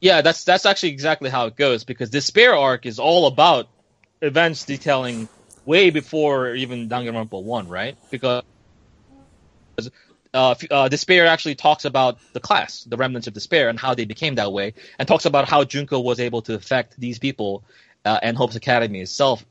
Yeah, 0.00 0.22
that's 0.22 0.44
that's 0.44 0.66
actually 0.66 0.90
exactly 0.90 1.30
how 1.30 1.46
it 1.46 1.56
goes 1.56 1.84
because 1.84 2.10
Despair 2.10 2.54
arc 2.54 2.86
is 2.86 2.98
all 2.98 3.26
about 3.26 3.68
events 4.22 4.64
detailing 4.64 5.28
way 5.64 5.90
before 5.90 6.54
even 6.54 6.88
Danganronpa 6.88 7.42
one, 7.42 7.68
right? 7.68 7.96
Because 8.10 8.44
uh, 10.36 10.54
uh, 10.70 10.88
Despair 10.88 11.26
actually 11.26 11.54
talks 11.54 11.84
about 11.84 12.18
the 12.34 12.40
class, 12.40 12.84
the 12.84 12.96
remnants 12.96 13.26
of 13.26 13.34
Despair, 13.34 13.68
and 13.68 13.78
how 13.78 13.94
they 13.94 14.04
became 14.04 14.34
that 14.34 14.52
way, 14.52 14.74
and 14.98 15.08
talks 15.08 15.24
about 15.24 15.48
how 15.48 15.64
Junko 15.64 15.98
was 16.00 16.20
able 16.20 16.42
to 16.42 16.54
affect 16.54 17.00
these 17.00 17.18
people 17.18 17.64
uh, 18.04 18.20
and 18.22 18.36
Hope's 18.36 18.54
Academy 18.54 19.00
itself. 19.00 19.44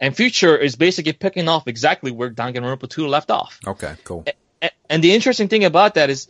And 0.00 0.16
Future 0.16 0.56
is 0.56 0.74
basically 0.74 1.12
picking 1.12 1.48
off 1.48 1.68
exactly 1.68 2.10
where 2.10 2.28
Danganronpa 2.28 2.88
2 2.88 3.06
left 3.06 3.30
off. 3.30 3.60
Okay, 3.66 3.94
cool. 4.02 4.24
And, 4.60 4.72
and 4.90 5.04
the 5.04 5.14
interesting 5.14 5.46
thing 5.46 5.64
about 5.64 5.94
that 5.94 6.10
is 6.10 6.26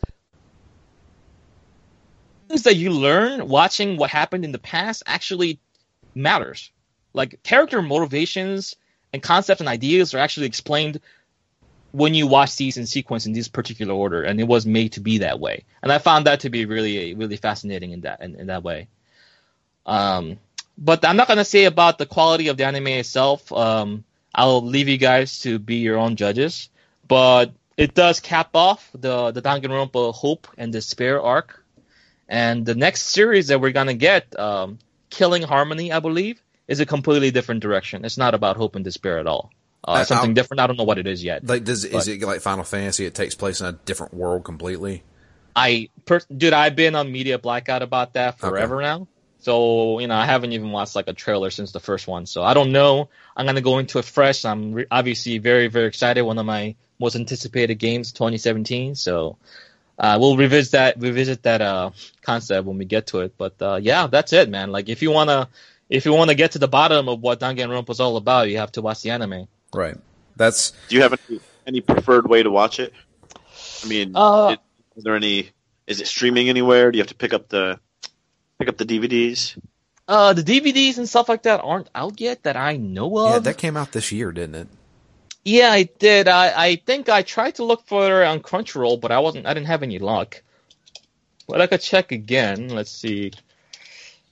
things 2.48 2.64
that 2.64 2.76
you 2.76 2.90
learn 2.90 3.48
watching 3.48 3.96
what 3.96 4.10
happened 4.10 4.44
in 4.44 4.52
the 4.52 4.58
past 4.58 5.02
actually 5.06 5.58
matters. 6.14 6.70
Like 7.14 7.42
character 7.42 7.80
motivations 7.80 8.76
and 9.12 9.22
concepts 9.22 9.60
and 9.60 9.68
ideas 9.68 10.12
are 10.12 10.18
actually 10.18 10.46
explained 10.46 11.00
when 11.92 12.14
you 12.14 12.26
watch 12.26 12.56
these 12.56 12.76
in 12.76 12.86
sequence 12.86 13.26
in 13.26 13.32
this 13.32 13.48
particular 13.48 13.94
order, 13.94 14.22
and 14.22 14.40
it 14.40 14.48
was 14.48 14.66
made 14.66 14.92
to 14.92 15.00
be 15.00 15.18
that 15.18 15.38
way. 15.38 15.64
And 15.82 15.92
I 15.92 15.98
found 15.98 16.26
that 16.26 16.40
to 16.40 16.50
be 16.50 16.64
really, 16.64 17.14
really 17.14 17.36
fascinating 17.36 17.92
in 17.92 18.00
that 18.00 18.20
in, 18.20 18.34
in 18.34 18.46
that 18.48 18.64
way. 18.64 18.88
Um, 19.86 20.38
but 20.76 21.04
I'm 21.04 21.16
not 21.16 21.28
gonna 21.28 21.44
say 21.44 21.64
about 21.64 21.98
the 21.98 22.06
quality 22.06 22.48
of 22.48 22.56
the 22.56 22.64
anime 22.64 22.88
itself. 22.88 23.52
Um, 23.52 24.04
I'll 24.34 24.62
leave 24.62 24.88
you 24.88 24.96
guys 24.96 25.40
to 25.40 25.58
be 25.58 25.76
your 25.76 25.98
own 25.98 26.16
judges. 26.16 26.70
But 27.06 27.52
it 27.76 27.94
does 27.94 28.20
cap 28.20 28.50
off 28.54 28.90
the 28.94 29.30
the 29.32 29.42
Danganronpa 29.42 30.14
Hope 30.14 30.48
and 30.56 30.72
Despair 30.72 31.20
arc, 31.20 31.62
and 32.28 32.64
the 32.64 32.74
next 32.74 33.02
series 33.02 33.48
that 33.48 33.60
we're 33.60 33.72
gonna 33.72 33.94
get, 33.94 34.38
um, 34.38 34.78
Killing 35.10 35.42
Harmony, 35.42 35.92
I 35.92 36.00
believe, 36.00 36.40
is 36.66 36.80
a 36.80 36.86
completely 36.86 37.30
different 37.30 37.60
direction. 37.60 38.04
It's 38.04 38.16
not 38.16 38.34
about 38.34 38.56
hope 38.56 38.76
and 38.76 38.84
despair 38.84 39.18
at 39.18 39.26
all. 39.26 39.50
Uh, 39.86 39.92
I- 39.92 40.02
something 40.04 40.30
I'll- 40.30 40.34
different. 40.34 40.60
I 40.60 40.66
don't 40.66 40.76
know 40.76 40.84
what 40.84 40.98
it 40.98 41.06
is 41.06 41.24
yet. 41.24 41.46
Like, 41.46 41.64
does 41.64 41.84
But- 41.86 41.98
is 41.98 42.08
it 42.08 42.22
like 42.22 42.40
Final 42.40 42.64
Fantasy? 42.64 43.04
It 43.06 43.14
takes 43.14 43.34
place 43.34 43.60
in 43.60 43.66
a 43.66 43.72
different 43.72 44.14
world 44.14 44.44
completely. 44.44 45.02
I, 45.54 45.88
per, 46.06 46.20
dude, 46.34 46.52
I've 46.52 46.76
been 46.76 46.94
on 46.94 47.12
media 47.12 47.38
blackout 47.38 47.82
about 47.82 48.14
that 48.14 48.38
forever 48.38 48.80
now. 48.80 49.06
So 49.40 49.98
you 49.98 50.06
know, 50.06 50.14
I 50.14 50.24
haven't 50.24 50.52
even 50.52 50.70
watched 50.70 50.94
like 50.94 51.08
a 51.08 51.12
trailer 51.12 51.50
since 51.50 51.72
the 51.72 51.80
first 51.80 52.06
one. 52.06 52.26
So 52.26 52.44
I 52.44 52.54
don't 52.54 52.70
know. 52.70 53.08
I'm 53.36 53.44
gonna 53.44 53.60
go 53.60 53.78
into 53.78 53.98
it 53.98 54.04
fresh. 54.04 54.44
I'm 54.44 54.72
re- 54.72 54.86
obviously 54.90 55.38
very, 55.38 55.66
very 55.66 55.86
excited. 55.88 56.22
One 56.22 56.38
of 56.38 56.46
my 56.46 56.76
most 57.00 57.16
anticipated 57.16 57.74
games, 57.74 58.12
2017. 58.12 58.94
So 58.94 59.36
uh, 59.98 60.16
we'll 60.20 60.36
revisit 60.36 60.72
that, 60.72 61.00
revisit 61.00 61.42
that 61.42 61.60
uh, 61.60 61.90
concept 62.22 62.66
when 62.66 62.78
we 62.78 62.84
get 62.84 63.08
to 63.08 63.20
it. 63.20 63.34
But 63.36 63.60
uh, 63.60 63.80
yeah, 63.82 64.06
that's 64.06 64.32
it, 64.32 64.48
man. 64.48 64.70
Like 64.70 64.88
if 64.88 65.02
you 65.02 65.10
wanna, 65.10 65.48
if 65.90 66.06
you 66.06 66.12
wanna 66.12 66.36
get 66.36 66.52
to 66.52 66.60
the 66.60 66.68
bottom 66.68 67.08
of 67.08 67.20
what 67.20 67.40
Danganronpa 67.40 67.90
is 67.90 68.00
all 68.00 68.16
about, 68.16 68.48
you 68.48 68.58
have 68.58 68.72
to 68.72 68.82
watch 68.82 69.02
the 69.02 69.10
anime. 69.10 69.48
Right. 69.74 69.96
That's 70.36 70.72
Do 70.88 70.96
you 70.96 71.02
have 71.02 71.18
any, 71.28 71.40
any 71.66 71.80
preferred 71.80 72.28
way 72.28 72.42
to 72.42 72.50
watch 72.50 72.80
it? 72.80 72.92
I 73.84 73.88
mean, 73.88 74.12
Uh, 74.14 74.50
it, 74.54 74.60
is 74.96 75.04
there 75.04 75.16
any? 75.16 75.50
Is 75.86 76.00
it 76.00 76.06
streaming 76.06 76.48
anywhere? 76.48 76.90
Do 76.90 76.98
you 76.98 77.02
have 77.02 77.08
to 77.08 77.14
pick 77.14 77.32
up 77.32 77.48
the 77.48 77.78
pick 78.58 78.68
up 78.68 78.76
the 78.76 78.84
DVDs? 78.86 79.58
Uh, 80.08 80.32
the 80.32 80.42
DVDs 80.42 80.98
and 80.98 81.08
stuff 81.08 81.28
like 81.28 81.44
that 81.44 81.60
aren't 81.62 81.88
out 81.94 82.20
yet 82.20 82.42
that 82.44 82.56
I 82.56 82.76
know 82.76 83.16
of. 83.18 83.32
yeah. 83.32 83.38
That 83.40 83.58
came 83.58 83.76
out 83.76 83.92
this 83.92 84.10
year, 84.12 84.32
didn't 84.32 84.54
it? 84.54 84.68
Yeah, 85.44 85.72
I 85.72 85.84
did. 85.84 86.28
I, 86.28 86.52
I 86.68 86.76
think 86.76 87.08
I 87.08 87.22
tried 87.22 87.56
to 87.56 87.64
look 87.64 87.86
for 87.86 88.22
it 88.22 88.26
on 88.26 88.40
Crunchyroll, 88.40 89.00
but 89.00 89.10
I 89.10 89.18
wasn't. 89.18 89.46
I 89.46 89.54
didn't 89.54 89.66
have 89.66 89.82
any 89.82 89.98
luck. 89.98 90.42
But 91.48 91.60
I 91.60 91.66
could 91.66 91.80
check 91.80 92.12
again. 92.12 92.68
Let's 92.68 92.90
see. 92.92 93.32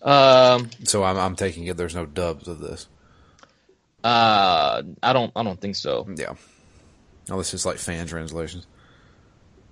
Um. 0.03 0.71
So 0.85 1.03
I'm 1.03 1.19
I'm 1.19 1.37
taking 1.37 1.65
it. 1.67 1.77
There's 1.77 1.95
no 1.95 2.07
dubs 2.07 2.47
of 2.49 2.61
this. 2.61 2.87
Uh. 4.05 4.83
I 5.03 5.13
don't. 5.13 5.33
I 5.37 5.43
don't 5.43 5.61
think 5.61 5.77
so. 5.77 6.09
Yeah. 6.17 6.35
Oh, 7.31 7.39
this 7.39 7.55
is 7.55 7.65
like 7.65 7.79
fan 7.79 8.07
translations. 8.07 8.67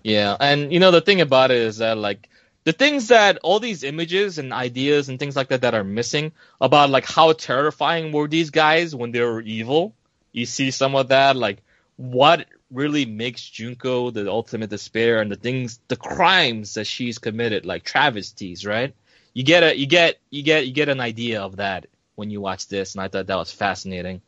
Yeah, 0.04 0.36
and 0.38 0.72
you 0.72 0.80
know 0.80 0.90
the 0.90 1.00
thing 1.00 1.20
about 1.20 1.50
it 1.50 1.58
is 1.58 1.78
that 1.78 1.98
like 1.98 2.28
the 2.64 2.72
things 2.72 3.08
that 3.08 3.38
all 3.42 3.60
these 3.60 3.82
images 3.82 4.38
and 4.38 4.52
ideas 4.52 5.08
and 5.08 5.18
things 5.18 5.34
like 5.34 5.48
that 5.48 5.62
that 5.62 5.74
are 5.74 5.84
missing 5.84 6.32
about 6.60 6.90
like 6.90 7.06
how 7.06 7.32
terrifying 7.32 8.12
were 8.12 8.28
these 8.28 8.50
guys 8.50 8.94
when 8.94 9.10
they 9.10 9.22
were 9.22 9.40
evil. 9.40 9.94
You 10.32 10.46
see 10.46 10.70
some 10.70 10.94
of 10.94 11.08
that 11.08 11.36
like 11.36 11.62
what 11.96 12.46
really 12.70 13.06
makes 13.06 13.42
Junko 13.42 14.10
the 14.10 14.30
ultimate 14.30 14.70
despair 14.70 15.20
and 15.20 15.32
the 15.32 15.36
things 15.36 15.80
the 15.88 15.96
crimes 15.96 16.74
that 16.74 16.86
she's 16.86 17.18
committed 17.18 17.64
like 17.64 17.84
travesties, 17.84 18.66
right? 18.66 18.94
You 19.34 19.42
get 19.42 19.62
a 19.62 19.76
you 19.76 19.86
get 19.86 20.18
you 20.30 20.42
get 20.42 20.66
you 20.66 20.72
get 20.72 20.88
an 20.88 21.00
idea 21.00 21.42
of 21.42 21.56
that 21.56 21.86
when 22.18 22.30
you 22.30 22.40
watch 22.40 22.66
this 22.66 22.94
and 22.94 23.00
I 23.00 23.06
thought 23.06 23.28
that 23.28 23.36
was 23.36 23.52
fascinating. 23.52 24.20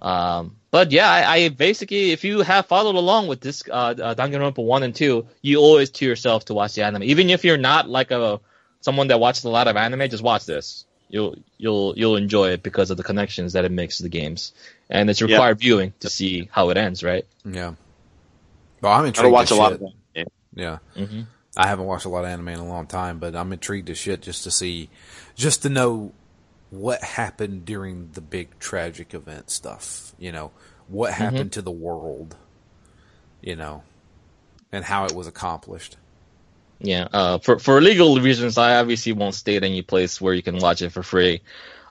Um, 0.00 0.56
but 0.70 0.92
yeah, 0.92 1.10
I, 1.10 1.34
I 1.34 1.48
basically, 1.48 2.12
if 2.12 2.22
you 2.24 2.42
have 2.42 2.66
followed 2.66 2.94
along 2.94 3.26
with 3.26 3.40
this 3.40 3.64
uh, 3.68 3.94
uh, 3.98 4.14
Danganronpa 4.14 4.62
one 4.62 4.84
and 4.84 4.94
two, 4.94 5.26
you 5.42 5.58
always 5.58 5.88
it 5.88 5.94
to 5.94 6.04
yourself 6.04 6.44
to 6.46 6.54
watch 6.54 6.74
the 6.74 6.84
anime. 6.84 7.02
Even 7.02 7.30
if 7.30 7.44
you're 7.44 7.56
not 7.56 7.88
like 7.88 8.12
a 8.12 8.40
someone 8.80 9.08
that 9.08 9.18
watches 9.18 9.44
a 9.44 9.50
lot 9.50 9.66
of 9.66 9.76
anime, 9.76 10.08
just 10.08 10.22
watch 10.22 10.46
this. 10.46 10.84
You'll 11.08 11.36
you'll 11.58 11.94
you'll 11.96 12.16
enjoy 12.16 12.50
it 12.50 12.62
because 12.62 12.90
of 12.90 12.96
the 12.96 13.02
connections 13.02 13.54
that 13.54 13.64
it 13.64 13.72
makes 13.72 13.96
to 13.96 14.02
the 14.04 14.08
games, 14.08 14.52
and 14.88 15.10
it's 15.10 15.22
required 15.22 15.58
viewing 15.58 15.94
to 16.00 16.08
see 16.08 16.48
how 16.52 16.70
it 16.70 16.76
ends, 16.76 17.02
right? 17.02 17.24
Yeah. 17.44 17.74
Well, 18.80 18.92
I'm 18.92 19.04
I 19.04 19.06
intrigued. 19.08 19.24
don't 19.24 19.32
watch 19.32 19.50
as 19.50 19.58
a 19.58 19.60
lot 19.60 19.72
of 19.72 19.80
them. 19.80 19.92
Yeah. 20.54 20.78
Mm-hmm. 20.96 21.22
I 21.56 21.66
haven't 21.66 21.86
watched 21.86 22.04
a 22.04 22.08
lot 22.08 22.24
of 22.24 22.30
anime 22.30 22.48
in 22.48 22.60
a 22.60 22.68
long 22.68 22.86
time, 22.86 23.18
but 23.18 23.34
I'm 23.34 23.52
intrigued 23.52 23.86
to 23.86 23.94
shit 23.94 24.22
just 24.22 24.44
to 24.44 24.50
see, 24.50 24.90
just 25.34 25.62
to 25.62 25.68
know 25.68 26.12
what 26.74 27.02
happened 27.02 27.64
during 27.64 28.10
the 28.12 28.20
big 28.20 28.58
tragic 28.58 29.14
event 29.14 29.50
stuff. 29.50 30.12
You 30.18 30.32
know, 30.32 30.50
what 30.88 31.12
happened 31.12 31.52
to 31.52 31.62
the 31.62 31.70
world, 31.70 32.36
you 33.40 33.56
know, 33.56 33.82
and 34.72 34.84
how 34.84 35.04
it 35.06 35.12
was 35.12 35.26
accomplished. 35.26 35.96
Yeah. 36.80 37.08
Uh, 37.12 37.38
for 37.38 37.58
for 37.58 37.80
legal 37.80 38.20
reasons, 38.20 38.58
I 38.58 38.76
obviously 38.76 39.12
won't 39.12 39.34
state 39.34 39.62
any 39.62 39.82
place 39.82 40.20
where 40.20 40.34
you 40.34 40.42
can 40.42 40.58
watch 40.58 40.82
it 40.82 40.90
for 40.90 41.02
free. 41.02 41.40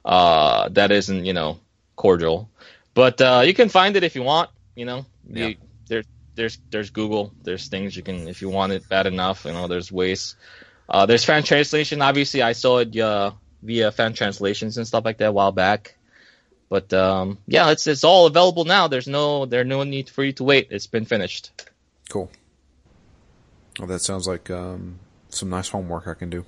Uh, 0.05 0.69
that 0.69 0.91
isn't 0.91 1.25
you 1.25 1.33
know 1.33 1.59
cordial, 1.95 2.49
but 2.93 3.21
uh, 3.21 3.41
you 3.45 3.53
can 3.53 3.69
find 3.69 3.95
it 3.95 4.03
if 4.03 4.15
you 4.15 4.23
want. 4.23 4.49
You 4.75 4.85
know, 4.85 5.05
Yeah. 5.29 5.47
You- 5.47 5.55
there's 5.87 6.05
there's 6.35 6.57
there's 6.71 6.89
Google. 6.89 7.31
There's 7.43 7.67
things 7.67 7.95
you 7.95 8.03
can 8.03 8.27
if 8.27 8.41
you 8.41 8.49
want 8.49 8.71
it 8.73 8.87
bad 8.89 9.05
enough. 9.07 9.45
You 9.45 9.53
know, 9.53 9.67
there's 9.67 9.91
ways. 9.91 10.35
Uh, 10.89 11.05
there's 11.05 11.23
fan 11.23 11.43
translation. 11.43 12.01
Obviously, 12.01 12.41
I 12.41 12.51
saw 12.53 12.79
it 12.79 12.97
uh, 12.97 13.31
via 13.63 13.91
fan 13.91 14.13
translations 14.13 14.77
and 14.77 14.85
stuff 14.85 15.05
like 15.05 15.17
that 15.17 15.29
a 15.29 15.31
while 15.31 15.51
back. 15.51 15.95
But 16.69 16.93
um, 16.93 17.37
yeah, 17.47 17.71
it's 17.71 17.87
it's 17.87 18.03
all 18.03 18.25
available 18.25 18.65
now. 18.65 18.87
There's 18.87 19.07
no 19.07 19.45
there's 19.45 19.67
no 19.67 19.83
need 19.83 20.09
for 20.09 20.23
you 20.23 20.33
to 20.33 20.43
wait. 20.43 20.67
It's 20.71 20.87
been 20.87 21.05
finished. 21.05 21.51
Cool. 22.09 22.31
Well, 23.79 23.87
that 23.87 23.99
sounds 23.99 24.27
like 24.27 24.49
um, 24.49 24.99
some 25.29 25.49
nice 25.49 25.69
homework 25.69 26.07
I 26.07 26.13
can 26.13 26.29
do. 26.29 26.45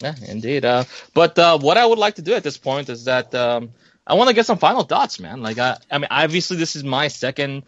Yeah, 0.00 0.14
indeed. 0.26 0.64
Uh, 0.64 0.84
but 1.14 1.38
uh, 1.38 1.58
what 1.58 1.78
I 1.78 1.86
would 1.86 1.98
like 1.98 2.16
to 2.16 2.22
do 2.22 2.34
at 2.34 2.42
this 2.42 2.58
point 2.58 2.88
is 2.88 3.04
that 3.04 3.34
um, 3.34 3.70
I 4.06 4.14
want 4.14 4.28
to 4.28 4.34
get 4.34 4.46
some 4.46 4.58
final 4.58 4.82
thoughts, 4.82 5.20
man. 5.20 5.42
Like, 5.42 5.58
I, 5.58 5.78
I 5.90 5.98
mean, 5.98 6.08
obviously, 6.10 6.56
this 6.56 6.74
is 6.74 6.82
my 6.82 7.08
second. 7.08 7.64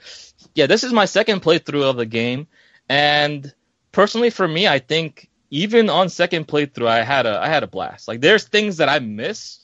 Yeah, 0.54 0.66
this 0.66 0.84
is 0.84 0.92
my 0.92 1.04
second 1.04 1.42
playthrough 1.42 1.88
of 1.88 1.96
the 1.96 2.06
game, 2.06 2.46
and 2.88 3.52
personally, 3.92 4.30
for 4.30 4.46
me, 4.46 4.66
I 4.66 4.80
think 4.80 5.28
even 5.54 5.88
on 5.88 6.08
second 6.08 6.48
playthrough, 6.48 6.88
I 6.88 7.04
had 7.04 7.26
a 7.26 7.40
I 7.40 7.46
had 7.46 7.62
a 7.62 7.68
blast. 7.68 8.08
Like, 8.08 8.20
there's 8.20 8.42
things 8.42 8.78
that 8.78 8.88
I 8.88 8.98
miss, 8.98 9.60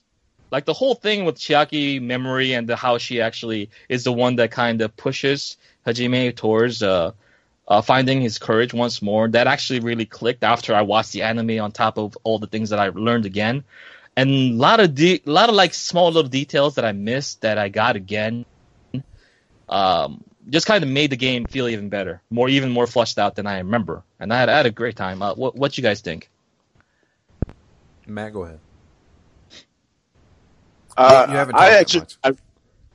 like 0.53 0.65
the 0.65 0.73
whole 0.73 0.95
thing 0.95 1.25
with 1.25 1.35
Chiaki 1.35 2.01
memory 2.01 2.53
and 2.53 2.69
the, 2.69 2.77
how 2.77 2.99
she 2.99 3.21
actually 3.21 3.71
is 3.89 4.05
the 4.05 4.13
one 4.13 4.37
that 4.37 4.53
kind 4.53 4.83
of 4.83 4.97
pushes 4.97 5.57
Hajime 5.85 6.37
towards 6.37 6.85
uh, 6.85 7.11
uh, 7.67 7.83
finding 7.83 8.21
his 8.21 8.39
courage 8.39 8.73
once 8.73 9.03
more. 9.03 9.27
That 9.29 9.49
actually 9.49 9.81
really 9.81 10.07
clicked 10.07 10.45
after 10.45 10.77
I 10.77 10.83
watched 10.83 11.11
the 11.11 11.23
anime 11.23 11.59
on 11.61 11.73
top 11.73 11.99
of 11.99 12.17
all 12.23 12.39
the 12.39 12.47
things 12.47 12.71
that 12.71 12.79
I 12.79 12.91
learned 12.91 13.27
again. 13.27 13.65
And 14.17 14.31
a 14.31 14.55
lot 14.55 14.79
of 14.79 14.95
de- 14.95 15.23
lot 15.25 15.49
of 15.49 15.57
like 15.57 15.75
small 15.75 16.13
little 16.13 16.31
details 16.31 16.77
that 16.77 16.85
I 16.85 16.93
missed 16.93 17.41
that 17.41 17.59
I 17.59 17.69
got 17.69 17.97
again. 17.97 18.45
Um, 19.69 20.23
just 20.49 20.67
kind 20.67 20.83
of 20.83 20.91
made 20.91 21.11
the 21.11 21.17
game 21.17 21.47
feel 21.47 21.69
even 21.69 21.89
better, 21.89 22.23
more 22.31 22.49
even 22.49 22.71
more 22.71 22.87
fleshed 22.87 23.19
out 23.19 23.37
than 23.37 23.47
I 23.47 23.59
remember. 23.59 24.03
And 24.19 24.33
I 24.33 24.39
had, 24.39 24.49
I 24.49 24.57
had 24.57 24.67
a 24.67 24.71
great 24.71 24.97
time. 24.97 25.23
Uh, 25.23 25.35
what 25.35 25.55
what 25.55 25.77
you 25.77 25.83
guys 25.83 26.01
think? 26.01 26.31
Matt, 28.07 28.33
go 28.33 28.45
ahead. 28.45 28.61
Uh, 30.97 31.27
You 31.29 31.37
haven't 31.37 31.55
I 31.55 31.79
actually, 31.79 32.01
much. 32.01 32.17
I, 32.25 32.33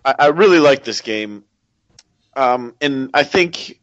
I, 0.03 0.15
I 0.19 0.27
really 0.27 0.59
like 0.59 0.83
this 0.83 1.01
game, 1.01 1.43
um, 2.35 2.75
and 2.81 3.09
I 3.13 3.23
think 3.23 3.79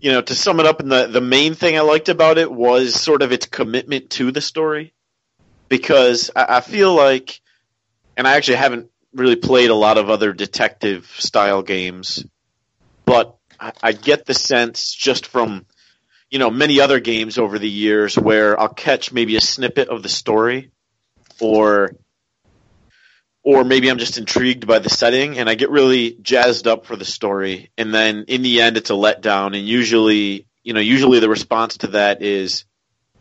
you 0.00 0.12
know 0.12 0.22
to 0.22 0.34
sum 0.34 0.60
it 0.60 0.66
up, 0.66 0.80
and 0.80 0.90
the 0.90 1.06
the 1.06 1.20
main 1.20 1.54
thing 1.54 1.76
I 1.76 1.80
liked 1.80 2.08
about 2.08 2.38
it 2.38 2.50
was 2.50 2.94
sort 2.94 3.22
of 3.22 3.32
its 3.32 3.46
commitment 3.46 4.10
to 4.10 4.30
the 4.30 4.40
story, 4.40 4.94
because 5.68 6.30
I, 6.34 6.58
I 6.58 6.60
feel 6.60 6.94
like, 6.94 7.40
and 8.16 8.26
I 8.26 8.36
actually 8.36 8.58
haven't 8.58 8.90
really 9.12 9.36
played 9.36 9.70
a 9.70 9.74
lot 9.74 9.98
of 9.98 10.08
other 10.08 10.32
detective 10.32 11.12
style 11.18 11.62
games, 11.62 12.24
but 13.04 13.36
I, 13.58 13.72
I 13.82 13.92
get 13.92 14.26
the 14.26 14.34
sense 14.34 14.92
just 14.92 15.26
from 15.26 15.66
you 16.30 16.38
know 16.38 16.50
many 16.50 16.80
other 16.80 16.98
games 16.98 17.38
over 17.38 17.58
the 17.58 17.68
years 17.68 18.16
where 18.16 18.58
I'll 18.58 18.68
catch 18.68 19.12
maybe 19.12 19.36
a 19.36 19.40
snippet 19.40 19.88
of 19.88 20.02
the 20.02 20.08
story 20.08 20.70
or 21.40 21.92
or 23.44 23.64
maybe 23.64 23.90
I'm 23.90 23.98
just 23.98 24.18
intrigued 24.18 24.66
by 24.66 24.78
the 24.78 24.88
setting 24.88 25.38
and 25.38 25.48
I 25.48 25.54
get 25.54 25.70
really 25.70 26.16
jazzed 26.22 26.68
up 26.68 26.86
for 26.86 26.94
the 26.94 27.04
story. 27.04 27.70
And 27.76 27.92
then 27.92 28.24
in 28.28 28.42
the 28.42 28.60
end 28.60 28.76
it's 28.76 28.90
a 28.90 28.94
letdown. 28.94 29.56
And 29.56 29.66
usually 29.66 30.46
you 30.62 30.72
know 30.72 30.80
usually 30.80 31.20
the 31.20 31.28
response 31.28 31.78
to 31.78 31.88
that 31.88 32.22
is 32.22 32.64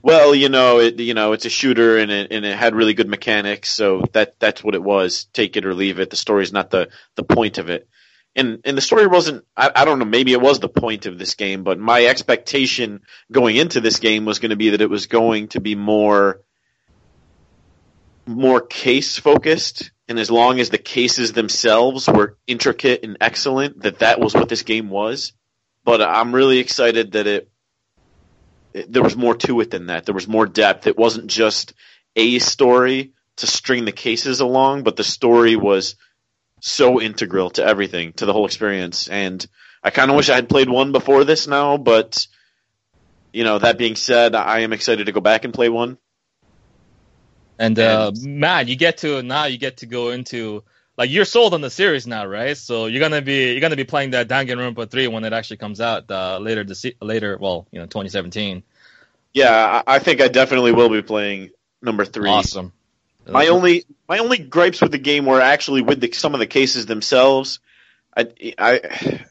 well 0.03 0.33
you 0.33 0.49
know 0.49 0.79
it 0.79 0.99
you 0.99 1.13
know 1.13 1.33
it's 1.33 1.45
a 1.45 1.49
shooter 1.49 1.97
and 1.97 2.11
it 2.11 2.31
and 2.31 2.45
it 2.45 2.55
had 2.55 2.75
really 2.75 2.93
good 2.93 3.09
mechanics. 3.09 3.69
So 3.69 4.03
that 4.13 4.39
that's 4.39 4.63
what 4.63 4.75
it 4.75 4.83
was. 4.83 5.25
Take 5.25 5.57
it 5.57 5.65
or 5.65 5.73
leave 5.73 5.99
it. 5.99 6.09
The 6.09 6.15
story's 6.15 6.53
not 6.53 6.69
the 6.69 6.89
the 7.15 7.23
point 7.23 7.57
of 7.57 7.69
it 7.69 7.89
and 8.35 8.59
and 8.63 8.77
the 8.77 8.81
story 8.81 9.07
wasn't 9.07 9.45
I, 9.55 9.71
I 9.75 9.85
don't 9.85 9.99
know 9.99 10.05
maybe 10.05 10.31
it 10.31 10.41
was 10.41 10.59
the 10.59 10.69
point 10.69 11.05
of 11.05 11.17
this 11.17 11.35
game 11.35 11.63
but 11.63 11.79
my 11.79 12.05
expectation 12.05 13.01
going 13.31 13.55
into 13.55 13.81
this 13.81 13.99
game 13.99 14.25
was 14.25 14.39
going 14.39 14.51
to 14.51 14.55
be 14.55 14.71
that 14.71 14.81
it 14.81 14.89
was 14.89 15.07
going 15.07 15.49
to 15.49 15.59
be 15.59 15.75
more 15.75 16.41
more 18.25 18.61
case 18.61 19.17
focused 19.17 19.91
and 20.07 20.19
as 20.19 20.31
long 20.31 20.59
as 20.59 20.69
the 20.69 20.77
cases 20.77 21.33
themselves 21.33 22.07
were 22.07 22.37
intricate 22.47 23.03
and 23.03 23.17
excellent 23.21 23.81
that 23.81 23.99
that 23.99 24.19
was 24.19 24.33
what 24.33 24.49
this 24.49 24.63
game 24.63 24.89
was. 24.89 25.33
But 25.83 26.01
i'm 26.01 26.33
really 26.33 26.59
excited 26.59 27.13
that 27.13 27.27
it, 27.27 27.51
it 28.73 28.91
there 28.91 29.03
was 29.03 29.17
more 29.17 29.35
to 29.35 29.59
it 29.61 29.71
than 29.71 29.87
that. 29.87 30.05
There 30.05 30.15
was 30.15 30.27
more 30.27 30.45
depth. 30.45 30.87
It 30.87 30.97
wasn't 30.97 31.27
just 31.27 31.73
a 32.15 32.39
story 32.39 33.13
to 33.37 33.47
string 33.47 33.85
the 33.85 33.91
cases 33.91 34.41
along 34.41 34.83
but 34.83 34.95
the 34.95 35.03
story 35.03 35.55
was 35.55 35.95
so 36.61 37.01
integral 37.01 37.49
to 37.49 37.65
everything 37.65 38.13
to 38.13 38.25
the 38.25 38.33
whole 38.33 38.45
experience 38.45 39.07
and 39.09 39.45
i 39.83 39.89
kind 39.89 40.09
of 40.09 40.17
wish 40.17 40.29
i 40.29 40.35
had 40.35 40.47
played 40.47 40.69
one 40.69 40.91
before 40.91 41.23
this 41.23 41.47
now 41.47 41.77
but 41.77 42.27
you 43.33 43.43
know 43.43 43.59
that 43.59 43.77
being 43.77 43.95
said 43.95 44.35
i 44.35 44.59
am 44.59 44.71
excited 44.71 45.05
to 45.05 45.11
go 45.11 45.21
back 45.21 45.43
and 45.43 45.53
play 45.53 45.69
one 45.69 45.97
And 47.61 47.77
uh, 47.77 48.11
man, 48.23 48.67
you 48.67 48.75
get 48.75 48.97
to 48.99 49.21
now 49.21 49.45
you 49.45 49.59
get 49.59 49.77
to 49.77 49.85
go 49.85 50.09
into 50.09 50.63
like 50.97 51.11
you're 51.11 51.25
sold 51.25 51.53
on 51.53 51.61
the 51.61 51.69
series 51.69 52.07
now, 52.07 52.25
right? 52.25 52.57
So 52.57 52.87
you're 52.87 52.99
gonna 52.99 53.21
be 53.21 53.51
you're 53.51 53.61
gonna 53.61 53.75
be 53.75 53.83
playing 53.83 54.11
that 54.11 54.27
Danganronpa 54.27 54.89
three 54.89 55.07
when 55.07 55.23
it 55.25 55.31
actually 55.31 55.57
comes 55.57 55.79
out 55.79 56.09
uh, 56.09 56.39
later 56.39 56.63
this 56.63 56.85
later, 56.99 57.37
well, 57.39 57.67
you 57.71 57.79
know, 57.79 57.85
2017. 57.85 58.63
Yeah, 59.33 59.83
I 59.85 59.95
I 59.95 59.99
think 59.99 60.21
I 60.21 60.27
definitely 60.27 60.71
will 60.71 60.89
be 60.89 61.03
playing 61.03 61.51
number 61.83 62.03
three. 62.03 62.31
Awesome. 62.31 62.73
My 63.27 63.47
only 63.47 63.85
my 64.07 64.19
only 64.19 64.37
gripes 64.37 64.81
with 64.81 64.91
the 64.91 64.97
game 64.97 65.25
were 65.25 65.41
actually 65.41 65.81
with 65.81 66.01
the, 66.01 66.11
some 66.11 66.33
of 66.33 66.39
the 66.39 66.47
cases 66.47 66.85
themselves. 66.85 67.59
I, 68.15 68.27
I 68.57 69.25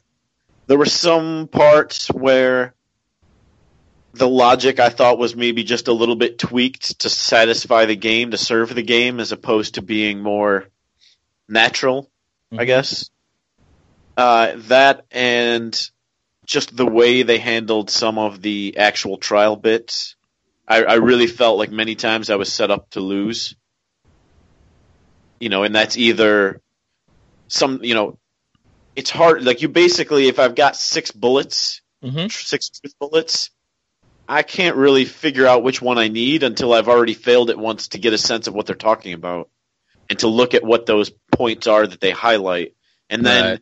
there 0.67 0.79
were 0.79 0.87
some 0.87 1.49
parts 1.49 2.09
where 2.09 2.75
the 4.15 4.29
logic 4.29 4.81
I 4.81 4.89
thought 4.89 5.19
was 5.19 5.37
maybe 5.37 5.65
just 5.65 5.89
a 5.89 5.93
little 5.93 6.17
bit 6.17 6.39
tweaked 6.39 7.01
to 7.01 7.09
satisfy 7.09 7.87
the 7.87 7.97
game, 7.97 8.31
to 8.31 8.39
serve 8.39 8.75
the 8.75 8.83
game, 8.83 9.21
as 9.21 9.33
opposed 9.33 9.75
to 9.75 9.83
being 9.83 10.21
more 10.21 10.69
natural. 11.49 12.11
I 12.53 12.65
Mhm. 12.65 12.67
guess 12.67 13.11
uh, 14.17 14.53
that 14.69 15.07
and 15.11 15.91
just 16.45 16.77
the 16.77 16.87
way 16.87 17.23
they 17.23 17.39
handled 17.39 17.91
some 17.91 18.19
of 18.19 18.43
the 18.43 18.77
actual 18.77 19.19
trial 19.19 19.57
bits. 19.57 20.17
I, 20.67 20.83
I 20.83 20.95
really 20.95 21.27
felt 21.27 21.59
like 21.59 21.71
many 21.71 21.95
times 21.95 22.29
I 22.29 22.37
was 22.37 22.53
set 22.53 22.71
up 22.71 22.91
to 22.91 23.01
lose 23.01 23.55
you 25.41 25.49
know, 25.49 25.65
and 25.65 25.75
that's 25.75 25.97
either 25.97 26.61
some, 27.49 27.83
you 27.83 27.95
know, 27.95 28.19
it's 28.95 29.11
hard. 29.11 29.43
Like 29.43 29.63
you 29.63 29.69
basically, 29.69 30.29
if 30.29 30.39
I've 30.39 30.55
got 30.55 30.77
six 30.77 31.11
bullets, 31.11 31.81
hmm 32.03 32.27
six 32.29 32.69
truth 32.71 32.95
bullets, 33.01 33.51
I 34.29 34.43
can't 34.43 34.77
really 34.77 35.07
figure 35.07 35.47
out 35.47 35.65
which 35.65 35.83
one 35.83 35.99
I 35.99 36.09
need 36.09 36.45
until 36.45 36.73
I've 36.73 36.89
already 36.89 37.15
failed 37.15 37.51
it 37.51 37.59
once 37.59 37.89
to 37.89 37.99
get 37.99 38.13
a 38.13 38.19
sense 38.19 38.47
of 38.47 38.55
what 38.55 38.67
they're 38.67 38.77
talking 38.77 39.15
about 39.15 39.51
and 40.09 40.19
to 40.21 40.29
look 40.29 40.55
at 40.55 40.63
what 40.63 40.87
those 40.87 41.11
points 41.33 41.67
are 41.67 41.87
that 41.87 42.01
they 42.01 42.11
highlight. 42.11 42.75
And 43.09 43.25
then 43.25 43.45
Right. 43.45 43.61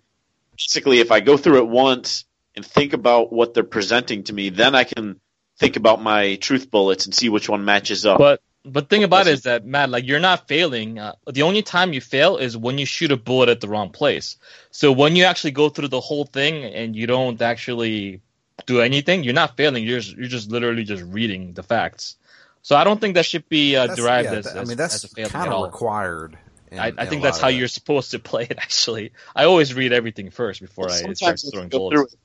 basically, 0.56 1.00
if 1.00 1.10
I 1.10 1.20
go 1.20 1.36
through 1.36 1.58
it 1.58 1.68
once 1.68 2.24
and 2.54 2.66
think 2.66 2.92
about 2.92 3.32
what 3.32 3.54
they're 3.54 3.64
presenting 3.64 4.24
to 4.24 4.32
me, 4.32 4.50
then 4.50 4.74
I 4.74 4.84
can 4.84 5.20
think 5.58 5.76
about 5.76 6.02
my 6.02 6.36
truth 6.36 6.70
bullets 6.70 7.06
and 7.06 7.14
see 7.14 7.28
which 7.28 7.48
one 7.48 7.64
matches 7.64 8.04
up. 8.04 8.18
But 8.18 8.42
but 8.64 8.88
thing 8.88 9.04
about 9.04 9.26
it 9.26 9.32
is 9.32 9.42
that 9.42 9.64
Matt, 9.64 9.90
like 9.90 10.06
you're 10.06 10.20
not 10.20 10.48
failing. 10.48 10.98
Uh, 10.98 11.14
the 11.26 11.42
only 11.42 11.62
time 11.62 11.92
you 11.92 12.00
fail 12.00 12.36
is 12.36 12.56
when 12.56 12.78
you 12.78 12.86
shoot 12.86 13.12
a 13.12 13.16
bullet 13.16 13.48
at 13.48 13.60
the 13.60 13.68
wrong 13.68 13.90
place. 13.90 14.36
So 14.70 14.92
when 14.92 15.16
you 15.16 15.24
actually 15.24 15.52
go 15.52 15.68
through 15.68 15.88
the 15.88 16.00
whole 16.00 16.24
thing 16.24 16.64
and 16.64 16.94
you 16.94 17.06
don't 17.06 17.40
actually 17.40 18.20
do 18.66 18.80
anything, 18.80 19.24
you're 19.24 19.34
not 19.34 19.56
failing. 19.56 19.84
You're 19.84 20.00
just, 20.00 20.16
you're 20.16 20.28
just 20.28 20.50
literally 20.50 20.84
just 20.84 21.02
reading 21.04 21.54
the 21.54 21.62
facts. 21.62 22.16
So 22.62 22.76
I 22.76 22.84
don't 22.84 23.00
think 23.00 23.14
that 23.14 23.24
should 23.24 23.48
be 23.48 23.76
uh, 23.76 23.94
derived 23.94 24.30
yeah, 24.30 24.38
as, 24.38 24.44
th- 24.46 24.56
I 24.56 24.64
mean, 24.64 24.76
that's 24.76 25.14
kind 25.14 25.52
of 25.52 25.64
required. 25.64 26.36
in- 26.70 26.78
I, 26.78 26.92
I 26.98 27.06
think 27.06 27.22
that's 27.22 27.40
how 27.40 27.48
that. 27.48 27.54
you're 27.54 27.68
supposed 27.68 28.10
to 28.10 28.18
play 28.18 28.44
it. 28.44 28.58
Actually, 28.58 29.12
I 29.34 29.44
always 29.44 29.72
read 29.74 29.92
everything 29.92 30.30
first 30.30 30.60
before 30.60 30.86
I 30.86 30.96
start 30.96 31.16
Sometimes 31.16 31.48
I 31.48 31.50
throwing 31.50 31.68
bullets. 31.68 32.16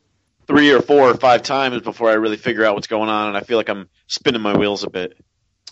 three 0.48 0.72
or 0.74 0.82
four 0.82 1.10
or 1.10 1.16
five 1.16 1.44
times 1.44 1.82
before 1.82 2.10
I 2.10 2.14
really 2.14 2.38
figure 2.38 2.66
out 2.66 2.76
what's 2.76 2.88
going 2.88 3.10
on, 3.10 3.30
and 3.30 3.38
I 3.38 3.42
feel 3.42 3.58
like 3.58 3.70
I'm 3.70 3.88
spinning 4.08 4.42
my 4.42 4.58
wheels 4.58 4.84
a 4.84 4.90
bit. 4.90 5.18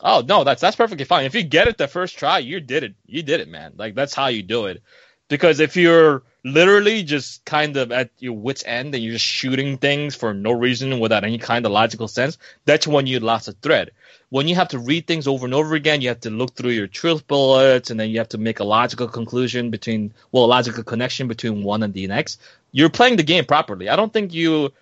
Oh 0.04 0.24
no, 0.28 0.44
that's 0.44 0.62
that's 0.62 0.76
perfectly 0.76 1.06
fine. 1.06 1.26
If 1.26 1.36
you 1.36 1.44
get 1.44 1.68
it 1.68 1.78
the 1.78 1.88
first 1.88 2.18
try, 2.18 2.40
you 2.40 2.60
did 2.60 2.84
it. 2.84 2.96
You 3.06 3.22
did 3.22 3.40
it, 3.40 3.48
man. 3.48 3.74
Like 3.78 3.96
that's 3.96 4.16
how 4.16 4.28
you 4.28 4.42
do 4.42 4.66
it. 4.66 4.82
Because 5.30 5.60
if 5.60 5.78
you're 5.78 6.24
literally 6.44 7.04
just 7.04 7.46
kind 7.46 7.78
of 7.78 7.92
at 7.92 8.10
your 8.20 8.34
wits 8.34 8.64
end 8.66 8.94
and 8.94 9.04
you're 9.04 9.14
just 9.14 9.26
shooting 9.26 9.78
things 9.78 10.16
for 10.16 10.34
no 10.34 10.52
reason 10.52 11.00
without 11.00 11.24
any 11.24 11.38
kind 11.38 11.66
of 11.66 11.72
logical 11.72 12.08
sense, 12.08 12.38
that's 12.66 12.88
when 12.88 13.08
you 13.08 13.20
lost 13.20 13.48
a 13.48 13.54
thread. 13.54 13.92
When 14.30 14.48
you 14.48 14.56
have 14.56 14.70
to 14.70 14.80
read 14.80 15.08
things 15.08 15.28
over 15.28 15.46
and 15.46 15.54
over 15.54 15.76
again, 15.76 16.02
you 16.02 16.10
have 16.10 16.22
to 16.22 16.30
look 16.30 16.56
through 16.56 16.72
your 16.72 16.88
truth 16.88 17.28
bullets 17.28 17.92
and 17.92 18.00
then 18.00 18.10
you 18.10 18.18
have 18.18 18.30
to 18.30 18.38
make 18.38 18.60
a 18.60 18.66
logical 18.66 19.08
conclusion 19.08 19.70
between 19.70 20.14
well, 20.32 20.46
a 20.46 20.48
logical 20.48 20.84
connection 20.84 21.28
between 21.28 21.64
one 21.64 21.84
and 21.84 21.94
the 21.94 22.08
next. 22.08 22.42
You're 22.72 22.90
playing 22.90 23.18
the 23.18 23.24
game 23.24 23.46
properly. 23.46 23.88
I 23.88 23.96
don't 23.96 24.12
think 24.12 24.34
you 24.34 24.74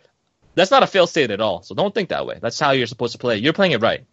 that's 0.55 0.71
not 0.71 0.83
a 0.83 0.87
fail 0.87 1.07
state 1.07 1.31
at 1.31 1.41
all. 1.41 1.61
So 1.61 1.75
don't 1.75 1.93
think 1.93 2.09
that 2.09 2.25
way. 2.25 2.39
That's 2.41 2.59
how 2.59 2.71
you're 2.71 2.87
supposed 2.87 3.13
to 3.13 3.19
play. 3.19 3.37
You're 3.37 3.53
playing 3.53 3.73
it 3.73 3.81
right. 3.81 4.05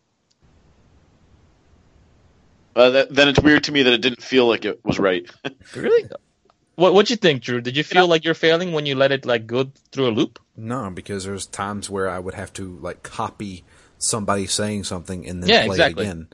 Uh, 2.77 2.91
that, 2.91 3.15
then 3.15 3.27
it's 3.27 3.41
weird 3.41 3.65
to 3.65 3.73
me 3.73 3.83
that 3.83 3.93
it 3.95 4.03
didn't 4.03 4.23
feel 4.23 4.47
like 4.47 4.67
it 4.67 4.85
was 4.85 4.99
right. 4.99 5.29
Really? 5.75 6.09
What 6.77 6.93
What 6.93 7.09
you 7.09 7.17
think, 7.17 7.43
Drew? 7.43 7.63
Did 7.63 7.75
you 7.77 7.83
feel 7.83 8.07
like 8.07 8.25
you're 8.25 8.35
failing 8.35 8.73
when 8.73 8.85
you 8.85 8.95
let 8.95 9.11
it 9.11 9.25
like 9.25 9.47
go 9.47 9.73
through 9.93 10.09
a 10.09 10.13
loop? 10.13 10.39
No, 10.57 10.91
because 10.91 11.25
there's 11.25 11.47
times 11.47 11.89
where 11.89 12.09
I 12.09 12.19
would 12.19 12.35
have 12.35 12.53
to 12.55 12.77
like 12.83 13.03
copy 13.03 13.65
somebody 13.99 14.47
saying 14.47 14.85
something 14.85 15.27
and 15.27 15.43
then 15.43 15.49
Yeah, 15.49 15.65
play 15.65 15.77
exactly. 15.77 16.05
it 16.05 16.09
again. 16.09 16.29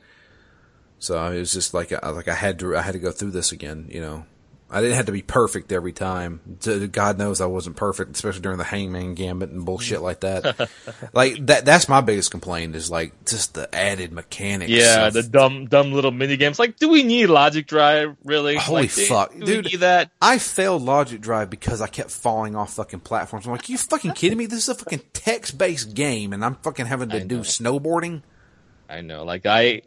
So 0.99 1.31
it 1.31 1.39
was 1.39 1.53
just 1.53 1.73
like 1.73 1.93
I, 1.93 2.09
like 2.09 2.27
I 2.27 2.33
had 2.35 2.59
to 2.59 2.75
I 2.75 2.81
had 2.81 2.91
to 2.93 2.99
go 2.99 3.11
through 3.11 3.31
this 3.31 3.53
again. 3.53 3.87
You 3.89 4.01
know, 4.01 4.25
I 4.73 4.81
didn't 4.81 4.95
have 4.95 5.05
to 5.05 5.11
be 5.11 5.21
perfect 5.21 5.71
every 5.71 5.93
time. 5.93 6.41
God 6.91 7.17
knows 7.19 7.39
I 7.41 7.45
wasn't 7.45 7.75
perfect, 7.75 8.15
especially 8.15 8.41
during 8.41 8.57
the 8.57 8.63
Hangman 8.63 9.13
Gambit 9.13 9.51
and 9.51 9.63
bullshit 9.63 10.01
like 10.01 10.21
that. 10.21 10.69
like 11.13 11.45
that 11.45 11.63
that's 11.63 11.87
my 11.87 12.01
biggest 12.01 12.31
complaint 12.31 12.75
is 12.75 12.89
like 12.89 13.25
just 13.25 13.53
the 13.53 13.73
added 13.73 14.11
mechanics. 14.11 14.71
Yeah, 14.71 15.07
of- 15.07 15.13
the 15.13 15.21
dumb, 15.23 15.67
dumb 15.67 15.91
little 15.91 16.11
mini 16.11 16.37
games. 16.37 16.57
Like, 16.57 16.77
do 16.77 16.89
we 16.89 17.03
need 17.03 17.27
Logic 17.27 17.65
Drive 17.67 18.17
really? 18.23 18.55
Holy 18.55 18.81
Like, 18.83 18.89
fuck, 18.89 19.31
do 19.33 19.39
we 19.39 19.45
dude. 19.45 19.65
need 19.65 19.79
that? 19.81 20.09
I 20.21 20.39
failed 20.39 20.81
Logic 20.81 21.21
Drive 21.21 21.49
because 21.51 21.79
I 21.79 21.87
kept 21.87 22.09
falling 22.09 22.55
off 22.55 22.73
fucking 22.73 23.01
platforms. 23.01 23.45
I'm 23.45 23.51
like, 23.51 23.69
you 23.69 23.77
fucking 23.77 24.13
kidding 24.13 24.37
me? 24.37 24.47
This 24.47 24.63
is 24.63 24.69
a 24.69 24.75
fucking 24.75 25.01
text 25.13 25.57
based 25.57 25.93
game, 25.93 26.33
and 26.33 26.43
I'm 26.43 26.55
fucking 26.55 26.87
having 26.87 27.09
to 27.09 27.23
do 27.23 27.39
snowboarding. 27.41 28.23
I 28.89 29.01
know. 29.01 29.23
Like, 29.23 29.45
I, 29.45 29.81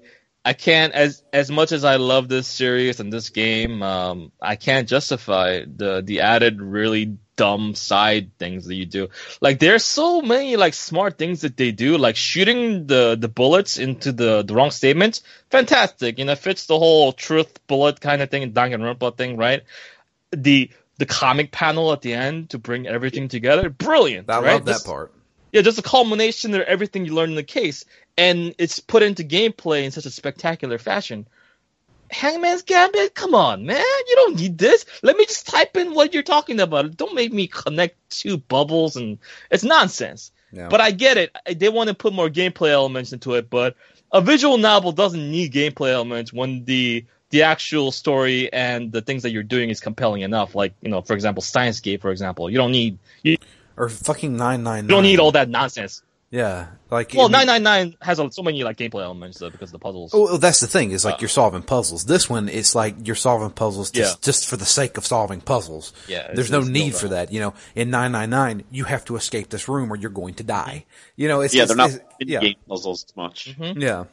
I 0.46 0.52
can't 0.52 0.94
as 0.94 1.22
as 1.32 1.50
much 1.50 1.72
as 1.72 1.84
I 1.84 1.96
love 1.96 2.28
this 2.28 2.46
series 2.46 3.00
and 3.00 3.12
this 3.12 3.30
game. 3.30 3.82
Um, 3.82 4.30
I 4.40 4.54
can't 4.56 4.88
justify 4.88 5.64
the 5.66 6.02
the 6.02 6.20
added 6.20 6.62
really 6.62 7.18
dumb 7.36 7.74
side 7.74 8.30
things 8.38 8.64
that 8.66 8.74
you 8.76 8.86
do. 8.86 9.08
Like, 9.42 9.58
there's 9.58 9.84
so 9.84 10.22
many 10.22 10.56
like 10.56 10.72
smart 10.74 11.18
things 11.18 11.40
that 11.42 11.56
they 11.56 11.72
do. 11.72 11.98
Like 11.98 12.14
shooting 12.16 12.86
the 12.86 13.16
the 13.18 13.28
bullets 13.28 13.76
into 13.76 14.12
the 14.12 14.42
the 14.42 14.54
wrong 14.54 14.70
statements. 14.70 15.22
Fantastic. 15.50 16.18
You 16.18 16.24
know, 16.26 16.36
fits 16.36 16.66
the 16.66 16.78
whole 16.78 17.12
truth 17.12 17.66
bullet 17.66 18.00
kind 18.00 18.22
of 18.22 18.30
thing, 18.30 18.44
and 18.44 18.54
Danganronpa 18.54 19.16
thing, 19.16 19.36
right? 19.36 19.62
The 20.30 20.70
the 20.98 21.06
comic 21.06 21.50
panel 21.50 21.92
at 21.92 22.02
the 22.02 22.14
end 22.14 22.50
to 22.50 22.58
bring 22.58 22.86
everything 22.86 23.28
together, 23.28 23.68
brilliant. 23.68 24.30
I 24.30 24.40
right? 24.40 24.52
love 24.54 24.64
that 24.66 24.72
This- 24.74 24.82
part. 24.84 25.12
yeah, 25.52 25.62
just 25.62 25.78
a 25.78 25.82
culmination 25.82 26.54
of 26.54 26.62
everything 26.62 27.04
you 27.04 27.14
learned 27.14 27.32
in 27.32 27.36
the 27.36 27.42
case, 27.60 27.84
and 28.16 28.54
it's 28.58 28.80
put 28.80 29.02
into 29.02 29.24
gameplay 29.24 29.84
in 29.84 29.90
such 29.90 30.06
a 30.06 30.10
spectacular 30.10 30.78
fashion. 30.78 31.26
Hangman's 32.10 32.62
Gambit? 32.62 33.14
Come 33.14 33.34
on, 33.34 33.66
man. 33.66 33.84
You 34.08 34.16
don't 34.16 34.36
need 34.36 34.58
this. 34.58 34.86
Let 35.02 35.16
me 35.16 35.26
just 35.26 35.48
type 35.48 35.76
in 35.76 35.92
what 35.92 36.14
you're 36.14 36.22
talking 36.22 36.60
about. 36.60 36.96
Don't 36.96 37.14
make 37.14 37.32
me 37.32 37.48
connect 37.48 37.96
two 38.10 38.36
bubbles 38.36 38.96
and 38.96 39.18
it's 39.50 39.64
nonsense. 39.64 40.30
But 40.68 40.80
I 40.80 40.92
get 40.92 41.16
it. 41.18 41.36
They 41.56 41.68
want 41.68 41.88
to 41.88 41.94
put 41.94 42.12
more 42.12 42.30
gameplay 42.30 42.70
elements 42.70 43.12
into 43.12 43.34
it, 43.34 43.50
but 43.50 43.76
a 44.12 44.20
visual 44.20 44.56
novel 44.56 44.92
doesn't 44.92 45.30
need 45.30 45.52
gameplay 45.52 45.92
elements 45.92 46.32
when 46.32 46.64
the 46.64 47.04
the 47.30 47.42
actual 47.42 47.90
story 47.90 48.52
and 48.52 48.92
the 48.92 49.02
things 49.02 49.24
that 49.24 49.32
you're 49.32 49.42
doing 49.42 49.68
is 49.68 49.80
compelling 49.80 50.22
enough. 50.22 50.54
Like, 50.54 50.74
you 50.80 50.90
know, 50.90 51.02
for 51.02 51.14
example, 51.14 51.42
Steins 51.42 51.80
Gate, 51.80 52.00
for 52.00 52.10
example. 52.10 52.48
You 52.48 52.56
don't 52.56 52.70
need 52.70 52.98
you, 53.22 53.36
or 53.76 53.88
fucking 53.88 54.36
nine 54.36 54.62
nine. 54.62 54.84
you 54.84 54.90
don't 54.90 55.02
need 55.02 55.18
all 55.18 55.32
that 55.32 55.48
nonsense. 55.48 56.02
Yeah, 56.30 56.66
like 56.90 57.12
Well, 57.14 57.28
999 57.28 57.96
has 58.02 58.18
so 58.34 58.42
many 58.42 58.64
like 58.64 58.76
gameplay 58.76 59.04
elements 59.04 59.38
though 59.38 59.48
because 59.48 59.68
of 59.68 59.72
the 59.74 59.78
puzzles. 59.78 60.12
Oh, 60.12 60.24
well, 60.24 60.38
that's 60.38 60.58
the 60.58 60.66
thing 60.66 60.90
is 60.90 61.04
like 61.04 61.14
Uh. 61.14 61.18
you're 61.20 61.28
solving 61.28 61.62
puzzles. 61.62 62.04
This 62.04 62.28
one, 62.28 62.48
it's 62.48 62.74
like 62.74 62.96
you're 63.06 63.14
solving 63.14 63.50
puzzles 63.50 63.92
just, 63.92 64.16
Yeah. 64.18 64.20
just 64.22 64.48
for 64.48 64.56
the 64.56 64.64
sake 64.64 64.98
of 64.98 65.06
solving 65.06 65.40
puzzles. 65.40 65.92
Yeah, 66.08 66.28
there's 66.34 66.50
no 66.50 66.60
need 66.62 66.96
for 66.96 67.08
that. 67.08 67.32
You 67.32 67.40
know, 67.40 67.54
in 67.76 67.90
999, 67.90 68.64
you 68.72 68.84
have 68.84 69.04
to 69.04 69.14
escape 69.16 69.50
this 69.50 69.68
room 69.68 69.92
or 69.92 69.96
you're 69.96 70.10
going 70.10 70.34
to 70.34 70.42
die. 70.42 70.84
You 71.14 71.28
know, 71.28 71.42
it's 71.42 71.54
Yeah, 71.54 71.62
it's- 71.62 71.68
they're 71.68 71.76
not 71.76 71.90
it's- 71.90 72.08
yeah, 72.20 72.40
game 72.40 72.56
puzzles 72.68 73.04
as 73.08 73.16
much. 73.16 73.54
yeah. 73.58 74.04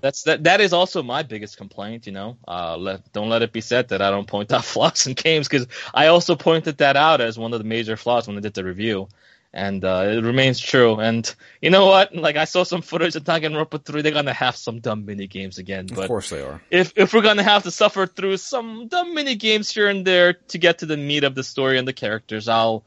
That's 0.00 0.22
that. 0.22 0.44
That 0.44 0.60
is 0.60 0.72
also 0.72 1.02
my 1.02 1.24
biggest 1.24 1.56
complaint. 1.56 2.06
You 2.06 2.12
know, 2.12 2.36
uh, 2.46 2.76
let, 2.76 3.12
don't 3.12 3.28
let 3.28 3.42
it 3.42 3.52
be 3.52 3.60
said 3.60 3.88
that 3.88 4.00
I 4.00 4.10
don't 4.10 4.28
point 4.28 4.52
out 4.52 4.64
flaws 4.64 5.06
in 5.08 5.14
games 5.14 5.48
because 5.48 5.66
I 5.92 6.06
also 6.06 6.34
pointed 6.36 6.78
that 6.78 6.96
out 6.96 7.20
as 7.20 7.36
one 7.36 7.52
of 7.52 7.58
the 7.58 7.64
major 7.64 7.96
flaws 7.96 8.26
when 8.28 8.36
I 8.36 8.40
did 8.40 8.54
the 8.54 8.62
review, 8.64 9.08
and 9.54 9.84
uh, 9.84 10.04
it 10.08 10.22
remains 10.24 10.60
true. 10.60 11.00
And 11.00 11.32
you 11.62 11.70
know 11.70 11.86
what? 11.86 12.14
Like 12.14 12.36
I 12.36 12.44
saw 12.44 12.64
some 12.64 12.82
footage 12.82 13.16
of 13.16 13.24
Danganronpa 13.24 13.84
3. 13.84 14.02
They're 14.02 14.12
gonna 14.12 14.32
have 14.32 14.56
some 14.56 14.80
dumb 14.80 15.04
mini 15.06 15.26
games 15.26 15.58
again. 15.58 15.86
But 15.86 16.02
Of 16.02 16.08
course 16.08 16.30
they 16.30 16.42
are. 16.42 16.60
if 16.70 16.92
if 16.96 17.12
we're 17.14 17.22
gonna 17.22 17.42
have 17.42 17.62
to 17.64 17.70
suffer 17.70 18.06
through 18.06 18.36
some 18.38 18.88
dumb 18.88 19.14
mini 19.14 19.34
games 19.36 19.70
here 19.70 19.88
and 19.88 20.04
there 20.06 20.34
to 20.34 20.58
get 20.58 20.78
to 20.80 20.86
the 20.86 20.96
meat 20.96 21.24
of 21.24 21.34
the 21.34 21.42
story 21.44 21.78
and 21.78 21.88
the 21.88 21.92
characters, 21.94 22.48
I'll 22.48 22.84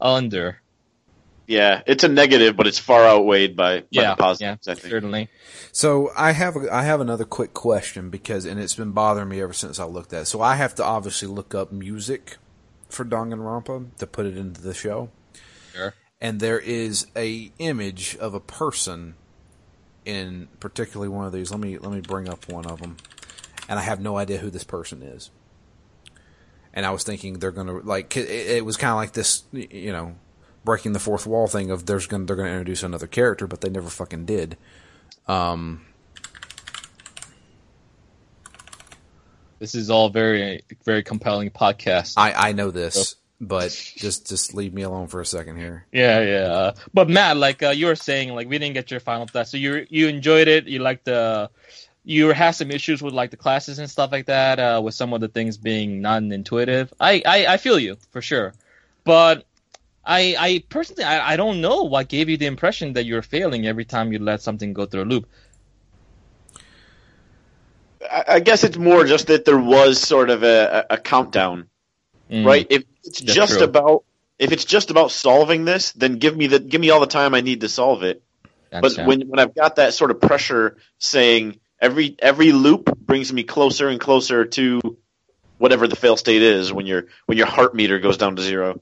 I'll 0.00 0.16
endure. 0.18 0.60
Yeah, 1.46 1.82
it's 1.86 2.04
a 2.04 2.08
negative, 2.08 2.56
but 2.56 2.66
it's 2.66 2.78
far 2.78 3.04
outweighed 3.06 3.54
by, 3.54 3.80
by 3.80 3.86
Yeah, 3.90 4.00
the 4.02 4.08
yeah, 4.08 4.14
positives. 4.14 4.66
I 4.68 4.74
think. 4.74 4.90
certainly. 4.90 5.28
So 5.72 6.10
I 6.16 6.32
have 6.32 6.56
a, 6.56 6.72
I 6.74 6.84
have 6.84 7.02
another 7.02 7.26
quick 7.26 7.52
question 7.52 8.08
because 8.08 8.46
and 8.46 8.58
it's 8.58 8.74
been 8.74 8.92
bothering 8.92 9.28
me 9.28 9.42
ever 9.42 9.52
since 9.52 9.78
I 9.78 9.84
looked 9.84 10.14
at 10.14 10.22
it. 10.22 10.24
So 10.26 10.40
I 10.40 10.54
have 10.54 10.74
to 10.76 10.84
obviously 10.84 11.28
look 11.28 11.54
up 11.54 11.70
music 11.70 12.38
for 12.88 13.04
Danganronpa 13.04 13.94
to 13.98 14.06
put 14.06 14.24
it 14.24 14.38
into 14.38 14.62
the 14.62 14.72
show. 14.72 15.10
And 16.24 16.40
there 16.40 16.58
is 16.58 17.06
a 17.14 17.52
image 17.58 18.16
of 18.16 18.32
a 18.32 18.40
person 18.40 19.14
in 20.06 20.48
particularly 20.58 21.10
one 21.10 21.26
of 21.26 21.34
these. 21.34 21.50
Let 21.50 21.60
me 21.60 21.76
let 21.76 21.92
me 21.92 22.00
bring 22.00 22.30
up 22.30 22.48
one 22.48 22.64
of 22.64 22.80
them, 22.80 22.96
and 23.68 23.78
I 23.78 23.82
have 23.82 24.00
no 24.00 24.16
idea 24.16 24.38
who 24.38 24.48
this 24.48 24.64
person 24.64 25.02
is. 25.02 25.28
And 26.72 26.86
I 26.86 26.92
was 26.92 27.04
thinking 27.04 27.40
they're 27.40 27.50
gonna 27.50 27.74
like 27.74 28.16
it, 28.16 28.30
it 28.30 28.64
was 28.64 28.78
kind 28.78 28.90
of 28.90 28.96
like 28.96 29.12
this, 29.12 29.44
you 29.52 29.92
know, 29.92 30.16
breaking 30.64 30.94
the 30.94 30.98
fourth 30.98 31.26
wall 31.26 31.46
thing 31.46 31.70
of 31.70 31.84
there's 31.84 32.06
gonna 32.06 32.24
they're 32.24 32.36
gonna 32.36 32.48
introduce 32.48 32.82
another 32.82 33.06
character, 33.06 33.46
but 33.46 33.60
they 33.60 33.68
never 33.68 33.90
fucking 33.90 34.24
did. 34.24 34.56
Um, 35.28 35.84
This 39.58 39.74
is 39.74 39.90
all 39.90 40.08
very 40.08 40.62
very 40.86 41.02
compelling 41.02 41.50
podcast. 41.50 42.14
I 42.16 42.32
I 42.32 42.52
know 42.52 42.70
this, 42.70 43.16
but 43.46 43.70
just 43.96 44.28
just 44.28 44.54
leave 44.54 44.72
me 44.74 44.82
alone 44.82 45.08
for 45.08 45.20
a 45.20 45.26
second 45.26 45.56
here. 45.56 45.86
Yeah, 45.92 46.20
yeah. 46.20 46.52
Uh, 46.52 46.74
But 46.92 47.08
Matt, 47.08 47.36
like 47.36 47.62
uh, 47.62 47.70
you 47.70 47.86
were 47.86 47.96
saying, 47.96 48.34
like 48.34 48.48
we 48.48 48.58
didn't 48.58 48.74
get 48.74 48.90
your 48.90 49.00
final 49.00 49.26
thought. 49.26 49.48
So 49.48 49.56
you 49.56 49.86
you 49.90 50.08
enjoyed 50.08 50.48
it. 50.48 50.66
You 50.66 50.80
liked 50.80 51.04
the. 51.06 51.50
You 52.06 52.28
had 52.34 52.50
some 52.50 52.70
issues 52.70 53.00
with 53.02 53.14
like 53.14 53.30
the 53.30 53.38
classes 53.38 53.78
and 53.78 53.88
stuff 53.88 54.12
like 54.12 54.26
that, 54.26 54.58
uh, 54.58 54.80
with 54.84 54.94
some 54.94 55.14
of 55.14 55.22
the 55.22 55.28
things 55.28 55.56
being 55.56 56.02
non-intuitive. 56.02 56.92
I, 57.00 57.22
I, 57.24 57.46
I 57.54 57.56
feel 57.56 57.78
you 57.78 57.96
for 58.10 58.20
sure, 58.20 58.52
but 59.04 59.46
I 60.04 60.36
I 60.38 60.64
personally 60.68 61.04
I, 61.04 61.32
I 61.32 61.36
don't 61.36 61.62
know 61.62 61.84
what 61.84 62.08
gave 62.08 62.28
you 62.28 62.36
the 62.36 62.44
impression 62.44 62.92
that 62.92 63.06
you're 63.06 63.22
failing 63.22 63.66
every 63.66 63.86
time 63.86 64.12
you 64.12 64.18
let 64.18 64.42
something 64.42 64.74
go 64.74 64.84
through 64.84 65.04
a 65.04 65.08
loop. 65.08 65.26
I, 68.02 68.24
I 68.28 68.40
guess 68.40 68.64
it's 68.64 68.76
more 68.76 69.04
just 69.06 69.28
that 69.28 69.46
there 69.46 69.58
was 69.58 69.98
sort 69.98 70.28
of 70.28 70.42
a, 70.42 70.84
a 70.90 70.94
a 70.94 70.98
countdown, 70.98 71.70
Mm. 72.30 72.44
right? 72.44 72.66
If 72.70 72.84
it's 73.04 73.20
That's 73.20 73.34
just 73.34 73.54
true. 73.54 73.64
about 73.64 74.04
if 74.38 74.52
it's 74.52 74.64
just 74.64 74.90
about 74.90 75.10
solving 75.10 75.64
this, 75.64 75.92
then 75.92 76.16
give 76.16 76.36
me 76.36 76.46
the 76.48 76.58
give 76.58 76.80
me 76.80 76.90
all 76.90 77.00
the 77.00 77.06
time 77.06 77.34
I 77.34 77.40
need 77.40 77.60
to 77.60 77.68
solve 77.68 78.02
it. 78.02 78.22
But 78.70 78.82
Gotcha. 78.82 79.04
when 79.04 79.28
when 79.28 79.38
I've 79.38 79.54
got 79.54 79.76
that 79.76 79.94
sort 79.94 80.10
of 80.10 80.20
pressure 80.20 80.76
saying 80.98 81.60
every 81.80 82.16
every 82.18 82.52
loop 82.52 82.96
brings 82.98 83.32
me 83.32 83.44
closer 83.44 83.88
and 83.88 84.00
closer 84.00 84.44
to 84.44 84.80
whatever 85.58 85.86
the 85.86 85.96
fail 85.96 86.16
state 86.16 86.42
is 86.42 86.72
when 86.72 86.86
your 86.86 87.06
when 87.26 87.38
your 87.38 87.46
heart 87.46 87.74
meter 87.74 87.98
goes 88.00 88.16
down 88.16 88.36
to 88.36 88.42
zero. 88.42 88.80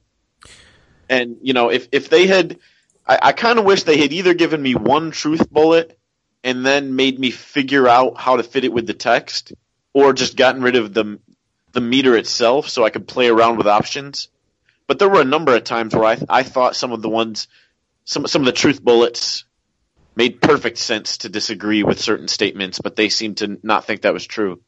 And 1.09 1.37
you 1.41 1.53
know, 1.53 1.69
if 1.69 1.89
if 1.91 2.09
they 2.09 2.25
had 2.25 2.59
I, 3.05 3.19
I 3.21 3.31
kind 3.33 3.59
of 3.59 3.65
wish 3.65 3.83
they 3.83 3.97
had 3.97 4.13
either 4.13 4.33
given 4.33 4.61
me 4.61 4.73
one 4.73 5.11
truth 5.11 5.49
bullet 5.51 5.99
and 6.43 6.65
then 6.65 6.95
made 6.95 7.19
me 7.19 7.31
figure 7.31 7.87
out 7.87 8.17
how 8.17 8.37
to 8.37 8.43
fit 8.43 8.65
it 8.65 8.73
with 8.73 8.87
the 8.87 8.93
text, 8.93 9.53
or 9.93 10.11
just 10.13 10.35
gotten 10.35 10.61
rid 10.61 10.75
of 10.75 10.93
the 10.93 11.19
the 11.73 11.81
meter 11.81 12.15
itself 12.15 12.69
so 12.69 12.83
I 12.85 12.89
could 12.89 13.07
play 13.07 13.27
around 13.27 13.57
with 13.57 13.67
options. 13.67 14.29
But 14.87 14.99
there 14.99 15.09
were 15.09 15.21
a 15.21 15.25
number 15.25 15.55
of 15.55 15.63
times 15.63 15.93
where 15.95 16.05
I 16.05 16.17
I 16.29 16.43
thought 16.43 16.75
some 16.75 16.91
of 16.91 17.01
the 17.01 17.09
ones 17.09 17.47
some 18.05 18.27
some 18.27 18.41
of 18.41 18.45
the 18.45 18.51
truth 18.51 18.83
bullets 18.83 19.45
made 20.15 20.41
perfect 20.41 20.77
sense 20.77 21.17
to 21.17 21.29
disagree 21.29 21.83
with 21.83 21.99
certain 21.99 22.27
statements, 22.27 22.79
but 22.79 22.95
they 22.95 23.09
seemed 23.09 23.37
to 23.37 23.59
not 23.63 23.85
think 23.85 24.01
that 24.01 24.13
was 24.13 24.25
true. 24.25 24.61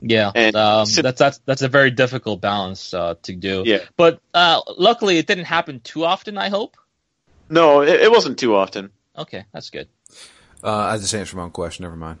Yeah, 0.00 0.32
And 0.34 0.54
um, 0.54 0.86
sit- 0.86 1.02
that's 1.02 1.18
that's 1.18 1.40
that's 1.46 1.62
a 1.62 1.68
very 1.68 1.90
difficult 1.90 2.40
balance 2.40 2.92
uh, 2.92 3.14
to 3.22 3.34
do. 3.34 3.62
Yeah. 3.64 3.78
but 3.96 4.20
uh, 4.34 4.60
luckily 4.76 5.16
it 5.18 5.26
didn't 5.26 5.46
happen 5.46 5.80
too 5.80 6.04
often. 6.04 6.36
I 6.36 6.50
hope. 6.50 6.76
No, 7.48 7.82
it, 7.82 8.00
it 8.00 8.10
wasn't 8.10 8.38
too 8.38 8.54
often. 8.54 8.90
Okay, 9.16 9.44
that's 9.52 9.70
good. 9.70 9.88
Uh, 10.62 10.74
I 10.74 10.98
just 10.98 11.14
answered 11.14 11.36
my 11.36 11.44
own 11.44 11.50
question. 11.50 11.84
Never 11.84 11.96
mind. 11.96 12.18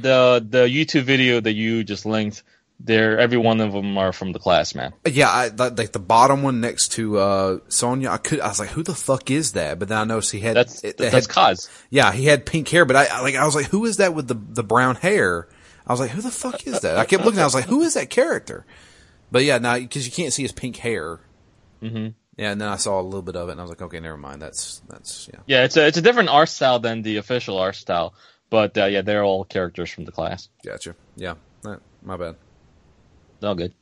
The 0.00 0.44
the 0.48 0.64
YouTube 0.66 1.02
video 1.04 1.40
that 1.40 1.52
you 1.52 1.84
just 1.84 2.06
linked, 2.06 2.42
there 2.80 3.18
every 3.18 3.38
one 3.38 3.60
of 3.60 3.72
them 3.72 3.96
are 3.98 4.12
from 4.12 4.32
the 4.32 4.38
class, 4.38 4.74
man. 4.74 4.92
Yeah, 5.06 5.28
I, 5.30 5.48
like 5.48 5.92
the 5.92 5.98
bottom 5.98 6.42
one 6.42 6.60
next 6.60 6.88
to 6.92 7.18
uh, 7.18 7.58
Sonia. 7.68 8.10
I 8.10 8.18
could. 8.18 8.40
I 8.40 8.48
was 8.48 8.60
like, 8.60 8.70
"Who 8.70 8.82
the 8.82 8.94
fuck 8.94 9.30
is 9.30 9.52
that?" 9.52 9.78
But 9.78 9.88
then 9.88 9.98
I 9.98 10.04
noticed 10.04 10.32
he 10.32 10.40
had. 10.40 10.56
That's 10.56 10.84
it, 10.84 10.98
that's 10.98 11.14
had- 11.14 11.28
cause. 11.28 11.70
Yeah, 11.90 12.12
he 12.12 12.26
had 12.26 12.44
pink 12.46 12.68
hair, 12.68 12.84
but 12.84 12.96
I, 12.96 13.06
I 13.06 13.20
like. 13.22 13.34
I 13.34 13.44
was 13.44 13.54
like, 13.54 13.66
"Who 13.66 13.84
is 13.86 13.96
that 13.98 14.14
with 14.14 14.28
the 14.28 14.34
the 14.34 14.62
brown 14.64 14.96
hair?" 14.96 15.48
I 15.86 15.92
was 15.92 16.00
like, 16.00 16.10
"Who 16.10 16.20
the 16.20 16.30
fuck 16.30 16.66
is 16.66 16.80
that?" 16.80 16.98
I 16.98 17.04
kept 17.04 17.24
looking. 17.24 17.40
I 17.40 17.44
was 17.44 17.54
like, 17.54 17.66
"Who 17.66 17.82
is 17.82 17.94
that 17.94 18.10
character?" 18.10 18.66
But 19.32 19.44
yeah, 19.44 19.58
now 19.58 19.78
because 19.78 20.06
you 20.06 20.12
can't 20.12 20.32
see 20.32 20.42
his 20.42 20.52
pink 20.52 20.76
hair. 20.76 21.20
hmm 21.80 22.08
Yeah, 22.36 22.52
and 22.52 22.60
then 22.60 22.68
I 22.68 22.76
saw 22.76 23.00
a 23.00 23.02
little 23.02 23.22
bit 23.22 23.36
of 23.36 23.48
it, 23.48 23.52
and 23.52 23.60
I 23.60 23.64
was 23.64 23.70
like, 23.70 23.82
"Okay, 23.82 24.00
never 24.00 24.16
mind. 24.18 24.42
That's 24.42 24.82
that's 24.88 25.28
yeah." 25.32 25.40
Yeah, 25.46 25.64
it's 25.64 25.76
a 25.76 25.86
it's 25.86 25.96
a 25.96 26.02
different 26.02 26.28
art 26.28 26.48
style 26.48 26.78
than 26.78 27.02
the 27.02 27.16
official 27.16 27.56
art 27.58 27.76
style, 27.76 28.14
but 28.50 28.76
uh, 28.78 28.86
yeah, 28.86 29.02
they're 29.02 29.24
all 29.24 29.44
characters 29.44 29.90
from 29.90 30.04
the 30.04 30.12
class. 30.12 30.48
Gotcha. 30.64 30.94
Yeah, 31.16 31.34
my 32.02 32.16
bad. 32.16 32.36
It's 33.36 33.44
all 33.44 33.54
good. 33.54 33.72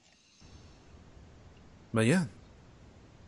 But 1.93 2.07
yeah, 2.07 2.25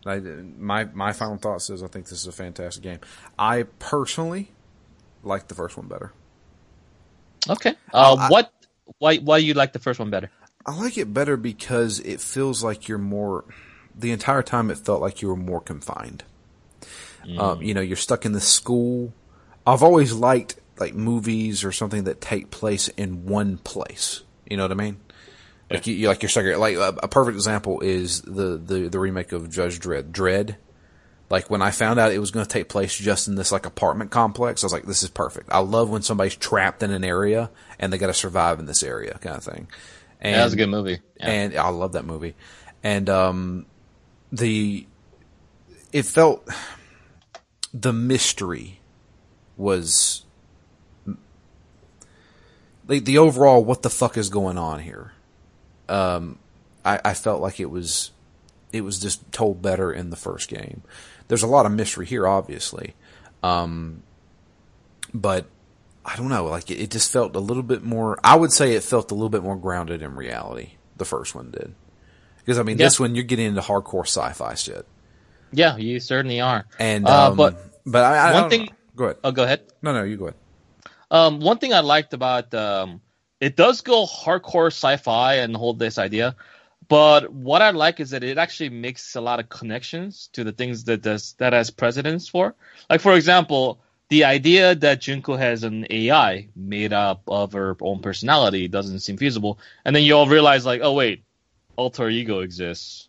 I, 0.04 0.18
my 0.18 0.84
my 0.84 1.12
final 1.12 1.36
thoughts 1.36 1.70
is 1.70 1.82
I 1.82 1.86
think 1.86 2.08
this 2.08 2.20
is 2.20 2.26
a 2.26 2.32
fantastic 2.32 2.82
game. 2.82 3.00
I 3.38 3.64
personally 3.78 4.50
like 5.22 5.48
the 5.48 5.54
first 5.54 5.76
one 5.76 5.86
better. 5.86 6.12
Okay. 7.48 7.74
Uh, 7.92 8.16
I- 8.18 8.28
what? 8.28 8.52
Why? 8.98 9.16
Why 9.18 9.40
do 9.40 9.46
you 9.46 9.54
like 9.54 9.72
the 9.72 9.78
first 9.78 9.98
one 10.00 10.10
better? 10.10 10.30
I 10.64 10.74
like 10.76 10.98
it 10.98 11.12
better 11.14 11.36
because 11.36 12.00
it 12.00 12.20
feels 12.20 12.62
like 12.64 12.88
you're 12.88 12.98
more. 12.98 13.44
The 13.98 14.10
entire 14.10 14.42
time, 14.42 14.70
it 14.70 14.78
felt 14.78 15.00
like 15.00 15.22
you 15.22 15.28
were 15.28 15.36
more 15.36 15.60
confined. 15.60 16.24
Um, 17.38 17.60
you 17.62 17.74
know, 17.74 17.80
you're 17.80 17.96
stuck 17.96 18.24
in 18.24 18.32
the 18.32 18.40
school. 18.40 19.12
I've 19.66 19.82
always 19.82 20.12
liked 20.12 20.56
like 20.78 20.94
movies 20.94 21.64
or 21.64 21.72
something 21.72 22.04
that 22.04 22.20
take 22.20 22.50
place 22.50 22.88
in 22.88 23.26
one 23.26 23.58
place. 23.58 24.22
You 24.48 24.56
know 24.56 24.64
what 24.64 24.72
I 24.72 24.74
mean? 24.76 25.00
Like 25.70 25.86
you, 25.86 25.94
you 25.94 26.08
like 26.08 26.22
you're 26.22 26.28
stuck. 26.28 26.44
here- 26.44 26.56
Like 26.56 26.76
a, 26.76 26.94
a 27.02 27.08
perfect 27.08 27.34
example 27.36 27.80
is 27.80 28.20
the, 28.22 28.56
the 28.56 28.88
the 28.88 28.98
remake 29.00 29.32
of 29.32 29.50
Judge 29.50 29.80
Dredd. 29.80 30.12
Dread. 30.12 30.56
Like 31.28 31.50
when 31.50 31.60
I 31.60 31.72
found 31.72 31.98
out 31.98 32.12
it 32.12 32.20
was 32.20 32.30
going 32.30 32.46
to 32.46 32.48
take 32.52 32.68
place 32.68 32.96
just 32.96 33.26
in 33.26 33.34
this 33.34 33.50
like 33.50 33.66
apartment 33.66 34.12
complex, 34.12 34.62
I 34.62 34.66
was 34.66 34.72
like, 34.72 34.84
"This 34.84 35.02
is 35.02 35.10
perfect." 35.10 35.48
I 35.50 35.58
love 35.58 35.90
when 35.90 36.02
somebody's 36.02 36.36
trapped 36.36 36.84
in 36.84 36.92
an 36.92 37.02
area 37.04 37.50
and 37.80 37.92
they 37.92 37.98
got 37.98 38.06
to 38.06 38.14
survive 38.14 38.60
in 38.60 38.66
this 38.66 38.84
area, 38.84 39.18
kind 39.20 39.36
of 39.36 39.42
thing. 39.42 39.66
And, 40.20 40.30
Yeah, 40.32 40.36
that 40.38 40.44
was 40.44 40.52
a 40.52 40.56
good 40.56 40.68
movie. 40.68 40.98
Yeah. 41.18 41.26
and 41.30 41.56
I 41.56 41.68
love 41.70 41.92
that 41.94 42.04
movie. 42.04 42.36
And 42.84 43.10
um, 43.10 43.66
the 44.30 44.86
it 45.92 46.04
felt 46.04 46.48
the 47.74 47.92
mystery 47.92 48.78
was 49.56 50.24
the 52.86 52.98
the 53.00 53.18
overall 53.18 53.64
what 53.64 53.82
the 53.82 53.90
fuck 53.90 54.16
is 54.16 54.28
going 54.28 54.58
on 54.58 54.80
here. 54.80 55.12
Um, 55.88 56.38
I, 56.84 57.00
I 57.04 57.14
felt 57.14 57.40
like 57.40 57.60
it 57.60 57.70
was 57.70 58.10
it 58.72 58.80
was 58.82 58.98
just 58.98 59.30
told 59.32 59.62
better 59.62 59.92
in 59.92 60.10
the 60.10 60.16
first 60.16 60.48
game. 60.48 60.82
There's 61.28 61.42
a 61.42 61.46
lot 61.46 61.66
of 61.66 61.72
mystery 61.72 62.06
here, 62.06 62.26
obviously, 62.26 62.94
um, 63.42 64.02
but 65.14 65.46
I 66.04 66.16
don't 66.16 66.28
know, 66.28 66.44
like 66.46 66.70
it, 66.70 66.80
it 66.80 66.90
just 66.90 67.10
felt 67.12 67.34
a 67.36 67.40
little 67.40 67.62
bit 67.62 67.82
more. 67.82 68.18
I 68.22 68.36
would 68.36 68.52
say 68.52 68.74
it 68.74 68.82
felt 68.82 69.10
a 69.10 69.14
little 69.14 69.28
bit 69.28 69.42
more 69.42 69.56
grounded 69.56 70.02
in 70.02 70.14
reality. 70.14 70.72
The 70.96 71.04
first 71.04 71.34
one 71.34 71.50
did, 71.50 71.74
because 72.38 72.58
I 72.58 72.62
mean, 72.62 72.78
Yeah. 72.78 72.86
this 72.86 72.98
one 73.00 73.14
you're 73.14 73.24
getting 73.24 73.46
into 73.46 73.60
hardcore 73.60 74.06
sci-fi 74.06 74.54
shit, 74.54 74.86
Yeah, 75.52 75.76
you 75.76 76.00
certainly 76.00 76.40
are. 76.40 76.64
and 76.78 77.06
Uh, 77.06 77.28
um, 77.30 77.36
but 77.36 77.56
but 77.84 78.04
I, 78.04 78.16
I 78.30 78.32
one 78.32 78.42
don't 78.42 78.50
thing- 78.50 78.64
know. 78.66 78.72
Go 78.96 79.04
ahead. 79.04 79.16
oh, 79.24 79.32
go 79.32 79.42
ahead. 79.44 79.60
No, 79.82 79.92
no, 79.92 80.04
you 80.04 80.16
go 80.16 80.24
ahead. 80.28 80.38
Um, 81.10 81.40
one 81.40 81.58
thing 81.58 81.72
I 81.72 81.80
liked 81.80 82.12
about 82.14 82.52
um, 82.54 83.00
it 83.40 83.56
does 83.56 83.80
go 83.80 84.06
hardcore 84.06 84.68
sci-fi 84.68 85.34
and 85.36 85.56
hold 85.56 85.78
this 85.78 85.98
idea, 85.98 86.36
but 86.88 87.32
what 87.32 87.62
I 87.62 87.70
like 87.70 88.00
is 88.00 88.10
that 88.10 88.24
it 88.24 88.38
actually 88.38 88.70
makes 88.70 89.14
a 89.16 89.20
lot 89.20 89.40
of 89.40 89.48
connections 89.48 90.28
to 90.32 90.44
the 90.44 90.52
things 90.52 90.84
that 90.84 91.02
does 91.02 91.34
that 91.38 91.52
has 91.52 91.70
precedence 91.70 92.28
for. 92.28 92.54
Like 92.90 93.00
for 93.00 93.14
example, 93.14 93.80
the 94.08 94.24
idea 94.24 94.74
that 94.74 95.00
Junko 95.00 95.36
has 95.36 95.64
an 95.64 95.86
AI 95.90 96.48
made 96.54 96.92
up 96.92 97.22
of 97.28 97.52
her 97.52 97.76
own 97.80 98.00
personality 98.00 98.68
doesn't 98.68 99.00
seem 99.00 99.16
feasible, 99.16 99.58
and 99.84 99.94
then 99.94 100.02
you 100.04 100.16
all 100.16 100.28
realize 100.28 100.66
like, 100.66 100.80
oh 100.82 100.92
wait, 100.92 101.24
alter 101.76 102.08
ego 102.08 102.40
exists. 102.40 103.08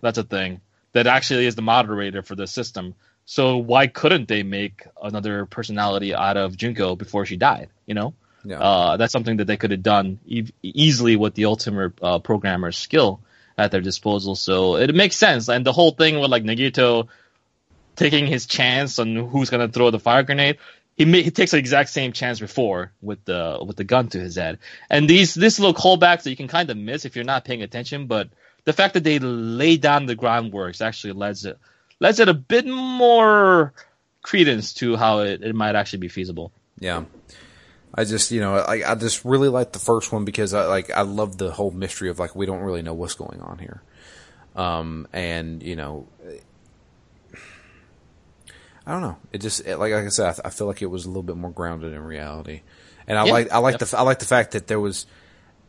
That's 0.00 0.18
a 0.18 0.24
thing 0.24 0.60
that 0.92 1.06
actually 1.06 1.46
is 1.46 1.54
the 1.54 1.62
moderator 1.62 2.22
for 2.22 2.34
the 2.34 2.46
system. 2.46 2.94
So 3.24 3.56
why 3.58 3.86
couldn't 3.86 4.28
they 4.28 4.42
make 4.42 4.84
another 5.02 5.46
personality 5.46 6.14
out 6.14 6.36
of 6.36 6.56
Junko 6.56 6.96
before 6.96 7.24
she 7.26 7.36
died? 7.36 7.68
You 7.86 7.94
know, 7.94 8.14
Yeah. 8.44 8.60
uh, 8.60 8.96
that's 8.96 9.12
something 9.12 9.36
that 9.38 9.46
they 9.46 9.56
could 9.56 9.70
have 9.70 9.82
done 9.82 10.18
e- 10.26 10.50
easily 10.62 11.16
with 11.16 11.34
the 11.34 11.44
ultimate 11.46 11.92
uh, 12.02 12.18
programmer's 12.18 12.76
skill 12.76 13.20
at 13.56 13.70
their 13.70 13.80
disposal. 13.80 14.34
So 14.34 14.76
it 14.76 14.94
makes 14.94 15.16
sense. 15.16 15.48
And 15.48 15.64
the 15.64 15.72
whole 15.72 15.92
thing 15.92 16.18
with 16.18 16.30
like 16.30 16.42
Nagito 16.44 17.08
taking 17.96 18.26
his 18.26 18.46
chance 18.46 18.98
on 18.98 19.14
who's 19.16 19.50
gonna 19.50 19.68
throw 19.68 19.90
the 19.90 19.98
fire 20.00 20.22
grenade. 20.22 20.58
He, 20.96 21.04
ma- 21.06 21.18
he 21.18 21.30
takes 21.30 21.52
the 21.52 21.56
exact 21.58 21.88
same 21.90 22.12
chance 22.12 22.38
before 22.40 22.92
with 23.00 23.24
the 23.24 23.58
with 23.66 23.76
the 23.76 23.84
gun 23.84 24.08
to 24.08 24.20
his 24.20 24.36
head, 24.36 24.58
and 24.90 25.08
these 25.08 25.32
this 25.34 25.58
little 25.58 25.72
callbacks 25.74 26.24
that 26.24 26.30
you 26.30 26.36
can 26.36 26.48
kind 26.48 26.68
of 26.68 26.76
miss 26.76 27.04
if 27.06 27.16
you're 27.16 27.24
not 27.24 27.44
paying 27.46 27.62
attention. 27.62 28.06
But 28.06 28.28
the 28.64 28.74
fact 28.74 28.94
that 28.94 29.02
they 29.04 29.18
lay 29.18 29.78
down 29.78 30.04
the 30.06 30.14
groundwork 30.14 30.78
actually 30.82 31.14
lets 31.14 31.44
it 31.46 31.58
lets 32.02 32.18
it 32.18 32.28
a 32.28 32.34
bit 32.34 32.66
more 32.66 33.72
credence 34.22 34.74
to 34.74 34.96
how 34.96 35.20
it, 35.20 35.42
it 35.42 35.54
might 35.54 35.76
actually 35.76 36.00
be 36.00 36.08
feasible. 36.08 36.52
Yeah. 36.80 37.04
I 37.94 38.02
just, 38.04 38.32
you 38.32 38.40
know, 38.40 38.56
I, 38.56 38.92
I 38.92 38.94
just 38.96 39.24
really 39.24 39.48
like 39.48 39.72
the 39.72 39.78
first 39.78 40.12
one 40.12 40.24
because 40.24 40.52
I 40.52 40.66
like, 40.66 40.90
I 40.90 41.02
love 41.02 41.38
the 41.38 41.52
whole 41.52 41.70
mystery 41.70 42.10
of 42.10 42.18
like, 42.18 42.34
we 42.34 42.44
don't 42.44 42.62
really 42.62 42.82
know 42.82 42.92
what's 42.94 43.14
going 43.14 43.40
on 43.40 43.58
here. 43.58 43.82
Um, 44.56 45.06
and 45.12 45.62
you 45.62 45.76
know, 45.76 46.08
I 48.84 48.90
don't 48.90 49.02
know. 49.02 49.16
It 49.32 49.38
just, 49.38 49.60
it, 49.64 49.76
like, 49.76 49.92
like 49.92 50.04
I 50.04 50.08
said, 50.08 50.26
I, 50.26 50.32
th- 50.32 50.40
I 50.46 50.50
feel 50.50 50.66
like 50.66 50.82
it 50.82 50.86
was 50.86 51.04
a 51.04 51.08
little 51.08 51.22
bit 51.22 51.36
more 51.36 51.52
grounded 51.52 51.92
in 51.92 52.00
reality. 52.02 52.62
And 53.06 53.16
I 53.16 53.26
Yeah. 53.26 53.32
like, 53.32 53.52
I 53.52 53.58
like 53.58 53.78
the, 53.78 53.96
I 53.96 54.02
like 54.02 54.18
the 54.18 54.24
fact 54.24 54.52
that 54.52 54.66
there 54.66 54.80
was, 54.80 55.06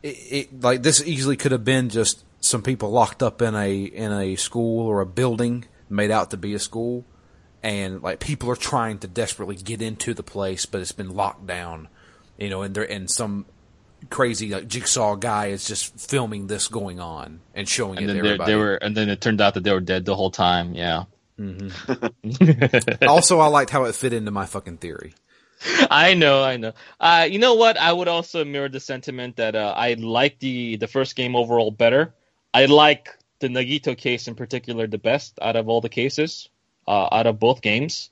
it, 0.02 0.16
it, 0.30 0.62
like 0.62 0.82
this 0.82 1.00
easily 1.06 1.36
could 1.36 1.52
have 1.52 1.64
been 1.64 1.90
just 1.90 2.24
some 2.40 2.62
people 2.62 2.90
locked 2.90 3.22
up 3.22 3.40
in 3.40 3.54
a, 3.54 3.84
in 3.84 4.10
a 4.10 4.34
school 4.34 4.84
or 4.88 5.00
a 5.00 5.06
building 5.06 5.66
made 5.88 6.10
out 6.10 6.30
to 6.30 6.36
be 6.36 6.54
a 6.54 6.58
school 6.58 7.04
and 7.62 8.02
like 8.02 8.20
people 8.20 8.50
are 8.50 8.56
trying 8.56 8.98
to 8.98 9.08
desperately 9.08 9.56
get 9.56 9.80
into 9.80 10.12
the 10.14 10.22
place, 10.22 10.66
but 10.66 10.80
it's 10.80 10.92
been 10.92 11.14
locked 11.14 11.46
down, 11.46 11.88
you 12.36 12.50
know, 12.50 12.62
and 12.62 12.74
there 12.74 12.90
and 12.90 13.10
some 13.10 13.46
crazy 14.10 14.50
like 14.50 14.68
jigsaw 14.68 15.14
guy 15.16 15.46
is 15.46 15.66
just 15.66 15.98
filming 15.98 16.46
this 16.46 16.68
going 16.68 17.00
on 17.00 17.40
and 17.54 17.66
showing 17.66 17.96
And 17.98 18.04
it 18.04 18.08
then 18.08 18.16
to 18.16 18.28
everybody. 18.28 18.52
they 18.52 18.56
were, 18.56 18.74
and 18.74 18.94
then 18.96 19.08
it 19.08 19.20
turned 19.22 19.40
out 19.40 19.54
that 19.54 19.64
they 19.64 19.72
were 19.72 19.80
dead 19.80 20.04
the 20.04 20.14
whole 20.14 20.30
time. 20.30 20.74
Yeah. 20.74 21.04
also, 23.08 23.40
I 23.40 23.46
liked 23.46 23.70
how 23.70 23.84
it 23.84 23.94
fit 23.94 24.12
into 24.12 24.30
my 24.30 24.46
fucking 24.46 24.76
theory. 24.78 25.14
I 25.90 26.14
know, 26.14 26.42
I 26.44 26.58
know. 26.58 26.72
Uh, 27.00 27.26
you 27.30 27.38
know 27.38 27.54
what? 27.54 27.78
I 27.78 27.92
would 27.92 28.08
also 28.08 28.44
mirror 28.44 28.68
the 28.68 28.80
sentiment 28.80 29.36
that 29.36 29.54
uh, 29.56 29.72
I 29.76 29.94
like 29.94 30.38
the 30.38 30.76
the 30.76 30.86
first 30.86 31.16
game 31.16 31.34
overall 31.34 31.70
better. 31.70 32.14
I 32.52 32.66
like 32.66 33.08
the 33.44 33.48
Nagito 33.60 33.96
case 33.96 34.28
in 34.28 34.34
particular 34.34 34.86
the 34.86 34.98
best 34.98 35.38
out 35.42 35.56
of 35.56 35.68
all 35.68 35.80
the 35.80 35.88
cases, 35.88 36.48
uh, 36.88 37.08
out 37.12 37.26
of 37.26 37.38
both 37.38 37.60
games. 37.62 38.10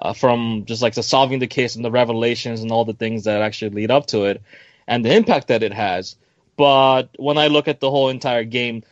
Uh, 0.00 0.12
from 0.12 0.64
just 0.64 0.80
like 0.80 0.94
the 0.94 1.02
solving 1.02 1.40
the 1.40 1.48
case 1.48 1.74
and 1.74 1.84
the 1.84 1.90
revelations 1.90 2.60
and 2.62 2.70
all 2.70 2.84
the 2.84 2.94
things 2.94 3.24
that 3.24 3.42
actually 3.42 3.70
lead 3.70 3.90
up 3.90 4.06
to 4.06 4.26
it, 4.26 4.40
and 4.86 5.04
the 5.04 5.12
impact 5.12 5.48
that 5.48 5.64
it 5.64 5.72
has. 5.72 6.14
But 6.56 7.08
when 7.18 7.36
I 7.36 7.48
look 7.48 7.66
at 7.66 7.80
the 7.80 7.90
whole 7.90 8.08
entire 8.08 8.44
game, 8.44 8.84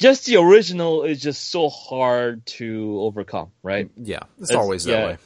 just 0.00 0.26
the 0.26 0.36
original 0.38 1.04
is 1.04 1.22
just 1.22 1.50
so 1.50 1.68
hard 1.68 2.44
to 2.58 2.98
overcome, 3.02 3.52
right? 3.62 3.88
Yeah, 3.96 4.20
it's, 4.40 4.50
It's- 4.50 4.56
always 4.60 4.82
that 4.84 4.90
yeah. 4.98 5.06
way. 5.06 5.16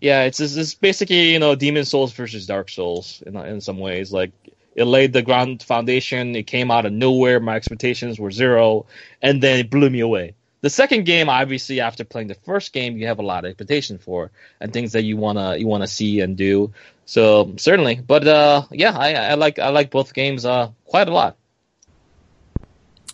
Yeah, 0.00 0.22
it's 0.26 0.38
it's, 0.38 0.54
it's 0.54 0.74
basically 0.74 1.32
you 1.32 1.40
know 1.40 1.56
Demon 1.56 1.84
Souls 1.84 2.12
versus 2.12 2.46
Dark 2.46 2.68
Souls 2.68 3.20
in 3.26 3.34
in 3.36 3.60
some 3.60 3.78
ways. 3.80 4.12
Like 4.12 4.30
it 4.78 4.84
laid 4.84 5.12
the 5.12 5.22
ground 5.22 5.62
foundation. 5.62 6.36
It 6.36 6.46
came 6.46 6.70
out 6.70 6.86
of 6.86 6.92
nowhere. 6.92 7.40
My 7.40 7.56
expectations 7.56 8.18
were 8.18 8.30
zero, 8.30 8.86
and 9.20 9.42
then 9.42 9.58
it 9.60 9.70
blew 9.70 9.90
me 9.90 10.00
away. 10.00 10.34
The 10.60 10.70
second 10.70 11.04
game, 11.04 11.28
obviously, 11.28 11.80
after 11.80 12.04
playing 12.04 12.28
the 12.28 12.34
first 12.34 12.72
game, 12.72 12.96
you 12.96 13.06
have 13.06 13.18
a 13.18 13.22
lot 13.22 13.44
of 13.44 13.50
expectation 13.50 13.98
for 13.98 14.30
and 14.60 14.72
things 14.72 14.92
that 14.92 15.02
you 15.02 15.16
wanna 15.16 15.56
you 15.56 15.66
wanna 15.66 15.86
see 15.86 16.20
and 16.20 16.36
do. 16.36 16.72
So 17.06 17.54
certainly, 17.56 17.96
but 17.96 18.26
uh, 18.26 18.62
yeah, 18.70 18.96
I, 18.96 19.14
I 19.14 19.34
like 19.34 19.58
I 19.58 19.68
like 19.70 19.90
both 19.90 20.14
games 20.14 20.44
uh, 20.44 20.70
quite 20.84 21.08
a 21.08 21.12
lot. 21.12 21.36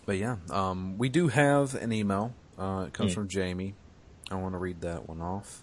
But 0.06 0.18
yeah, 0.18 0.36
um, 0.50 0.98
we 0.98 1.08
do 1.08 1.28
have 1.28 1.74
an 1.74 1.92
email. 1.92 2.34
Uh, 2.58 2.84
it 2.88 2.92
comes 2.92 3.12
Hmm. 3.12 3.14
from 3.14 3.28
Jamie. 3.28 3.74
I 4.30 4.36
want 4.36 4.54
to 4.54 4.58
read 4.58 4.80
that 4.82 5.08
one 5.08 5.20
off. 5.20 5.62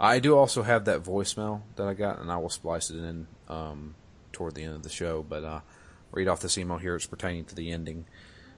I 0.00 0.18
do 0.20 0.36
also 0.36 0.62
have 0.62 0.84
that 0.84 1.02
voicemail 1.02 1.62
that 1.76 1.86
I 1.86 1.94
got, 1.94 2.20
and 2.20 2.30
I 2.30 2.36
will 2.36 2.50
splice 2.50 2.90
it 2.90 2.98
in 2.98 3.26
um, 3.48 3.94
toward 4.38 4.54
the 4.54 4.62
end 4.62 4.74
of 4.74 4.82
the 4.84 4.88
show. 4.88 5.24
But 5.28 5.44
uh, 5.44 5.60
read 6.12 6.28
off 6.28 6.40
this 6.40 6.56
email 6.56 6.78
here. 6.78 6.94
It's 6.94 7.06
pertaining 7.06 7.44
to 7.46 7.54
the 7.54 7.70
ending. 7.72 8.06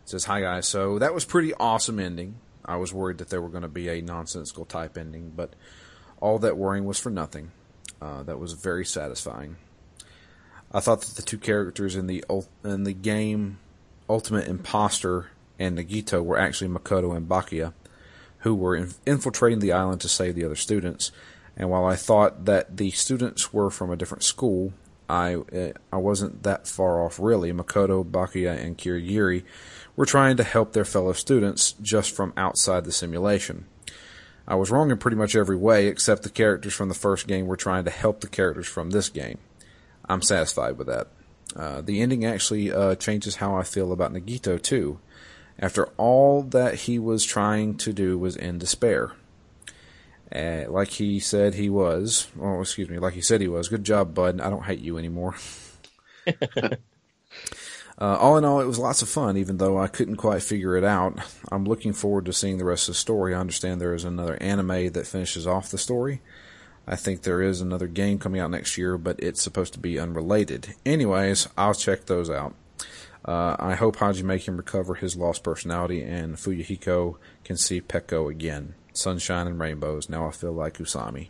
It 0.03 0.11
says, 0.11 0.25
"Hi 0.27 0.43
guys. 0.43 0.69
So 0.69 0.99
that 0.99 1.15
was 1.15 1.25
pretty 1.25 1.55
awesome 1.55 1.99
ending. 1.99 2.37
I 2.65 2.77
was 2.77 2.93
worried 2.93 3.19
that 3.19 3.31
there 3.31 3.41
were 3.41 3.49
going 3.49 3.63
to 3.63 3.69
be 3.69 3.89
a 3.89 4.03
nonsensical 4.03 4.67
type 4.67 4.99
ending, 4.99 5.33
but 5.35 5.55
all 6.21 6.39
that 6.41 6.59
worrying 6.59 6.85
was 6.85 7.01
for 7.01 7.11
nothing. 7.11 7.51
Uh, 8.01 8.23
that 8.23 8.39
was 8.39 8.53
very 8.53 8.85
satisfying. 8.85 9.57
I 10.71 10.81
thought 10.81 11.01
that 11.01 11.17
the 11.17 11.23
two 11.23 11.39
characters 11.39 11.97
in 11.97 12.07
the 12.07 12.23
in 12.63 12.85
the 12.85 12.93
game 12.93 13.59
Ultimate 14.09 14.47
Imposter 14.47 15.31
and 15.59 15.79
Nagito 15.79 16.23
were 16.23 16.39
actually 16.39 16.69
Makoto 16.69 17.17
and 17.17 17.29
Byakuya, 17.29 17.73
who 18.39 18.55
were 18.55 18.77
in- 18.77 18.95
infiltrating 19.07 19.61
the 19.61 19.73
island 19.73 20.01
to 20.03 20.09
save 20.09 20.35
the 20.35 20.45
other 20.45 20.57
students. 20.57 21.11
And 21.57 21.71
while 21.71 21.85
I 21.85 21.97
thought 21.97 22.45
that 22.47 22.77
the 22.77 22.91
students 22.91 23.53
were 23.53 23.71
from 23.71 23.91
a 23.91 23.97
different 23.97 24.23
school, 24.23 24.73
I 25.11 25.35
uh, 25.35 25.73
I 25.93 25.97
wasn't 25.97 26.45
that 26.45 26.69
far 26.69 27.05
off 27.05 27.19
really. 27.19 27.53
Makoto, 27.53 28.05
Byakuya, 28.05 28.65
and 28.65 28.79
Kirigiri 28.79 29.43
were 29.97 30.07
trying 30.07 30.37
to 30.37 30.45
help 30.45 30.73
their 30.73 30.85
fellow 30.85 31.13
students 31.13 31.73
just 31.73 32.15
from 32.15 32.33
outside 32.37 32.85
the 32.85 32.93
simulation. 32.93 33.67
I 34.47 34.55
was 34.55 34.71
wrong 34.71 34.91
in 34.91 34.99
pretty 34.99 35.17
much 35.17 35.35
every 35.35 35.57
way, 35.57 35.89
except 35.89 36.23
the 36.23 36.31
characters 36.31 36.75
from 36.75 36.89
the 36.89 36.95
first 36.95 37.27
game 37.27 37.47
were 37.47 37.57
trying 37.57 37.85
to 37.85 37.91
help 37.91 38.21
the 38.21 38.29
characters 38.29 38.69
from 38.69 38.91
this 38.91 39.09
game. 39.09 39.39
I'm 40.09 40.23
satisfied 40.23 40.79
with 40.79 40.87
that. 40.87 41.09
Uh, 41.57 41.81
the 41.81 42.01
ending 42.01 42.25
actually 42.25 42.73
uh, 42.73 42.95
changes 42.95 43.37
how 43.37 43.57
I 43.57 43.65
feel 43.65 43.93
about 43.93 44.13
Nagito 44.13 44.63
too. 44.63 45.01
After 45.59 45.87
all 45.97 46.43
that 46.43 46.75
he 46.75 46.99
was 46.99 47.25
trying 47.25 47.77
to 47.79 47.93
do 47.93 48.17
was 48.17 48.37
in 48.37 48.59
despair. 48.59 49.13
Uh, 50.35 50.65
like 50.69 50.89
he 50.89 51.19
said 51.19 51.55
he 51.55 51.69
was, 51.69 52.29
oh 52.41 52.61
excuse 52.61 52.89
me, 52.89 52.99
like 52.99 53.15
he 53.15 53.21
said 53.21 53.41
he 53.41 53.49
was. 53.49 53.69
Good 53.69 53.85
job, 53.85 54.15
bud. 54.15 54.41
I 54.41 54.49
don't 54.51 54.65
hate 54.65 54.81
you 54.81 54.99
anymore. 54.99 55.35
Uh, 58.01 58.17
all 58.17 58.39
in 58.39 58.47
all, 58.47 58.61
it 58.61 58.67
was 58.67 58.79
lots 58.79 59.03
of 59.03 59.11
fun, 59.11 59.37
even 59.37 59.59
though 59.59 59.79
I 59.79 59.87
couldn't 59.87 60.17
quite 60.17 60.43
figure 60.43 60.75
it 60.75 60.85
out. 60.85 61.19
I'm 61.53 61.67
looking 61.67 61.93
forward 61.93 62.25
to 62.27 62.33
seeing 62.33 62.57
the 62.57 62.65
rest 62.65 62.89
of 62.89 62.95
the 62.95 62.99
story. 62.99 63.35
I 63.35 63.39
understand 63.39 63.79
there 63.79 63.93
is 63.93 64.05
another 64.05 64.39
anime 64.41 64.93
that 64.93 65.07
finishes 65.07 65.47
off 65.47 65.71
the 65.71 65.77
story. 65.77 66.23
I 66.87 66.97
think 66.97 67.23
there 67.23 67.43
is 67.43 67.61
another 67.61 67.87
game 67.87 68.19
coming 68.19 68.41
out 68.41 68.51
next 68.51 68.79
year, 68.79 68.97
but 68.97 69.21
it's 69.21 69.43
supposed 69.43 69.75
to 69.75 69.79
be 69.79 69.99
unrelated. 69.99 70.75
Anyways, 70.87 71.49
I'll 71.59 71.75
check 71.75 72.07
those 72.07 72.31
out. 72.31 72.55
Uh, 73.23 73.57
I 73.59 73.75
hope 73.75 73.97
Hajime 73.97 74.43
can 74.43 74.57
recover 74.57 74.95
his 74.95 75.15
lost 75.15 75.45
personality 75.45 76.03
and 76.03 76.37
Fuyuhiko 76.37 77.17
can 77.45 77.59
see 77.59 77.83
Peko 77.83 78.31
again. 78.31 78.75
Sunshine 78.93 79.47
and 79.47 79.59
rainbows. 79.61 80.09
Now 80.09 80.27
I 80.27 80.31
feel 80.31 80.53
like 80.53 80.79
Usami. 80.79 81.29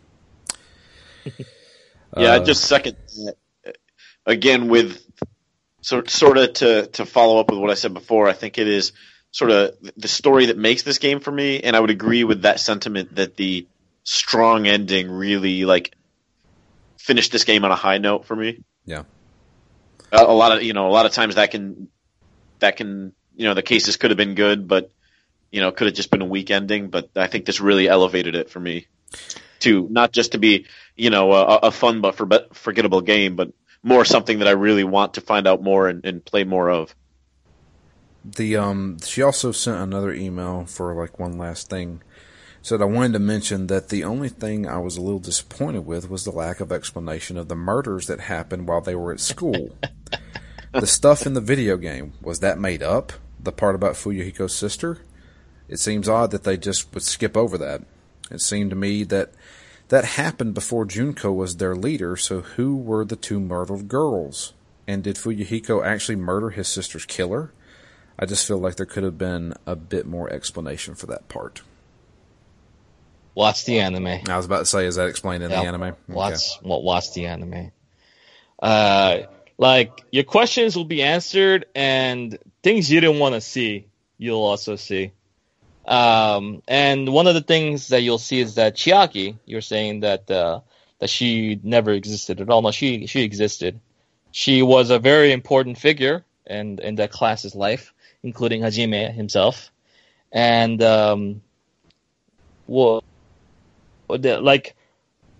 Yeah, 2.17 2.33
I 2.33 2.37
Uh, 2.39 2.43
just 2.43 2.65
second 2.65 2.97
again 4.25 4.67
with 4.67 5.01
sort 5.81 6.09
sort 6.09 6.37
of 6.37 6.53
to 6.53 6.87
to 6.87 7.05
follow 7.05 7.39
up 7.39 7.49
with 7.49 7.59
what 7.59 7.71
I 7.71 7.75
said 7.75 7.93
before. 7.93 8.27
I 8.27 8.33
think 8.33 8.57
it 8.57 8.67
is 8.67 8.91
sort 9.31 9.51
of 9.51 9.75
the 9.95 10.07
story 10.07 10.47
that 10.47 10.57
makes 10.57 10.83
this 10.83 10.97
game 10.97 11.21
for 11.21 11.31
me, 11.31 11.61
and 11.61 11.75
I 11.75 11.79
would 11.79 11.89
agree 11.89 12.23
with 12.23 12.41
that 12.41 12.59
sentiment 12.59 13.15
that 13.15 13.37
the 13.37 13.65
strong 14.03 14.67
ending 14.67 15.09
really 15.09 15.63
like 15.63 15.95
finished 16.97 17.31
this 17.31 17.45
game 17.45 17.63
on 17.63 17.71
a 17.71 17.75
high 17.75 17.97
note 17.97 18.25
for 18.25 18.35
me. 18.35 18.63
Yeah. 18.85 19.03
A, 20.11 20.23
a 20.23 20.35
lot 20.35 20.51
of 20.51 20.63
you 20.63 20.73
know 20.73 20.87
a 20.87 20.91
lot 20.91 21.05
of 21.05 21.13
times 21.13 21.35
that 21.35 21.51
can 21.51 21.87
that 22.59 22.75
can 22.75 23.13
you 23.35 23.45
know 23.45 23.53
the 23.53 23.63
cases 23.63 23.97
could 23.97 24.11
have 24.11 24.17
been 24.17 24.35
good, 24.35 24.67
but 24.67 24.91
you 25.51 25.61
know 25.61 25.71
could 25.71 25.87
have 25.87 25.95
just 25.95 26.11
been 26.11 26.21
a 26.21 26.25
week 26.25 26.51
ending. 26.51 26.89
But 26.89 27.09
I 27.15 27.27
think 27.27 27.45
this 27.45 27.61
really 27.61 27.87
elevated 27.87 28.35
it 28.35 28.49
for 28.49 28.59
me 28.59 28.87
to 29.59 29.87
not 29.89 30.11
just 30.11 30.31
to 30.31 30.37
be 30.37 30.65
you 30.95 31.09
know 31.09 31.31
a, 31.31 31.57
a 31.57 31.71
fun 31.71 32.01
but 32.01 32.15
for 32.15 32.27
forgettable 32.53 33.01
game, 33.01 33.35
but 33.35 33.51
more 33.83 34.05
something 34.05 34.39
that 34.39 34.47
I 34.47 34.51
really 34.51 34.83
want 34.83 35.15
to 35.15 35.21
find 35.21 35.47
out 35.47 35.63
more 35.63 35.87
and, 35.87 36.05
and 36.05 36.23
play 36.23 36.43
more 36.43 36.69
of. 36.69 36.95
The 38.23 38.57
um, 38.57 38.97
she 39.03 39.21
also 39.21 39.51
sent 39.51 39.77
another 39.77 40.13
email 40.13 40.65
for 40.65 40.93
like 40.93 41.19
one 41.19 41.37
last 41.37 41.69
thing. 41.69 42.01
Said 42.63 42.79
I 42.79 42.85
wanted 42.85 43.13
to 43.13 43.19
mention 43.19 43.67
that 43.67 43.89
the 43.89 44.03
only 44.03 44.29
thing 44.29 44.67
I 44.67 44.77
was 44.77 44.95
a 44.95 45.01
little 45.01 45.19
disappointed 45.19 45.83
with 45.83 46.11
was 46.11 46.25
the 46.25 46.31
lack 46.31 46.59
of 46.59 46.71
explanation 46.71 47.35
of 47.35 47.47
the 47.47 47.55
murders 47.55 48.05
that 48.05 48.19
happened 48.19 48.67
while 48.67 48.81
they 48.81 48.93
were 48.93 49.11
at 49.11 49.19
school. 49.19 49.75
the 50.71 50.85
stuff 50.85 51.25
in 51.25 51.33
the 51.33 51.41
video 51.41 51.75
game 51.75 52.13
was 52.21 52.39
that 52.41 52.59
made 52.59 52.83
up? 52.83 53.13
The 53.39 53.51
part 53.51 53.73
about 53.73 53.95
Fuyuhiko's 53.95 54.53
sister? 54.53 54.99
It 55.71 55.79
seems 55.79 56.09
odd 56.09 56.31
that 56.31 56.43
they 56.43 56.57
just 56.57 56.93
would 56.93 57.01
skip 57.01 57.37
over 57.37 57.57
that. 57.57 57.81
It 58.29 58.41
seemed 58.41 58.69
to 58.71 58.75
me 58.75 59.03
that 59.05 59.31
that 59.87 60.03
happened 60.03 60.53
before 60.53 60.85
Junko 60.85 61.31
was 61.31 61.55
their 61.55 61.75
leader, 61.75 62.17
so 62.17 62.41
who 62.41 62.75
were 62.75 63.05
the 63.05 63.15
two 63.15 63.39
murdered 63.39 63.87
girls? 63.87 64.53
And 64.85 65.01
did 65.01 65.15
Fuyuhiko 65.15 65.83
actually 65.83 66.17
murder 66.17 66.49
his 66.49 66.67
sister's 66.67 67.05
killer? 67.05 67.53
I 68.19 68.25
just 68.25 68.45
feel 68.45 68.57
like 68.57 68.75
there 68.75 68.85
could 68.85 69.03
have 69.03 69.17
been 69.17 69.53
a 69.65 69.75
bit 69.75 70.05
more 70.05 70.29
explanation 70.29 70.93
for 70.93 71.07
that 71.07 71.29
part. 71.29 71.61
Watch 73.33 73.63
the 73.63 73.79
anime. 73.79 74.07
I 74.07 74.35
was 74.35 74.45
about 74.45 74.59
to 74.59 74.65
say, 74.65 74.85
is 74.85 74.95
that 74.95 75.07
explained 75.07 75.43
in 75.43 75.51
Yeah, 75.51 75.61
the 75.61 75.67
anime? 75.67 75.95
Watch, 76.09 76.59
well, 76.61 76.81
watch 76.81 77.13
the 77.13 77.27
anime. 77.27 77.71
Uh, 78.61 79.19
like 79.57 80.03
your 80.11 80.25
questions 80.25 80.75
will 80.75 80.85
be 80.85 81.01
answered, 81.01 81.65
and 81.73 82.37
things 82.61 82.91
you 82.91 82.99
didn't 82.99 83.19
want 83.19 83.35
to 83.35 83.41
see, 83.41 83.87
you'll 84.17 84.43
also 84.43 84.75
see. 84.75 85.13
Um, 85.85 86.61
and 86.67 87.11
one 87.11 87.27
of 87.27 87.33
the 87.33 87.41
things 87.41 87.89
that 87.89 88.01
you'll 88.01 88.17
see 88.17 88.39
is 88.39 88.55
that 88.55 88.75
Chiaki, 88.75 89.37
you're 89.45 89.61
saying 89.61 90.01
that 90.01 90.29
uh, 90.29 90.61
that 90.99 91.09
she 91.09 91.59
never 91.63 91.91
existed 91.91 92.39
at 92.39 92.49
all. 92.49 92.61
No, 92.61 92.71
she 92.71 93.07
she 93.07 93.23
existed. 93.23 93.79
She 94.31 94.61
was 94.61 94.89
a 94.89 94.99
very 94.99 95.31
important 95.31 95.77
figure 95.77 96.23
in 96.45 96.79
in 96.79 96.95
that 96.95 97.11
class's 97.11 97.55
life, 97.55 97.93
including 98.23 98.61
Hajime 98.61 99.13
himself. 99.13 99.71
And 100.31 100.81
um, 100.81 101.41
well, 102.67 103.03
the, 104.07 104.39
like 104.39 104.75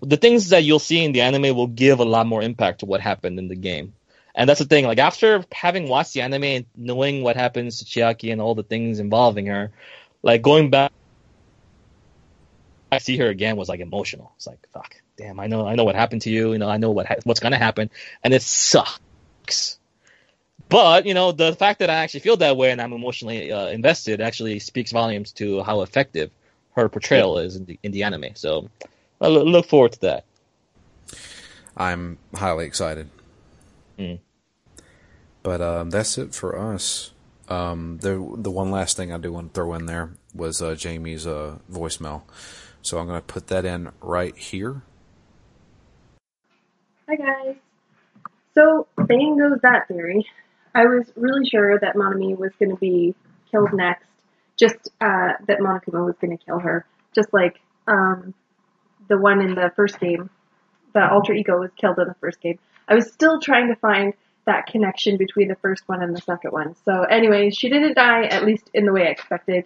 the 0.02 0.16
things 0.16 0.48
that 0.50 0.64
you'll 0.64 0.78
see 0.78 1.04
in 1.04 1.12
the 1.12 1.20
anime 1.20 1.56
will 1.56 1.68
give 1.68 2.00
a 2.00 2.04
lot 2.04 2.26
more 2.26 2.42
impact 2.42 2.80
to 2.80 2.86
what 2.86 3.00
happened 3.00 3.38
in 3.38 3.48
the 3.48 3.56
game. 3.56 3.94
And 4.34 4.48
that's 4.48 4.60
the 4.60 4.66
thing. 4.66 4.86
Like 4.86 4.98
after 4.98 5.44
having 5.52 5.88
watched 5.88 6.14
the 6.14 6.22
anime 6.22 6.44
and 6.44 6.66
knowing 6.76 7.22
what 7.22 7.36
happens 7.36 7.78
to 7.78 7.84
Chiaki 7.84 8.32
and 8.32 8.40
all 8.40 8.54
the 8.54 8.62
things 8.62 8.98
involving 8.98 9.46
her, 9.46 9.70
like 10.22 10.42
going 10.42 10.70
back, 10.70 10.92
I 12.90 12.98
see 12.98 13.16
her 13.18 13.28
again 13.28 13.56
was 13.56 13.68
like 13.68 13.80
emotional. 13.80 14.32
It's 14.36 14.46
like 14.46 14.66
fuck, 14.72 14.96
damn. 15.16 15.40
I 15.40 15.46
know, 15.46 15.66
I 15.66 15.74
know 15.74 15.84
what 15.84 15.94
happened 15.94 16.22
to 16.22 16.30
you. 16.30 16.52
You 16.52 16.58
know, 16.58 16.68
I 16.68 16.76
know 16.76 16.90
what 16.90 17.06
ha- 17.06 17.16
what's 17.24 17.40
gonna 17.40 17.58
happen, 17.58 17.90
and 18.22 18.34
it 18.34 18.42
sucks. 18.42 19.78
But 20.68 21.06
you 21.06 21.14
know, 21.14 21.32
the 21.32 21.54
fact 21.54 21.80
that 21.80 21.90
I 21.90 21.94
actually 21.94 22.20
feel 22.20 22.36
that 22.38 22.56
way 22.56 22.70
and 22.70 22.80
I'm 22.80 22.92
emotionally 22.92 23.50
uh, 23.52 23.68
invested 23.68 24.20
actually 24.20 24.58
speaks 24.58 24.92
volumes 24.92 25.32
to 25.32 25.62
how 25.62 25.82
effective 25.82 26.30
her 26.74 26.88
portrayal 26.88 27.38
is 27.38 27.56
in 27.56 27.64
the 27.64 27.78
in 27.82 27.92
the 27.92 28.02
anime. 28.04 28.34
So 28.34 28.68
I 29.20 29.28
look 29.28 29.66
forward 29.66 29.92
to 29.92 30.00
that. 30.00 30.24
I'm 31.76 32.18
highly 32.34 32.66
excited. 32.66 33.08
Mm. 33.98 34.18
But 35.42 35.60
um, 35.60 35.90
that's 35.90 36.18
it 36.18 36.34
for 36.34 36.58
us. 36.58 37.10
Um, 37.52 37.98
the 37.98 38.12
the 38.38 38.50
one 38.50 38.70
last 38.70 38.96
thing 38.96 39.12
I 39.12 39.18
do 39.18 39.32
want 39.32 39.52
to 39.52 39.60
throw 39.60 39.74
in 39.74 39.86
there 39.86 40.10
was 40.34 40.62
uh, 40.62 40.74
Jamie's 40.74 41.26
uh, 41.26 41.58
voicemail, 41.70 42.22
so 42.80 42.98
I'm 42.98 43.06
going 43.06 43.20
to 43.20 43.26
put 43.26 43.48
that 43.48 43.64
in 43.64 43.90
right 44.00 44.36
here. 44.36 44.82
Hi 47.08 47.16
guys. 47.16 47.56
So, 48.54 48.86
saying 49.06 49.38
goes 49.38 49.58
that 49.62 49.88
theory. 49.88 50.26
I 50.74 50.86
was 50.86 51.12
really 51.16 51.46
sure 51.46 51.78
that 51.78 51.94
Monomi 51.94 52.36
was 52.36 52.52
going 52.58 52.70
to 52.70 52.76
be 52.76 53.14
killed 53.50 53.72
next. 53.74 54.06
Just 54.58 54.88
uh, 55.00 55.32
that 55.46 55.58
Monokuma 55.60 56.04
was 56.06 56.14
going 56.20 56.36
to 56.36 56.42
kill 56.42 56.58
her, 56.58 56.86
just 57.14 57.32
like 57.32 57.60
um, 57.86 58.34
the 59.08 59.18
one 59.18 59.42
in 59.42 59.54
the 59.54 59.70
first 59.76 60.00
game. 60.00 60.30
The 60.94 61.10
alter 61.10 61.32
ego 61.32 61.58
was 61.58 61.70
killed 61.76 61.98
in 61.98 62.08
the 62.08 62.16
first 62.20 62.40
game. 62.40 62.58
I 62.88 62.94
was 62.94 63.12
still 63.12 63.40
trying 63.40 63.68
to 63.68 63.76
find 63.76 64.14
that 64.46 64.66
connection 64.66 65.16
between 65.16 65.48
the 65.48 65.56
first 65.56 65.84
one 65.86 66.02
and 66.02 66.14
the 66.14 66.20
second 66.20 66.52
one. 66.52 66.74
So, 66.84 67.02
anyway, 67.02 67.50
she 67.50 67.68
didn't 67.68 67.94
die, 67.94 68.24
at 68.24 68.44
least 68.44 68.70
in 68.74 68.86
the 68.86 68.92
way 68.92 69.06
I 69.06 69.10
expected. 69.10 69.64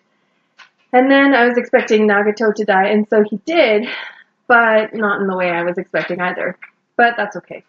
And 0.93 1.11
then 1.11 1.35
I 1.35 1.47
was 1.47 1.59
expecting 1.59 2.07
Nagato 2.07 2.55
to 2.55 2.65
die, 2.65 2.89
and 2.89 3.07
so 3.09 3.23
he 3.29 3.39
did, 3.45 3.87
but 4.47 4.95
not 4.95 5.21
in 5.21 5.27
the 5.27 5.37
way 5.37 5.51
I 5.51 5.63
was 5.63 5.79
expecting 5.79 6.21
either. 6.21 6.59
But 6.97 7.15
that's 7.17 7.37
okay. 7.37 7.65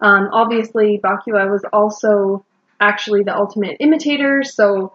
Um, 0.00 0.30
obviously, 0.32 1.00
Byakuya 1.02 1.50
was 1.50 1.64
also 1.72 2.44
actually 2.80 3.22
the 3.22 3.36
ultimate 3.36 3.76
imitator, 3.80 4.42
so 4.42 4.94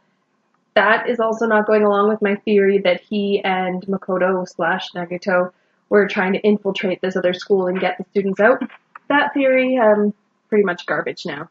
that 0.75 1.09
is 1.09 1.19
also 1.19 1.47
not 1.47 1.65
going 1.65 1.83
along 1.83 2.09
with 2.09 2.21
my 2.21 2.35
theory 2.35 2.79
that 2.79 3.01
he 3.01 3.41
and 3.43 3.81
Makoto 3.87 4.47
slash 4.47 4.91
Nagato 4.91 5.51
were 5.89 6.07
trying 6.07 6.33
to 6.33 6.39
infiltrate 6.39 7.01
this 7.01 7.15
other 7.15 7.33
school 7.33 7.67
and 7.67 7.79
get 7.79 7.97
the 7.97 8.05
students 8.11 8.39
out. 8.39 8.61
That 9.07 9.33
theory, 9.33 9.77
um, 9.77 10.13
pretty 10.49 10.63
much 10.63 10.85
garbage 10.85 11.25
now. 11.25 11.49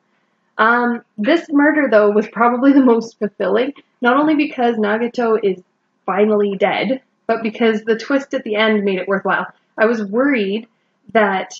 Um, 0.58 1.02
this 1.18 1.46
murder, 1.50 1.88
though, 1.90 2.10
was 2.10 2.26
probably 2.28 2.72
the 2.72 2.84
most 2.84 3.18
fulfilling, 3.18 3.74
not 4.00 4.16
only 4.16 4.34
because 4.34 4.76
Nagato 4.76 5.38
is 5.42 5.62
finally 6.06 6.56
dead, 6.56 7.02
but 7.26 7.42
because 7.42 7.82
the 7.82 7.98
twist 7.98 8.32
at 8.34 8.44
the 8.44 8.56
end 8.56 8.84
made 8.84 8.98
it 8.98 9.08
worthwhile. 9.08 9.46
I 9.76 9.86
was 9.86 10.02
worried 10.04 10.66
that 11.12 11.52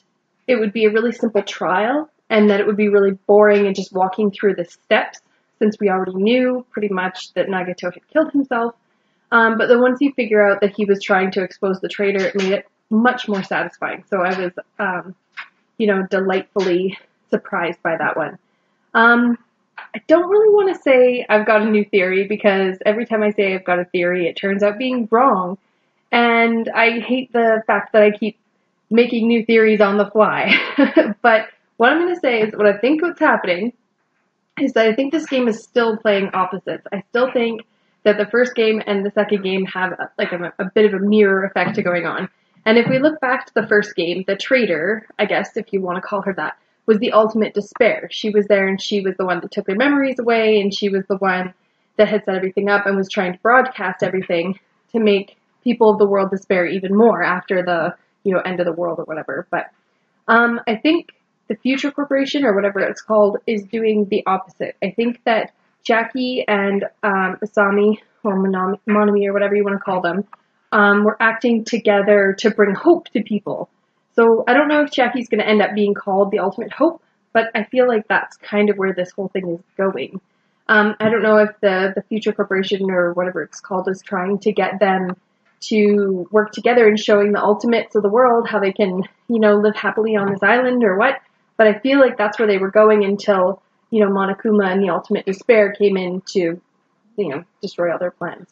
it 0.46 0.56
would 0.56 0.72
be 0.72 0.84
a 0.84 0.90
really 0.90 1.12
simple 1.12 1.42
trial 1.42 2.08
and 2.30 2.50
that 2.50 2.60
it 2.60 2.66
would 2.66 2.76
be 2.76 2.88
really 2.88 3.18
boring 3.26 3.66
and 3.66 3.76
just 3.76 3.92
walking 3.92 4.30
through 4.30 4.54
the 4.54 4.64
steps 4.64 5.20
since 5.58 5.76
we 5.80 5.88
already 5.90 6.14
knew 6.14 6.64
pretty 6.70 6.88
much 6.88 7.32
that 7.34 7.48
Nagato 7.48 7.92
had 7.92 8.08
killed 8.08 8.32
himself. 8.32 8.74
Um, 9.32 9.58
but 9.58 9.68
then 9.68 9.80
once 9.80 10.00
you 10.00 10.12
figure 10.12 10.46
out 10.46 10.60
that 10.60 10.74
he 10.76 10.84
was 10.84 11.02
trying 11.02 11.30
to 11.32 11.42
expose 11.42 11.80
the 11.80 11.88
traitor, 11.88 12.24
it 12.24 12.36
made 12.36 12.52
it 12.52 12.66
much 12.90 13.28
more 13.28 13.42
satisfying. 13.42 14.04
So 14.08 14.22
I 14.22 14.38
was, 14.38 14.52
um, 14.78 15.14
you 15.78 15.86
know, 15.86 16.06
delightfully 16.08 16.96
surprised 17.30 17.82
by 17.82 17.96
that 17.96 18.16
one. 18.16 18.38
Um, 18.96 19.36
I 19.94 20.00
don't 20.08 20.28
really 20.28 20.52
want 20.54 20.74
to 20.74 20.82
say 20.82 21.24
I've 21.28 21.46
got 21.46 21.62
a 21.62 21.70
new 21.70 21.84
theory 21.84 22.26
because 22.26 22.78
every 22.84 23.04
time 23.04 23.22
I 23.22 23.30
say 23.30 23.54
I've 23.54 23.64
got 23.64 23.78
a 23.78 23.84
theory, 23.84 24.26
it 24.26 24.36
turns 24.36 24.62
out 24.62 24.78
being 24.78 25.06
wrong. 25.10 25.58
And 26.10 26.68
I 26.74 27.00
hate 27.00 27.32
the 27.32 27.62
fact 27.66 27.92
that 27.92 28.02
I 28.02 28.10
keep 28.10 28.38
making 28.90 29.28
new 29.28 29.44
theories 29.44 29.82
on 29.82 29.98
the 29.98 30.10
fly. 30.10 30.50
but 31.22 31.48
what 31.76 31.92
I'm 31.92 32.00
going 32.00 32.14
to 32.14 32.20
say 32.20 32.40
is 32.40 32.54
what 32.54 32.66
I 32.66 32.78
think 32.78 33.02
what's 33.02 33.20
happening 33.20 33.74
is 34.58 34.72
that 34.72 34.86
I 34.86 34.94
think 34.94 35.12
this 35.12 35.26
game 35.26 35.46
is 35.46 35.62
still 35.62 35.98
playing 35.98 36.30
opposites. 36.32 36.86
I 36.90 37.02
still 37.10 37.30
think 37.30 37.62
that 38.04 38.16
the 38.16 38.26
first 38.26 38.54
game 38.54 38.80
and 38.86 39.04
the 39.04 39.10
second 39.10 39.42
game 39.42 39.66
have 39.66 39.92
a, 39.92 40.10
like 40.16 40.32
a, 40.32 40.54
a 40.58 40.70
bit 40.74 40.86
of 40.86 40.94
a 40.94 41.04
mirror 41.04 41.44
effect 41.44 41.82
going 41.84 42.06
on. 42.06 42.30
And 42.64 42.78
if 42.78 42.88
we 42.88 42.98
look 42.98 43.20
back 43.20 43.46
to 43.46 43.54
the 43.54 43.66
first 43.66 43.94
game, 43.94 44.24
the 44.26 44.36
traitor, 44.36 45.06
I 45.18 45.26
guess 45.26 45.56
if 45.56 45.72
you 45.72 45.82
want 45.82 45.96
to 45.96 46.02
call 46.02 46.22
her 46.22 46.32
that, 46.34 46.56
was 46.86 46.98
the 46.98 47.12
ultimate 47.12 47.54
despair. 47.54 48.08
She 48.10 48.30
was 48.30 48.46
there 48.46 48.68
and 48.68 48.80
she 48.80 49.00
was 49.00 49.16
the 49.16 49.26
one 49.26 49.40
that 49.40 49.50
took 49.50 49.66
their 49.66 49.76
memories 49.76 50.18
away 50.18 50.60
and 50.60 50.72
she 50.72 50.88
was 50.88 51.04
the 51.08 51.16
one 51.16 51.52
that 51.96 52.08
had 52.08 52.24
set 52.24 52.36
everything 52.36 52.68
up 52.68 52.86
and 52.86 52.96
was 52.96 53.10
trying 53.10 53.32
to 53.32 53.38
broadcast 53.40 54.02
everything 54.02 54.58
to 54.92 55.00
make 55.00 55.36
people 55.64 55.90
of 55.90 55.98
the 55.98 56.06
world 56.06 56.30
despair 56.30 56.66
even 56.66 56.96
more 56.96 57.22
after 57.22 57.62
the, 57.62 57.94
you 58.22 58.32
know, 58.32 58.40
end 58.40 58.60
of 58.60 58.66
the 58.66 58.72
world 58.72 58.98
or 58.98 59.04
whatever. 59.04 59.46
But 59.50 59.70
um, 60.28 60.60
I 60.66 60.76
think 60.76 61.10
the 61.48 61.56
Future 61.56 61.90
Corporation 61.90 62.44
or 62.44 62.54
whatever 62.54 62.80
it's 62.80 63.00
called 63.00 63.38
is 63.46 63.64
doing 63.64 64.06
the 64.10 64.24
opposite. 64.26 64.76
I 64.82 64.90
think 64.90 65.22
that 65.24 65.52
Jackie 65.82 66.44
and 66.46 66.84
um, 67.02 67.38
Asami 67.44 67.98
or 68.24 68.36
Monomi, 68.36 68.78
Monomi 68.88 69.26
or 69.28 69.32
whatever 69.32 69.54
you 69.54 69.64
want 69.64 69.76
to 69.76 69.84
call 69.84 70.00
them 70.00 70.24
um, 70.72 71.04
were 71.04 71.16
acting 71.20 71.64
together 71.64 72.34
to 72.40 72.50
bring 72.50 72.74
hope 72.74 73.08
to 73.10 73.22
people. 73.22 73.70
So 74.16 74.44
I 74.48 74.54
don't 74.54 74.68
know 74.68 74.82
if 74.82 74.90
Jackie's 74.90 75.28
going 75.28 75.40
to 75.40 75.48
end 75.48 75.62
up 75.62 75.74
being 75.74 75.94
called 75.94 76.30
the 76.30 76.38
ultimate 76.38 76.72
hope, 76.72 77.02
but 77.32 77.50
I 77.54 77.64
feel 77.64 77.86
like 77.86 78.08
that's 78.08 78.36
kind 78.38 78.70
of 78.70 78.76
where 78.76 78.94
this 78.94 79.10
whole 79.12 79.28
thing 79.28 79.48
is 79.48 79.60
going. 79.76 80.20
Um, 80.68 80.96
I 80.98 81.10
don't 81.10 81.22
know 81.22 81.36
if 81.38 81.50
the 81.60 81.92
the 81.94 82.02
Future 82.02 82.32
Corporation 82.32 82.90
or 82.90 83.12
whatever 83.12 83.42
it's 83.42 83.60
called 83.60 83.88
is 83.88 84.02
trying 84.02 84.38
to 84.40 84.52
get 84.52 84.80
them 84.80 85.16
to 85.68 86.28
work 86.30 86.52
together 86.52 86.86
and 86.86 86.98
showing 86.98 87.32
the 87.32 87.42
ultimates 87.42 87.94
of 87.94 88.02
the 88.02 88.08
world 88.08 88.48
how 88.48 88.58
they 88.58 88.72
can, 88.72 89.02
you 89.28 89.38
know, 89.38 89.56
live 89.56 89.76
happily 89.76 90.16
on 90.16 90.30
this 90.30 90.42
island 90.42 90.82
or 90.84 90.98
what. 90.98 91.20
But 91.56 91.66
I 91.66 91.78
feel 91.78 92.00
like 92.00 92.18
that's 92.18 92.38
where 92.38 92.48
they 92.48 92.58
were 92.58 92.70
going 92.70 93.04
until, 93.04 93.62
you 93.90 94.00
know, 94.00 94.10
Monokuma 94.10 94.70
and 94.70 94.82
the 94.82 94.90
Ultimate 94.90 95.24
Despair 95.24 95.72
came 95.72 95.96
in 95.96 96.20
to, 96.32 96.60
you 97.16 97.28
know, 97.28 97.44
destroy 97.62 97.92
all 97.92 97.98
their 97.98 98.10
plans. 98.10 98.48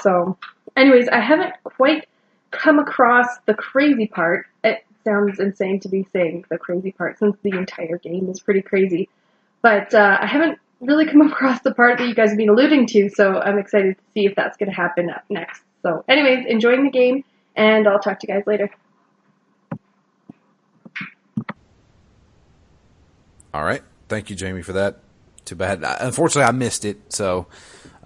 So, 0.00 0.38
anyways, 0.76 1.08
I 1.08 1.20
haven't 1.20 1.54
quite 1.64 2.08
come 2.50 2.78
across 2.78 3.26
the 3.46 3.54
crazy 3.54 4.06
part. 4.06 4.46
It 4.64 4.84
sounds 5.08 5.40
insane 5.40 5.80
to 5.80 5.88
be 5.88 6.06
saying 6.12 6.44
the 6.50 6.58
crazy 6.58 6.92
part 6.92 7.18
since 7.18 7.36
the 7.42 7.50
entire 7.50 7.98
game 7.98 8.28
is 8.28 8.40
pretty 8.40 8.62
crazy. 8.62 9.08
But 9.62 9.94
uh, 9.94 10.18
I 10.20 10.26
haven't 10.26 10.58
really 10.80 11.06
come 11.06 11.20
across 11.32 11.60
the 11.60 11.72
part 11.74 11.98
that 11.98 12.08
you 12.08 12.14
guys 12.14 12.30
have 12.30 12.38
been 12.38 12.48
alluding 12.48 12.86
to, 12.88 13.08
so 13.08 13.40
I'm 13.40 13.58
excited 13.58 13.96
to 13.96 14.02
see 14.14 14.26
if 14.26 14.34
that's 14.34 14.56
going 14.56 14.68
to 14.68 14.74
happen 14.74 15.10
up 15.10 15.24
next. 15.30 15.62
So, 15.82 16.04
anyways, 16.08 16.46
enjoying 16.46 16.84
the 16.84 16.90
game, 16.90 17.24
and 17.56 17.88
I'll 17.88 18.00
talk 18.00 18.20
to 18.20 18.26
you 18.28 18.34
guys 18.34 18.44
later. 18.46 18.70
All 23.54 23.64
right. 23.64 23.82
Thank 24.08 24.30
you, 24.30 24.36
Jamie, 24.36 24.62
for 24.62 24.72
that. 24.74 24.98
Too 25.44 25.54
bad. 25.54 25.82
Unfortunately, 26.00 26.46
I 26.46 26.52
missed 26.52 26.84
it. 26.84 27.12
So, 27.12 27.46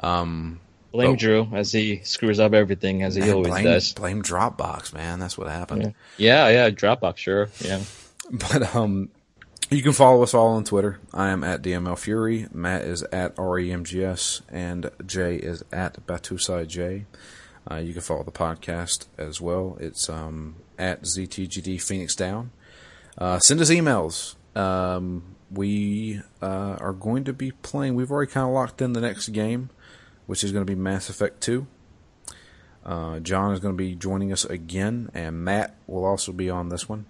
um, 0.02 0.60
Blame 0.92 1.10
Oh. 1.12 1.16
Drew 1.16 1.48
as 1.52 1.72
he 1.72 2.00
screws 2.04 2.38
up 2.38 2.52
everything 2.52 3.02
as 3.02 3.14
he 3.14 3.30
always 3.30 3.48
blame, 3.48 3.64
does. 3.64 3.92
blame 3.94 4.22
Dropbox, 4.22 4.92
man. 4.92 5.18
That's 5.18 5.36
what 5.38 5.48
happened. 5.48 5.94
Yeah, 6.18 6.48
yeah, 6.48 6.70
Dropbox, 6.70 7.16
sure. 7.18 7.48
Yeah. 7.60 7.80
But 8.30 8.74
um, 8.76 9.10
you 9.68 9.82
can 9.82 9.92
follow 9.92 10.22
us 10.22 10.32
all 10.32 10.48
on 10.54 10.64
Twitter. 10.64 11.00
I 11.12 11.30
am 11.30 11.42
at 11.44 11.60
DML 11.60 11.98
Fury. 11.98 12.46
Matt 12.52 12.82
is 12.82 13.02
at 13.04 13.34
REMGS, 13.36 14.42
and 14.48 14.90
Jay 15.04 15.36
is 15.36 15.64
at 15.72 16.06
Batusai 16.06 16.66
J. 16.68 17.04
Uh, 17.70 17.76
you 17.76 17.92
can 17.92 18.00
follow 18.00 18.22
the 18.22 18.30
podcast 18.32 19.06
as 19.18 19.40
well. 19.40 19.76
It's 19.80 20.08
um, 20.08 20.56
at 20.78 21.02
ZTGD 21.02 21.82
Phoenix 21.82 22.14
Down. 22.14 22.52
Uh, 23.18 23.38
send 23.40 23.60
us 23.60 23.70
emails. 23.70 24.36
Um, 24.56 25.34
we 25.50 26.20
uh, 26.40 26.76
are 26.80 26.92
going 26.94 27.24
to 27.24 27.32
be 27.32 27.50
playing. 27.50 27.94
We've 27.96 28.10
already 28.10 28.30
kind 28.32 28.46
of 28.46 28.54
locked 28.54 28.80
in 28.80 28.92
the 28.94 29.00
next 29.00 29.28
game, 29.30 29.70
which 30.26 30.44
is 30.44 30.52
going 30.52 30.64
to 30.64 30.70
be 30.70 30.78
Mass 30.78 31.08
Effect 31.08 31.40
Two. 31.40 31.66
Uh, 32.84 33.20
John 33.20 33.52
is 33.52 33.60
going 33.60 33.74
to 33.74 33.78
be 33.78 33.94
joining 33.94 34.32
us 34.32 34.44
again, 34.44 35.10
and 35.14 35.44
Matt 35.44 35.76
will 35.86 36.04
also 36.04 36.32
be 36.32 36.50
on 36.50 36.68
this 36.68 36.88
one. 36.88 37.06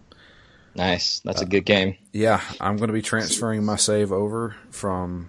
Nice. 0.74 1.20
That's 1.20 1.40
a 1.40 1.47
good 1.47 1.64
game. 1.64 1.97
Yeah, 2.12 2.40
I'm 2.60 2.76
going 2.76 2.89
to 2.89 2.94
be 2.94 3.02
transferring 3.02 3.64
my 3.64 3.76
save 3.76 4.12
over 4.12 4.56
from 4.70 5.28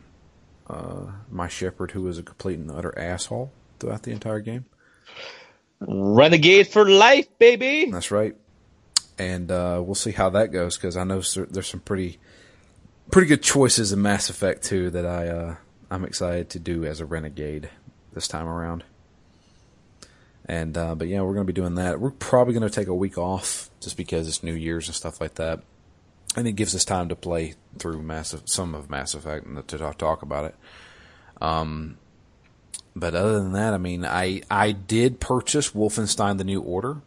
uh, 0.68 1.12
my 1.30 1.48
Shepard, 1.48 1.92
who 1.92 2.04
was 2.04 2.18
a 2.18 2.24
complete 2.24 2.60
and 2.60 2.72
utter 2.72 2.98
asshole 2.98 3.52
throughout 3.80 4.04
the 4.04 4.12
entire 4.12 4.40
game. 4.40 4.66
Renegade 5.80 6.68
for 6.68 6.90
life, 6.90 7.28
baby. 7.40 7.92
That's 7.92 8.12
right, 8.12 8.36
and 9.18 9.52
uh, 9.52 9.82
we'll 9.84 9.96
see 9.96 10.12
how 10.12 10.30
that 10.32 10.52
goes 10.52 10.78
because 10.78 10.96
I 10.96 11.04
know 11.04 11.22
there's 11.22 11.68
some 11.68 11.82
pretty 11.82 12.20
pretty 13.12 13.28
good 13.28 13.44
choices 13.44 13.92
in 13.92 14.02
Mass 14.02 14.30
Effect 14.30 14.64
2 14.64 14.92
that 14.92 15.06
I 15.06 15.28
uh, 15.28 15.56
I'm 15.94 16.06
excited 16.06 16.50
to 16.50 16.60
do 16.60 16.86
as 16.86 17.00
a 17.00 17.06
renegade 17.06 17.70
this 18.14 18.28
time 18.28 18.48
around. 18.48 18.84
And 20.46 20.76
uh, 20.76 20.96
but 20.96 21.08
yeah, 21.08 21.22
we're 21.22 21.36
going 21.36 21.46
to 21.46 21.54
be 21.54 21.62
doing 21.62 21.76
that. 21.76 22.00
We're 22.00 22.10
probably 22.10 22.56
going 22.56 22.68
to 22.68 22.74
take 22.74 22.88
a 22.88 22.96
week 22.96 23.18
off 23.18 23.70
just 23.80 23.96
because 23.96 24.28
it's 24.28 24.42
New 24.42 24.56
Year's 24.56 24.88
and 24.88 24.96
stuff 24.96 25.22
like 25.22 25.36
that, 25.36 25.62
and 26.36 26.48
it 26.48 26.54
gives 26.54 26.74
us 26.74 26.84
time 26.84 27.10
to 27.10 27.16
play 27.16 27.54
through 27.78 28.02
Mass 28.02 28.36
some 28.46 28.74
of 28.74 28.90
Mass 28.90 29.14
Effect 29.14 29.46
and 29.46 29.66
to 29.68 29.78
talk, 29.78 29.98
talk 30.00 30.22
about 30.24 30.46
it. 30.46 30.56
Um, 31.40 31.98
but 32.96 33.14
other 33.14 33.40
than 33.40 33.54
that, 33.54 33.74
I 33.74 33.78
mean, 33.78 34.04
I 34.04 34.42
I 34.50 34.72
did 34.72 35.20
purchase 35.20 35.72
Wolfenstein: 35.72 36.40
The 36.40 36.44
New 36.44 36.60
Order, 36.60 37.02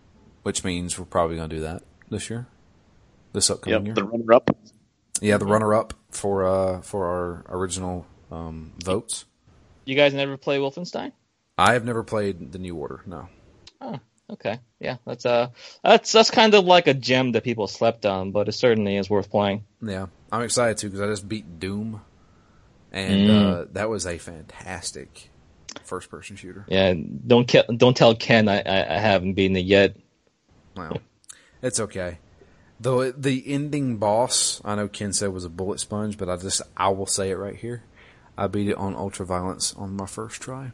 which 0.44 0.62
means 0.62 0.96
we're 0.96 1.06
probably 1.06 1.36
going 1.36 1.50
to 1.50 1.56
do 1.56 1.62
that 1.62 1.82
this 2.08 2.30
year, 2.30 2.46
this 3.32 3.50
upcoming 3.50 3.86
year. 3.86 3.94
Yep, 3.94 3.96
the 3.96 4.04
runner 4.04 4.32
up. 4.32 4.56
Yeah, 5.20 5.38
the 5.38 5.46
runner-up 5.46 5.92
for 6.10 6.44
uh 6.44 6.80
for 6.82 7.06
our 7.06 7.44
original 7.48 8.06
um, 8.36 8.72
votes. 8.84 9.24
You 9.84 9.94
guys 9.94 10.12
never 10.14 10.36
play 10.36 10.58
Wolfenstein? 10.58 11.12
I 11.58 11.72
have 11.72 11.84
never 11.84 12.02
played 12.02 12.52
the 12.52 12.58
New 12.58 12.76
Order. 12.76 13.00
No. 13.06 13.28
Oh, 13.80 13.98
okay. 14.30 14.58
Yeah, 14.80 14.96
that's 15.06 15.24
uh 15.24 15.48
that's 15.82 16.12
that's 16.12 16.30
kind 16.30 16.54
of 16.54 16.64
like 16.64 16.86
a 16.86 16.94
gem 16.94 17.32
that 17.32 17.44
people 17.44 17.66
slept 17.66 18.04
on, 18.04 18.32
but 18.32 18.48
it 18.48 18.52
certainly 18.52 18.96
is 18.96 19.08
worth 19.08 19.30
playing. 19.30 19.64
Yeah, 19.80 20.06
I'm 20.32 20.42
excited 20.42 20.78
too 20.78 20.88
because 20.88 21.00
I 21.00 21.06
just 21.06 21.28
beat 21.28 21.58
Doom, 21.60 22.02
and 22.92 23.28
Mm. 23.28 23.30
uh, 23.30 23.66
that 23.72 23.88
was 23.88 24.06
a 24.06 24.18
fantastic 24.18 25.30
first-person 25.84 26.36
shooter. 26.36 26.64
Yeah, 26.68 26.94
don't 27.26 27.46
ke- 27.46 27.66
don't 27.76 27.96
tell 27.96 28.14
Ken 28.14 28.48
I, 28.48 28.60
I 28.60 28.96
I 28.96 28.98
haven't 28.98 29.34
beaten 29.34 29.56
it 29.56 29.64
yet. 29.66 29.96
Wow, 30.76 30.96
it's 31.62 31.80
okay. 31.80 32.18
Though 32.78 33.10
the 33.10 33.42
ending 33.46 33.96
boss, 33.96 34.60
I 34.64 34.74
know 34.74 34.88
Ken 34.88 35.14
said 35.14 35.30
was 35.32 35.44
a 35.46 35.48
bullet 35.48 35.80
sponge, 35.80 36.18
but 36.18 36.28
I 36.28 36.36
just 36.36 36.60
I 36.76 36.88
will 36.88 37.06
say 37.06 37.30
it 37.30 37.36
right 37.36 37.56
here. 37.56 37.82
I 38.38 38.46
beat 38.48 38.68
it 38.68 38.76
on 38.76 38.94
ultra 38.94 39.24
violence 39.26 39.74
on 39.74 39.96
my 39.96 40.06
first 40.06 40.40
try. 40.42 40.72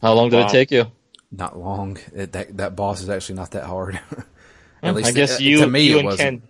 How 0.00 0.14
long 0.14 0.30
did 0.30 0.38
Wow. 0.40 0.46
it 0.46 0.50
take 0.50 0.70
you? 0.70 0.90
Not 1.30 1.58
long. 1.58 1.98
It, 2.14 2.32
that 2.32 2.56
that 2.58 2.76
boss 2.76 3.02
is 3.02 3.08
actually 3.08 3.36
not 3.36 3.52
that 3.52 3.64
hard. 3.64 4.00
At 4.82 4.90
I 4.90 4.90
least 4.90 5.14
guess 5.14 5.40
it- 5.40 5.42
you 5.44 5.60
to 5.60 5.66
me 5.66 5.82
you 5.82 5.96
it 5.96 5.98
and 6.00 6.06
wasn't. 6.06 6.40
Ken 6.42 6.48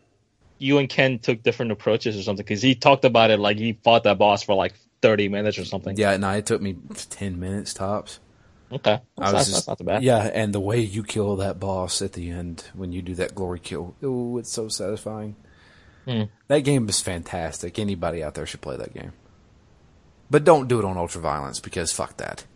you 0.58 0.78
and 0.78 0.88
Ken 0.88 1.18
took 1.18 1.42
different 1.42 1.72
approaches 1.72 2.16
or 2.16 2.22
something 2.22 2.44
because 2.44 2.62
he 2.62 2.74
talked 2.76 3.04
about 3.04 3.30
it 3.32 3.40
like 3.40 3.58
he 3.58 3.72
fought 3.82 4.04
that 4.04 4.16
boss 4.18 4.42
for 4.44 4.54
like 4.54 4.74
thirty 5.02 5.28
minutes 5.28 5.58
or 5.58 5.64
something. 5.64 5.96
Yeah, 5.96 6.16
no, 6.16 6.30
it 6.30 6.46
took 6.46 6.62
me 6.62 6.76
ten 7.10 7.40
minutes 7.40 7.74
tops. 7.74 8.20
Okay, 8.70 9.00
I 9.18 9.30
that's, 9.30 9.32
was 9.32 9.32
not, 9.32 9.54
just, 9.56 9.68
not 9.68 9.78
too 9.78 9.84
bad. 9.84 10.02
Yeah, 10.02 10.18
and 10.32 10.54
the 10.54 10.60
way 10.60 10.80
you 10.80 11.02
kill 11.02 11.36
that 11.36 11.60
boss 11.60 12.00
at 12.00 12.12
the 12.14 12.30
end 12.30 12.64
when 12.74 12.90
you 12.92 13.02
do 13.02 13.14
that 13.16 13.34
glory 13.34 13.58
kill, 13.60 13.94
oh, 14.02 14.38
it's 14.38 14.50
so 14.52 14.68
satisfying. 14.68 15.36
Hmm. 16.06 16.22
That 16.48 16.60
game 16.60 16.88
is 16.88 17.00
fantastic. 17.00 17.78
Anybody 17.78 18.22
out 18.22 18.34
there 18.34 18.46
should 18.46 18.60
play 18.62 18.76
that 18.76 18.94
game. 18.94 19.12
But 20.32 20.44
don't 20.44 20.66
do 20.66 20.78
it 20.78 20.84
on 20.86 20.96
ultra 20.96 21.20
violence 21.20 21.60
because 21.60 21.92
fuck 21.92 22.16
that. 22.16 22.46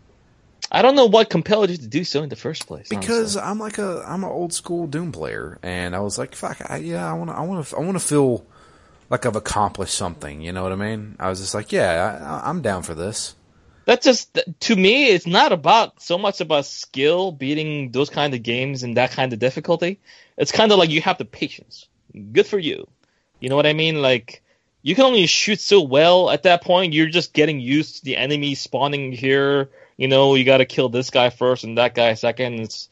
I 0.73 0.81
don't 0.83 0.97
know 0.97 1.07
what 1.07 1.29
compelled 1.31 1.71
you 1.71 1.77
to 1.77 1.87
do 1.87 2.05
so 2.05 2.23
in 2.23 2.31
the 2.31 2.35
first 2.37 2.67
place. 2.67 2.89
Because 2.89 3.37
honestly. 3.37 3.43
I'm 3.43 3.59
like 3.59 3.79
a 3.79 4.03
I'm 4.07 4.25
an 4.25 4.31
old 4.31 4.53
school 4.55 4.87
Doom 4.87 5.13
player, 5.13 5.59
and 5.63 5.95
I 5.95 6.01
was 6.01 6.17
like, 6.19 6.35
fuck, 6.35 6.59
I, 6.69 6.79
yeah, 6.79 7.09
I 7.09 7.13
want 7.13 7.31
to 7.31 7.37
I 7.37 7.43
want 7.43 7.67
to 7.67 7.77
I 7.77 7.81
want 7.81 8.01
to 8.01 8.05
feel 8.05 8.47
like 9.11 9.27
I've 9.27 9.37
accomplished 9.37 9.95
something. 9.95 10.41
You 10.41 10.53
know 10.53 10.63
what 10.63 10.73
I 10.73 10.77
mean? 10.77 11.17
I 11.21 11.29
was 11.29 11.39
just 11.39 11.55
like, 11.55 11.71
yeah, 11.71 12.41
I, 12.43 12.49
I'm 12.49 12.63
down 12.63 12.83
for 12.83 12.95
this. 12.95 13.37
that's 13.85 14.05
just 14.05 14.39
to 14.61 14.75
me 14.75 15.07
it's 15.15 15.27
not 15.27 15.53
about 15.53 16.03
so 16.03 16.19
much 16.19 16.41
about 16.41 16.67
skill 16.67 17.31
beating 17.31 17.93
those 17.93 18.11
kind 18.11 18.35
of 18.35 18.43
games 18.43 18.83
and 18.83 18.97
that 18.97 19.13
kind 19.13 19.33
of 19.33 19.39
difficulty 19.39 20.01
it's 20.37 20.53
kind 20.53 20.73
of 20.73 20.79
like 20.79 20.91
you 20.91 21.01
have 21.01 21.19
the 21.19 21.25
patience 21.25 21.87
good 22.33 22.47
for 22.47 22.59
you 22.59 22.89
you 23.41 23.49
know 23.49 23.55
what 23.57 23.67
i 23.67 23.73
mean 23.73 24.03
like 24.03 24.43
you 24.87 24.95
can 24.95 25.05
only 25.05 25.27
shoot 25.27 25.61
so 25.61 25.83
well 25.83 26.31
at 26.31 26.45
that 26.45 26.63
point. 26.63 26.93
You're 26.93 27.09
just 27.09 27.33
getting 27.33 27.59
used 27.59 27.97
to 27.97 28.05
the 28.05 28.17
enemy 28.17 28.55
spawning 28.55 29.11
here. 29.11 29.69
You 29.97 30.07
know 30.07 30.37
you 30.37 30.45
got 30.45 30.59
to 30.59 30.65
kill 30.65 30.89
this 30.89 31.11
guy 31.11 31.31
first 31.31 31.65
and 31.65 31.77
that 31.77 31.97
guy 31.97 32.15
second. 32.15 32.61
It's 32.61 32.89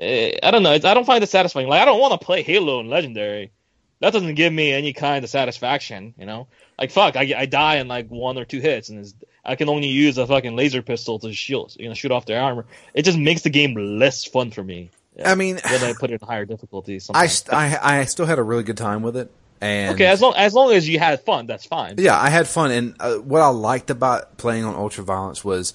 eh, 0.00 0.36
i 0.42 0.50
don't 0.50 0.64
know. 0.64 0.72
It's, 0.72 0.84
i 0.84 0.94
don't 0.94 1.04
find 1.04 1.22
it 1.22 1.28
satisfying. 1.28 1.68
Like 1.68 1.80
i 1.80 1.84
don't 1.84 2.00
want 2.00 2.20
to 2.20 2.26
play 2.26 2.42
halo 2.42 2.80
and 2.80 2.90
legendary. 2.90 3.52
That 4.00 4.12
doesn't 4.12 4.34
give 4.34 4.52
me 4.52 4.72
any 4.72 4.92
kind 4.92 5.22
of 5.22 5.30
satisfaction 5.30 6.12
you 6.18 6.26
know? 6.26 6.48
Like 6.76 6.90
fuck 6.90 7.14
I, 7.14 7.32
I 7.38 7.46
die 7.46 7.76
in 7.76 7.86
like 7.86 8.08
one 8.08 8.36
or 8.36 8.44
two 8.44 8.58
hits 8.58 8.88
and 8.88 8.98
it's, 8.98 9.14
i 9.44 9.54
can 9.54 9.68
only 9.68 9.86
use 9.86 10.18
a 10.18 10.26
fucking 10.26 10.56
laser 10.56 10.82
pistol 10.82 11.20
to 11.20 11.32
shield 11.32 11.76
you 11.78 11.86
know 11.86 11.94
shoot 11.94 12.10
off 12.10 12.26
their 12.26 12.42
armor. 12.42 12.66
It 12.94 13.04
just 13.04 13.16
makes 13.16 13.42
the 13.42 13.50
game 13.50 13.74
less 14.00 14.24
fun 14.24 14.50
for 14.50 14.64
me. 14.64 14.90
I 15.24 15.36
mean, 15.36 15.60
when 15.62 15.84
i 15.84 15.92
put 15.92 16.10
it 16.10 16.20
in 16.20 16.26
higher 16.26 16.46
difficulty 16.46 17.00
I, 17.14 17.28
st- 17.28 17.54
I 17.54 17.78
I 18.00 18.04
still 18.06 18.26
had 18.26 18.40
a 18.40 18.42
really 18.42 18.64
good 18.64 18.76
time 18.76 19.02
with 19.02 19.16
it, 19.16 19.30
and 19.60 19.94
okay 19.94 20.06
as 20.06 20.20
long 20.20 20.34
as 20.36 20.54
long 20.54 20.72
as 20.72 20.88
you 20.88 20.98
had 20.98 21.20
fun 21.22 21.46
that's 21.46 21.64
fine 21.64 21.94
Yeah, 21.98 22.18
I 22.18 22.30
had 22.30 22.46
fun, 22.46 22.70
and 22.70 22.94
uh, 23.00 23.16
what 23.16 23.42
I 23.42 23.48
liked 23.48 23.90
about 23.90 24.36
playing 24.36 24.64
on 24.64 24.74
Ultra 24.74 25.04
Violence 25.04 25.44
was 25.44 25.74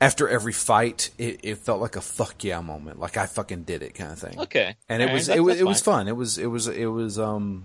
after 0.00 0.28
every 0.28 0.52
fight, 0.52 1.10
it, 1.18 1.40
it 1.42 1.58
felt 1.58 1.80
like 1.80 1.96
a 1.96 2.00
fuck 2.00 2.42
yeah 2.44 2.60
moment, 2.60 3.00
like 3.00 3.16
I 3.16 3.26
fucking 3.26 3.64
did 3.64 3.82
it 3.82 3.94
kind 3.94 4.12
of 4.12 4.18
thing. 4.18 4.38
okay 4.40 4.76
and 4.88 5.02
it 5.02 5.12
was 5.12 5.28
it 5.28 5.40
was 5.40 5.60
it 5.60 5.66
was 5.66 5.80
fun. 5.80 6.08
It 6.08 6.16
was 6.16 6.38
it 6.38 6.46
was 6.46 6.68
it 6.68 6.86
was 6.86 7.18
um 7.18 7.64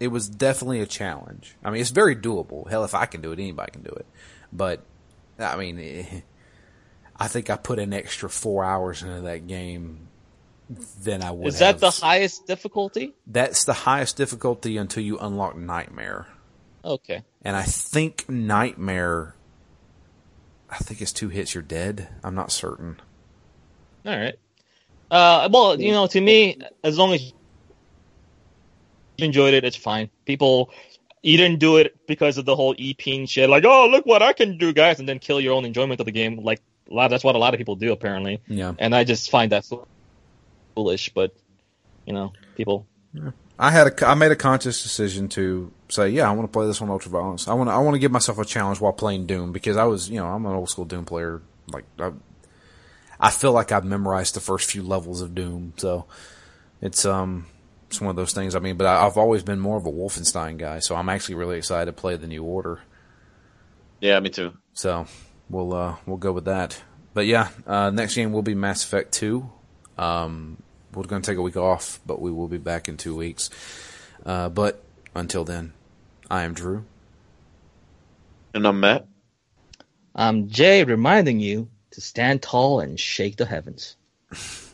it 0.00 0.08
was 0.08 0.28
definitely 0.28 0.80
a 0.80 0.86
challenge. 0.86 1.56
I 1.64 1.70
mean, 1.70 1.80
it's 1.80 1.90
very 1.90 2.14
doable. 2.14 2.68
Hell, 2.70 2.84
if 2.84 2.94
I 2.94 3.06
can 3.06 3.20
do 3.20 3.32
it, 3.32 3.38
anybody 3.38 3.72
can 3.72 3.82
do 3.82 3.90
it. 3.90 4.06
But 4.52 4.82
I 5.38 5.56
mean, 5.56 5.78
eh, 5.78 6.20
I 7.16 7.28
think 7.28 7.50
I 7.50 7.56
put 7.56 7.78
an 7.78 7.92
extra 7.92 8.30
four 8.30 8.64
hours 8.64 9.02
into 9.02 9.22
that 9.22 9.46
game 9.46 10.07
than 11.02 11.22
I 11.22 11.30
would. 11.30 11.48
is 11.48 11.58
that 11.60 11.66
have. 11.66 11.80
the 11.80 11.90
highest 11.90 12.46
difficulty 12.46 13.14
That's 13.26 13.64
the 13.64 13.72
highest 13.72 14.16
difficulty 14.16 14.76
until 14.76 15.02
you 15.02 15.18
unlock 15.18 15.56
Nightmare. 15.56 16.26
okay 16.84 17.22
And 17.42 17.56
I 17.56 17.62
think 17.62 18.28
Nightmare, 18.28 19.34
I 20.70 20.76
think 20.78 21.00
it's 21.00 21.12
two 21.12 21.28
hits, 21.30 21.54
you're 21.54 21.62
dead. 21.62 22.08
I'm 22.22 22.34
not 22.34 22.52
certain. 22.52 23.00
all 24.04 24.16
right 24.16 24.34
uh 25.10 25.48
well 25.50 25.80
you 25.80 25.90
know 25.92 26.06
to 26.06 26.20
me 26.20 26.58
as 26.84 26.98
long 26.98 27.14
as 27.14 27.22
you 27.24 27.32
enjoyed 29.18 29.54
it 29.54 29.64
it's 29.64 29.76
fine 29.76 30.10
people 30.26 30.70
you 31.22 31.36
didn't 31.36 31.58
do 31.58 31.78
it 31.78 31.96
because 32.06 32.38
of 32.38 32.44
the 32.44 32.54
whole 32.54 32.76
EP 32.78 33.28
shit, 33.28 33.50
like, 33.50 33.64
oh, 33.64 33.88
look 33.88 34.06
what 34.06 34.22
I 34.22 34.32
can 34.32 34.56
do, 34.56 34.72
guys, 34.72 35.00
and 35.00 35.08
then 35.08 35.18
kill 35.18 35.40
your 35.40 35.52
own 35.54 35.64
enjoyment 35.64 35.98
of 35.98 36.06
the 36.06 36.12
game. 36.12 36.36
Like, 36.44 36.60
a 36.88 36.94
lot, 36.94 37.08
that's 37.08 37.24
what 37.24 37.34
a 37.34 37.38
lot 37.38 37.54
of 37.54 37.58
people 37.58 37.74
do, 37.74 37.90
apparently. 37.90 38.40
Yeah. 38.46 38.74
And 38.78 38.94
I 38.94 39.02
just 39.02 39.28
find 39.28 39.50
that 39.50 39.64
foolish, 40.78 41.10
but, 41.12 41.34
you 42.06 42.12
know, 42.12 42.32
people. 42.56 42.86
I 43.58 43.72
had 43.72 43.88
a, 43.88 44.06
I 44.06 44.14
made 44.14 44.30
a 44.30 44.36
conscious 44.36 44.80
decision 44.80 45.28
to 45.30 45.72
say, 45.88 46.10
yeah, 46.10 46.30
I 46.30 46.32
want 46.32 46.46
to 46.46 46.52
play 46.52 46.66
this 46.66 46.80
on 46.80 46.88
Ultra 46.88 47.10
Violence. 47.10 47.48
I 47.48 47.54
want 47.54 47.68
to, 47.68 47.74
I 47.74 47.78
want 47.78 47.96
to 47.96 47.98
give 47.98 48.12
myself 48.12 48.38
a 48.38 48.44
challenge 48.44 48.80
while 48.80 48.92
playing 48.92 49.26
Doom 49.26 49.50
because 49.50 49.76
I 49.76 49.84
was, 49.84 50.08
you 50.08 50.20
know, 50.20 50.26
I'm 50.26 50.46
an 50.46 50.52
old 50.52 50.70
school 50.70 50.84
Doom 50.84 51.04
player. 51.04 51.42
Like, 51.66 51.84
I, 51.98 52.12
I 53.18 53.30
feel 53.30 53.50
like 53.50 53.72
I've 53.72 53.84
memorized 53.84 54.34
the 54.34 54.40
first 54.40 54.70
few 54.70 54.84
levels 54.84 55.20
of 55.20 55.34
Doom, 55.34 55.72
so 55.76 56.06
it's 56.80 57.04
um, 57.04 57.46
it's 57.88 58.00
one 58.00 58.10
of 58.10 58.16
those 58.16 58.32
things. 58.32 58.54
I 58.54 58.60
mean, 58.60 58.76
but 58.76 58.86
I, 58.86 59.04
I've 59.04 59.16
always 59.16 59.42
been 59.42 59.58
more 59.58 59.76
of 59.76 59.86
a 59.86 59.90
Wolfenstein 59.90 60.56
guy, 60.56 60.78
so 60.78 60.94
I'm 60.94 61.08
actually 61.08 61.34
really 61.34 61.58
excited 61.58 61.86
to 61.86 62.00
play 62.00 62.14
the 62.16 62.28
New 62.28 62.44
Order. 62.44 62.80
Yeah, 64.00 64.20
me 64.20 64.30
too. 64.30 64.52
So 64.72 65.06
we'll 65.50 65.74
uh, 65.74 65.96
we'll 66.06 66.18
go 66.18 66.30
with 66.30 66.44
that. 66.44 66.80
But 67.12 67.26
yeah, 67.26 67.48
uh, 67.66 67.90
next 67.90 68.14
game 68.14 68.32
will 68.32 68.42
be 68.42 68.54
Mass 68.54 68.84
Effect 68.84 69.12
Two. 69.12 69.50
Um, 69.96 70.62
we're 70.94 71.04
going 71.04 71.22
to 71.22 71.30
take 71.30 71.38
a 71.38 71.42
week 71.42 71.56
off, 71.56 72.00
but 72.06 72.20
we 72.20 72.30
will 72.30 72.48
be 72.48 72.58
back 72.58 72.88
in 72.88 72.96
two 72.96 73.16
weeks. 73.16 73.50
Uh, 74.24 74.48
but 74.48 74.82
until 75.14 75.44
then, 75.44 75.72
I 76.30 76.42
am 76.42 76.54
Drew. 76.54 76.84
And 78.54 78.66
I'm 78.66 78.80
Matt. 78.80 79.06
I'm 80.14 80.48
Jay 80.48 80.84
reminding 80.84 81.40
you 81.40 81.68
to 81.92 82.00
stand 82.00 82.42
tall 82.42 82.80
and 82.80 82.98
shake 82.98 83.36
the 83.36 83.46
heavens. 83.46 83.96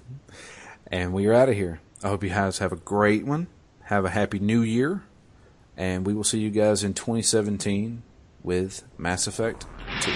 And 0.94 1.12
we 1.12 1.26
are 1.26 1.32
out 1.32 1.48
of 1.48 1.56
here. 1.56 1.80
I 2.04 2.08
hope 2.08 2.22
you 2.22 2.30
guys 2.30 2.58
have 2.58 2.70
a 2.70 2.76
great 2.76 3.26
one. 3.26 3.48
Have 3.84 4.04
a 4.04 4.10
happy 4.10 4.38
new 4.38 4.62
year. 4.62 5.02
And 5.76 6.06
we 6.06 6.14
will 6.14 6.22
see 6.22 6.38
you 6.38 6.50
guys 6.50 6.84
in 6.84 6.94
2017 6.94 8.02
with 8.44 8.84
Mass 8.96 9.26
Effect 9.26 9.66
2. 10.02 10.12